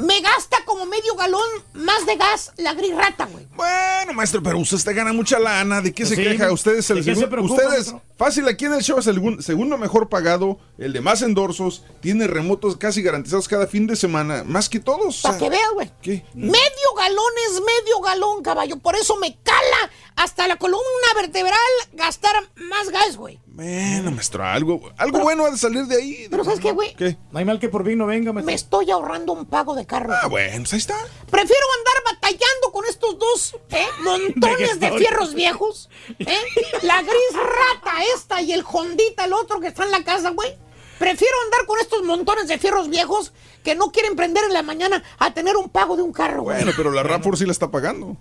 [0.00, 3.46] me gasta como medio galón más de gas la gris rata, güey.
[3.54, 5.80] Bueno, maestro, pero usted te gana mucha lana.
[5.80, 6.52] ¿De qué Pues se sí, queja?
[6.52, 7.30] Usted es el ¿de qué se segundo.
[7.30, 8.02] preocupa, Ustedes, maestro?
[8.18, 11.82] fácil, aquí en el show es el gun- segundo mejor pagado, el de más endorsos,
[12.00, 15.20] tiene remotos casi garantizados cada fin de semana, más que todos.
[15.22, 15.90] Para que veas, güey.
[16.02, 16.24] ¿Qué?
[16.34, 18.76] Medio galón es medio galón, caballo.
[18.78, 20.82] Por eso me cala hasta la columna
[21.14, 21.56] vertebral
[21.92, 23.38] gastar más gas, güey.
[23.46, 26.26] Bueno, maestro, algo, algo bueno ha de salir de ahí.
[26.30, 26.94] Pero ¿sabes qué, güey?
[26.94, 27.16] ¿Qué?
[27.30, 28.46] No hay mal que por bien no venga, maestro.
[28.46, 30.14] Me estoy ahorrando un pago de carro.
[30.14, 30.96] Ah, bueno, pues ahí está.
[31.30, 33.86] Prefiero andar batallando con estos dos ¿eh?
[34.02, 35.90] montones de fierros viejos.
[36.18, 36.38] ¿eh?
[36.82, 40.56] La gris rata esta y el Hondita, el otro que está en la casa, güey.
[40.98, 45.02] Prefiero andar con estos montones de fierros viejos que no quieren prender en la mañana
[45.18, 46.56] a tener un pago de un carro, güey.
[46.56, 48.16] Bueno, pero la RAV4 sí la está pagando.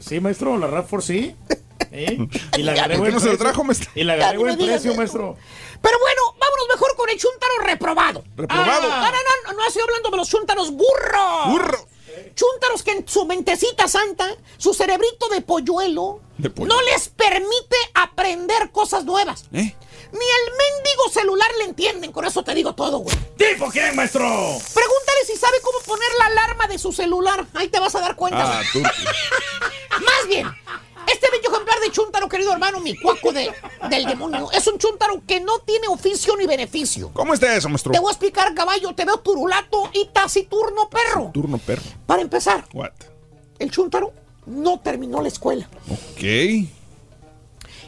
[0.00, 1.36] Sí, maestro, la RAV4 sí.
[1.92, 2.18] ¿Eh?
[2.56, 3.38] Y la agarré ¿Por qué buen no se lo precio.
[3.38, 3.90] trajo, maestro?
[3.94, 5.36] Y la agarré buen precio, maestro.
[5.80, 8.24] Pero bueno, vámonos mejor con el chúntaro reprobado.
[8.36, 8.88] ¿Reprobado?
[8.90, 11.48] Ah, no, no, no, no estoy hablando de los chúntaros burros.
[11.48, 11.88] Burro.
[12.34, 16.68] Chúntaros que en su mentecita santa, su cerebrito de polluelo, De pollo.
[16.68, 19.44] no les permite aprender cosas nuevas.
[19.52, 19.74] ¿Eh?
[20.12, 23.16] Ni el mendigo celular le entienden, con eso te digo todo, güey.
[23.36, 24.20] ¿Tipo quién, maestro?
[24.28, 27.46] Pregúntale si sabe cómo poner la alarma de su celular.
[27.54, 28.60] Ahí te vas a dar cuenta.
[28.60, 28.80] Ah, tú.
[30.04, 30.46] Más bien,
[31.06, 33.52] este bello ejemplar de chúntaro, querido hermano, mi cuaco de,
[33.90, 37.10] del demonio, es un chúntaro que no tiene oficio ni beneficio.
[37.12, 37.92] ¿Cómo está eso, maestro?
[37.92, 41.30] Te voy a explicar, caballo, te veo turulato y taciturno, perro.
[41.32, 41.82] Turno perro.
[42.06, 42.92] Para empezar, What?
[43.58, 44.12] el chúntaro
[44.46, 45.68] no terminó la escuela.
[45.90, 46.22] Ok.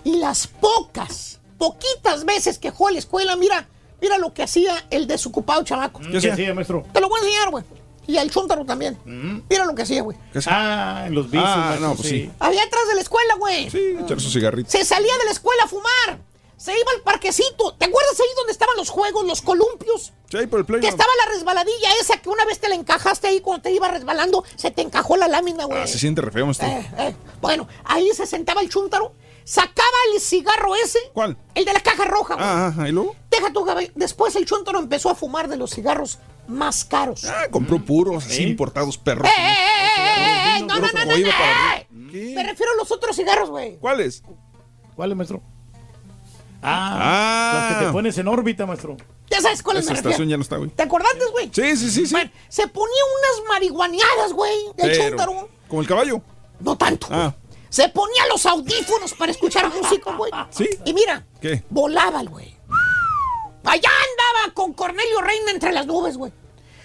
[0.04, 3.66] Y las pocas, poquitas veces que fue a la escuela, mira,
[4.00, 6.00] mira lo que hacía el desocupado chamaco.
[6.00, 6.84] ¿Qué hacía, maestro?
[6.92, 7.64] Te lo voy a enseñar, güey.
[8.06, 8.98] Y el chúntaro también.
[9.48, 10.16] Mira lo que hacía, güey.
[10.46, 12.30] Ah, en los vicios, Ah, no, pues sí.
[12.38, 13.70] Había atrás de la escuela, güey.
[13.70, 14.70] Sí, echar su cigarrito.
[14.70, 16.18] Se salía de la escuela a fumar.
[16.56, 17.74] Se iba al parquecito.
[17.74, 20.12] ¿Te acuerdas ahí donde estaban los juegos, los columpios?
[20.30, 20.94] Sí, ahí por el Que playground.
[21.00, 24.44] estaba la resbaladilla esa que una vez te la encajaste ahí cuando te iba resbalando,
[24.56, 25.82] se te encajó la lámina, güey.
[25.82, 26.50] Ah, se siente re feo.
[26.50, 27.16] Eh, eh.
[27.42, 29.12] Bueno, ahí se sentaba el chúntaro,
[29.44, 31.36] sacaba el cigarro ese, ¿Cuál?
[31.54, 32.46] el de la caja roja, güey.
[32.46, 33.14] Ah, ajá, ¿y luego?
[33.30, 33.64] Deja tu.
[33.94, 37.24] Después el chúntaro empezó a fumar de los cigarros más caros.
[37.24, 38.48] Ah, compró puros, así ¿Eh?
[38.48, 39.26] importados perros.
[39.28, 40.60] ¡Eh, eh, eh, eh, eh!
[40.66, 41.86] No, no, no, no, no, eh.
[42.34, 43.76] Me refiero a los otros cigarros, güey.
[43.78, 44.22] ¿Cuáles?
[44.94, 45.42] ¿Cuál es, maestro?
[46.62, 47.54] Ah, Ah.
[47.70, 48.96] las que te pones en órbita, maestro.
[49.30, 50.70] Ya sabes cuáles Esa me estación ya no está, güey.
[50.70, 51.50] ¿Te acordaste, güey?
[51.52, 52.16] Sí, sí, sí, sí.
[52.48, 55.48] Se ponía unas marihuaneadas, güey, el Pero, chúntaro.
[55.68, 56.22] ¿Como el caballo?
[56.60, 57.08] No tanto.
[57.10, 57.34] Ah,
[57.74, 60.30] Se ponía los audífonos para escuchar música, güey.
[60.50, 60.68] ¿Sí?
[60.84, 61.64] Y mira, ¿qué?
[61.70, 62.56] volaba el güey.
[63.64, 66.32] Allá andaba con Cornelio Reina entre las nubes, güey.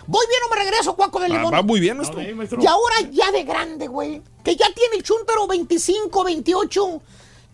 [0.07, 1.53] Voy bien o me regreso, cuaco de Ah, limón.
[1.53, 2.19] va muy bien, maestro.
[2.19, 2.59] Ok, maestro.
[2.59, 4.23] Y ahora ya de grande, güey.
[4.43, 7.01] Que ya tiene el chúntaro 25, 28,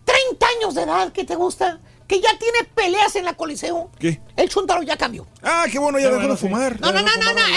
[0.06, 1.78] 30 años de edad, ¿qué te gusta?
[2.08, 3.90] Que ya tiene peleas en la coliseo.
[3.98, 4.18] ¿Qué?
[4.34, 5.26] El chúntaro ya cambió.
[5.42, 6.80] Ah, qué bueno, ya dejó de fumar.
[6.80, 7.40] No, no, no, no, no.
[7.40, 7.52] Eh,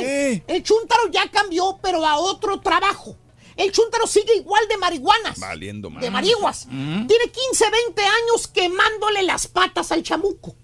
[0.00, 0.44] eh, eh.
[0.46, 3.18] El chúntaro ya cambió, pero a otro trabajo.
[3.56, 5.38] El chúntaro sigue igual de marihuanas.
[5.38, 6.02] Valiendo más.
[6.02, 6.66] De marihuas.
[6.68, 10.56] Tiene 15, 20 años quemándole las patas al chamuco.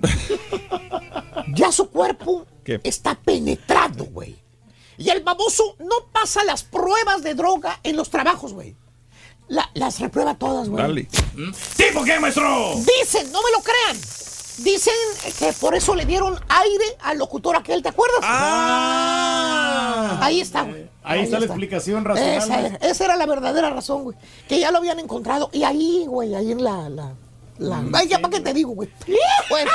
[1.54, 2.80] ya su cuerpo ¿Qué?
[2.84, 4.36] está penetrado, güey.
[4.96, 8.76] Y el baboso no pasa las pruebas de droga en los trabajos, güey.
[9.48, 10.82] La- las reprueba todas, güey.
[10.82, 11.08] Dale.
[11.76, 12.74] ¿Tipo quién, maestro?
[13.00, 14.00] Dicen, no me lo crean.
[14.58, 14.94] Dicen
[15.38, 18.20] que por eso le dieron aire al locutor aquel, ¿te acuerdas?
[18.22, 20.18] Ah.
[20.22, 20.88] Ahí está, güey.
[21.02, 22.66] Ahí está la explicación racional.
[22.66, 24.16] Esa, esa era la verdadera razón, güey.
[24.48, 25.50] Que ya lo habían encontrado.
[25.52, 26.88] Y ahí, güey, ahí en la.
[26.88, 27.12] la,
[27.58, 28.88] la- Ay, ya para qué te digo, güey.
[29.50, 29.70] Bueno,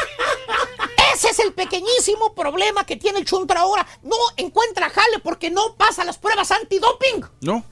[1.14, 3.86] ese es el pequeñísimo problema que tiene el Chuntra ahora.
[4.04, 7.26] No encuentra jale porque no pasa las pruebas antidoping.
[7.42, 7.64] No.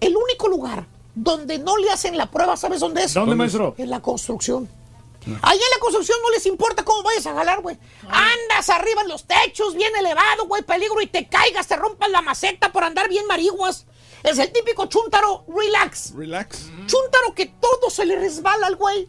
[0.00, 3.14] El único lugar donde no le hacen la prueba, ¿sabes dónde es?
[3.14, 3.74] ¿Dónde, maestro?
[3.78, 4.68] En la construcción.
[5.42, 7.76] Allá en la construcción no les importa cómo vayas a jalar, güey.
[8.08, 12.22] Andas arriba en los techos, bien elevado, güey, peligro y te caigas, te rompas la
[12.22, 13.86] maceta por andar bien marihuas.
[14.22, 16.12] Es el típico chúntaro relax.
[16.16, 16.66] Relax.
[16.86, 19.08] Chúntaro que todo se le resbala al güey.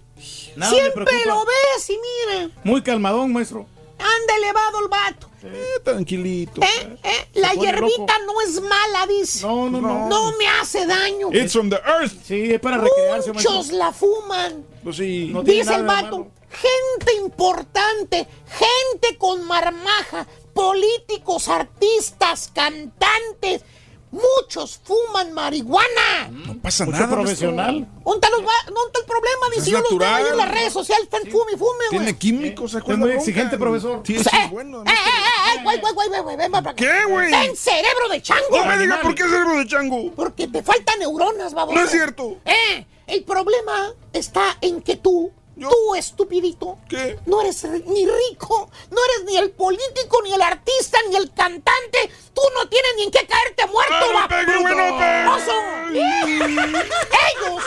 [0.55, 1.97] Nada Siempre lo ves y
[2.31, 3.67] mire, Muy calmadón, maestro.
[3.99, 5.26] anda elevado el vato.
[5.43, 6.61] Eh, tranquilito.
[6.61, 6.97] ¿Eh?
[7.03, 7.27] ¿Eh?
[7.35, 8.33] La hierbita loco.
[8.33, 9.45] no es mala, dice.
[9.45, 10.07] No, no, no.
[10.07, 11.29] No me hace daño.
[11.31, 12.13] It's from the earth.
[12.25, 13.33] Sí, es para recrearse.
[13.33, 14.65] Muchos la fuman.
[14.83, 15.29] Pues sí.
[15.31, 23.63] No tiene Dice el vato, gente importante, gente con marmaja, políticos, artistas, cantantes,
[24.11, 26.29] muchos fuman marihuana.
[26.31, 27.15] No pasa Mucho nada.
[27.15, 27.87] profesional.
[28.03, 29.45] ¿Dónde está el problema?
[29.55, 31.89] Dice, yo los veo ahí en las redes sociales, están fume y fume, güey.
[31.89, 34.01] Tiene químicos, ¿se Es muy exigente, profesor.
[34.05, 34.81] Sí, O sí, sea, es bueno.
[34.81, 36.75] eh, eh, eh, eh, güey, güey, güey, güey, güey, ven para acá.
[36.75, 37.31] ¿Qué, güey?
[37.31, 38.43] Ten cerebro de chango.
[38.51, 38.99] No me diga animal.
[39.01, 40.11] por qué cerebro de chango.
[40.15, 41.77] Porque te faltan neuronas, baboso.
[41.77, 42.37] No es cierto.
[42.45, 47.19] Eh, el problema está en que tú, Yo- tú estupidito, ¿Qué?
[47.25, 52.09] no eres ni rico, no eres ni el político, ni el artista, ni el cantante.
[52.33, 54.77] Tú no tienes ni en qué caerte muerto, ¡Ah, no va,
[55.25, 55.87] no.
[55.89, 57.63] Ellos,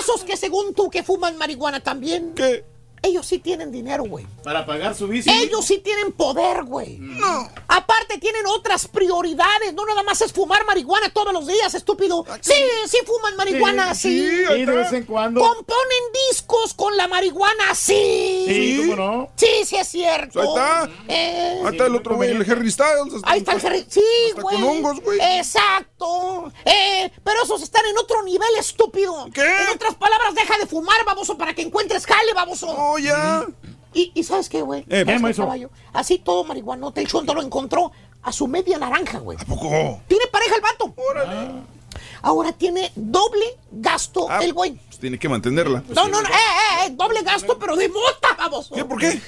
[0.00, 2.64] esos que según tú que fuman marihuana también, ¿Qué?
[3.02, 4.26] ellos sí tienen dinero, güey.
[4.42, 5.30] Para pagar su bici.
[5.30, 6.96] Ellos sí tienen poder, güey.
[6.98, 7.50] No.
[7.76, 9.74] Aparte tienen otras prioridades.
[9.74, 12.24] No nada más es fumar marihuana todos los días, estúpido.
[12.40, 12.52] Sí,
[12.88, 14.20] sí fuman marihuana, sí.
[14.28, 15.40] sí, Sí, de vez en cuando.
[15.40, 18.44] Componen discos con la marihuana, sí.
[18.48, 19.28] Sí, ¿cómo no?
[19.36, 20.40] Sí, sí es cierto.
[20.40, 20.90] Ahí está.
[21.08, 23.14] Eh, Ahí está el otro güey, el Harry Styles.
[23.14, 23.86] hasta- Ahí está el Harry.
[23.88, 24.02] Sí,
[24.40, 24.56] güey.
[24.56, 25.18] con hongos, güey.
[25.38, 26.52] Exacto.
[26.64, 29.28] Eh, pero esos están en otro nivel, estúpido.
[29.32, 29.42] ¿Qué?
[29.44, 32.66] En otras palabras, deja de fumar, baboso, para que encuentres jale, baboso.
[32.68, 33.46] Oh, ya.
[33.94, 34.80] Y, y ¿sabes qué, güey?
[34.88, 35.44] Eh, ¿Sabes qué, maestro?
[35.44, 35.70] caballo?
[35.92, 37.92] Así todo marihuanote, el chuntaro encontró
[38.22, 39.38] a su media naranja, güey.
[39.40, 39.68] ¿A poco?
[40.08, 40.94] Tiene pareja el vato.
[42.22, 44.72] Ahora tiene doble gasto Ah, el güey.
[44.86, 45.82] pues tiene que mantenerla.
[45.94, 48.70] No, no, no, eh, eh, eh, doble gasto, pero de mota, vamos.
[48.74, 48.84] ¿Qué?
[48.84, 49.20] ¿Por qué?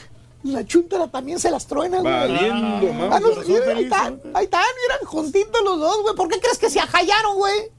[0.42, 2.12] La chuntara también se las truena, güey.
[2.12, 6.14] Valiendo, Ah, no, mira, ahí están, ahí están, miran, juntitos los dos, güey.
[6.14, 7.70] ¿Por qué crees que se ajallaron, güey?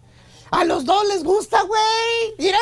[0.51, 1.82] A los dos les gusta, güey.
[2.38, 2.58] Mira,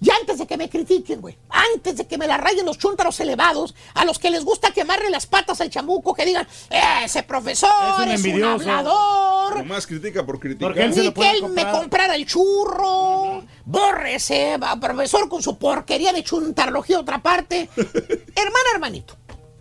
[0.00, 1.38] ya antes de que me critiquen, güey.
[1.48, 5.08] Antes de que me la rayen los chúntaros elevados, a los que les gusta quemarle
[5.10, 8.52] las patas al chamuco, que digan, "Eh, ese profesor Es un es un, envidioso".
[8.70, 9.56] hablador.
[9.58, 10.68] Nomás critica por criticar.
[10.68, 11.72] Porque él se Ni lo puede que él me comprar.
[11.72, 13.44] comprara el churro.
[13.64, 17.68] Borre ese va, profesor con su porquería de chuntarología a otra parte.
[17.76, 19.16] Hermana, hermanito,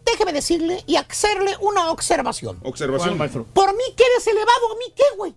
[0.06, 2.58] déjeme decirle y hacerle una observación.
[2.58, 3.17] ¿Cuál, Observación.
[3.17, 3.45] maestro?
[3.53, 5.33] Por mí que eres elevado, ¿a mí qué, güey?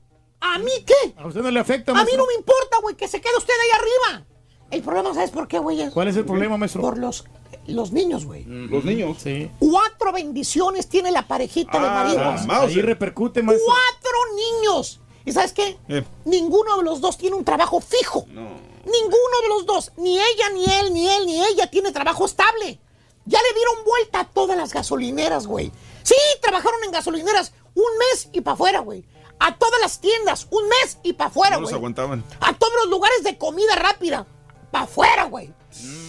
[0.46, 1.14] ¿A mí qué?
[1.16, 2.18] ¿A usted no le afecta, A mí maestro?
[2.18, 4.26] no me importa, güey, que se quede usted ahí arriba.
[4.70, 5.90] El problema, ¿sabes por qué, güey?
[5.90, 6.82] ¿Cuál es el problema, maestro?
[6.82, 7.24] Por los,
[7.66, 8.44] los niños, güey.
[8.44, 9.16] Los niños.
[9.22, 9.50] Sí.
[9.58, 12.46] Cuatro bendiciones tiene la parejita de Ah, maridos.
[12.76, 13.66] Ahí repercute, maestro.
[13.66, 15.00] ¡Cuatro niños!
[15.24, 15.78] ¿Y sabes qué?
[15.88, 16.04] Eh.
[16.26, 18.26] Ninguno de los dos tiene un trabajo fijo.
[18.28, 22.78] Ninguno de los dos, ni ella, ni él, ni él, ni ella tiene trabajo estable.
[23.24, 25.72] Ya le dieron vuelta a todas las gasolineras, güey.
[26.02, 29.04] Sí, trabajaron en gasolineras un mes y para afuera, güey.
[29.38, 31.78] A todas las tiendas, un mes y para afuera, No los güey.
[31.78, 32.24] aguantaban.
[32.40, 34.26] A todos los lugares de comida rápida,
[34.70, 35.52] para afuera, güey.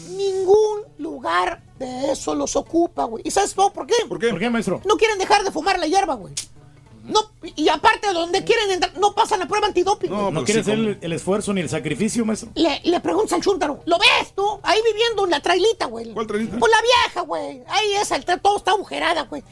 [0.10, 3.24] Ningún lugar de eso los ocupa, güey.
[3.26, 3.96] ¿Y sabes por qué?
[4.08, 4.30] ¿Por qué?
[4.30, 4.82] ¿Por qué, maestro?
[4.86, 6.34] No quieren dejar de fumar la hierba, güey.
[7.04, 7.20] No,
[7.56, 10.10] y aparte, donde quieren entrar, no pasan la prueba antidoping.
[10.10, 10.32] No.
[10.32, 12.50] No pues quiere sí, hacer el, el esfuerzo ni el sacrificio, maestro.
[12.56, 14.60] Le, le preguntas al chúntaro, ¿lo ves tú?
[14.64, 16.14] Ahí viviendo en la trailita, güey.
[16.14, 16.58] ¿Cuál trailita?
[16.58, 17.64] Pues la vieja, güey.
[17.68, 19.44] Ahí es, el todo está agujerada, güey.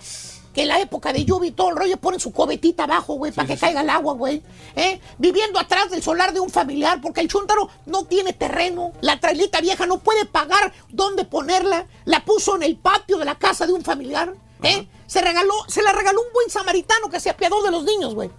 [0.54, 3.32] Que en la época de lluvia y todo el rollo ponen su cobetita abajo, güey,
[3.32, 4.44] para que caiga el agua, güey.
[4.76, 5.00] ¿Eh?
[5.18, 8.94] Viviendo atrás del solar de un familiar, porque el chúntaro no tiene terreno.
[9.02, 11.88] La trailita vieja no puede pagar dónde ponerla.
[12.06, 14.34] La puso en el patio de la casa de un familiar.
[14.62, 14.88] ¿Eh?
[15.08, 18.30] Se regaló, se la regaló un buen samaritano que se apiadó de los niños, güey.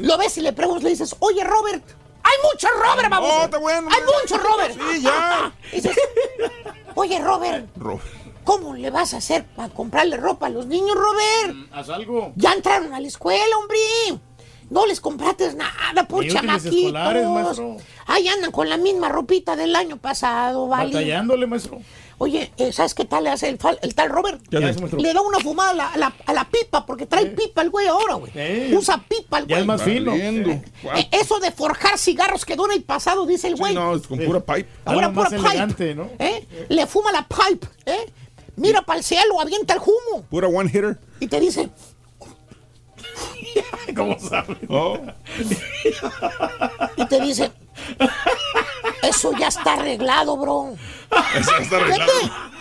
[0.00, 1.84] Lo ves y le preguntas, le dices, oye, Robert,
[2.24, 3.44] hay muchos Robert, vamos.
[3.44, 4.72] Está bueno, Hay muchos Robert.
[4.72, 5.52] Sí, ya.
[5.72, 5.96] Dices,
[6.94, 8.23] oye, Robert, Robert.
[8.44, 11.68] ¿Cómo le vas a hacer para comprarle ropa a los niños, Robert?
[11.72, 12.32] Haz algo.
[12.36, 13.78] Ya entraron a la escuela, hombre.
[14.70, 17.60] No les compraste nada, por chamaquitos.
[18.06, 20.86] Ahí andan con la misma ropita del año pasado, ¿vale?
[20.92, 21.80] Batallándole, maestro.
[22.18, 24.40] Oye, eh, ¿sabes qué tal le hace el, el tal Robert?
[24.48, 24.98] ¿Qué hace, maestro?
[25.00, 27.70] Le da una fumada a la, a la- a la pipa, porque trae pipa el
[27.70, 28.30] güey ahora, güey.
[28.34, 28.74] Eh.
[28.76, 29.60] Usa pipa el Ya güey.
[29.62, 30.14] es más fino.
[30.14, 30.62] Eh.
[30.96, 33.74] Eh, eso de forjar cigarros quedó en el pasado, dice el Sí, güey.
[33.74, 34.68] no, es con pura pipe.
[34.84, 35.50] Ahora Algo más pura pipe.
[35.50, 36.08] elegante, ¿no?
[36.18, 36.46] ¿eh?
[36.68, 38.06] Le fuma la pipe, ¿eh?
[38.56, 40.98] Mira para el cielo, avienta el humo Pura one hitter.
[41.20, 41.70] y te dice,
[43.96, 44.58] ¿Cómo sabe?
[44.68, 44.98] Oh.
[46.96, 47.52] y te dice,
[49.02, 50.74] eso ya está arreglado, bro.
[51.34, 52.12] Eso ya está arreglado.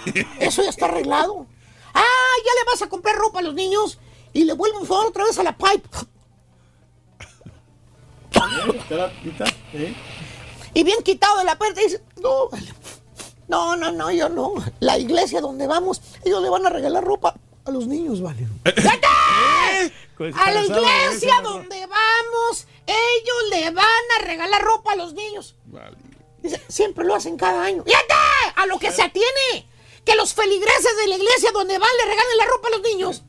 [0.06, 0.28] Vete.
[0.40, 1.46] Eso ya está arreglado.
[1.94, 4.00] Ah, ya le vas a comprar ropa a los niños
[4.34, 5.88] y le vuelven a fumar otra vez a la pipe.
[9.74, 9.96] ¿Eh?
[10.74, 12.74] Y bien quitado de la puerta dice, no, vale.
[13.48, 14.54] No, no, no, yo no.
[14.80, 18.48] La iglesia donde vamos, ellos le van a regalar ropa a los niños, vale.
[18.64, 19.94] ¡Vete!
[20.18, 23.86] Pues, A la iglesia donde vamos, ellos le van
[24.20, 25.56] a regalar ropa a los niños.
[26.42, 27.84] Dice, siempre lo hacen cada año.
[27.84, 28.14] ¡Fíjate!
[28.56, 29.68] A lo que se atiene.
[30.06, 33.24] Que los feligreses de la iglesia donde van le regalen la ropa a los niños.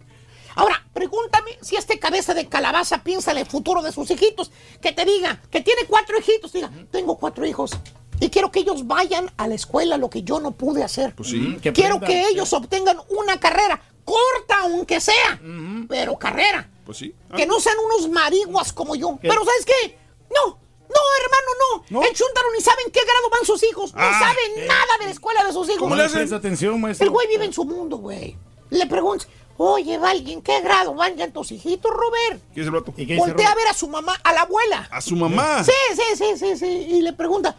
[0.57, 4.51] Ahora, pregúntame si este cabeza de calabaza piensa en el futuro de sus hijitos.
[4.81, 6.52] Que te diga que tiene cuatro hijitos.
[6.52, 7.73] Diga, tengo cuatro hijos.
[8.20, 11.15] Y quiero que ellos vayan a la escuela, lo que yo no pude hacer.
[11.15, 11.59] Pues sí.
[11.62, 15.41] Que quiero aprendan, que ellos obtengan una carrera, corta aunque sea,
[15.89, 16.68] pero carrera.
[16.86, 17.15] Pues sí.
[17.31, 19.18] Ah, Que no sean unos mariguas como yo.
[19.20, 19.28] ¿Qué?
[19.28, 19.99] Pero ¿sabes qué?
[20.31, 21.51] No, no, hermano,
[21.91, 22.01] no.
[22.01, 22.07] ¿No?
[22.07, 23.94] El chúntaro ni sabe en qué grado van sus hijos.
[23.94, 25.78] No Ah, sabe nada de la escuela de sus hijos.
[25.81, 26.18] ¿Cómo le hacen?
[26.20, 27.05] presta atención, maestro?
[27.07, 28.36] El güey vive en su mundo, güey.
[28.70, 32.43] Le preguntas, oye, Valgi, ¿en qué grado van ya tus hijitos, Robert?
[32.55, 32.93] ¿Qué es el vato?
[32.97, 34.89] ¿Y qué Voltea a ver a su mamá, a la abuela.
[34.91, 35.65] A su mamá.
[35.65, 36.67] Sí, sí, sí, sí, sí.
[36.67, 37.57] Y le pregunta,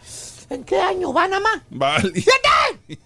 [0.50, 1.64] ¿en qué año van, mamá?
[1.70, 2.12] Vale.
[2.12, 2.98] ¡Fíjate!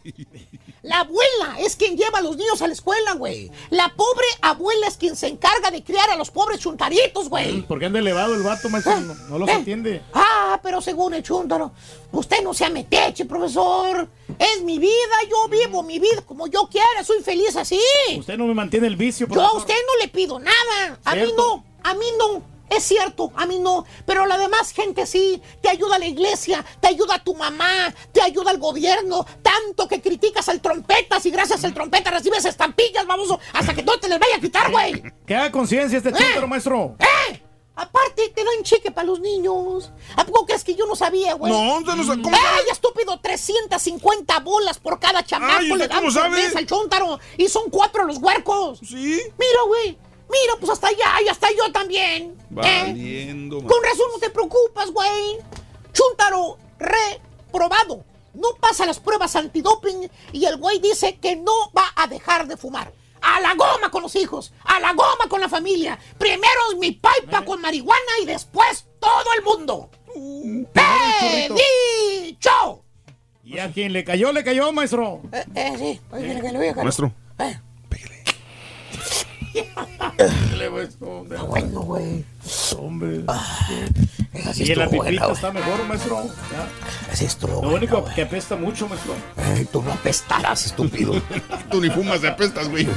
[0.82, 3.50] La abuela es quien lleva a los niños a la escuela, güey.
[3.68, 7.60] La pobre abuela es quien se encarga de criar a los pobres chuntaritos, güey.
[7.62, 8.98] ¿Por qué anda elevado el vato, maestro?
[8.98, 9.52] No, no los ¿Eh?
[9.52, 10.02] entiende.
[10.14, 11.72] Ah, pero según el chúntaro,
[12.12, 14.08] usted no se ameteche, profesor.
[14.38, 17.78] Es mi vida, yo vivo mi vida como yo quiera, soy feliz así.
[18.18, 19.58] Usted no me mantiene el vicio, Yo a profesor.
[19.60, 20.98] usted no le pido nada.
[21.04, 22.42] A mí no, a mí no.
[22.70, 25.42] Es cierto, a mí no, pero la demás gente sí.
[25.60, 29.26] Te ayuda la iglesia, te ayuda tu mamá, te ayuda el gobierno.
[29.42, 33.98] Tanto que criticas al trompetas y gracias al trompeta recibes estampillas, vamos, hasta que no
[33.98, 35.02] te les vaya a quitar, güey.
[35.26, 36.96] Que haga conciencia este chúntaro, maestro.
[37.00, 37.42] ¡Eh!
[37.74, 39.90] Aparte, te dan cheque para los niños.
[40.14, 41.50] ¿A poco crees que yo no sabía, güey?
[41.50, 43.18] No, usted no sabe- ¿cómo ¡Ay, estúpido!
[43.20, 46.42] 350 bolas por cada chamaco Ay, ¿usted le dan cómo por sabe?
[46.42, 47.18] mes al chontaro.
[47.38, 48.80] Y son cuatro los huercos.
[48.80, 49.20] Sí.
[49.38, 49.98] Mira, güey.
[50.30, 52.22] Mira, pues hasta allá y hasta yo también.
[52.22, 52.34] ¿eh?
[52.50, 53.68] Valiendo, man.
[53.68, 55.38] Con razón no te preocupas, güey.
[55.92, 58.04] Chuntaro reprobado.
[58.34, 62.56] No pasa las pruebas antidoping y el güey dice que no va a dejar de
[62.56, 62.92] fumar.
[63.22, 65.98] A la goma con los hijos, a la goma con la familia.
[66.16, 69.90] Primero mi pipa con marihuana y después todo el mundo.
[72.24, 72.84] ¡Dicho!
[73.44, 75.20] Y a quien le cayó, le cayó, maestro.
[75.32, 76.74] Eh, eh, sí, oye, que le
[79.54, 81.22] voy a Maestro.
[81.22, 82.24] Está bueno, güey.
[82.78, 83.24] Hombre.
[84.32, 86.22] Esa sí y en la pipita buena, está mejor, maestro.
[86.24, 87.12] Ya.
[87.12, 89.14] Así estuvo Lo único que apesta mucho, maestro.
[89.36, 91.20] Eh, tú no apestarás, estúpido.
[91.70, 92.88] Tú ni fumas de apestas, güey.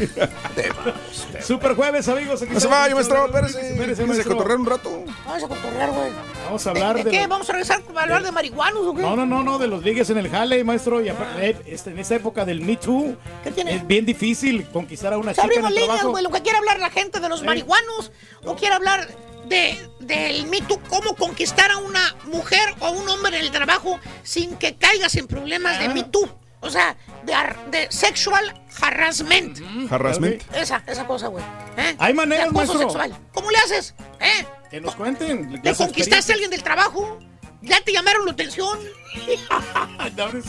[1.41, 2.41] Super jueves, amigos.
[2.41, 3.25] Aquí No se vaya, maestro.
[3.25, 5.03] Espérese, a cotorrear un rato.
[5.25, 6.11] Vamos a cotorrear, güey.
[6.45, 7.11] Vamos a hablar ¿De, de.
[7.11, 7.21] qué?
[7.23, 9.01] lo- ¿Vamos a regresar a hablar de marihuanos o qué?
[9.01, 11.01] No, no, no, no, de los ligues en el jale, maestro.
[11.03, 13.75] Y aparte, eh, este, en esta época del Me Too, ¿Qué tiene?
[13.75, 16.23] es bien difícil conquistar a una Se chica abrimos líneas, güey.
[16.23, 18.11] Lo que quiere hablar la gente de los marihuanos
[18.45, 19.07] o quiere hablar
[19.45, 23.99] de, del Me Too, cómo conquistar a una mujer o un hombre en el trabajo
[24.23, 26.29] sin que caigas en problemas de Me Too.
[26.61, 29.59] O sea, de, ar- de sexual harassment.
[29.91, 30.41] Harassment.
[30.55, 31.43] Esa, esa cosa, güey.
[31.77, 31.95] ¿eh?
[31.99, 32.89] Hay maneras, De acoso maestro.
[33.01, 33.17] sexual.
[33.33, 33.93] ¿Cómo le haces?
[34.21, 34.45] ¿Eh?
[34.71, 35.59] Que nos cuenten.
[35.61, 37.19] ¿Le conquistaste a alguien del trabajo?
[37.63, 38.77] ¿Ya te llamaron la atención?
[40.05, 40.43] experiencias.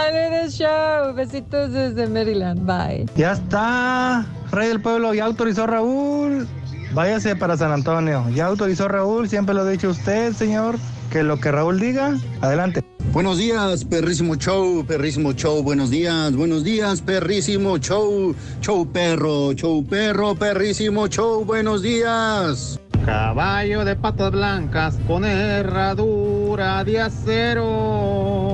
[0.03, 1.13] Saludos, show.
[1.15, 2.65] Besitos desde Maryland.
[2.65, 3.05] Bye.
[3.15, 6.45] Ya está, Rey del Pueblo, ya autorizó Raúl.
[6.93, 8.25] Váyase para San Antonio.
[8.35, 10.75] Ya autorizó Raúl, siempre lo ha dicho usted, señor.
[11.09, 12.83] Que lo que Raúl diga, adelante.
[13.13, 19.85] Buenos días, perrísimo show, perrísimo show, buenos días, buenos días, perrísimo show, show perro, show
[19.85, 22.77] perro, perrísimo show, buenos días.
[23.05, 28.52] Caballo de patas blancas con herradura de acero.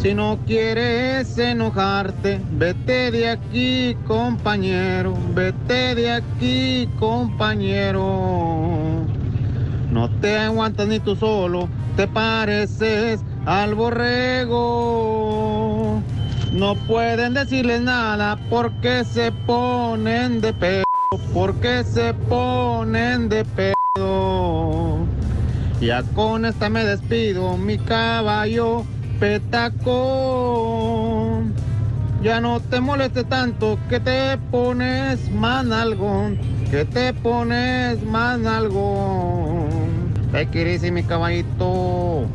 [0.00, 5.16] Si no quieres enojarte, vete de aquí, compañero.
[5.34, 9.04] Vete de aquí, compañero.
[9.90, 14.60] No te aguantas ni tú solo, te pareces al borrego.
[16.52, 20.84] No pueden decirles nada porque se ponen de pedo,
[21.34, 24.98] porque se ponen de pedo.
[25.80, 28.84] Ya con esta me despido, mi caballo
[29.20, 30.68] petacón.
[32.22, 36.38] Ya no te moleste tanto que te pones manalgón,
[36.70, 39.68] que te pones manalgón.
[40.32, 42.26] Te quieres mi caballito.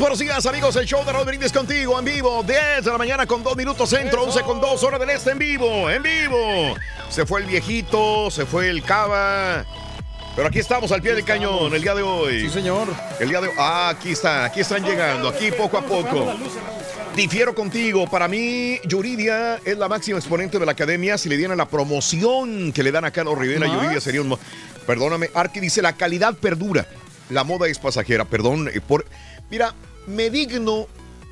[0.00, 0.74] Buenos días, amigos.
[0.76, 2.42] El show de Raúl Brindis contigo en vivo.
[2.42, 5.38] 10 de la mañana con 2 minutos centro, 11 con 2 horas del este en
[5.38, 5.90] vivo.
[5.90, 6.74] En vivo.
[7.10, 9.66] Se fue el viejito, se fue el cava.
[10.34, 12.40] Pero aquí estamos al pie del cañón el día de hoy.
[12.40, 12.88] Sí, señor.
[13.20, 13.54] El día de hoy.
[13.58, 16.32] Ah, aquí están, aquí están llegando, aquí poco a poco.
[17.14, 18.08] Difiero contigo.
[18.08, 21.18] Para mí, Yuridia es la máxima exponente de la academia.
[21.18, 23.76] Si le dieran la promoción que le dan a Carlos Rivera, ¿Más?
[23.76, 24.38] Yuridia sería un.
[24.86, 26.86] Perdóname, Arki dice: la calidad perdura.
[27.28, 28.24] La moda es pasajera.
[28.24, 28.70] Perdón.
[28.72, 29.04] eh, por...
[29.50, 29.74] Mira,
[30.06, 30.86] me digno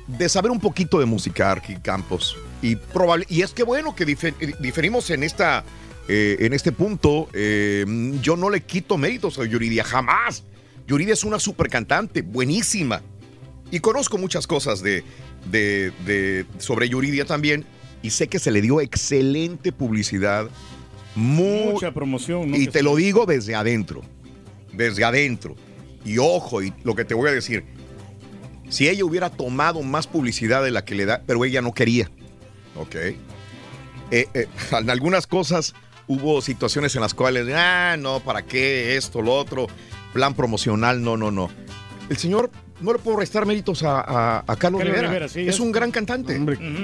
[0.07, 2.35] de saber un poquito de música, Arki Campos.
[2.61, 3.25] Y, probable...
[3.29, 5.63] y es que bueno que eh, diferimos en esta.
[6.07, 7.85] eh, en este punto, eh,
[8.21, 10.43] yo no le quito méritos a Yuridia, jamás.
[10.87, 13.01] Yuridia es una super cantante, buenísima.
[13.71, 15.03] Y conozco muchas cosas de,
[15.51, 17.65] de- de- sobre Yuridia también.
[18.01, 20.49] Y sé que se le dio excelente publicidad.
[21.15, 22.49] mu- Mucha promoción.
[22.51, 22.57] ¿no?
[22.57, 24.01] y te lo digo desde adentro.
[24.73, 25.55] Desde adentro.
[26.05, 27.63] Y ojo, y lo que te voy a decir.
[28.69, 32.09] Si ella hubiera tomado más publicidad de la que le da, pero ella no quería.
[32.75, 32.95] ¿Ok?
[32.95, 33.15] Eh,
[34.11, 35.73] eh, en algunas cosas
[36.07, 39.67] hubo situaciones en las cuales, ah, no, ¿para qué esto, lo otro?
[40.13, 41.49] Plan promocional, no, no, no.
[42.09, 42.51] el señor
[42.81, 45.07] no le puedo restar méritos a, a- a Carlos, Rivera.
[45.07, 46.39] Rivera, sí, es, es- un gran cantante.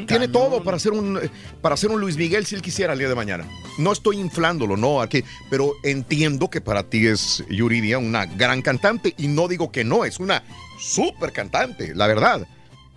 [0.08, 1.20] Tiene todo para ser un
[1.62, 3.46] para ser un Luis Miguel si él quisiera el día de mañana.
[3.78, 9.14] No estoy inflándolo, no, aquí, pero entiendo que para ti es Yuridia una gran cantante
[9.18, 10.44] y no digo que no, es una
[10.80, 12.48] súper cantante, la verdad.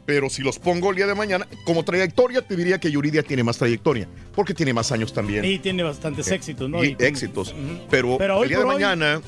[0.06, 3.42] Pero si los pongo el día de mañana, como trayectoria, te diría que Yuridia tiene
[3.44, 5.44] más trayectoria, porque tiene más años también.
[5.44, 6.82] Y tiene bastantes Eh, éxitos, ¿no?
[6.82, 7.54] y éxitos.
[7.90, 9.20] Pero, Pero hoy el día de hoy- mañana,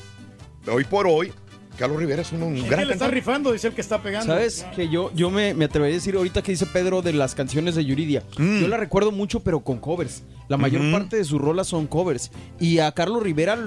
[0.67, 1.31] hoy por hoy,
[1.77, 3.15] Carlos Rivera es un, un que gran le está cantante.
[3.15, 4.27] rifando, dice el que está pegando.
[4.33, 4.65] ¿Sabes?
[4.75, 7.75] Que yo, yo me, me atrevería a decir ahorita que dice Pedro de las canciones
[7.75, 8.23] de Yuridia.
[8.37, 10.23] Yo la recuerdo mucho, pero con covers.
[10.47, 12.31] La mayor parte de sus rolas son covers.
[12.59, 13.57] Y a Carlos Rivera,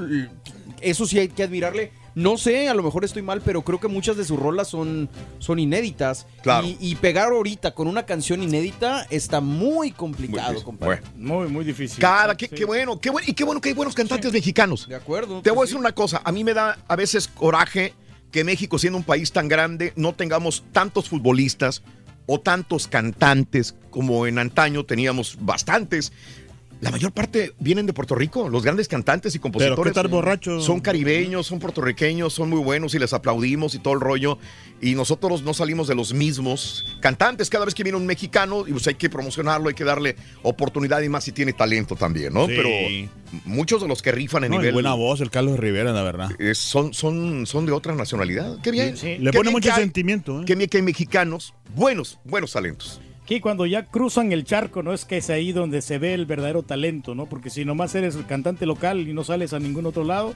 [0.80, 1.92] eso sí hay que admirarle.
[2.14, 5.08] No sé, a lo mejor estoy mal, pero creo que muchas de sus rolas son,
[5.38, 6.26] son inéditas.
[6.42, 6.66] Claro.
[6.66, 11.02] Y, y pegar ahorita con una canción inédita está muy complicado, compadre.
[11.16, 11.98] Muy, muy difícil.
[12.00, 14.86] Cada, qué, qué bueno, qué bueno, y qué bueno que hay buenos cantantes mexicanos.
[14.88, 15.42] De acuerdo.
[15.42, 17.94] Te voy a decir una cosa, a mí me da a veces coraje
[18.30, 21.82] que México, siendo un país tan grande, no tengamos tantos futbolistas
[22.26, 26.12] o tantos cantantes como en antaño teníamos bastantes.
[26.84, 29.74] La mayor parte vienen de Puerto Rico, los grandes cantantes y compositores.
[29.76, 30.60] Pero qué tal borracho.
[30.60, 34.38] Son caribeños, son puertorriqueños, son muy buenos y les aplaudimos y todo el rollo.
[34.82, 37.48] Y nosotros no salimos de los mismos cantantes.
[37.48, 41.00] Cada vez que viene un mexicano, y pues hay que promocionarlo, hay que darle oportunidad
[41.00, 42.46] y más si tiene talento también, ¿no?
[42.46, 42.52] Sí.
[42.54, 42.68] Pero
[43.46, 46.30] muchos de los que rifan No, y nivel buena voz, el Carlos Rivera, la verdad.
[46.38, 48.58] eh, son, son, son de otra nacionalidad.
[48.62, 48.96] Qué bien.
[48.96, 49.06] Sí.
[49.06, 50.44] Qué Le pone bien mucho que hay- sentimiento, ¿eh?
[50.44, 53.00] Qué bien que hay mexicanos buenos, buenos talentos.
[53.26, 56.26] Que cuando ya cruzan el charco, no es que es ahí donde se ve el
[56.26, 57.26] verdadero talento, ¿no?
[57.26, 60.34] Porque si nomás eres el cantante local y no sales a ningún otro lado,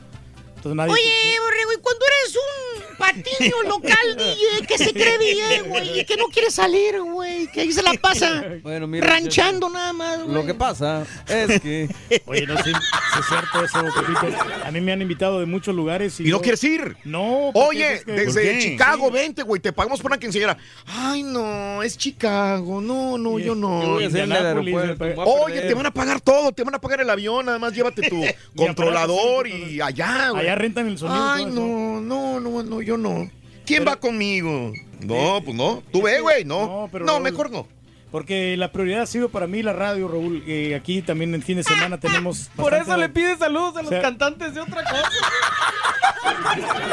[0.59, 0.93] entonces nadie.
[0.95, 6.01] te- Oye, Borrego, y cuando eres un patiño local, DJ, que se cree bien, güey,
[6.01, 9.93] y que no quiere salir, güey, que ahí se la pasa Bueno, mira, ranchando nada
[9.93, 10.35] más, güey.
[10.35, 11.89] Lo que pasa es que.
[12.27, 14.27] Oye, no, sí, sí es cierto eso, Pepito.
[14.65, 16.25] A mí me han invitado de muchos lugares y.
[16.25, 16.97] ¿Y no yo- quieres ir?
[17.05, 17.51] No.
[17.55, 20.57] Oye, es que- desde Chicago, vente, güey, te pagamos por una quinceañera.
[20.87, 22.81] Ay, no, es Chicago.
[22.81, 23.83] No, no, yo no.
[23.83, 25.87] Yo voy a hacer en el Indianápolis, aeropuerto, me me voy a Oye, te van
[25.87, 28.23] a pagar todo, te van a pagar el avión, nada más llévate tu
[28.57, 30.48] controlador y allá, güey.
[30.49, 31.31] Allá rentan el sonido.
[31.31, 33.31] Ay, no, no, no, no, yo no.
[33.67, 34.73] ¿Quién va conmigo?
[35.05, 35.83] No, pues no.
[35.93, 36.67] Tú ve, güey, no.
[36.67, 37.67] No, pero Raúl- mejor no.
[38.11, 40.43] Porque la prioridad ha sido para mí la radio, Raúl.
[40.75, 42.49] aquí también en fin de semana tenemos.
[42.57, 45.03] Por eso le pide saludos a los O sea- cantantes de otra cosa.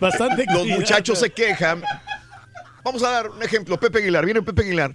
[0.00, 1.82] Bastante Los muchachos se quejan.
[2.84, 3.78] Vamos a dar un ejemplo.
[3.80, 4.92] Pepe Aguilar, viene Pepe Aguilar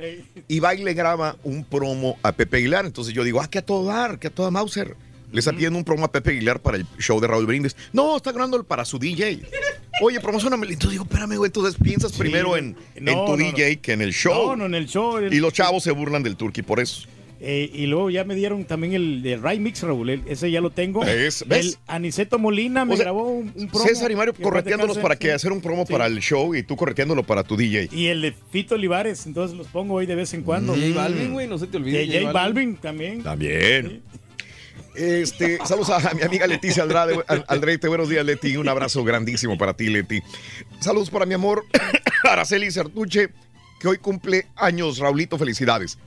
[0.48, 2.86] y va y le graba un promo a Pepe Aguilar.
[2.86, 4.96] Entonces yo digo, ah, que a todo dar, que a toda Mauser.
[5.32, 7.76] Le está pidiendo un promo a Pepe Aguilar para el show de Raúl Brindis.
[7.94, 9.42] No, está grabando para su DJ.
[10.02, 10.66] Oye, promocioname.
[10.68, 11.48] Entonces digo, espérame, güey.
[11.50, 14.48] Entonces piensas primero en, en No, tu no, DJ que en el show.
[14.50, 15.18] No, no, en el show.
[15.18, 17.08] el- Y los chavos se burlan del turqui por eso.
[17.44, 20.12] Eh, y luego ya me dieron también el de Ray Mix, Raúl.
[20.12, 21.04] el- ese ya lo tengo.
[21.04, 21.66] Es- ¿ves?
[21.66, 23.86] El Aniceto Molina me O sea, grabó un, un promo.
[23.88, 25.34] César y Mario correteándolos para que sí.
[25.34, 25.92] hacer un promo Sí.
[25.94, 27.90] para el show y tú correteándolo para tu DJ.
[27.92, 30.74] Y el de Fito Olivares, entonces los pongo ahí de vez en cuando.
[30.76, 32.06] J Balvin, güey, no se te olvide.
[32.06, 33.24] De J Balvin también.
[33.24, 34.04] También.
[34.96, 36.86] Este, saludos a mi amiga Leticia
[37.48, 40.22] Aldrete, buenos días Leti, un abrazo grandísimo para ti Leti.
[40.80, 41.66] Saludos para mi amor
[42.24, 43.30] Araceli Certuche,
[43.80, 45.98] que hoy cumple años, Raulito, felicidades.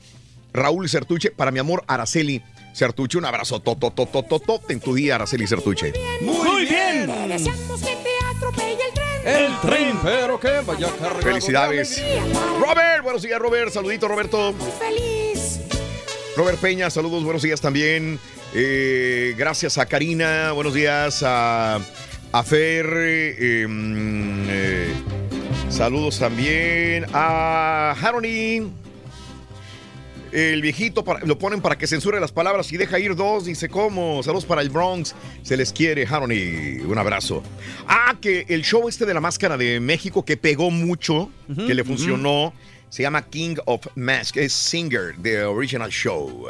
[0.53, 2.43] Raúl Certuche, para mi amor Araceli
[2.75, 3.63] Certuche, un abrazo
[4.69, 5.93] en tu día Araceli Certuche.
[6.21, 7.07] Muy bien.
[7.29, 9.45] Deseamos que te atropelle el tren.
[9.45, 11.17] El tren, pero que vaya cargado.
[11.17, 12.03] de Felicidades.
[12.61, 14.55] Robert, buenos días Robert, saludito Roberto.
[14.79, 15.61] Feliz.
[16.37, 18.19] Robert Peña, saludos, buenos días también.
[18.55, 21.81] Eh, gracias a Karina, buenos días a,
[22.33, 22.87] a Fer.
[22.97, 24.93] eh, mm, eh,
[25.69, 28.71] saludos también a Harony.
[30.31, 33.69] El viejito para- lo ponen para que censure las palabras y deja ir dos, dice
[33.69, 34.21] cómo.
[34.23, 35.15] Saludos para el Bronx.
[35.43, 36.81] Se les quiere, Harony.
[36.85, 37.43] Un abrazo.
[37.87, 41.31] Ah, que el show este de la máscara de México que pegó mucho,
[41.67, 42.53] que le funcionó,
[42.89, 44.37] se llama King of Mask.
[44.37, 46.49] Es Singer, The Original Show.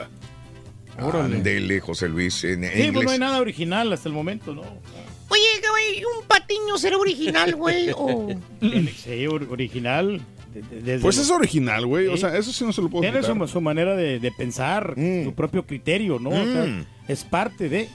[1.00, 1.36] Órale.
[1.36, 4.62] Ándele, José Luis, en, en Sí, pues no hay nada original hasta el momento, ¿no?
[4.62, 7.90] Oye, güey, ¿un patiño será original, güey?
[7.96, 8.28] O...
[8.60, 10.20] Sí, or- original.
[10.52, 12.06] desde Pues es original, güey.
[12.08, 13.36] O sea, eso sí no se lo puedo Tiene quitar.
[13.36, 16.30] su, su manera de, de pensar, su propio criterio, ¿no?
[16.30, 16.86] O sea, Mm.
[17.08, 17.88] es parte de.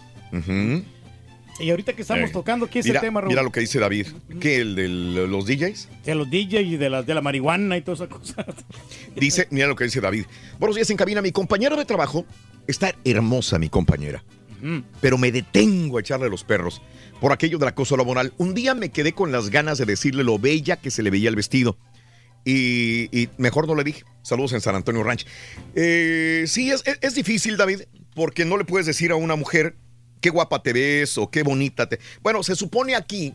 [1.61, 3.79] Y ahorita que estamos Eh, tocando aquí ese mira, tema, Raúl, mira lo que dice
[3.79, 4.07] David.
[4.39, 4.57] ¿Qué?
[4.61, 5.89] ¿El de los DJs?
[6.05, 8.45] de los DJs y de la, de la marihuana y todas esas cosas.
[9.15, 10.23] Dice, mira lo que dice David.
[10.57, 11.21] Buenos días en cabina.
[11.21, 12.25] Mi compañera de trabajo
[12.69, 14.23] está hermosa, mi compañera.
[14.99, 16.81] Pero me detengo a echarle a los perros
[17.22, 18.33] por aquello del acoso laboral.
[18.38, 21.30] Un día me quedé con las ganas de decirle lo bella que se le veía
[21.30, 21.77] el vestido.
[22.45, 24.03] Y, y mejor no le dije.
[24.22, 25.25] Saludos en San Antonio Ranch.
[25.75, 27.81] Eh, sí, es, es- es difícil, David,
[28.15, 29.75] porque no le puedes decir a una mujer
[30.19, 31.99] qué guapa te ves o qué bonita te.
[32.22, 33.33] Bueno, se supone aquí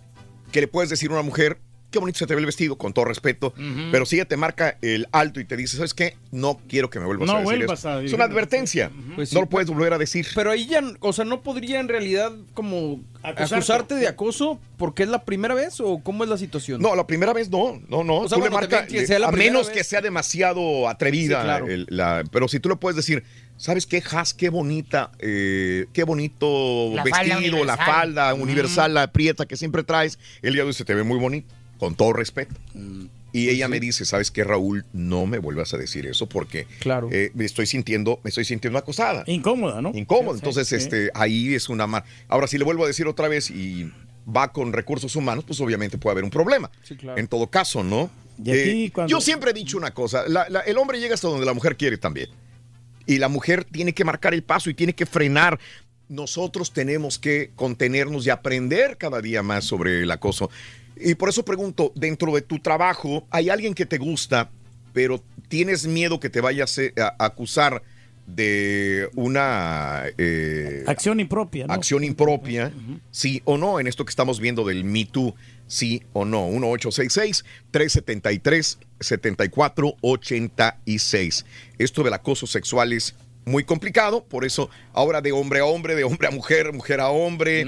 [0.53, 1.59] que le puedes decir a una mujer
[1.95, 3.55] qué bonito se te ve el vestido, con todo respeto,
[3.93, 6.17] pero si ella te marca el alto y te dice, ¿sabes qué?
[6.33, 7.89] No quiero que me vuelvas No a decir vuelvas esto".
[7.89, 8.33] a Es una eso.
[8.33, 8.91] advertencia.
[9.15, 10.27] Pues sí, no lo puedes volver a decir.
[10.35, 13.55] Pero ahí ya, o sea, no podría en realidad como Acusarte.
[13.55, 16.83] acusarte de acoso porque es la primera vez o cómo es la situación.
[16.83, 18.17] No, la primera vez no, no, no.
[18.19, 19.77] O sea, tú le bueno, marcas, también que sea la a menos vez.
[19.77, 21.39] que sea demasiado atrevida.
[21.41, 21.67] Sí, claro.
[21.69, 23.23] el- la- pero si tú le puedes decir,
[23.57, 24.35] ¿sabes qué, Has?
[24.35, 27.87] Qué bonita, eh, qué bonito La falda vestido, la universal.
[27.87, 28.41] falda Mm.
[28.43, 30.19] universal, la prieta que siempre traes.
[30.43, 32.55] El día de hoy se te ve muy bonito, con todo respeto.
[32.75, 33.07] Mm.
[33.33, 34.85] Y Pues ella me dice, ¿sabes qué, Raúl?
[34.93, 37.09] No me vuelvas a decir eso porque Claro.
[37.11, 39.25] eh, me estoy sintiendo, me estoy sintiendo acosada.
[39.27, 39.91] Incómoda, ¿no?
[39.93, 40.35] Incómodo.
[40.37, 40.77] Sí, Entonces, sí.
[40.77, 42.05] este, ahí es una mal.
[42.29, 43.91] Ahora, si le vuelvo a decir otra vez y
[44.25, 46.71] va con recursos humanos, pues obviamente puede haber un problema.
[46.85, 47.19] Sí, claro.
[47.19, 48.09] En todo caso, ¿no?
[48.39, 51.27] Y aquí Eh, Yo siempre he dicho una cosa, la- la- el hombre llega hasta
[51.29, 52.29] donde la mujer quiere también.
[53.07, 55.59] Y la mujer tiene que marcar el paso y tiene que frenar.
[56.09, 60.51] Nosotros tenemos que contenernos y aprender cada día más sobre el acoso.
[60.97, 64.51] Y por eso pregunto, dentro de tu trabajo, ¿hay alguien que te gusta,
[64.93, 67.83] pero tienes miedo que te vaya a, hacer- a- a acusar
[68.27, 71.75] de una eh, Acción impropia, ¿no?
[71.75, 72.73] acción impropia,
[73.11, 75.35] sí o no, en esto que estamos viendo del Me Too,
[75.67, 76.49] sí o no.
[80.19, 81.45] 1866-373-7486.
[81.79, 83.15] Esto del acoso sexual es
[83.47, 87.09] muy complicado, por eso ahora de hombre a hombre, de hombre a mujer, mujer a
[87.11, 87.67] hombre,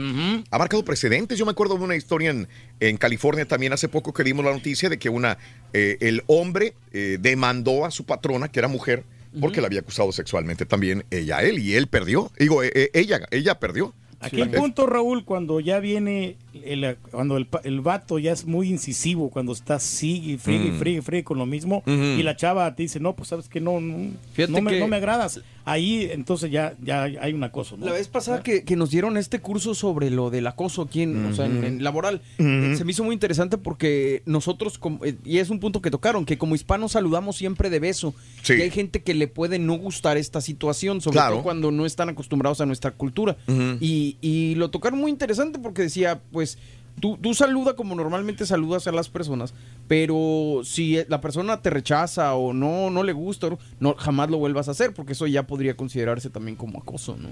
[0.51, 1.39] ha marcado precedentes.
[1.39, 2.49] Yo me acuerdo de una historia en,
[2.81, 5.37] en California también hace poco que dimos la noticia de que una,
[5.73, 9.05] eh, el hombre eh, demandó a su patrona, que era mujer,
[9.41, 12.31] porque la había acusado sexualmente también ella a él, y él perdió.
[12.39, 13.93] Digo, eh, eh, ella, ella perdió.
[14.19, 18.47] Aquí el punto, Raúl, cuando ya viene, el, cuando el, pa- el vato ya es
[18.47, 20.79] muy incisivo, cuando está sigue y friegue y Mm.
[20.79, 23.61] friegue y friegue con lo mismo, y la chava te dice, no, pues sabes que
[23.61, 24.11] no, no,
[24.49, 25.43] no me, que- no me agradas.
[25.69, 27.77] Ahí entonces ya, ya hay un acoso.
[27.77, 27.87] ¿no?
[27.87, 31.27] La vez pasada que, que nos dieron este curso sobre lo del acoso aquí en,
[31.27, 35.39] o sea, en- laboral, eh, se me hizo muy interesante porque nosotros, como- eh, y
[35.39, 38.15] es un punto que tocaron, que como hispanos saludamos siempre de beso.
[38.43, 38.53] Sí.
[38.55, 41.35] Y hay gente que le puede no gustar esta situación, sobre Claro.
[41.35, 43.37] todo cuando no están acostumbrados a nuestra cultura.
[43.81, 46.59] Y, y lo tocaron muy interesante porque decía, pues,
[47.01, 49.55] tú, tú saluda como normalmente saludas a las personas,
[49.89, 53.49] pero si la persona te rechaza o no, no le gusta,
[53.81, 57.29] no, jamás lo vuelvas a hacer porque eso ya podría considerarse también como acoso, ¿no?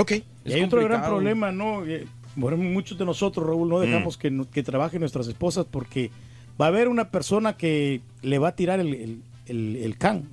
[0.00, 0.12] Ok.
[0.44, 1.84] Y hay otro gran problema, ¿no?
[1.86, 2.06] Eh,
[2.36, 6.10] Bueno, muchos de nosotros, Raúl, no dejamos que, que trabajen nuestras esposas porque
[6.60, 10.28] va a haber una persona que le va a tirar el, el, el- el can,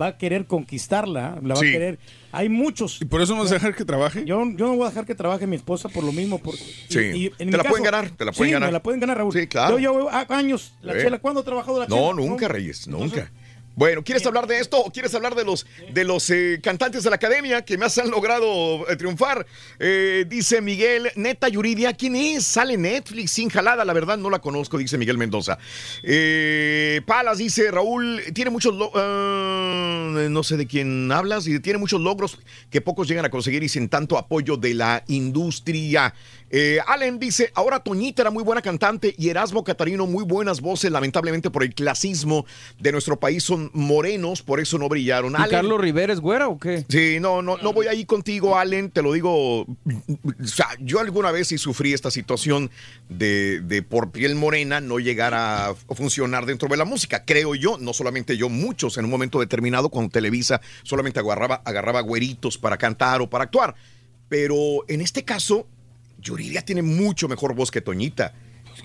[0.00, 1.68] va a querer conquistarla, la va Sí.
[1.68, 1.98] a querer.
[2.32, 3.00] Hay muchos.
[3.00, 4.24] ¿Y por eso no vas a dejar que trabaje?
[4.24, 6.38] Yo, yo no voy a dejar que trabaje mi esposa por lo mismo.
[6.38, 7.30] Por, Sí.
[7.36, 8.68] Te la pueden ganar, te la pueden sí, ganar.
[8.68, 9.32] me la pueden ganar, Raúl.
[9.32, 9.78] Sí, claro.
[9.78, 10.74] Yo llevo años.
[10.82, 11.00] La Sí.
[11.02, 12.14] chela, ¿cuándo ha trabajado la No, chela?
[12.14, 13.30] nunca, Reyes, nunca.
[13.76, 17.10] Bueno, ¿quieres hablar de esto o quieres hablar de los, de los eh, cantantes de
[17.10, 19.46] la academia que más han logrado eh, triunfar?
[19.78, 22.44] Eh, dice Miguel, neta Yuridia, ¿quién es?
[22.44, 25.56] Sale Netflix sin jalada, la verdad no la conozco, dice Miguel Mendoza.
[26.02, 32.00] Eh, Palas dice, Raúl, tiene muchos, ah, no sé de quién hablas, y tiene muchos
[32.00, 32.38] logros
[32.70, 36.12] que pocos llegan a conseguir y sin tanto apoyo de la industria.
[36.52, 40.90] Eh, Allen dice, ahora Toñita era muy buena cantante y Erasmo Catarino muy buenas voces,
[40.90, 42.44] lamentablemente por el clasismo
[42.80, 45.32] de nuestro país son morenos, por eso no brillaron.
[45.32, 46.84] ¿Y Allen- Carlos Rivera es güera o qué?
[46.88, 49.60] Sí, no, no, no voy ahí contigo, Allen, te lo digo.
[49.62, 49.66] O
[50.44, 52.70] sea, yo alguna vez sí sufrí esta situación
[53.08, 57.24] de, de por piel morena no llegar a funcionar dentro de la música.
[57.24, 62.00] Creo yo, no solamente yo, muchos en un momento determinado cuando Televisa solamente agarraba, agarraba
[62.00, 63.76] güeritos para cantar o para actuar.
[64.28, 64.54] Pero
[64.88, 65.66] en este caso,
[66.20, 68.34] Yuridia tiene mucho mejor voz que Toñita.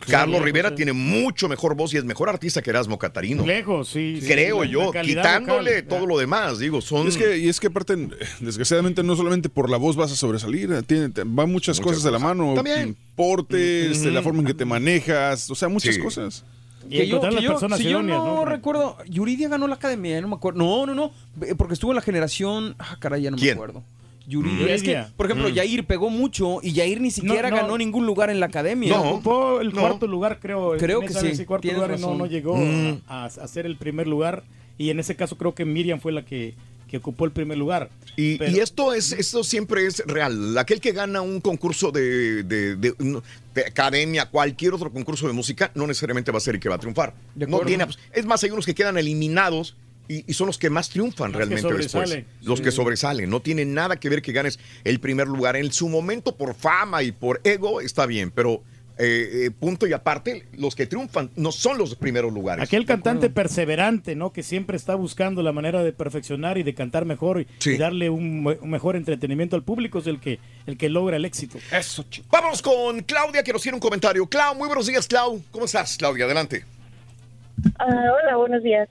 [0.08, 0.76] Carlos lejos, Rivera sí.
[0.76, 3.46] tiene mucho mejor voz y es mejor artista que Erasmo Catarino.
[3.46, 4.20] Lejos, sí.
[4.28, 7.06] Creo yo, quitándole todo lo demás, digo, son...
[7.06, 7.96] Y es que, y es que aparte,
[8.42, 12.04] desgraciadamente, no solamente por la voz vas a sobresalir, tiene, te- van muchas, Muchas cosas
[12.04, 12.96] de la mano, También.
[13.16, 14.10] portes, Ujú.
[14.10, 16.02] la forma en que te manejas, o sea, muchas Sí.
[16.02, 16.44] cosas.
[16.90, 18.46] Y las personas si yo no, ¿no?
[18.46, 20.60] recuerdo, Yuridia ganó la academia, no me acuerdo.
[20.60, 21.12] No, no, no,
[21.48, 23.58] eh, porque estuvo en la generación, ah, caray, ya no ¿Quién?
[23.58, 23.84] me acuerdo.
[24.28, 24.74] Yuridia.
[24.74, 25.54] Es que, por ejemplo, Mm.
[25.54, 27.56] Yair pegó mucho y Yair ni siquiera no.
[27.58, 29.00] ganó ningún lugar en la academia.
[29.00, 29.82] Ocupó el no.
[29.82, 30.76] cuarto lugar, creo.
[30.78, 33.02] Creo que sí, cuarto lugar no, no llegó Mm.
[33.08, 34.44] a, a hacer el primer lugar.
[34.78, 36.54] Y en ese caso creo que Miriam fue la que,
[36.90, 37.90] que ocupó el primer lugar.
[38.18, 40.58] Y, Pero- y esto es esto siempre es real.
[40.58, 43.24] Aquel que gana un concurso de, de- de- no,
[43.54, 46.76] de academia, cualquier otro concurso de música, no necesariamente va a ser el que va
[46.76, 47.14] a triunfar.
[47.36, 49.76] No tiene, abs- es más, hay unos que quedan eliminados
[50.08, 52.24] y, y son los que más triunfan Los que realmente después.
[52.42, 53.30] Los que sobresalen.
[53.30, 55.56] No tiene nada que ver que ganes el primer lugar.
[55.56, 58.62] En su momento, por fama y por ego, está bien, pero
[58.98, 62.64] eh, eh, punto y aparte, los que triunfan no son los primeros lugares.
[62.64, 64.32] Aquel cantante perseverante, ¿no?
[64.32, 68.10] Que siempre está buscando la manera de perfeccionar y de cantar mejor y, y darle
[68.10, 71.58] un, un mejor entretenimiento al público es el que, el que logra el éxito.
[71.72, 72.28] Eso, chico.
[72.32, 74.26] Vámonos con Claudia, que nos tiene un comentario.
[74.28, 75.44] Clau, muy buenos días, Clau.
[75.52, 76.24] ¿Cómo estás, Claudia?
[76.24, 76.64] Adelante.
[77.80, 78.90] Ah, hola, buenos días.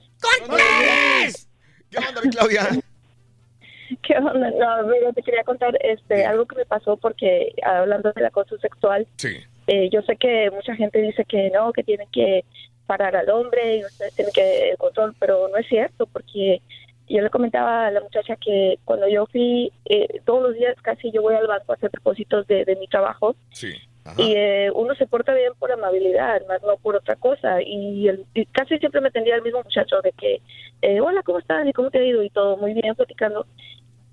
[1.89, 2.67] ¿Qué onda, mi Claudia?
[4.01, 4.51] ¿Qué onda?
[4.51, 9.07] No, mira, te quería contar este, algo que me pasó porque hablando del acoso sexual,
[9.17, 9.37] Sí.
[9.67, 12.43] eh, yo sé que mucha gente dice que no, que tienen que
[12.87, 16.61] parar al hombre y ustedes tienen que el control, pero no es cierto porque
[17.07, 21.11] yo le comentaba a la muchacha que cuando yo fui, eh, todos los días casi
[21.11, 23.73] yo voy al banco a hacer depósitos de, de mi trabajo Sí.
[24.17, 27.61] Y eh, uno se porta bien por amabilidad, más no por otra cosa.
[27.61, 30.41] Y, el- y casi siempre me atendía el mismo muchacho de que,
[30.81, 31.65] eh, hola, ¿cómo estás?
[31.67, 32.23] ¿Y cómo te ha ido?
[32.23, 33.45] Y todo muy bien, platicando.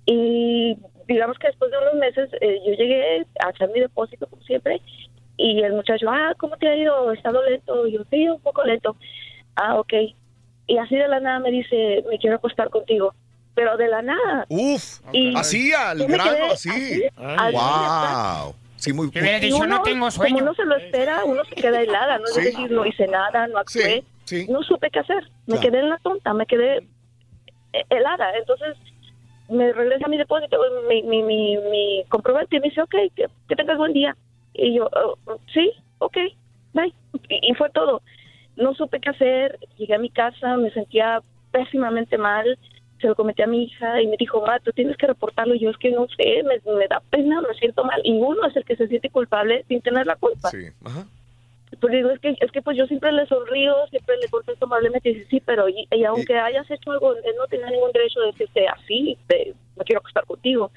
[0.06, 4.42] Y digamos que después de unos meses eh, yo llegué a hacer mi depósito como
[4.42, 4.80] siempre
[5.36, 7.12] y el muchacho, ah, ¿cómo te ha ido?
[7.12, 7.86] ¿Está lento?
[7.86, 8.96] Y yo, sí, un poco lento.
[9.56, 9.92] Ah, ok.
[10.66, 13.14] Y así de la nada me dice, me quiero acostar contigo.
[13.54, 14.46] Pero de la nada.
[14.48, 16.68] Uf, Y así al grano, así,
[17.16, 18.54] así, wow.
[18.82, 19.80] Sí, muy y uno,
[20.16, 22.40] Como no se lo espera, uno se queda helada, no es Sí.
[22.46, 24.44] decir, no hice nada, no actué, sí.
[24.48, 25.60] no supe qué hacer, me Claro.
[25.62, 26.78] quedé en la tonta, me quedé
[27.74, 28.76] eh, helada, entonces
[29.48, 33.54] me regresa mi depósito, mi, mi, mi, mi comprobante y me dice, ok, que, que
[33.54, 34.16] tengas buen día.
[34.52, 36.16] Y yo, "Oh, oh, sí, ok,
[36.72, 36.92] bye.
[37.28, 38.02] Y, y fue todo.
[38.56, 42.58] No supe qué hacer, llegué a mi casa, me sentía pésimamente mal,
[43.02, 45.54] se lo comenté a mi hija y me dijo, ma, tú tienes que reportarlo.
[45.54, 48.00] Y yo es que no sé, me, me da pena, me siento mal.
[48.04, 50.48] Y uno es el que se siente culpable sin tener la culpa.
[50.50, 51.04] Sí, ajá.
[51.80, 55.08] Pues digo, es que, es que pues yo siempre le sonrío, siempre le contesto amablemente
[55.10, 58.20] y dice, sí, pero y, y aunque hayas hecho algo, él no tenía ningún derecho
[58.20, 60.70] de decirte así, de, no quiero acostar contigo.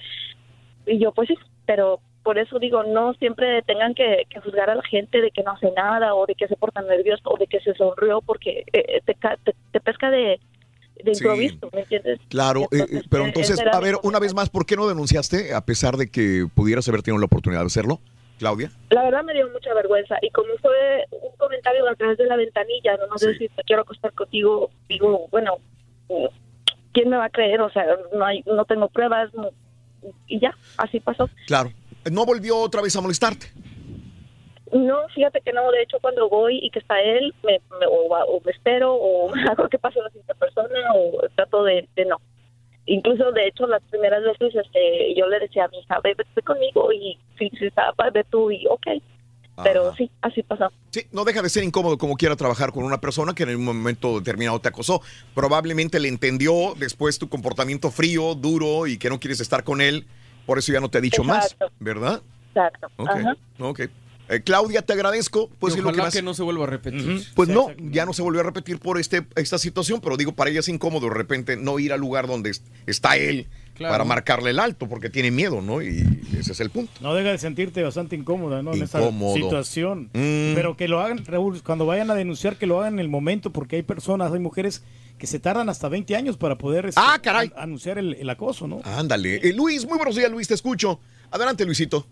[0.85, 4.75] Y yo, pues sí, pero por eso digo, no siempre tengan que, que juzgar a
[4.75, 7.45] la gente de que no hace nada o de que se porta nervioso o de
[7.47, 10.39] que se sonrió porque eh, te, ca- te, te pesca de,
[11.03, 11.23] de Sí.
[11.23, 12.19] improviso, ¿me entiendes?
[12.29, 14.75] Claro, eh, eh, pero eh, entonces, ese era a ver, una vez más, ¿por qué
[14.75, 17.99] no denunciaste a pesar de que pudieras haber tenido la oportunidad de hacerlo,
[18.39, 18.71] Claudia?
[18.89, 22.35] La verdad me dio mucha vergüenza y como fue un comentario a través de la
[22.35, 25.57] ventanilla, no sé si te quiero acostar contigo, digo, bueno,
[26.93, 27.61] ¿quién me va a creer?
[27.61, 29.49] O sea, no hay, no tengo pruebas no-
[30.27, 31.29] y ya, así pasó.
[31.47, 31.71] Claro.
[32.11, 33.47] ¿No volvió otra vez a molestarte?
[34.71, 38.07] No, fíjate que no, de hecho cuando voy y que está él, me, me- o,
[38.07, 42.17] o me espero o hago que pase la siguiente persona o trato de, de no.
[42.87, 46.41] Incluso, de hecho, las primeras veces este, yo le decía a mi hija, ve, vete
[46.43, 48.87] conmigo y si, si está, ve tú y ok.
[49.63, 50.69] Pero sí, así pasó.
[50.91, 53.63] Sí, no deja de ser incómodo como quiera trabajar con una persona que en un
[53.63, 55.01] momento determinado te acosó.
[55.33, 60.05] Probablemente le entendió después tu comportamiento frío, duro y que no quieres estar con él.
[60.45, 61.65] Por eso ya no te ha dicho Exacto.
[61.65, 62.21] más, ¿verdad?
[62.49, 62.87] Exacto.
[62.97, 63.35] Ok, Ajá.
[63.59, 63.81] ok.
[64.29, 65.49] Eh, Claudia, te agradezco.
[65.59, 67.23] Pues, Y lo ojalá más- que no se vuelva a repetir.
[67.35, 70.49] Pues no, ya no se volvió a repetir por este, esta situación, pero digo, para
[70.49, 73.93] ella es incómodo de repente no ir al lugar donde es- está él Claro.
[73.93, 75.81] para marcarle el alto, porque tiene miedo, ¿no?
[75.81, 76.91] Y ese es el punto.
[77.01, 78.73] No deja de sentirte bastante incómoda, ¿no?
[78.73, 79.35] En Incómodo.
[79.35, 80.03] esa situación.
[80.13, 80.55] Mm.
[80.55, 83.51] Pero que lo hagan, Raúl, cuando vayan a denunciar, que lo hagan en el momento,
[83.51, 84.81] porque hay personas, hay mujeres
[85.19, 87.51] que se tardan hasta 20 años para poder este, Ah, caray.
[87.57, 88.79] anunciar el, el acoso, ¿no?
[88.85, 89.35] Ándale.
[89.47, 90.99] Eh, Luis, muy buenos días, Luis, te escucho.
[91.31, 92.07] Adelante, Luisito.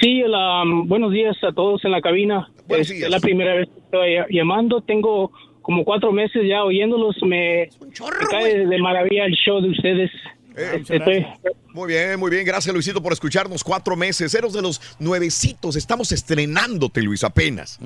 [0.00, 2.48] Sí, hola, um, buenos días a todos en la cabina.
[2.68, 3.10] Buenos es días.
[3.10, 4.80] la primera vez que estoy llamando.
[4.82, 7.16] Tengo como cuatro meses ya oyéndolos.
[7.22, 10.10] Me, me cae de maravilla el show de ustedes.
[10.58, 11.26] Eh, Estoy-
[11.74, 12.44] Muy bien, muy bien.
[12.46, 14.34] Gracias, Luisito, por escucharnos cuatro meses.
[14.34, 15.76] Eros de los nuevecitos.
[15.76, 17.78] Estamos estrenándote, Luis, apenas.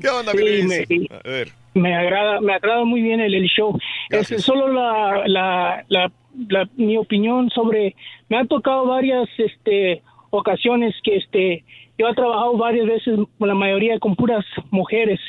[0.00, 1.48] ¿Qué onda, Sí, me- A ver.
[1.74, 3.78] Me agrada, me agrada muy bien el, el show.
[4.10, 6.12] Es solo la, la, la,
[6.48, 7.94] la- mi opinión sobre,
[8.28, 10.02] me ha tocado varias este,
[10.38, 11.64] ocasiones que este,
[11.98, 15.20] yo he trabajado varias veces, la mayoría con puras mujeres.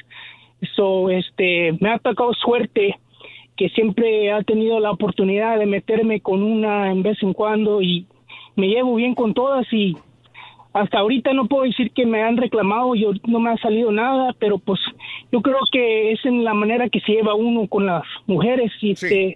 [0.75, 2.98] So, este, me ha tocado suerte
[3.56, 8.06] que siempre ha tenido la oportunidad de meterme con una en vez en cuando y
[8.56, 9.95] me llevo bien con todas y
[10.74, 14.35] hasta ahorita no puedo decir que me han reclamado, yo no me ha salido nada,
[14.40, 14.80] pero pues
[15.32, 18.92] yo creo que es en la manera que se lleva uno con las mujeres y
[18.92, 19.35] este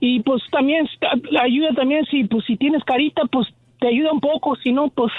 [0.00, 0.86] y pues también
[1.30, 3.48] la ayuda también si pues si tienes carita pues
[3.84, 5.12] te ayuda un poco, si no pues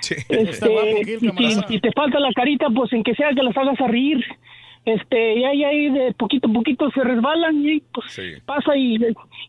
[0.28, 3.80] este, y si, si te falta la carita pues en que sea que las hagas
[3.80, 4.24] a reír.
[4.84, 8.96] Este y ahí, ahí de poquito a poquito se resbalan y pues pasa y,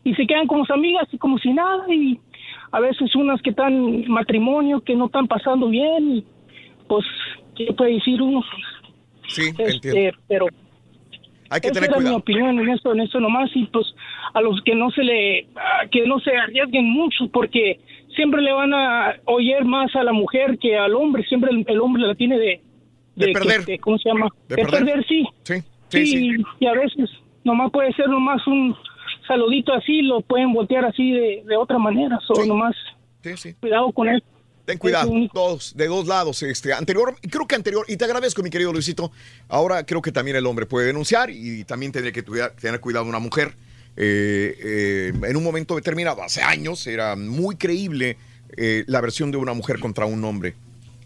[0.04, 2.20] y se quedan como amigas y como si nada y
[2.70, 6.24] a veces unas que están en matrimonio que no están pasando bien y
[6.86, 7.06] pues
[7.56, 8.42] qué puede decir uno
[9.28, 10.48] Sí, este, pero
[11.48, 13.86] Hay que esa tener era mi opinión en esto, en esto nomás y pues
[14.34, 17.80] a los que no se le, a que no se arriesguen mucho porque
[18.16, 21.24] siempre le van a oír más a la mujer que al hombre.
[21.24, 22.60] Siempre el, el hombre la tiene de,
[23.16, 23.60] De perder.
[23.60, 24.28] este, ¿Cómo se llama?
[24.48, 24.84] De De, perder.
[24.84, 25.06] perder.
[25.06, 25.26] sí.
[25.44, 25.54] Sí,
[25.88, 26.30] sí, sí.
[26.60, 27.10] Y a veces
[27.44, 28.74] nomás puede ser nomás un
[29.26, 32.18] saludito así, lo pueden voltear así de, de otra manera.
[32.26, 32.74] So, nomás
[33.60, 34.22] cuidado con él.
[34.64, 36.40] Ten cuidado, todos, de dos lados.
[36.44, 39.10] Este, anterior, creo que anterior, y te agradezco, mi querido Luisito.
[39.48, 43.18] Ahora creo que también el hombre puede denunciar y también tendría que tener cuidado una
[43.18, 43.54] mujer.
[43.96, 48.16] Eh, eh, en un momento determinado, hace años, era muy creíble
[48.56, 50.54] eh, la versión de una mujer contra un hombre.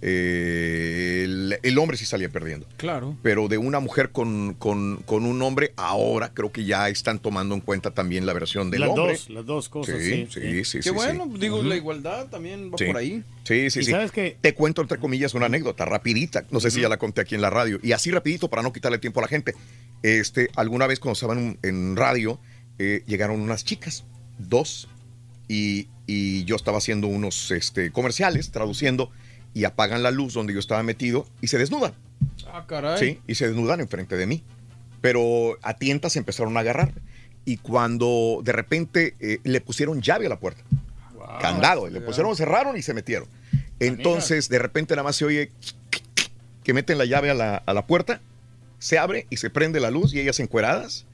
[0.02, 2.66] Eh, el, el hombre sí salía perdiendo.
[2.76, 3.16] Claro.
[3.22, 7.54] Pero de una mujer con, con- con un hombre, ahora creo que ya están tomando
[7.54, 9.12] en cuenta también la versión del Las hombre.
[9.14, 10.64] dos, las dos cosas, Sí, sí, sí, sí.
[10.64, 10.78] sí.
[10.78, 11.40] Qué sí, bueno, sí.
[11.40, 12.84] digo, la igualdad también va Sí.
[12.84, 13.24] por ahí.
[13.44, 13.90] Sí, sí, Y sí.
[13.90, 16.44] sabes Te cuento entre comillas una anécdota rapidita.
[16.50, 17.78] No sé si ya la conté aquí en la radio.
[17.82, 19.54] Y así rapidito para no quitarle tiempo a la gente.
[20.02, 22.38] Este, alguna vez cuando estaban en, en radio,
[22.78, 24.04] eh, llegaron unas chicas,
[24.38, 24.88] dos,
[25.48, 29.10] y, y yo estaba haciendo unos este, comerciales, traduciendo,
[29.54, 31.94] y apagan la luz donde yo estaba metido y se desnudan.
[32.46, 32.98] Ah, caray.
[32.98, 34.44] Sí, y se desnudan enfrente de mí.
[35.00, 36.92] Pero a tientas empezaron a agarrar.
[37.46, 40.62] Y cuando de repente eh, le pusieron llave a la puerta,
[41.40, 43.28] candado, le pusieron, cerraron y se metieron.
[43.78, 45.50] Entonces, de repente nada más se oye
[46.64, 48.20] que meten la llave a la, a la puerta,
[48.78, 51.05] se abre y se prende la luz y ellas encueradas.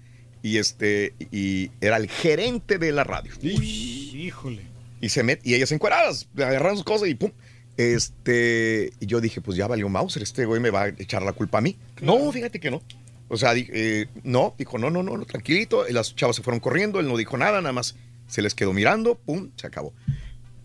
[0.43, 3.33] Y este, y era el gerente de la radio.
[3.43, 4.63] Híjole.
[5.01, 7.31] Y se met, y ellas encueradas, agarraron sus cosas y pum.
[7.77, 11.33] Este, y yo dije, pues ya valió Mauser, este güey me va a echar la
[11.33, 11.77] culpa a mí.
[12.01, 12.83] No, fíjate que no.
[13.29, 15.89] O sea, eh, no, dijo, no, no, no, no, tranquilito.
[15.89, 17.97] Y las chavas se fueron corriendo, él no dijo nada, nada más
[18.29, 19.93] se les quedó mirando, pum, se acabó.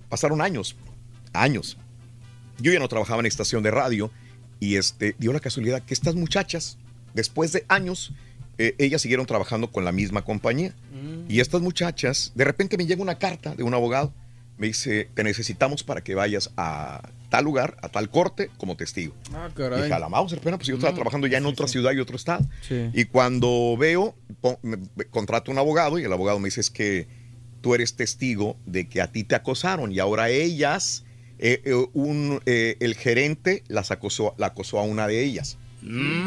[0.09, 0.75] Pasaron años,
[1.33, 1.77] años.
[2.59, 4.11] Yo ya no trabajaba en estación de radio
[4.59, 6.77] y este, dio la casualidad que estas muchachas,
[7.13, 8.13] después de años,
[8.57, 10.73] eh, ellas siguieron trabajando con la misma compañía.
[11.29, 14.13] Y estas muchachas, de repente me llega una carta de un abogado,
[14.57, 19.13] me dice, te necesitamos para que vayas a tal lugar, a tal corte, como testigo.
[19.33, 19.89] Ah, Dije, a caray.
[19.99, 22.45] la Mauser, pero pues yo estaba Mm, trabajando ya en otra ciudad y otro estado.
[22.67, 22.89] Sí.
[22.93, 26.69] Y cuando veo, pon- me- me- contrato un abogado y el abogado me dice es
[26.71, 27.07] que
[27.61, 31.03] tú eres testigo de que a ti te acosaron y ahora ellas,
[31.39, 35.57] eh, eh, un, eh, el gerente las acosó, la acosó a una de ellas.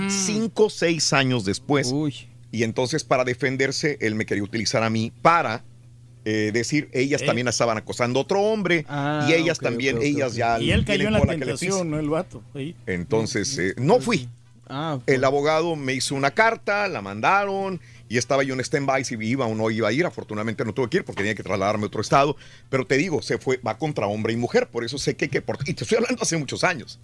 [0.09, 1.93] Cinco o seis años después.
[2.53, 5.65] Y entonces para defenderse, él me quería utilizar a mí para
[6.27, 7.27] eh, decir, ellas Eh.
[7.27, 10.37] también estaban acosando a otro hombre Ah, y ellas ok, también, ok, ok, ellas ok.
[10.39, 10.61] ya...
[10.61, 11.99] Y él cayó en la tentación, ¿no?
[11.99, 12.43] El vato.
[12.87, 14.29] Entonces, eh, no fui.
[15.07, 19.47] el abogado me hizo una carta, la mandaron y estaba yo en stand-by si iba
[19.47, 20.05] o no iba a ir.
[20.07, 22.37] Afortunadamente no tuve que ir porque tenía que trasladarme a otro estado.
[22.69, 24.69] Pero te digo, se fue, va contra hombre y mujer.
[24.69, 26.99] Por eso sé que, que por- y te estoy hablando hace muchos años.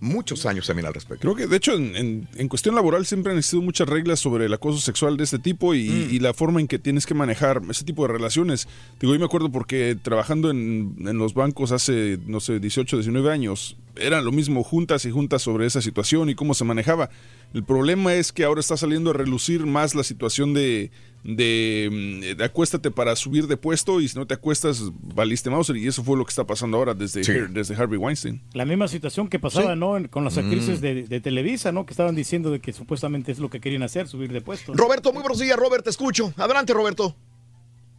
[0.00, 1.20] Muchos años también al respecto.
[1.20, 4.46] Creo que, de hecho, en, en- en cuestión laboral siempre han existido muchas reglas sobre
[4.46, 6.14] el acoso sexual de este tipo y, Mm.
[6.14, 8.66] y la forma en que tienes que manejar ese tipo de relaciones.
[8.98, 13.30] Digo, yo me acuerdo porque trabajando en, en los bancos hace, no sé, 18, 19
[13.30, 17.10] años, eran lo mismo juntas y juntas sobre esa situación y cómo se manejaba.
[17.52, 20.90] El problema es que ahora está saliendo a relucir más la situación de,
[21.22, 21.88] de,
[22.32, 24.82] mm, de acuéstate para subir de puesto y si no te acuestas,
[25.14, 25.76] valiste Mauser.
[25.76, 27.32] Y eso fue lo que está pasando ahora desde, Sí.
[27.50, 28.40] desde Harvey Weinstein.
[28.54, 29.78] La misma situación que pasaba, Sí.
[29.78, 29.96] ¿no?
[29.96, 30.82] En- Con las actrices Mm.
[30.82, 31.84] de, de Televisa, ¿no?
[31.86, 34.72] Que estaban diciendo de que supuestamente es lo que querían hacer, subir de puesto.
[34.74, 36.32] Roberto, muy buenos días, Robert, te escucho.
[36.36, 37.14] Adelante, Roberto.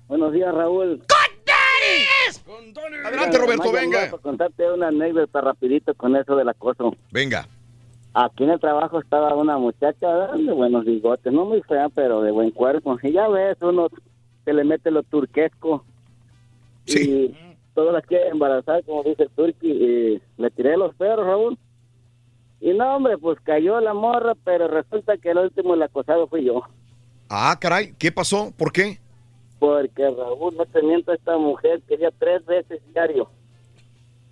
[0.08, 1.02] Buenos días, Raúl.
[3.06, 4.12] Adelante, Roberto, venga.
[4.12, 6.96] contarte una anécdota rapidito con eso del acoso.
[7.12, 7.48] Venga.
[8.14, 12.32] Aquí en el trabajo estaba una muchacha de buenos bigotes, no muy fea, pero de
[12.32, 12.98] buen cuerpo.
[13.02, 13.88] Y ya ves, uno
[14.44, 15.86] se le mete lo turquesco.
[16.86, 17.34] Y
[17.74, 19.72] todas las quiere embarazar, como dice el turqui.
[19.72, 21.58] Y le tiré los perros, Raúl.
[22.60, 26.44] Y no, hombre, pues cayó la morra, pero resulta que el último el acosado fui
[26.44, 26.64] yo.
[27.30, 28.54] Ah, caray, ¿qué pasó?
[28.58, 29.00] ¿Por qué?
[29.58, 33.30] Porque Raúl, no te miento, esta mujer quería tres veces diario.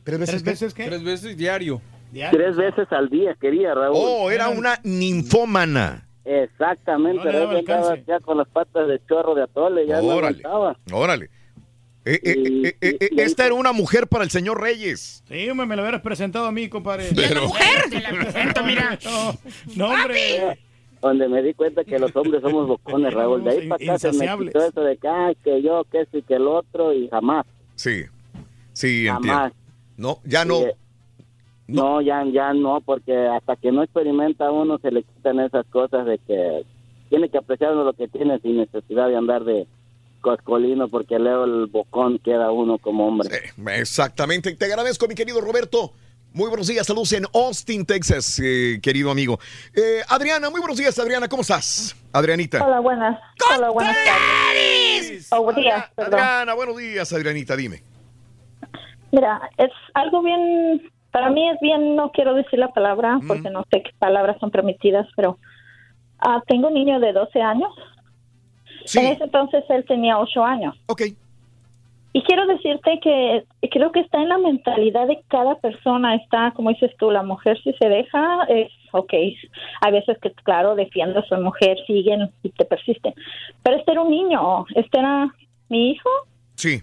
[0.04, 0.86] ¿Tres veces, veces qué?
[0.86, 1.82] Tres veces diario.
[2.12, 3.96] Tres veces al día quería, Raúl.
[4.00, 6.06] Oh, era una ninfómana.
[6.26, 10.42] Exactamente, No Raúl andaba ya con las patas de chorro de atole, ya no Órale.
[10.44, 10.78] aguantaba.
[10.92, 11.30] Órale.
[12.06, 15.24] Eh, eh, eh, eh, eh, esta era una mujer para el señor Reyes.
[15.28, 17.10] Sí, hombre, me lo hubieras presentado a mí, compadre.
[17.16, 17.84] Pero- mujer!
[17.90, 18.98] Te la presento, mira.
[19.04, 19.34] No,
[19.76, 20.60] no, hombre.
[21.02, 23.44] Donde me di cuenta que los hombres somos bocones, Raúl.
[23.44, 26.22] De ahí para acá se me quitó eso de que, ay, que yo, que sí,
[26.28, 27.46] que el otro, y jamás.
[27.76, 28.04] Sí.
[28.74, 29.34] Sí, entiendo.
[29.34, 29.54] Jamás.
[29.98, 30.60] No, ya no.
[30.60, 30.66] Sí,
[31.70, 36.06] No, ya, ya no, porque hasta que no experimenta uno se le quitan esas cosas
[36.06, 36.66] de que
[37.10, 39.68] tiene que apreciar uno lo que tiene sin necesidad de andar de
[40.22, 43.30] coscolino, porque luego el bocón queda uno como hombre.
[43.76, 44.56] Exactamente.
[44.56, 45.94] Te agradezco, mi querido Roberto.
[46.32, 49.40] Muy buenos días, saludos en Austin, Texas, eh, querido amigo.
[49.74, 51.96] Eh, Adriana, muy buenos días, Adriana, ¿cómo estás?
[52.14, 52.64] Adrianita.
[52.64, 53.20] Hola, buenas.
[53.56, 55.28] Hola, buenas tardes.
[55.32, 56.20] Oh, días, perdón.
[56.20, 57.82] Adriana, buenos días, Adrianita, dime.
[59.12, 63.64] Mira, es algo bien, para mí es bien, no quiero decir la palabra porque no
[63.72, 65.38] sé qué palabras son permitidas, pero
[66.20, 67.74] ah, tengo un niño de 12 años.
[68.96, 70.76] En ese entonces él tenía 8 años.
[70.88, 71.04] Ok.
[72.12, 76.16] Y quiero decirte que creo que está en la mentalidad de cada persona.
[76.16, 79.14] Está, como dices tú, la mujer si se deja, es ok.
[79.82, 83.14] Hay veces que, claro, defiende a su mujer, siguen y te persisten.
[83.62, 85.34] Pero este era un niño, este era
[85.70, 86.10] mi hijo.
[86.56, 86.82] Sí.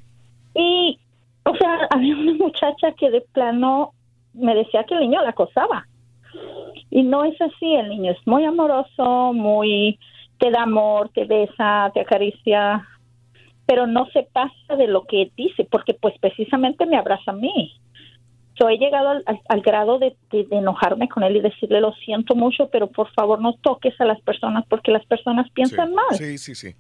[0.55, 0.99] Y,
[1.45, 3.93] o sea, había una muchacha que de plano
[4.37, 5.87] me decía que el niño la acosaba.
[6.91, 9.99] Y no es así, el niño es muy amoroso, muy,
[10.39, 12.87] te da amor, te besa, te acaricia,
[13.67, 17.73] pero no se pasa de lo que dice, porque pues precisamente me abraza a mí.
[18.59, 21.81] Yo he llegado al, al- al grado de, de- de enojarme con él y decirle
[21.81, 25.93] lo siento mucho, pero por favor no toques a las personas porque las personas piensan
[25.95, 26.15] mal.
[26.17, 26.75] Sí, sí, sí.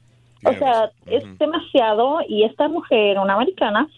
[0.45, 2.19] O sea, es demasiado.
[2.29, 3.89] Y esta mujer, una americana,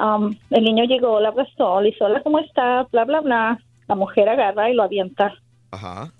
[0.00, 2.86] um, el niño llegó, la abrazó, le hizo hola, ¿cómo está?
[2.90, 3.58] Bla, bla, bla.
[3.88, 5.34] La mujer agarra y lo avienta.
[5.70, 6.12] Ajá.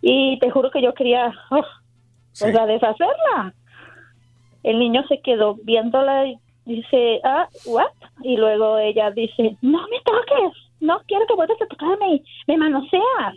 [0.00, 1.64] Y te juro que yo quería, oh,
[2.38, 3.54] pues a deshacerla.
[4.62, 7.92] El niño se quedó viéndola y dice, ah, what?
[8.22, 13.36] Y luego ella dice, no me toques, no quiero que vuelvas a tocarme, me manoseas.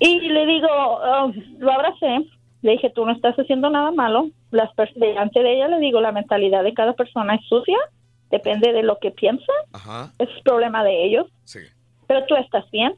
[0.00, 2.26] Y le digo, oh, lo abracé,
[2.62, 4.28] le dije, tú no estás haciendo nada malo.
[4.50, 7.78] Las delante de ella le digo, la mentalidad de cada persona es sucia,
[8.34, 10.12] depende de lo que piensan, Ajá.
[10.18, 11.26] es problema de ellos.
[11.44, 11.60] Sí.
[12.08, 12.94] Pero tú estás bien,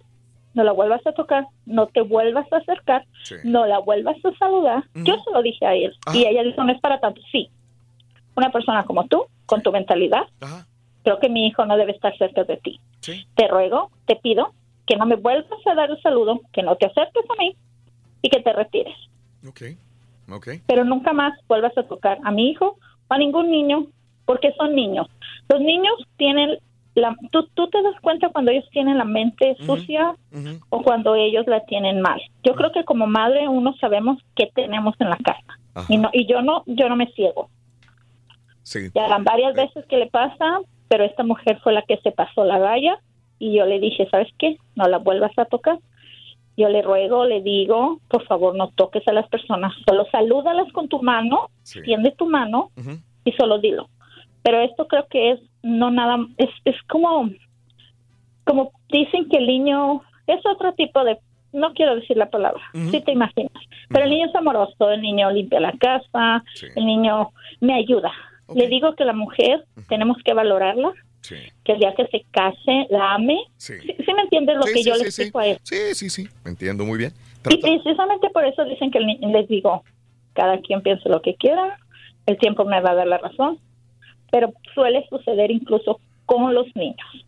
[0.54, 3.04] no la vuelvas a tocar, no te vuelvas a acercar,
[3.44, 4.84] no la vuelvas a saludar.
[4.94, 7.20] Yo se lo dije a él y ella dijo, no es para tanto.
[7.30, 7.50] Sí,
[8.34, 10.24] una persona como tú, con tu mentalidad,
[11.04, 12.80] creo que mi hijo no debe estar cerca de ti.
[13.34, 14.52] Te ruego, te pido
[14.86, 17.56] que no me vuelvas a dar el saludo, que no te acerques a mí
[18.22, 18.96] y que te retires.
[19.46, 19.62] Ok.
[20.32, 20.48] Ok.
[20.66, 23.86] Pero nunca más vuelvas a tocar a mi hijo o a ningún niño,
[24.26, 25.06] porque son niños.
[25.48, 26.58] Los niños tienen
[26.94, 27.16] la...
[27.30, 30.14] Tú, tú te das cuenta cuando ellos tienen la mente sucia
[30.68, 32.20] o cuando ellos la tienen mal.
[32.42, 35.86] Yo creo que como madre uno sabemos qué tenemos en la casa.
[35.88, 37.50] Y, no, y yo no yo no me ciego.
[38.62, 38.90] Sí.
[38.94, 42.44] Ya van varias veces que le pasa, pero esta mujer fue la que se pasó
[42.44, 42.98] la raya
[43.38, 44.56] y yo le dije, ¿sabes qué?
[44.74, 45.78] No la vuelvas a tocar.
[46.56, 50.88] Yo le ruego, le digo, por favor, no toques a las personas, solo salúdalas con
[50.88, 51.50] tu mano,
[51.84, 52.70] tiende tu mano
[53.24, 53.88] y solo dilo.
[54.46, 57.28] Pero esto creo que es no nada, es, es como,
[58.44, 61.18] como dicen que el niño es otro tipo de,
[61.52, 63.50] no quiero decir la palabra, si te imaginas,
[63.88, 66.44] pero el niño es amoroso, el niño limpia la casa,
[66.76, 68.12] el niño me ayuda.
[68.54, 70.92] Le digo que la mujer tenemos que valorarla,
[71.64, 73.38] que el día que se case la ame.
[73.56, 73.74] Sí.
[73.80, 75.22] ¿Sí, sí me entiendes lo Sí, que sí, yo sí, le sí.
[75.22, 75.58] explico a él?
[75.64, 76.28] Sí, sí, sí.
[76.44, 77.10] Me entiendo muy bien.
[77.50, 79.82] Y precisamente por eso dicen que el les digo,
[80.34, 81.80] cada quien piense lo que quiera,
[82.26, 83.58] el tiempo me va a dar la razón,
[84.36, 87.24] pero suele suceder incluso con los niños.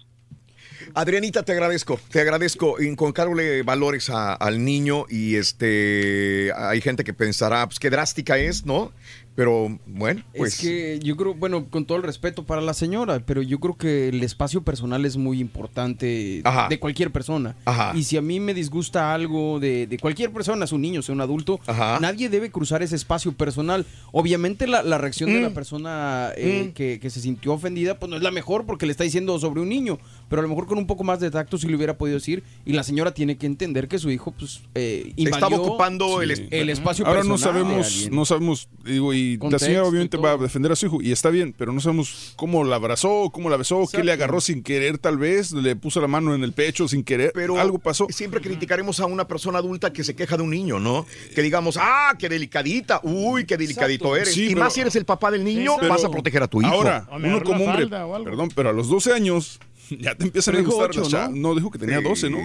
[0.94, 2.82] Adrianita, te agradezco, te agradezco.
[2.82, 8.92] Inconcarle valores al niño y este, hay gente que pensará, pues qué drástica es, ¿no?
[9.39, 13.20] Pero bueno, pues Es que yo creo, bueno, con todo el respeto para la señora,
[13.25, 16.67] pero yo creo que el espacio personal es muy importante Ajá.
[16.68, 17.55] de cualquier persona.
[17.65, 17.92] Ajá.
[17.94, 21.15] Y si a mí me disgusta algo de, de cualquier persona, sea un niño, sea
[21.15, 21.60] un adulto,
[22.00, 23.86] nadie debe cruzar ese espacio personal.
[24.10, 25.55] Obviamente la, la reacción de la Mm.
[25.55, 26.73] persona eh, Mm.
[26.73, 29.60] que, que se sintió ofendida, pues no es la mejor porque le está diciendo sobre
[29.60, 31.97] un niño, pero a lo mejor con un poco más de tacto sí le hubiera
[31.97, 36.23] podido decir y la señora tiene que entender que su hijo pues eh, estaba ocupando
[36.23, 39.84] el sí, es- el espacio Ahora personal no sabemos, no sabemos, digo, y la señora
[39.86, 42.76] obviamente va a defender a su hijo y está bien, pero no sabemos cómo la
[42.76, 46.34] abrazó, cómo la besó, qué le agarró sin querer tal vez, le puso la mano
[46.34, 48.07] en el pecho sin querer, Pero algo pasó.
[48.10, 51.07] Siempre criticaremos a una persona adulta que se queja de un niño, ¿no?
[51.34, 54.16] Que digamos, ah, qué delicadita, uy, qué delicadito Exacto.
[54.16, 54.34] eres.
[54.34, 56.60] Sí, y pero- más si eres el papá del niño, vas a proteger a tu
[56.62, 56.70] hijo.
[56.70, 59.58] Ahora, uno como hombre, perdón, pero a los 12 años
[60.00, 61.36] ya te empiezan a Pero gustar las ¿no?
[61.36, 62.39] No, dijo que tenía 12, ¿no?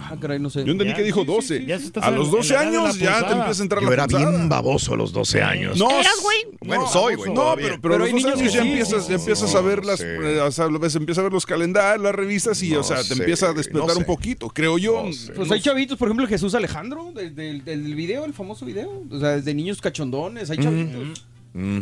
[0.00, 0.64] Ah, caray, no sé.
[0.64, 1.58] Yo entendí Ya, que dijo sí, sí, 12.
[1.60, 3.32] sí, ya se está a los en la 12 edad de la años ya te
[3.34, 4.30] empieza a entrar Yo la era punzada.
[4.30, 5.78] bien baboso a los 12 años.
[5.78, 6.22] No, ¿Eras, sí.
[6.22, 6.58] güey?
[6.60, 7.32] Bueno, No, soy, güey.
[7.32, 9.14] No, pero, pero, a los hay 12 niños años que ya sí, empiezas, sí, ya
[9.16, 12.14] empiezas a ver las, eh, o sea, a veces empieza a ver los calendarios, las
[12.14, 14.04] revistas y, No o sea, te sé, empieza a despertar no un sé.
[14.04, 15.04] poquito, creo yo.
[15.34, 19.02] Pues hay chavitos, por ejemplo, Jesús Alejandro, del, del, del video, el famoso video.
[19.10, 21.24] O sea, de niños cachondones, hay chavitos.
[21.58, 21.80] Mm.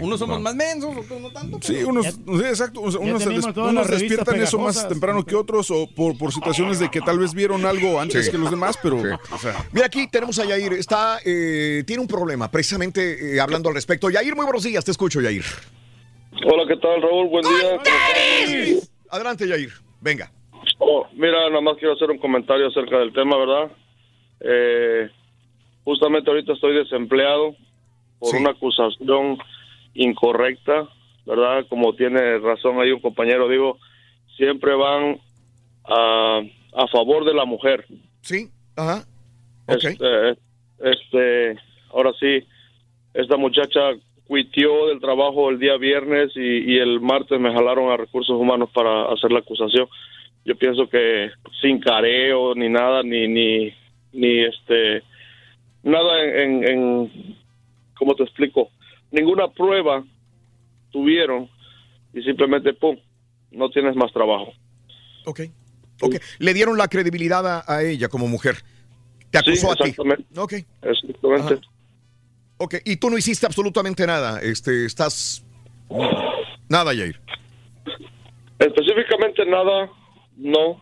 [0.00, 0.42] Unos somos No.
[0.42, 1.58] más mensos, otros no tanto.
[1.62, 6.18] Sí, unos, sí, exacto, unos, se des- despiertan eso más temprano que otros o por,
[6.18, 8.32] por situaciones de que tal vez vieron algo antes Sí.
[8.32, 10.72] que los demás, pero, o sea, Mira, aquí tenemos a Yair.
[10.72, 14.10] Está, eh, tiene un problema, precisamente eh, hablando al respecto.
[14.10, 14.84] Yair, muy buenos días.
[14.84, 15.44] Te escucho, Yair.
[16.46, 17.28] Hola, ¿qué tal, Raúl?
[17.28, 18.74] Buen día.
[19.10, 19.70] Adelante, Yair.
[20.00, 20.32] Venga.
[20.78, 23.70] Oh, mira, nada más quiero hacer un comentario acerca del tema, ¿verdad?
[24.40, 25.08] Eh,
[25.84, 27.54] justamente ahorita estoy desempleado
[28.30, 29.38] por una acusación
[29.94, 30.88] incorrecta
[31.26, 31.66] ¿verdad?
[31.68, 33.78] Como tiene razón ahí un compañero, digo,
[34.36, 35.18] siempre van
[35.84, 36.42] a,
[36.74, 37.86] a favor de la mujer.
[38.22, 39.04] Sí, ajá.
[39.66, 39.98] Este,
[40.80, 41.58] este,
[41.90, 42.46] ahora sí,
[43.14, 43.80] esta muchacha
[44.26, 48.70] cuitió del trabajo el día viernes y, y el martes me jalaron a recursos humanos
[48.72, 49.88] para hacer la acusación.
[50.44, 51.30] Yo pienso que
[51.62, 53.74] sin careo ni nada, ni ni
[54.12, 55.02] ni este
[55.82, 57.36] nada en, en
[57.98, 58.70] ¿cómo te explico?
[59.10, 60.04] Ninguna prueba
[60.90, 61.48] tuvieron
[62.12, 62.96] y simplemente pum,
[63.50, 64.52] no tienes más trabajo.
[65.26, 65.40] Ok.
[66.00, 66.16] Ok.
[66.38, 68.56] Le dieron la credibilidad a, a ella como mujer.
[69.30, 69.90] Te acusó a ti.
[69.90, 70.40] exactamente.
[70.40, 70.52] Ok.
[70.82, 71.54] Exactamente.
[71.54, 71.62] Ajá.
[72.58, 72.74] Ok.
[72.84, 74.40] Y tú no hiciste absolutamente nada.
[74.40, 75.44] Este, estás.
[76.68, 77.20] Nada, Jair.
[78.58, 79.90] Específicamente nada,
[80.36, 80.80] no,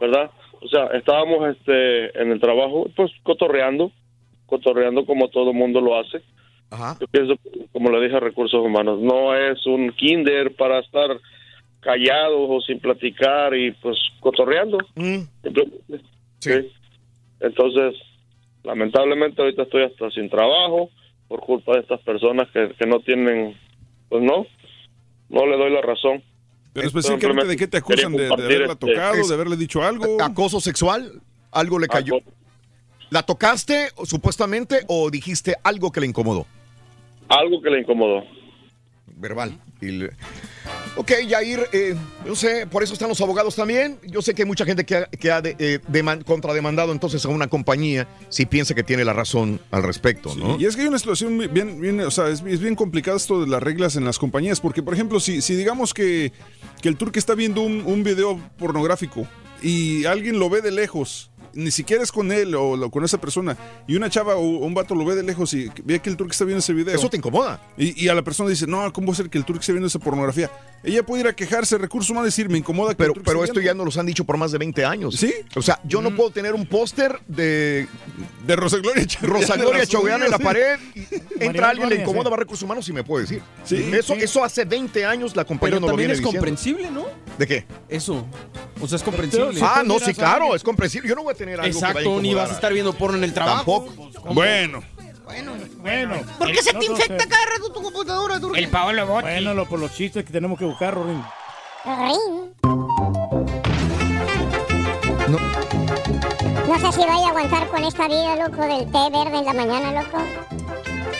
[0.00, 0.30] ¿verdad?
[0.60, 3.92] O sea, estábamos este en el trabajo, pues cotorreando,
[4.46, 6.22] cotorreando como todo mundo lo hace.
[6.70, 7.34] Yo pienso,
[7.72, 11.18] como le dije a Recursos Humanos, no es un kinder para estar
[11.80, 14.78] callados o sin platicar y pues cotorreando.
[14.94, 16.00] Simplemente.
[16.40, 16.52] Sí.
[17.40, 17.94] Entonces,
[18.64, 20.90] lamentablemente ahorita estoy hasta sin trabajo
[21.28, 23.56] por culpa de estas personas que, que no tienen,
[24.08, 24.46] pues no,
[25.28, 26.22] no le doy la razón.
[26.72, 28.12] Pero específicamente, ¿de qué te acusan?
[28.12, 29.26] ¿De, de haberla este, tocado?
[29.26, 30.20] ¿De haberle dicho algo?
[30.20, 31.22] ¿Acoso sexual?
[31.50, 32.18] ¿Algo le cayó?
[33.10, 36.46] ¿La tocaste supuestamente o dijiste algo que le incomodó?
[37.28, 38.22] Algo que le incomodó.
[39.18, 39.58] Verbal.
[39.80, 40.10] Y le-
[40.96, 41.94] Ok, Yair, eh,
[42.26, 43.98] yo sé, por eso están los abogados también.
[44.06, 47.24] Yo sé que hay mucha gente que ha, que ha de- eh, deman- contrademandado entonces
[47.24, 50.58] a una compañía si piensa que tiene la razón al respecto, ¿no?
[50.58, 53.42] Y es que hay una situación bien, bien o sea, es, es bien complicado esto
[53.42, 56.32] de las reglas en las compañías, porque, por ejemplo, si, si digamos que,
[56.82, 59.26] que el turque está viendo un, un video pornográfico
[59.62, 63.56] y alguien lo ve de lejos, ni siquiera es con él o con esa persona,
[63.86, 66.32] y una chava o un vato lo ve de lejos y ve que el turque
[66.32, 66.94] está viendo ese video.
[66.94, 67.60] Eso te incomoda.
[67.76, 69.72] Y, y a la persona dice, no, ¿cómo va a ser que el turque esté
[69.72, 70.50] viendo esa pornografía?
[70.84, 73.54] Ella puede ir a quejarse, recursos humanos, decir, me incomoda que Pero, el pero esto
[73.54, 73.70] viendo".
[73.72, 75.16] ya nos los han dicho por más de 20 años.
[75.16, 75.32] ¿Sí?
[75.56, 77.88] O sea, yo no puedo tener un póster de...
[78.46, 80.78] De Rosa Gloria Chagoyana Rosa Gloria en la Chagoyana en la suya, pared.
[80.94, 81.06] sí.
[81.40, 82.30] entra alguien, le incomoda, sí.
[82.30, 83.42] va a recursos humanos y me puede decir.
[83.64, 83.76] Sí.
[83.92, 84.20] Eso, Sí.
[84.22, 87.06] eso hace 20 años la compañía Pero no lo también es comprensible, ¿no?
[87.38, 87.64] ¿De qué?
[87.88, 88.24] Eso.
[88.80, 89.58] O sea, es comprensible.
[89.62, 91.08] Ah, no, sí, claro, es comprensible.
[91.08, 92.92] Yo no voy a tener algo que vaya a Exacto, ni vas a estar viendo
[92.92, 93.86] porno en el trabajo.
[93.86, 94.34] Tampoco.
[94.34, 94.82] Bueno.
[95.78, 96.14] Bueno.
[96.38, 98.58] ¿Por qué se no, te no infecta cada rato tu computadora, Turki?
[98.58, 99.22] El Paolo Botti.
[99.22, 101.22] Bueno, lo, por los chistes que tenemos que buscar, Rorín.
[106.68, 109.52] No sé si vaya a aguantar con esta vida, loco, del té verde en la
[109.52, 110.18] mañana, loco.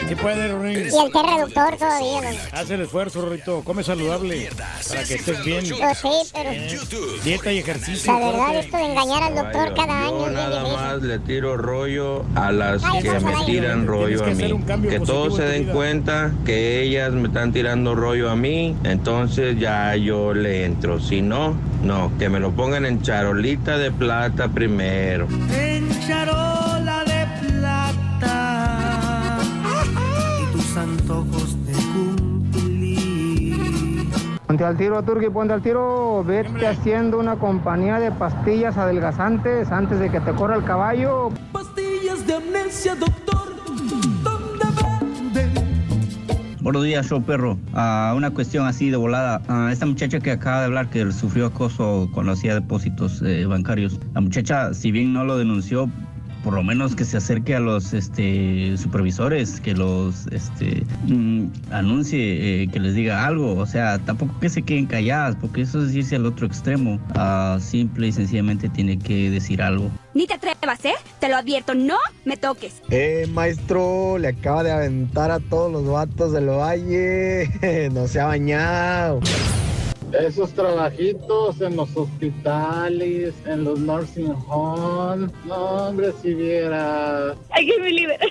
[0.09, 0.73] ¿Qué puede, Rorín?
[0.79, 2.43] Y el té reductor todavía, loco.
[2.53, 3.63] Haz el esfuerzo, Rorito.
[3.65, 4.49] Come saludable.
[4.89, 5.65] Para que estés bien.
[5.79, 6.79] Pues sí, pero Eh,
[7.25, 8.13] Dieta y ejercicio.
[8.13, 12.25] la verdad, esto de engañar al doctor cada año Yo nada más le tiro rollo
[12.37, 13.93] a las Ay, que no, me tiran no.
[13.93, 14.63] rollo a mí.
[14.89, 19.97] Que todos se den cuenta que ellas me están tirando rollo a mí, entonces ya
[19.97, 21.01] yo le entro.
[21.01, 25.27] Si no, no, que me lo pongan en charolita de plata primero.
[34.57, 36.25] Ponte al tiro, Turki, ponte al tiro.
[36.25, 41.29] Vete haciendo una compañía de pastillas adelgazantes antes de que te corra el caballo.
[41.53, 43.37] Pastillas de amnesia, doctor.
[46.63, 47.59] Buenos días, show perro.
[47.75, 49.43] Ah, una cuestión así de volada.
[49.47, 54.01] Ah, esta muchacha que acaba de hablar que sufrió acoso cuando hacía depósitos eh, bancarios.
[54.15, 55.91] La muchacha, si bien no lo denunció,
[56.47, 62.63] por lo menos que se acerque a los este, supervisores, que los este, mm, anuncie,
[62.63, 63.57] eh, que les diga algo.
[63.57, 67.01] O sea, tampoco que se queden calladas, porque eso es irse al otro extremo.
[67.17, 69.91] Ah, simple y sencillamente tiene que decir algo.
[70.15, 70.95] Ni te atrevas, ¿eh?
[71.19, 72.81] Te lo advierto, no me toques.
[72.91, 77.51] Eh, maestro, le acaba de aventar a todos los vatos del valle.
[77.93, 79.21] No se ha bañado.
[80.13, 85.31] Esos trabajitos en los hospitales, en los nursing homes.
[85.45, 87.35] No, hombre, si viera.
[87.51, 88.27] Ay, que me libera.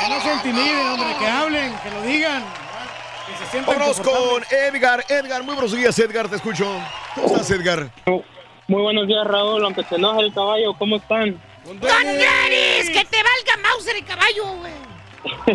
[0.00, 2.44] Que no se intimiden, hombre, que hablen, que lo digan.
[3.26, 4.42] Que se sientan Vámonos con.
[4.50, 5.04] Edgar.
[5.08, 6.66] Edgar, muy buenos días, Edgar, te escucho.
[7.14, 7.90] ¿Cómo estás, Edgar?
[8.68, 9.64] Muy buenos días, Raúl.
[9.64, 11.40] Aunque se enoje el caballo, ¿cómo están?
[11.64, 11.80] ¡Con!
[11.80, 14.91] ¡Que te valga Mauser el caballo, güey!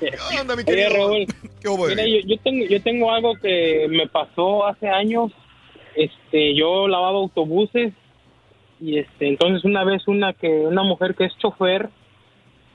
[0.00, 0.90] ¿Qué onda, mi Oye, querido?
[0.90, 1.26] Raúl.
[1.60, 5.32] ¿Qué Mira, yo, yo tengo, yo tengo algo que me pasó hace años.
[5.96, 7.92] Este, yo lavaba autobuses
[8.80, 11.90] y este, entonces una vez una que una mujer que es chofer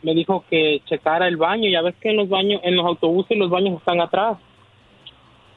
[0.03, 1.69] me dijo que checara el baño.
[1.69, 4.37] Ya ves que en los baños, en los autobuses los baños están atrás.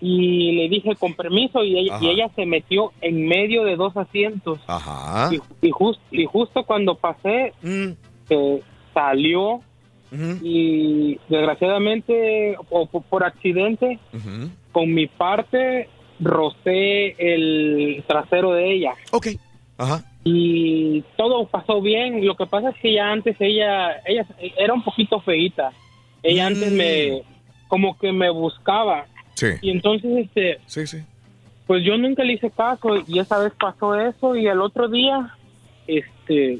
[0.01, 3.97] Y le dije con permiso y ella, y ella se metió en medio de dos
[3.97, 4.61] asientos.
[4.69, 5.29] Ajá.
[5.35, 7.89] Y, y, jus- y justo cuando pasé, Mm.
[8.31, 8.63] eh,
[8.95, 9.61] salió
[10.43, 13.99] y desgraciadamente o po- por accidente
[14.73, 15.89] con mi parte
[16.21, 18.93] rocé el trasero de ella.
[19.13, 19.29] Ok.
[19.77, 20.03] Ajá.
[20.25, 22.27] Y todo pasó bien.
[22.27, 24.27] Lo que pasa es que ya antes ella, ella
[24.59, 25.71] era un poquito feita.
[26.23, 27.23] Ella antes me,
[27.69, 29.07] como que me buscaba.
[29.35, 29.47] Sí.
[29.63, 30.99] Y entonces, este, Sí, sí.
[31.67, 35.33] pues yo nunca le hice caso y esa vez pasó eso y el otro día,
[35.87, 36.59] este,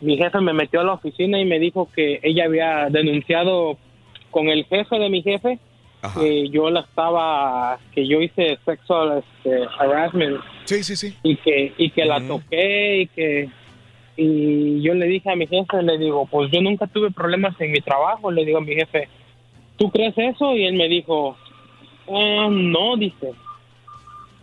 [0.00, 3.78] mi jefe me metió a la oficina y me dijo que ella había denunciado
[4.30, 5.58] con el jefe de mi jefe
[6.14, 10.38] que yo la estaba, que yo hice sexual este, harassment.
[10.64, 11.16] Sí, sí, sí.
[11.22, 13.48] Y que, y que la toqué y que,
[14.16, 17.72] y yo le dije a mi jefe, le digo, pues yo nunca tuve problemas en
[17.72, 19.08] mi trabajo, le digo a mi jefe,
[19.76, 20.54] ¿tú crees eso?
[20.54, 21.36] Y él me dijo,
[22.08, 23.32] "Ah, no, dice.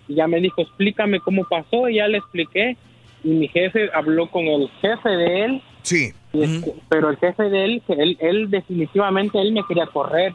[0.08, 2.78] Y ya me dijo, explícame cómo pasó, y ya le expliqué.
[3.24, 5.62] Y mi jefe habló con el jefe de él.
[5.84, 6.14] Sí.
[6.34, 10.34] y este, Pero el jefe de él, que él, él definitivamente, él me quería correr.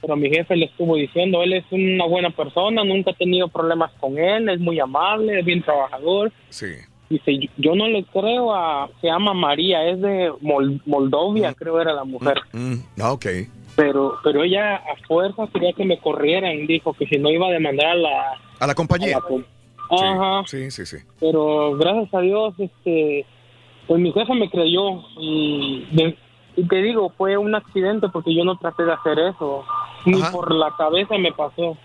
[0.00, 3.90] Pero mi jefe le estuvo diciendo, él es una buena persona, nunca he tenido problemas
[4.00, 6.32] con él, es muy amable, es bien trabajador.
[6.48, 6.66] Sí.
[7.10, 11.80] Dice, yo- yo no le creo a, se llama María, es de Mol- Moldovia, creo
[11.80, 12.38] era la mujer.
[12.52, 13.26] Mm, ah, ok.
[13.76, 17.52] Pero, pero ella a fuerza quería que me corrieran, dijo que si no iba a
[17.52, 18.32] demandar a la...
[18.60, 19.16] A la compañía.
[19.16, 19.44] a la com-
[19.90, 20.42] Ajá.
[20.46, 20.96] Sí, sí, sí.
[21.18, 23.26] Pero gracias a Dios, este,
[23.86, 26.16] pues mi jefe me creyó y, de-
[26.56, 29.64] y te digo, fue un accidente porque yo no traté de hacer eso.
[30.06, 31.76] Ni por la cabeza me pasó.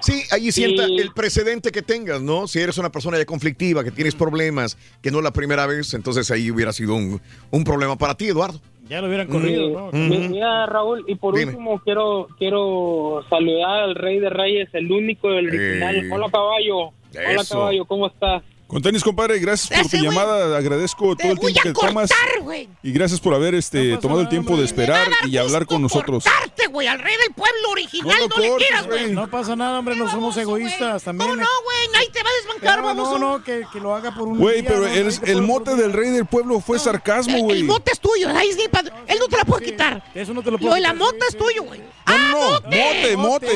[0.00, 2.46] Sí, ahí sienta el precedente que tengas, ¿no?
[2.46, 5.92] Si eres una persona ya conflictiva, que tienes problemas, que no es la primera vez,
[5.94, 8.60] entonces ahí hubiera sido un, un problema para ti, Eduardo.
[8.88, 9.68] Ya lo hubieran Sí.
[9.72, 9.90] ¿no?
[9.92, 11.50] Mi- Mira, Raúl, y por Dime.
[11.50, 15.96] último quiero quiero saludar al Rey de Reyes, el único, el original.
[15.96, 16.08] Eh.
[16.12, 16.92] Hola, caballo.
[17.14, 18.42] Hola, caballo, ¿cómo estás?
[18.68, 20.56] Con tenis, compadre, gracias por tu llamada.
[20.58, 22.10] Agradezco todo el tiempo que tomas.
[22.42, 22.68] güey.
[22.82, 26.24] Y gracias por haber este, tomado el tiempo de esperar y hablar con nosotros.
[26.24, 29.12] Cortarte, güey, al rey del pueblo original, No no, le quieras, güey.
[29.12, 31.30] No pasa nada, hombre, no somos egoístas también.
[31.30, 31.78] ¿Cómo no, güey?
[31.94, 33.18] Nadie te va a desbancar, vamos.
[33.18, 34.86] no, no, que, que lo haga por un Güey, pero ¿no?
[34.86, 37.60] el, Ahí el puedo- mote del rey del pueblo fue sarcasmo, güey.
[37.60, 38.92] El mote es tuyo, ahí sí, padre.
[39.06, 40.04] Él no te la puede quitar.
[40.14, 41.80] Eso no te lo Lo de la mota es tuyo, güey.
[42.04, 43.48] Ah, No, mote, mote.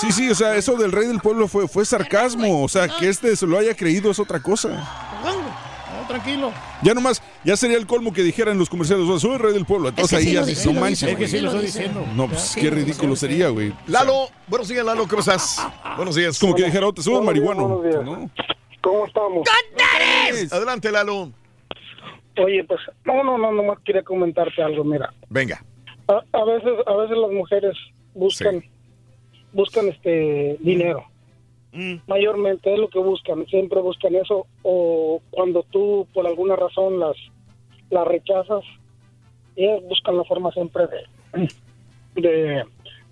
[0.00, 2.62] Sí, sí, o sea, eso del rey del pueblo fue, fue sarcasmo.
[2.62, 4.68] O sea, que este se lo haya creído es otra cosa.
[5.24, 6.52] No, tranquilo.
[6.82, 9.64] Ya nomás, ya sería el colmo que dijeran los comerciales, "Oh, soy el rey del
[9.64, 9.88] pueblo.
[9.88, 12.04] Entonces Es que ahí sí ya no manches, es que sí lo estoy diciendo.
[12.14, 13.72] No, pues qué ridículo sería, güey.
[13.86, 15.66] Lalo, buenos días, Lalo, ¿cómo estás?
[15.96, 16.38] Buenos días.
[16.38, 17.68] Como que dijera, "Oh, te subo marihuano.
[17.68, 18.04] buenos días.
[18.04, 18.30] ¿no?
[18.82, 19.48] ¿Cómo estamos?
[20.50, 21.32] Adelante, Lalo.
[22.44, 25.12] Oye, pues, no, no, no, nomás quería comentarte algo, mira.
[25.28, 25.62] Venga.
[26.06, 27.76] A, a veces, a veces las mujeres
[28.14, 28.62] buscan,
[29.52, 31.04] buscan este dinero.
[32.06, 34.46] Mayormente es lo que buscan, siempre buscan eso.
[34.62, 37.16] O cuando tú por alguna razón las,
[37.90, 38.64] las rechazas,
[39.56, 41.48] ellas buscan la forma siempre de,
[42.20, 42.64] de,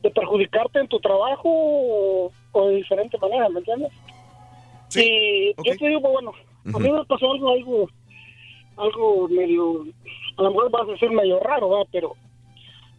[0.03, 3.93] de perjudicarte en tu trabajo o, o de diferente manera, ¿me entiendes?
[4.95, 6.33] y yo te digo, bueno,
[6.65, 7.89] a mí me pasó algo, algo,
[8.77, 9.85] algo medio,
[10.37, 11.89] a lo mejor vas a decir medio raro, ¿verdad?
[11.93, 12.13] Pero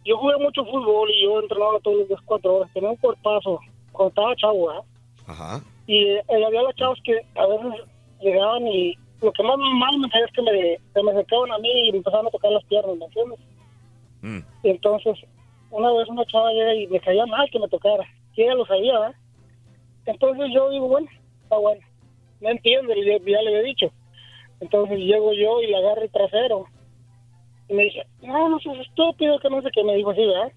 [0.04, 3.60] yo jugué mucho fútbol y yo entrenaba todos los días cuatro horas, tenía un cuerpazo
[3.92, 4.84] cuando estaba chavo, ¿verdad?
[5.28, 5.60] Ajá.
[5.86, 7.86] Y eh, había los chavos que a veces
[8.20, 11.58] llegaban y lo que más mal me caía es que me, se me acercaban a
[11.58, 13.38] mí y me empezaban a tocar las piernas, ¿me entiendes?
[14.64, 15.16] Y entonces,
[15.70, 18.04] una vez una chava llega y me caía mal que me tocara.
[18.34, 19.14] Y ella lo sabía, ¿verdad?
[20.06, 21.08] Entonces yo digo, bueno,
[21.42, 21.80] está bueno.
[22.40, 23.90] No entiende, ya, le había dicho.
[24.60, 26.66] Entonces llego yo y le agarro el trasero.
[27.68, 29.82] Y me dice, no, no seas estúpido, que no sé qué.
[29.84, 30.52] Me dijo así, ¿verdad?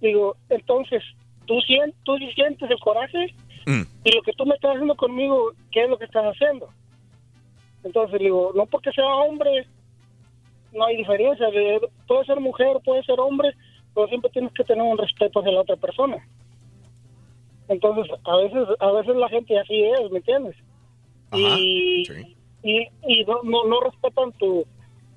[0.00, 1.02] Digo, entonces,
[1.46, 3.34] ¿tú, sien- tú sientes el coraje?
[4.04, 6.68] Y lo que tú me estás haciendo conmigo, ¿qué es lo que estás haciendo?
[7.84, 9.66] Entonces le digo, no porque sea hombre,
[10.72, 11.46] no hay diferencia.
[12.06, 13.50] Puede ser mujer, puede ser hombre,
[13.94, 16.16] pero siempre tienes que tener un respeto hacia la otra persona.
[17.68, 20.56] Entonces, a veces, a veces la gente así es, ¿me entiendes?
[21.58, 22.04] y,
[22.62, 24.64] y, y no, no, no respetan tu,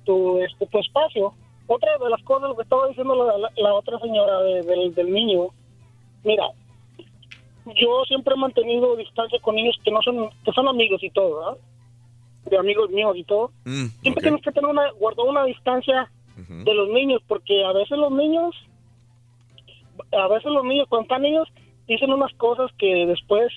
[0.04, 1.32] tu, este, tu espacio.
[1.68, 4.92] Otra de las cosas, lo que estaba diciendo la, la- la otra señora de- del,
[4.94, 5.48] del niño,
[6.24, 6.48] mira,
[7.76, 11.38] yo siempre he mantenido distancia con niños que no son, que son amigos y todo,
[11.38, 11.58] ¿verdad?
[12.46, 13.50] De amigos míos y todo.
[14.02, 18.10] Siempre tienes que tener una, guardar una distancia de los niños, porque a veces los
[18.12, 18.54] niños,
[20.10, 21.48] a veces los niños, cuando están niños,
[21.86, 23.52] dicen unas cosas que después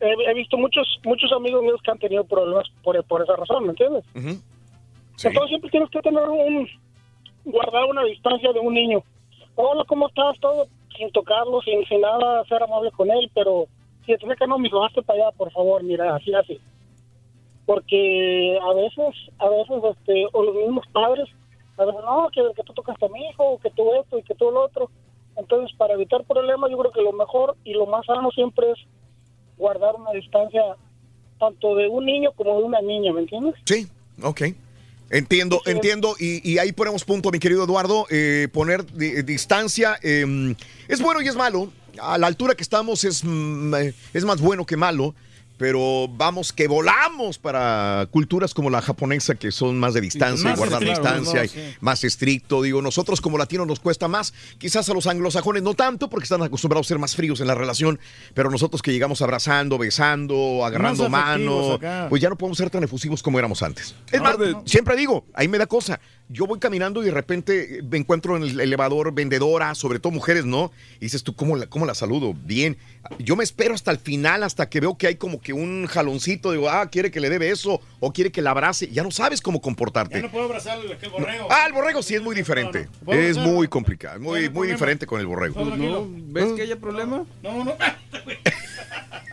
[0.00, 3.64] he, he visto muchos muchos amigos míos que han tenido problemas por, por esa razón,
[3.64, 4.04] ¿me entiendes?
[4.14, 6.68] Entonces siempre tienes que tener un
[7.44, 9.02] guardar una distancia de un niño.
[9.56, 10.38] Hola, ¿cómo estás?
[10.40, 10.66] Todo
[10.98, 13.66] sin tocarlo, sin, nada, ser amable con él, pero
[14.04, 16.58] si te que no, me hazte para allá, por favor, mira, así, así.
[17.64, 21.28] Porque a veces, a veces, este, o los mismos padres
[21.78, 24.34] a veces no, que, que tú tocaste a mi hijo, que tú esto y que
[24.34, 24.90] tú lo otro.
[25.36, 28.78] Entonces, para evitar problemas, yo creo que lo mejor y lo más sano siempre es
[29.56, 30.62] guardar una distancia
[31.38, 33.54] tanto de un niño como de una niña, ¿me entiendes?
[33.64, 33.86] Sí,
[34.22, 34.42] ok.
[35.10, 40.54] Entiendo, entiendo, y, y ahí ponemos punto, mi querido Eduardo, eh, poner di- distancia eh,
[40.86, 41.72] es bueno y es malo.
[42.00, 45.14] A la altura que estamos es, mm, eh, es más bueno que malo,
[45.58, 50.56] pero vamos que volamos para culturas como la japonesa que son más de distancia, y
[50.56, 51.70] guardar estricto, distancia, ¿no?
[51.70, 52.62] y más estricto.
[52.62, 56.42] Digo, nosotros como latinos nos cuesta más, quizás a los anglosajones no tanto, porque están
[56.42, 57.98] acostumbrados a ser más fríos en la relación,
[58.34, 62.06] pero nosotros que llegamos abrazando, besando, agarrando mano, acá.
[62.08, 63.94] pues ya no podemos ser tan efusivos como éramos antes.
[64.12, 66.00] Es más, siempre digo, ahí me da cosa.
[66.30, 70.44] Yo voy caminando y de repente me encuentro en el elevador vendedora, sobre todo mujeres,
[70.44, 70.70] ¿no?
[70.96, 72.34] Y dices tú, ¿cómo la, cómo la saludo?
[72.34, 72.76] Bien.
[73.18, 76.52] Yo me espero hasta el final, hasta que veo que hay como que un jaloncito.
[76.52, 78.88] Digo, ah, quiere que le dé beso o quiere que la abrace.
[78.92, 80.16] Ya no sabes cómo comportarte.
[80.16, 81.48] Ya no puedo abrazar al borrego.
[81.50, 82.88] Ah, el borrego sí es muy diferente.
[83.04, 83.54] ¿Puedo Es abrazar?
[83.54, 84.74] muy complicado, muy, muy problema.
[84.74, 85.64] diferente con el borrego.
[85.64, 87.24] No, ¿Ves que haya problema?
[87.42, 87.74] No, no.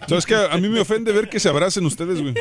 [0.08, 2.34] ¿Sabes que A mí me ofende ver que se abracen ustedes, güey.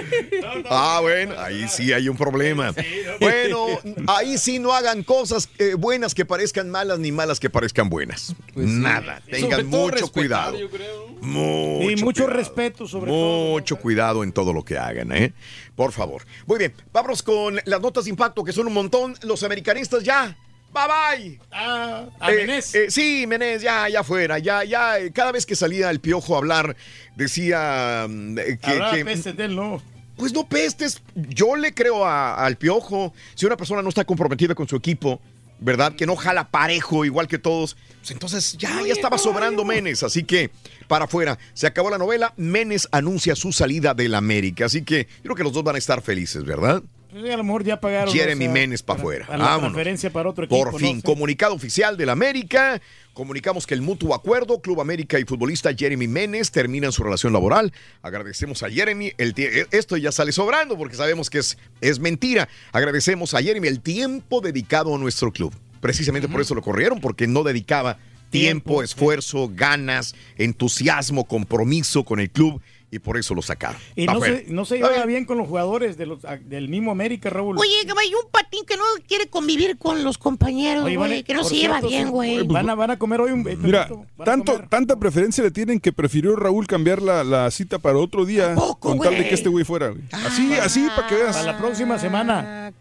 [0.69, 2.73] Ah, bueno, ahí sí hay un problema.
[3.21, 3.67] Bueno,
[4.07, 8.35] ahí sí no hagan cosas eh, buenas que parezcan malas ni malas que parezcan buenas.
[8.55, 10.59] Nada, Sobre tengan mucho cuidado.
[10.59, 11.09] yo creo.
[11.21, 12.39] Mucho, Y mucho cuidado.
[12.39, 13.51] respeto sobre todo.
[13.53, 15.33] Mucho cuidado en todo lo que hagan, ¿eh?
[15.75, 16.23] Por favor.
[16.47, 19.15] Muy bien, vámonos con las notas de impacto, que son un montón.
[19.23, 20.37] Los americanistas ya.
[20.75, 21.41] Bye bye.
[21.53, 22.75] Ah, a Eh, Menés.
[22.75, 24.99] eh, sí, Menés, ya, ya fuera, ya, ya.
[24.99, 26.77] eh, Cada vez que salía el piojo a hablar,
[27.17, 28.71] decía mm, eh, que.
[28.73, 29.81] Habrá que- pestes de él, no.
[30.17, 31.01] pues no pestes.
[31.15, 33.13] Yo le creo a- al piojo.
[33.35, 35.21] Si una persona no está comprometida con su equipo,
[35.65, 35.95] ¿verdad?
[35.97, 37.77] Que no jala parejo igual que todos.
[38.01, 40.03] pues entonces ya, ya estaba sobrando Menes.
[40.03, 40.51] Así que
[40.87, 41.39] para afuera.
[41.55, 42.35] Se acabó la novela.
[42.37, 44.67] Menes anuncia su salida del América.
[44.67, 46.83] Así que yo creo que los dos van a estar felices, ¿verdad?
[47.11, 48.13] Pues, a lo mejor ya pagaron.
[48.13, 49.27] Jeremy o sea, Menes para afuera.
[49.27, 50.13] para la Vámonos.
[50.13, 50.63] para otro equipo.
[50.65, 51.03] Por no fin, sé.
[51.03, 52.81] comunicado oficial del América.
[53.15, 57.73] Comunicamos que el mutuo acuerdo, Club América y futbolista Jeremy Menes terminan su relación laboral.
[58.03, 59.13] Agradecemos a Jeremy.
[59.19, 62.49] El tie- esto ya sale sobrando porque sabemos que es, es mentira.
[62.73, 65.55] Agradecemos a Jeremy el tiempo dedicado a nuestro club.
[65.81, 67.99] Precisamente por eso lo corrieron, porque no dedicaba
[68.31, 72.61] tiempo, esfuerzo, ganas, entusiasmo, compromiso con el club
[72.95, 73.81] y por eso lo sacaron.
[73.97, 76.91] Y no se, no se llevaba bien con los jugadores de los, a- del mismo
[76.93, 77.59] América, Raúl.
[77.59, 81.45] Oye, caballo, un patín que no quiere convivir con los compañeros, Oye, güey, que no
[81.45, 82.47] se lleva bien, sí, güey.
[82.47, 83.47] Van a, van a comer hoy un...
[83.49, 83.89] eh, Mira,
[84.25, 84.69] tanto, comer.
[84.69, 88.99] tanta preferencia le tienen que prefirió Raúl cambiar la, la cita para otro día con
[89.01, 89.89] tal de que este güey fuera.
[89.89, 90.03] güey.
[90.13, 91.37] Así, así, para que veas.
[91.37, 92.73] Para la próxima semana.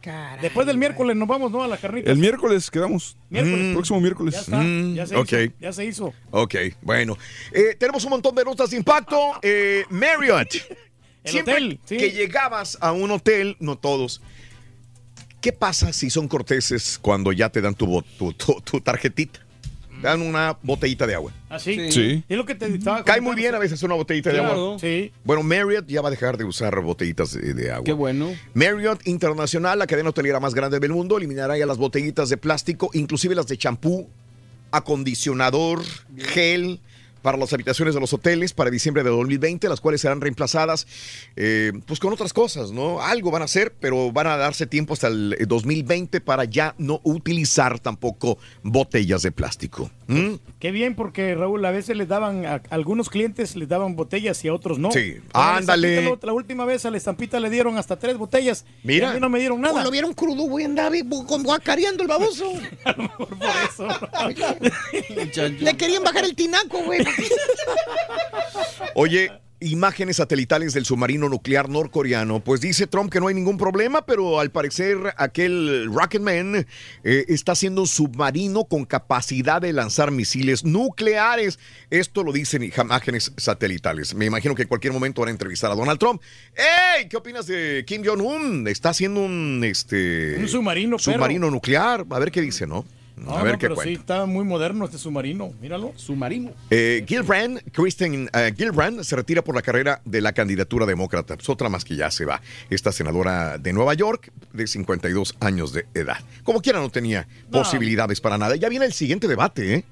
[0.42, 1.64] Después del miércoles nos vamos, ¿no?
[1.64, 2.12] A la carnita.
[2.12, 3.18] El miércoles quedamos.
[3.30, 3.60] Miércoles.
[3.68, 4.34] El próximo miércoles.
[4.36, 5.32] Ya está, ya se ok.
[5.34, 5.54] hizo.
[5.60, 6.14] Ya se hizo.
[6.32, 7.18] Ok, bueno.
[7.52, 9.18] Eh, tenemos un montón de notas de impacto.
[9.42, 10.56] Eh, Marriott.
[11.24, 11.98] El Siempre hotel, sí.
[11.98, 14.22] que llegabas a un hotel, no todos,
[15.42, 19.40] ¿qué pasa si son corteses cuando ya te dan tu, tu, tu- tu tarjetita?
[20.02, 21.32] Te dan una botellita de agua.
[21.48, 21.76] Así.
[21.76, 21.92] Sí.
[21.94, 22.24] Sí.
[22.28, 24.54] Es lo que te estaba Cae muy bien a veces una botellita de Claro.
[24.54, 24.80] agua.
[24.80, 25.14] Sí.
[25.24, 27.86] Bueno, Marriott ya va a dejar de usar botellitas de, de agua.
[27.86, 28.30] Qué bueno.
[28.54, 32.90] Marriott Internacional, la cadena hotelera más grande del mundo, eliminará ya las botellitas de plástico,
[32.94, 34.10] inclusive las de champú,
[34.72, 35.82] acondicionador,
[36.18, 36.82] gel
[37.24, 40.86] para las habitaciones de los hoteles para diciembre de 2020, las cuales serán reemplazadas
[41.36, 43.02] eh, pues con otras cosas, ¿no?
[43.02, 46.76] Algo van a hacer, pero van a darse tiempo hasta el eh, 2020 para ya
[46.78, 49.90] no utilizar tampoco botellas de plástico.
[50.08, 50.34] ¿Mm?
[50.60, 54.44] Qué bien, porque Raúl, a veces les daban, a, a algunos clientes les daban botellas
[54.44, 54.92] y a otros no.
[54.92, 55.16] Sí.
[55.34, 56.18] A Ándale.
[56.22, 58.66] La última vez a la estampita le dieron hasta tres botellas.
[58.84, 59.08] Mira.
[59.08, 59.82] Y a mí no me dieron nada.
[59.84, 62.52] lo vieron crudo, bien, bu- con guacareando el baboso.
[65.60, 67.00] Le querían bajar el tinaco, güey.
[68.96, 72.42] Oye, imágenes satelitales del submarino nuclear norcoreano.
[72.44, 76.68] Pues dice Trump que no hay ningún problema, pero al parecer aquel Rocketman
[77.04, 81.60] eh, está haciendo un submarino con capacidad de lanzar misiles nucleares.
[81.90, 84.14] Esto lo dicen imágenes satelitales.
[84.14, 86.22] Me imagino que en cualquier momento van a entrevistar a Donald Trump.
[86.56, 87.08] ¡Ey!
[87.08, 88.68] ¿Qué opinas de Kim Jong-un?
[88.68, 91.14] Está haciendo un, este, Un submarino, perro.
[91.14, 92.06] submarino nuclear.
[92.10, 92.86] A ver qué dice, ¿no?
[93.16, 93.90] No, a ver no, qué pero cuenta.
[93.90, 95.52] sí, está muy moderno este submarino.
[95.62, 95.94] Míralo.
[95.96, 96.52] Submarino.
[96.72, 101.36] Eh, Gilbrand, Kristen eh, Gillibrand se retira por la carrera de la candidatura demócrata.
[101.40, 102.42] Es otra más que ya se va.
[102.70, 106.18] Esta senadora de Nueva York, de 52 años de edad.
[106.44, 107.60] Como quiera, no tenía No.
[107.60, 108.56] posibilidades para nada.
[108.56, 109.84] Ya viene el siguiente debate, ¿eh?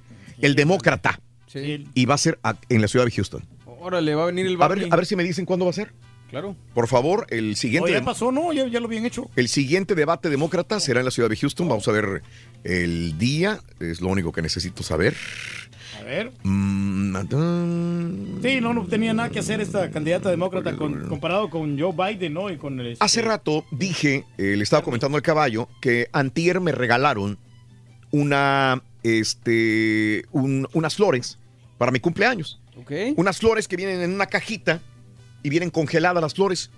[0.42, 1.20] El demócrata.
[1.48, 1.88] Sí.
[1.94, 3.44] Y va a ser a- en la ciudad de Houston.
[3.66, 5.74] Órale, va a venir el A ver, a ver si me dicen cuándo va a
[5.74, 5.92] ser.
[6.30, 6.56] Claro.
[6.74, 7.92] Por favor, el siguiente.
[7.92, 8.54] Ya pasó, ¿no?
[8.54, 9.30] Ya, ya lo habían hecho.
[9.36, 11.68] el siguiente debate demócrata será en la ciudad de Houston.
[11.68, 12.22] Vamos a ver
[12.64, 13.60] el día.
[13.80, 15.16] Es lo único que necesito saber.
[16.00, 16.32] A ver.
[16.44, 17.16] Mm,
[18.42, 22.34] Sí, no, no tenía nada que hacer esta candidata demócrata con- comparado con Joe Biden,
[22.34, 22.50] ¿no?
[22.50, 26.60] Y con el, este, Hace rato dije, eh, le estaba comentando al caballo, que antier
[26.60, 27.38] me regalaron
[28.12, 31.38] una, este, un- unas flores
[31.78, 32.60] para mi cumpleaños.
[33.16, 34.82] Unas flores que vienen en una cajita
[35.44, 36.72] y vienen congeladas las flores.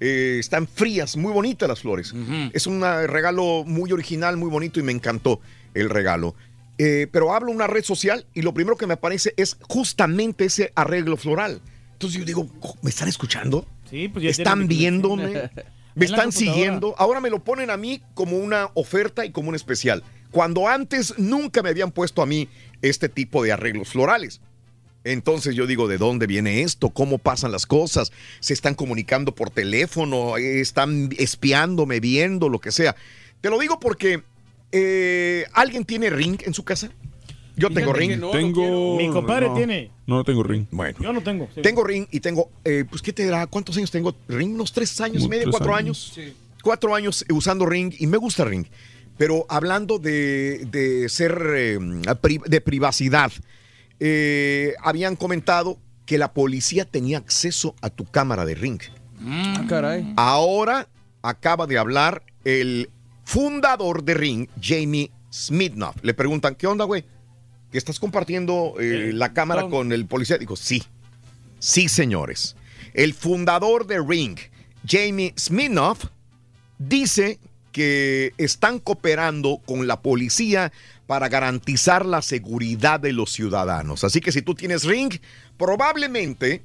[0.00, 2.14] Eh, están frías, muy bonitas las flores.
[2.52, 5.40] Es un regalo muy original, muy bonito y me encantó
[5.74, 6.34] el regalo.
[6.78, 10.72] Eh, pero hablo una red social y lo primero que me aparece es justamente ese
[10.74, 11.60] arreglo floral.
[11.92, 12.46] Entonces yo digo,
[12.82, 13.66] ¿me están escuchando?
[13.88, 15.50] Sí, pues ya ¿Están viéndome?
[15.94, 16.94] ¿Me están siguiendo?
[16.98, 20.02] Ahora me lo ponen a mí como una oferta y como un especial.
[20.30, 22.48] Cuando antes nunca me habían puesto a mí
[22.82, 24.42] este tipo de arreglos florales.
[25.12, 26.90] Entonces yo digo, ¿de dónde viene esto?
[26.90, 28.12] ¿Cómo pasan las cosas?
[28.40, 30.36] ¿Se están comunicando por teléfono?
[30.36, 32.96] ¿Están espiándome, viendo, lo que sea?
[33.40, 34.22] Te lo digo porque
[34.72, 36.90] eh, ¿alguien tiene ring en su casa?
[37.58, 38.20] Yo tengo Fíjate ring.
[38.20, 39.90] no, Tengo- Mi compadre no, tiene.
[40.06, 40.66] No tengo ring.
[40.70, 40.98] Bueno.
[41.00, 41.48] Yo no tengo.
[41.54, 41.62] sí.
[41.62, 43.46] Tengo ring y tengo, eh, pues, ¿qué te dirá?
[43.46, 44.14] ¿Cuántos años tengo?
[44.28, 46.12] Ring, unos tres años y medio, cuatro años.
[46.18, 46.32] años.
[46.62, 48.66] Cuatro años usando ring y me gusta ring.
[49.16, 51.78] Pero hablando de, de ser, eh,
[52.46, 53.32] de privacidad,
[54.00, 58.80] eh, habían comentado que la policía tenía acceso a tu cámara de ring.
[59.24, 60.12] Ah, caray.
[60.16, 60.88] Ahora
[61.22, 62.90] acaba de hablar el
[63.24, 65.96] fundador de Ring, Jamie Smitnoff.
[66.02, 67.04] Le preguntan, ¿qué onda, güey?
[67.72, 69.70] ¿Que estás compartiendo eh, la cámara Tom.
[69.70, 70.38] con el policía?
[70.38, 70.82] Digo, sí.
[71.58, 72.56] Sí, señores.
[72.94, 74.38] El fundador de Ring,
[74.86, 76.04] Jamie Smitnoff,
[76.78, 77.40] dice
[77.72, 80.72] que están cooperando con la policía
[81.06, 84.02] para garantizar la seguridad de los ciudadanos.
[84.04, 85.12] Así que si tú tienes Ring,
[85.56, 86.62] probablemente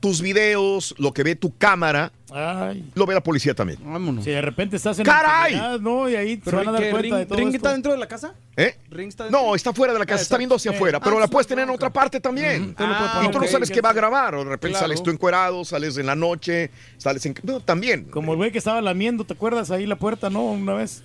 [0.00, 2.84] tus videos, lo que ve tu cámara, Ay.
[2.94, 3.78] lo ve la policía también.
[3.82, 4.24] Vámonos.
[4.24, 5.56] Si de repente estás en ¡Caray!
[5.56, 6.08] la ¿no?
[6.08, 7.56] Y ahí se Pero van a dar ¿qué, cuenta Ring- de todo Ring esto.
[7.56, 8.34] está dentro de la casa?
[8.56, 8.76] ¿Eh?
[8.90, 9.40] ¿Ring está dentro?
[9.42, 11.28] No, está fuera de la casa, Ah, está viendo hacia afuera, Eh, pero ah, la
[11.28, 12.74] puedes tener en otra parte también.
[12.74, 12.90] Puedes
[13.24, 14.84] y tú no sabes qué va a grabar, o de repente Claro.
[14.84, 17.34] sales tú encuerado, sales en la noche, sales en...
[17.42, 18.04] No, también.
[18.04, 19.70] Como el güey que estaba lamiendo, ¿te acuerdas?
[19.70, 20.42] Ahí la puerta, ¿no?
[20.44, 21.02] Una vez.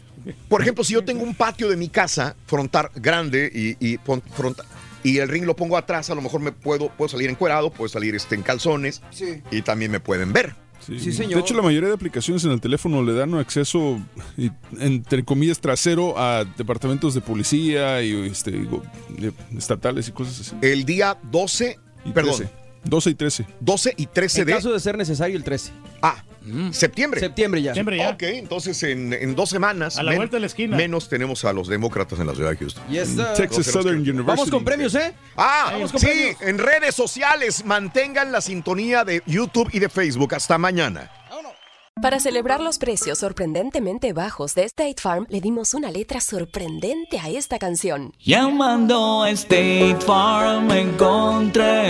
[0.49, 4.21] Por ejemplo, si yo tengo un patio de mi casa frontal grande y, y, pon-
[4.35, 4.65] fronta-
[5.03, 7.89] y el ring lo pongo atrás, a lo mejor me puedo, puedo salir encuerado, puedo
[7.89, 9.41] salir este, en calzones Sí.
[9.49, 10.55] y también me pueden ver.
[10.85, 10.99] Sí.
[10.99, 11.35] Sí, señor.
[11.35, 13.99] De hecho, la mayoría de aplicaciones en el teléfono le dan acceso,
[14.79, 18.67] entre comillas, trasero a departamentos de policía y este,
[19.57, 20.55] estatales y cosas así.
[20.61, 22.53] El día 12, Y perdón, 13.
[22.83, 23.45] 12 y 13.
[23.59, 24.53] 12 y 13 En de...
[24.53, 25.71] caso de ser necesario, el 13.
[26.01, 26.23] Ah,
[26.71, 27.19] septiembre.
[27.19, 27.73] Septiembre ya.
[27.73, 28.09] Siempre ya.
[28.09, 30.75] Ok, entonces en, en dos semanas A la vuelta de la esquina.
[30.75, 32.83] menos tenemos a los demócratas en la ciudad de Houston.
[32.89, 33.25] Yes, sir.
[33.35, 34.25] Texas Southern University.
[34.27, 35.13] Vamos con premios, ¿eh?
[35.37, 36.41] Ah, Vamos con sí, premios.
[36.41, 40.33] en redes sociales mantengan la sintonía de YouTube y de Facebook.
[40.33, 41.11] Hasta mañana.
[42.01, 47.29] Para celebrar los precios sorprendentemente bajos de State Farm, le dimos una letra sorprendente a
[47.29, 48.13] esta canción.
[48.19, 51.89] Llamando a State Farm encontré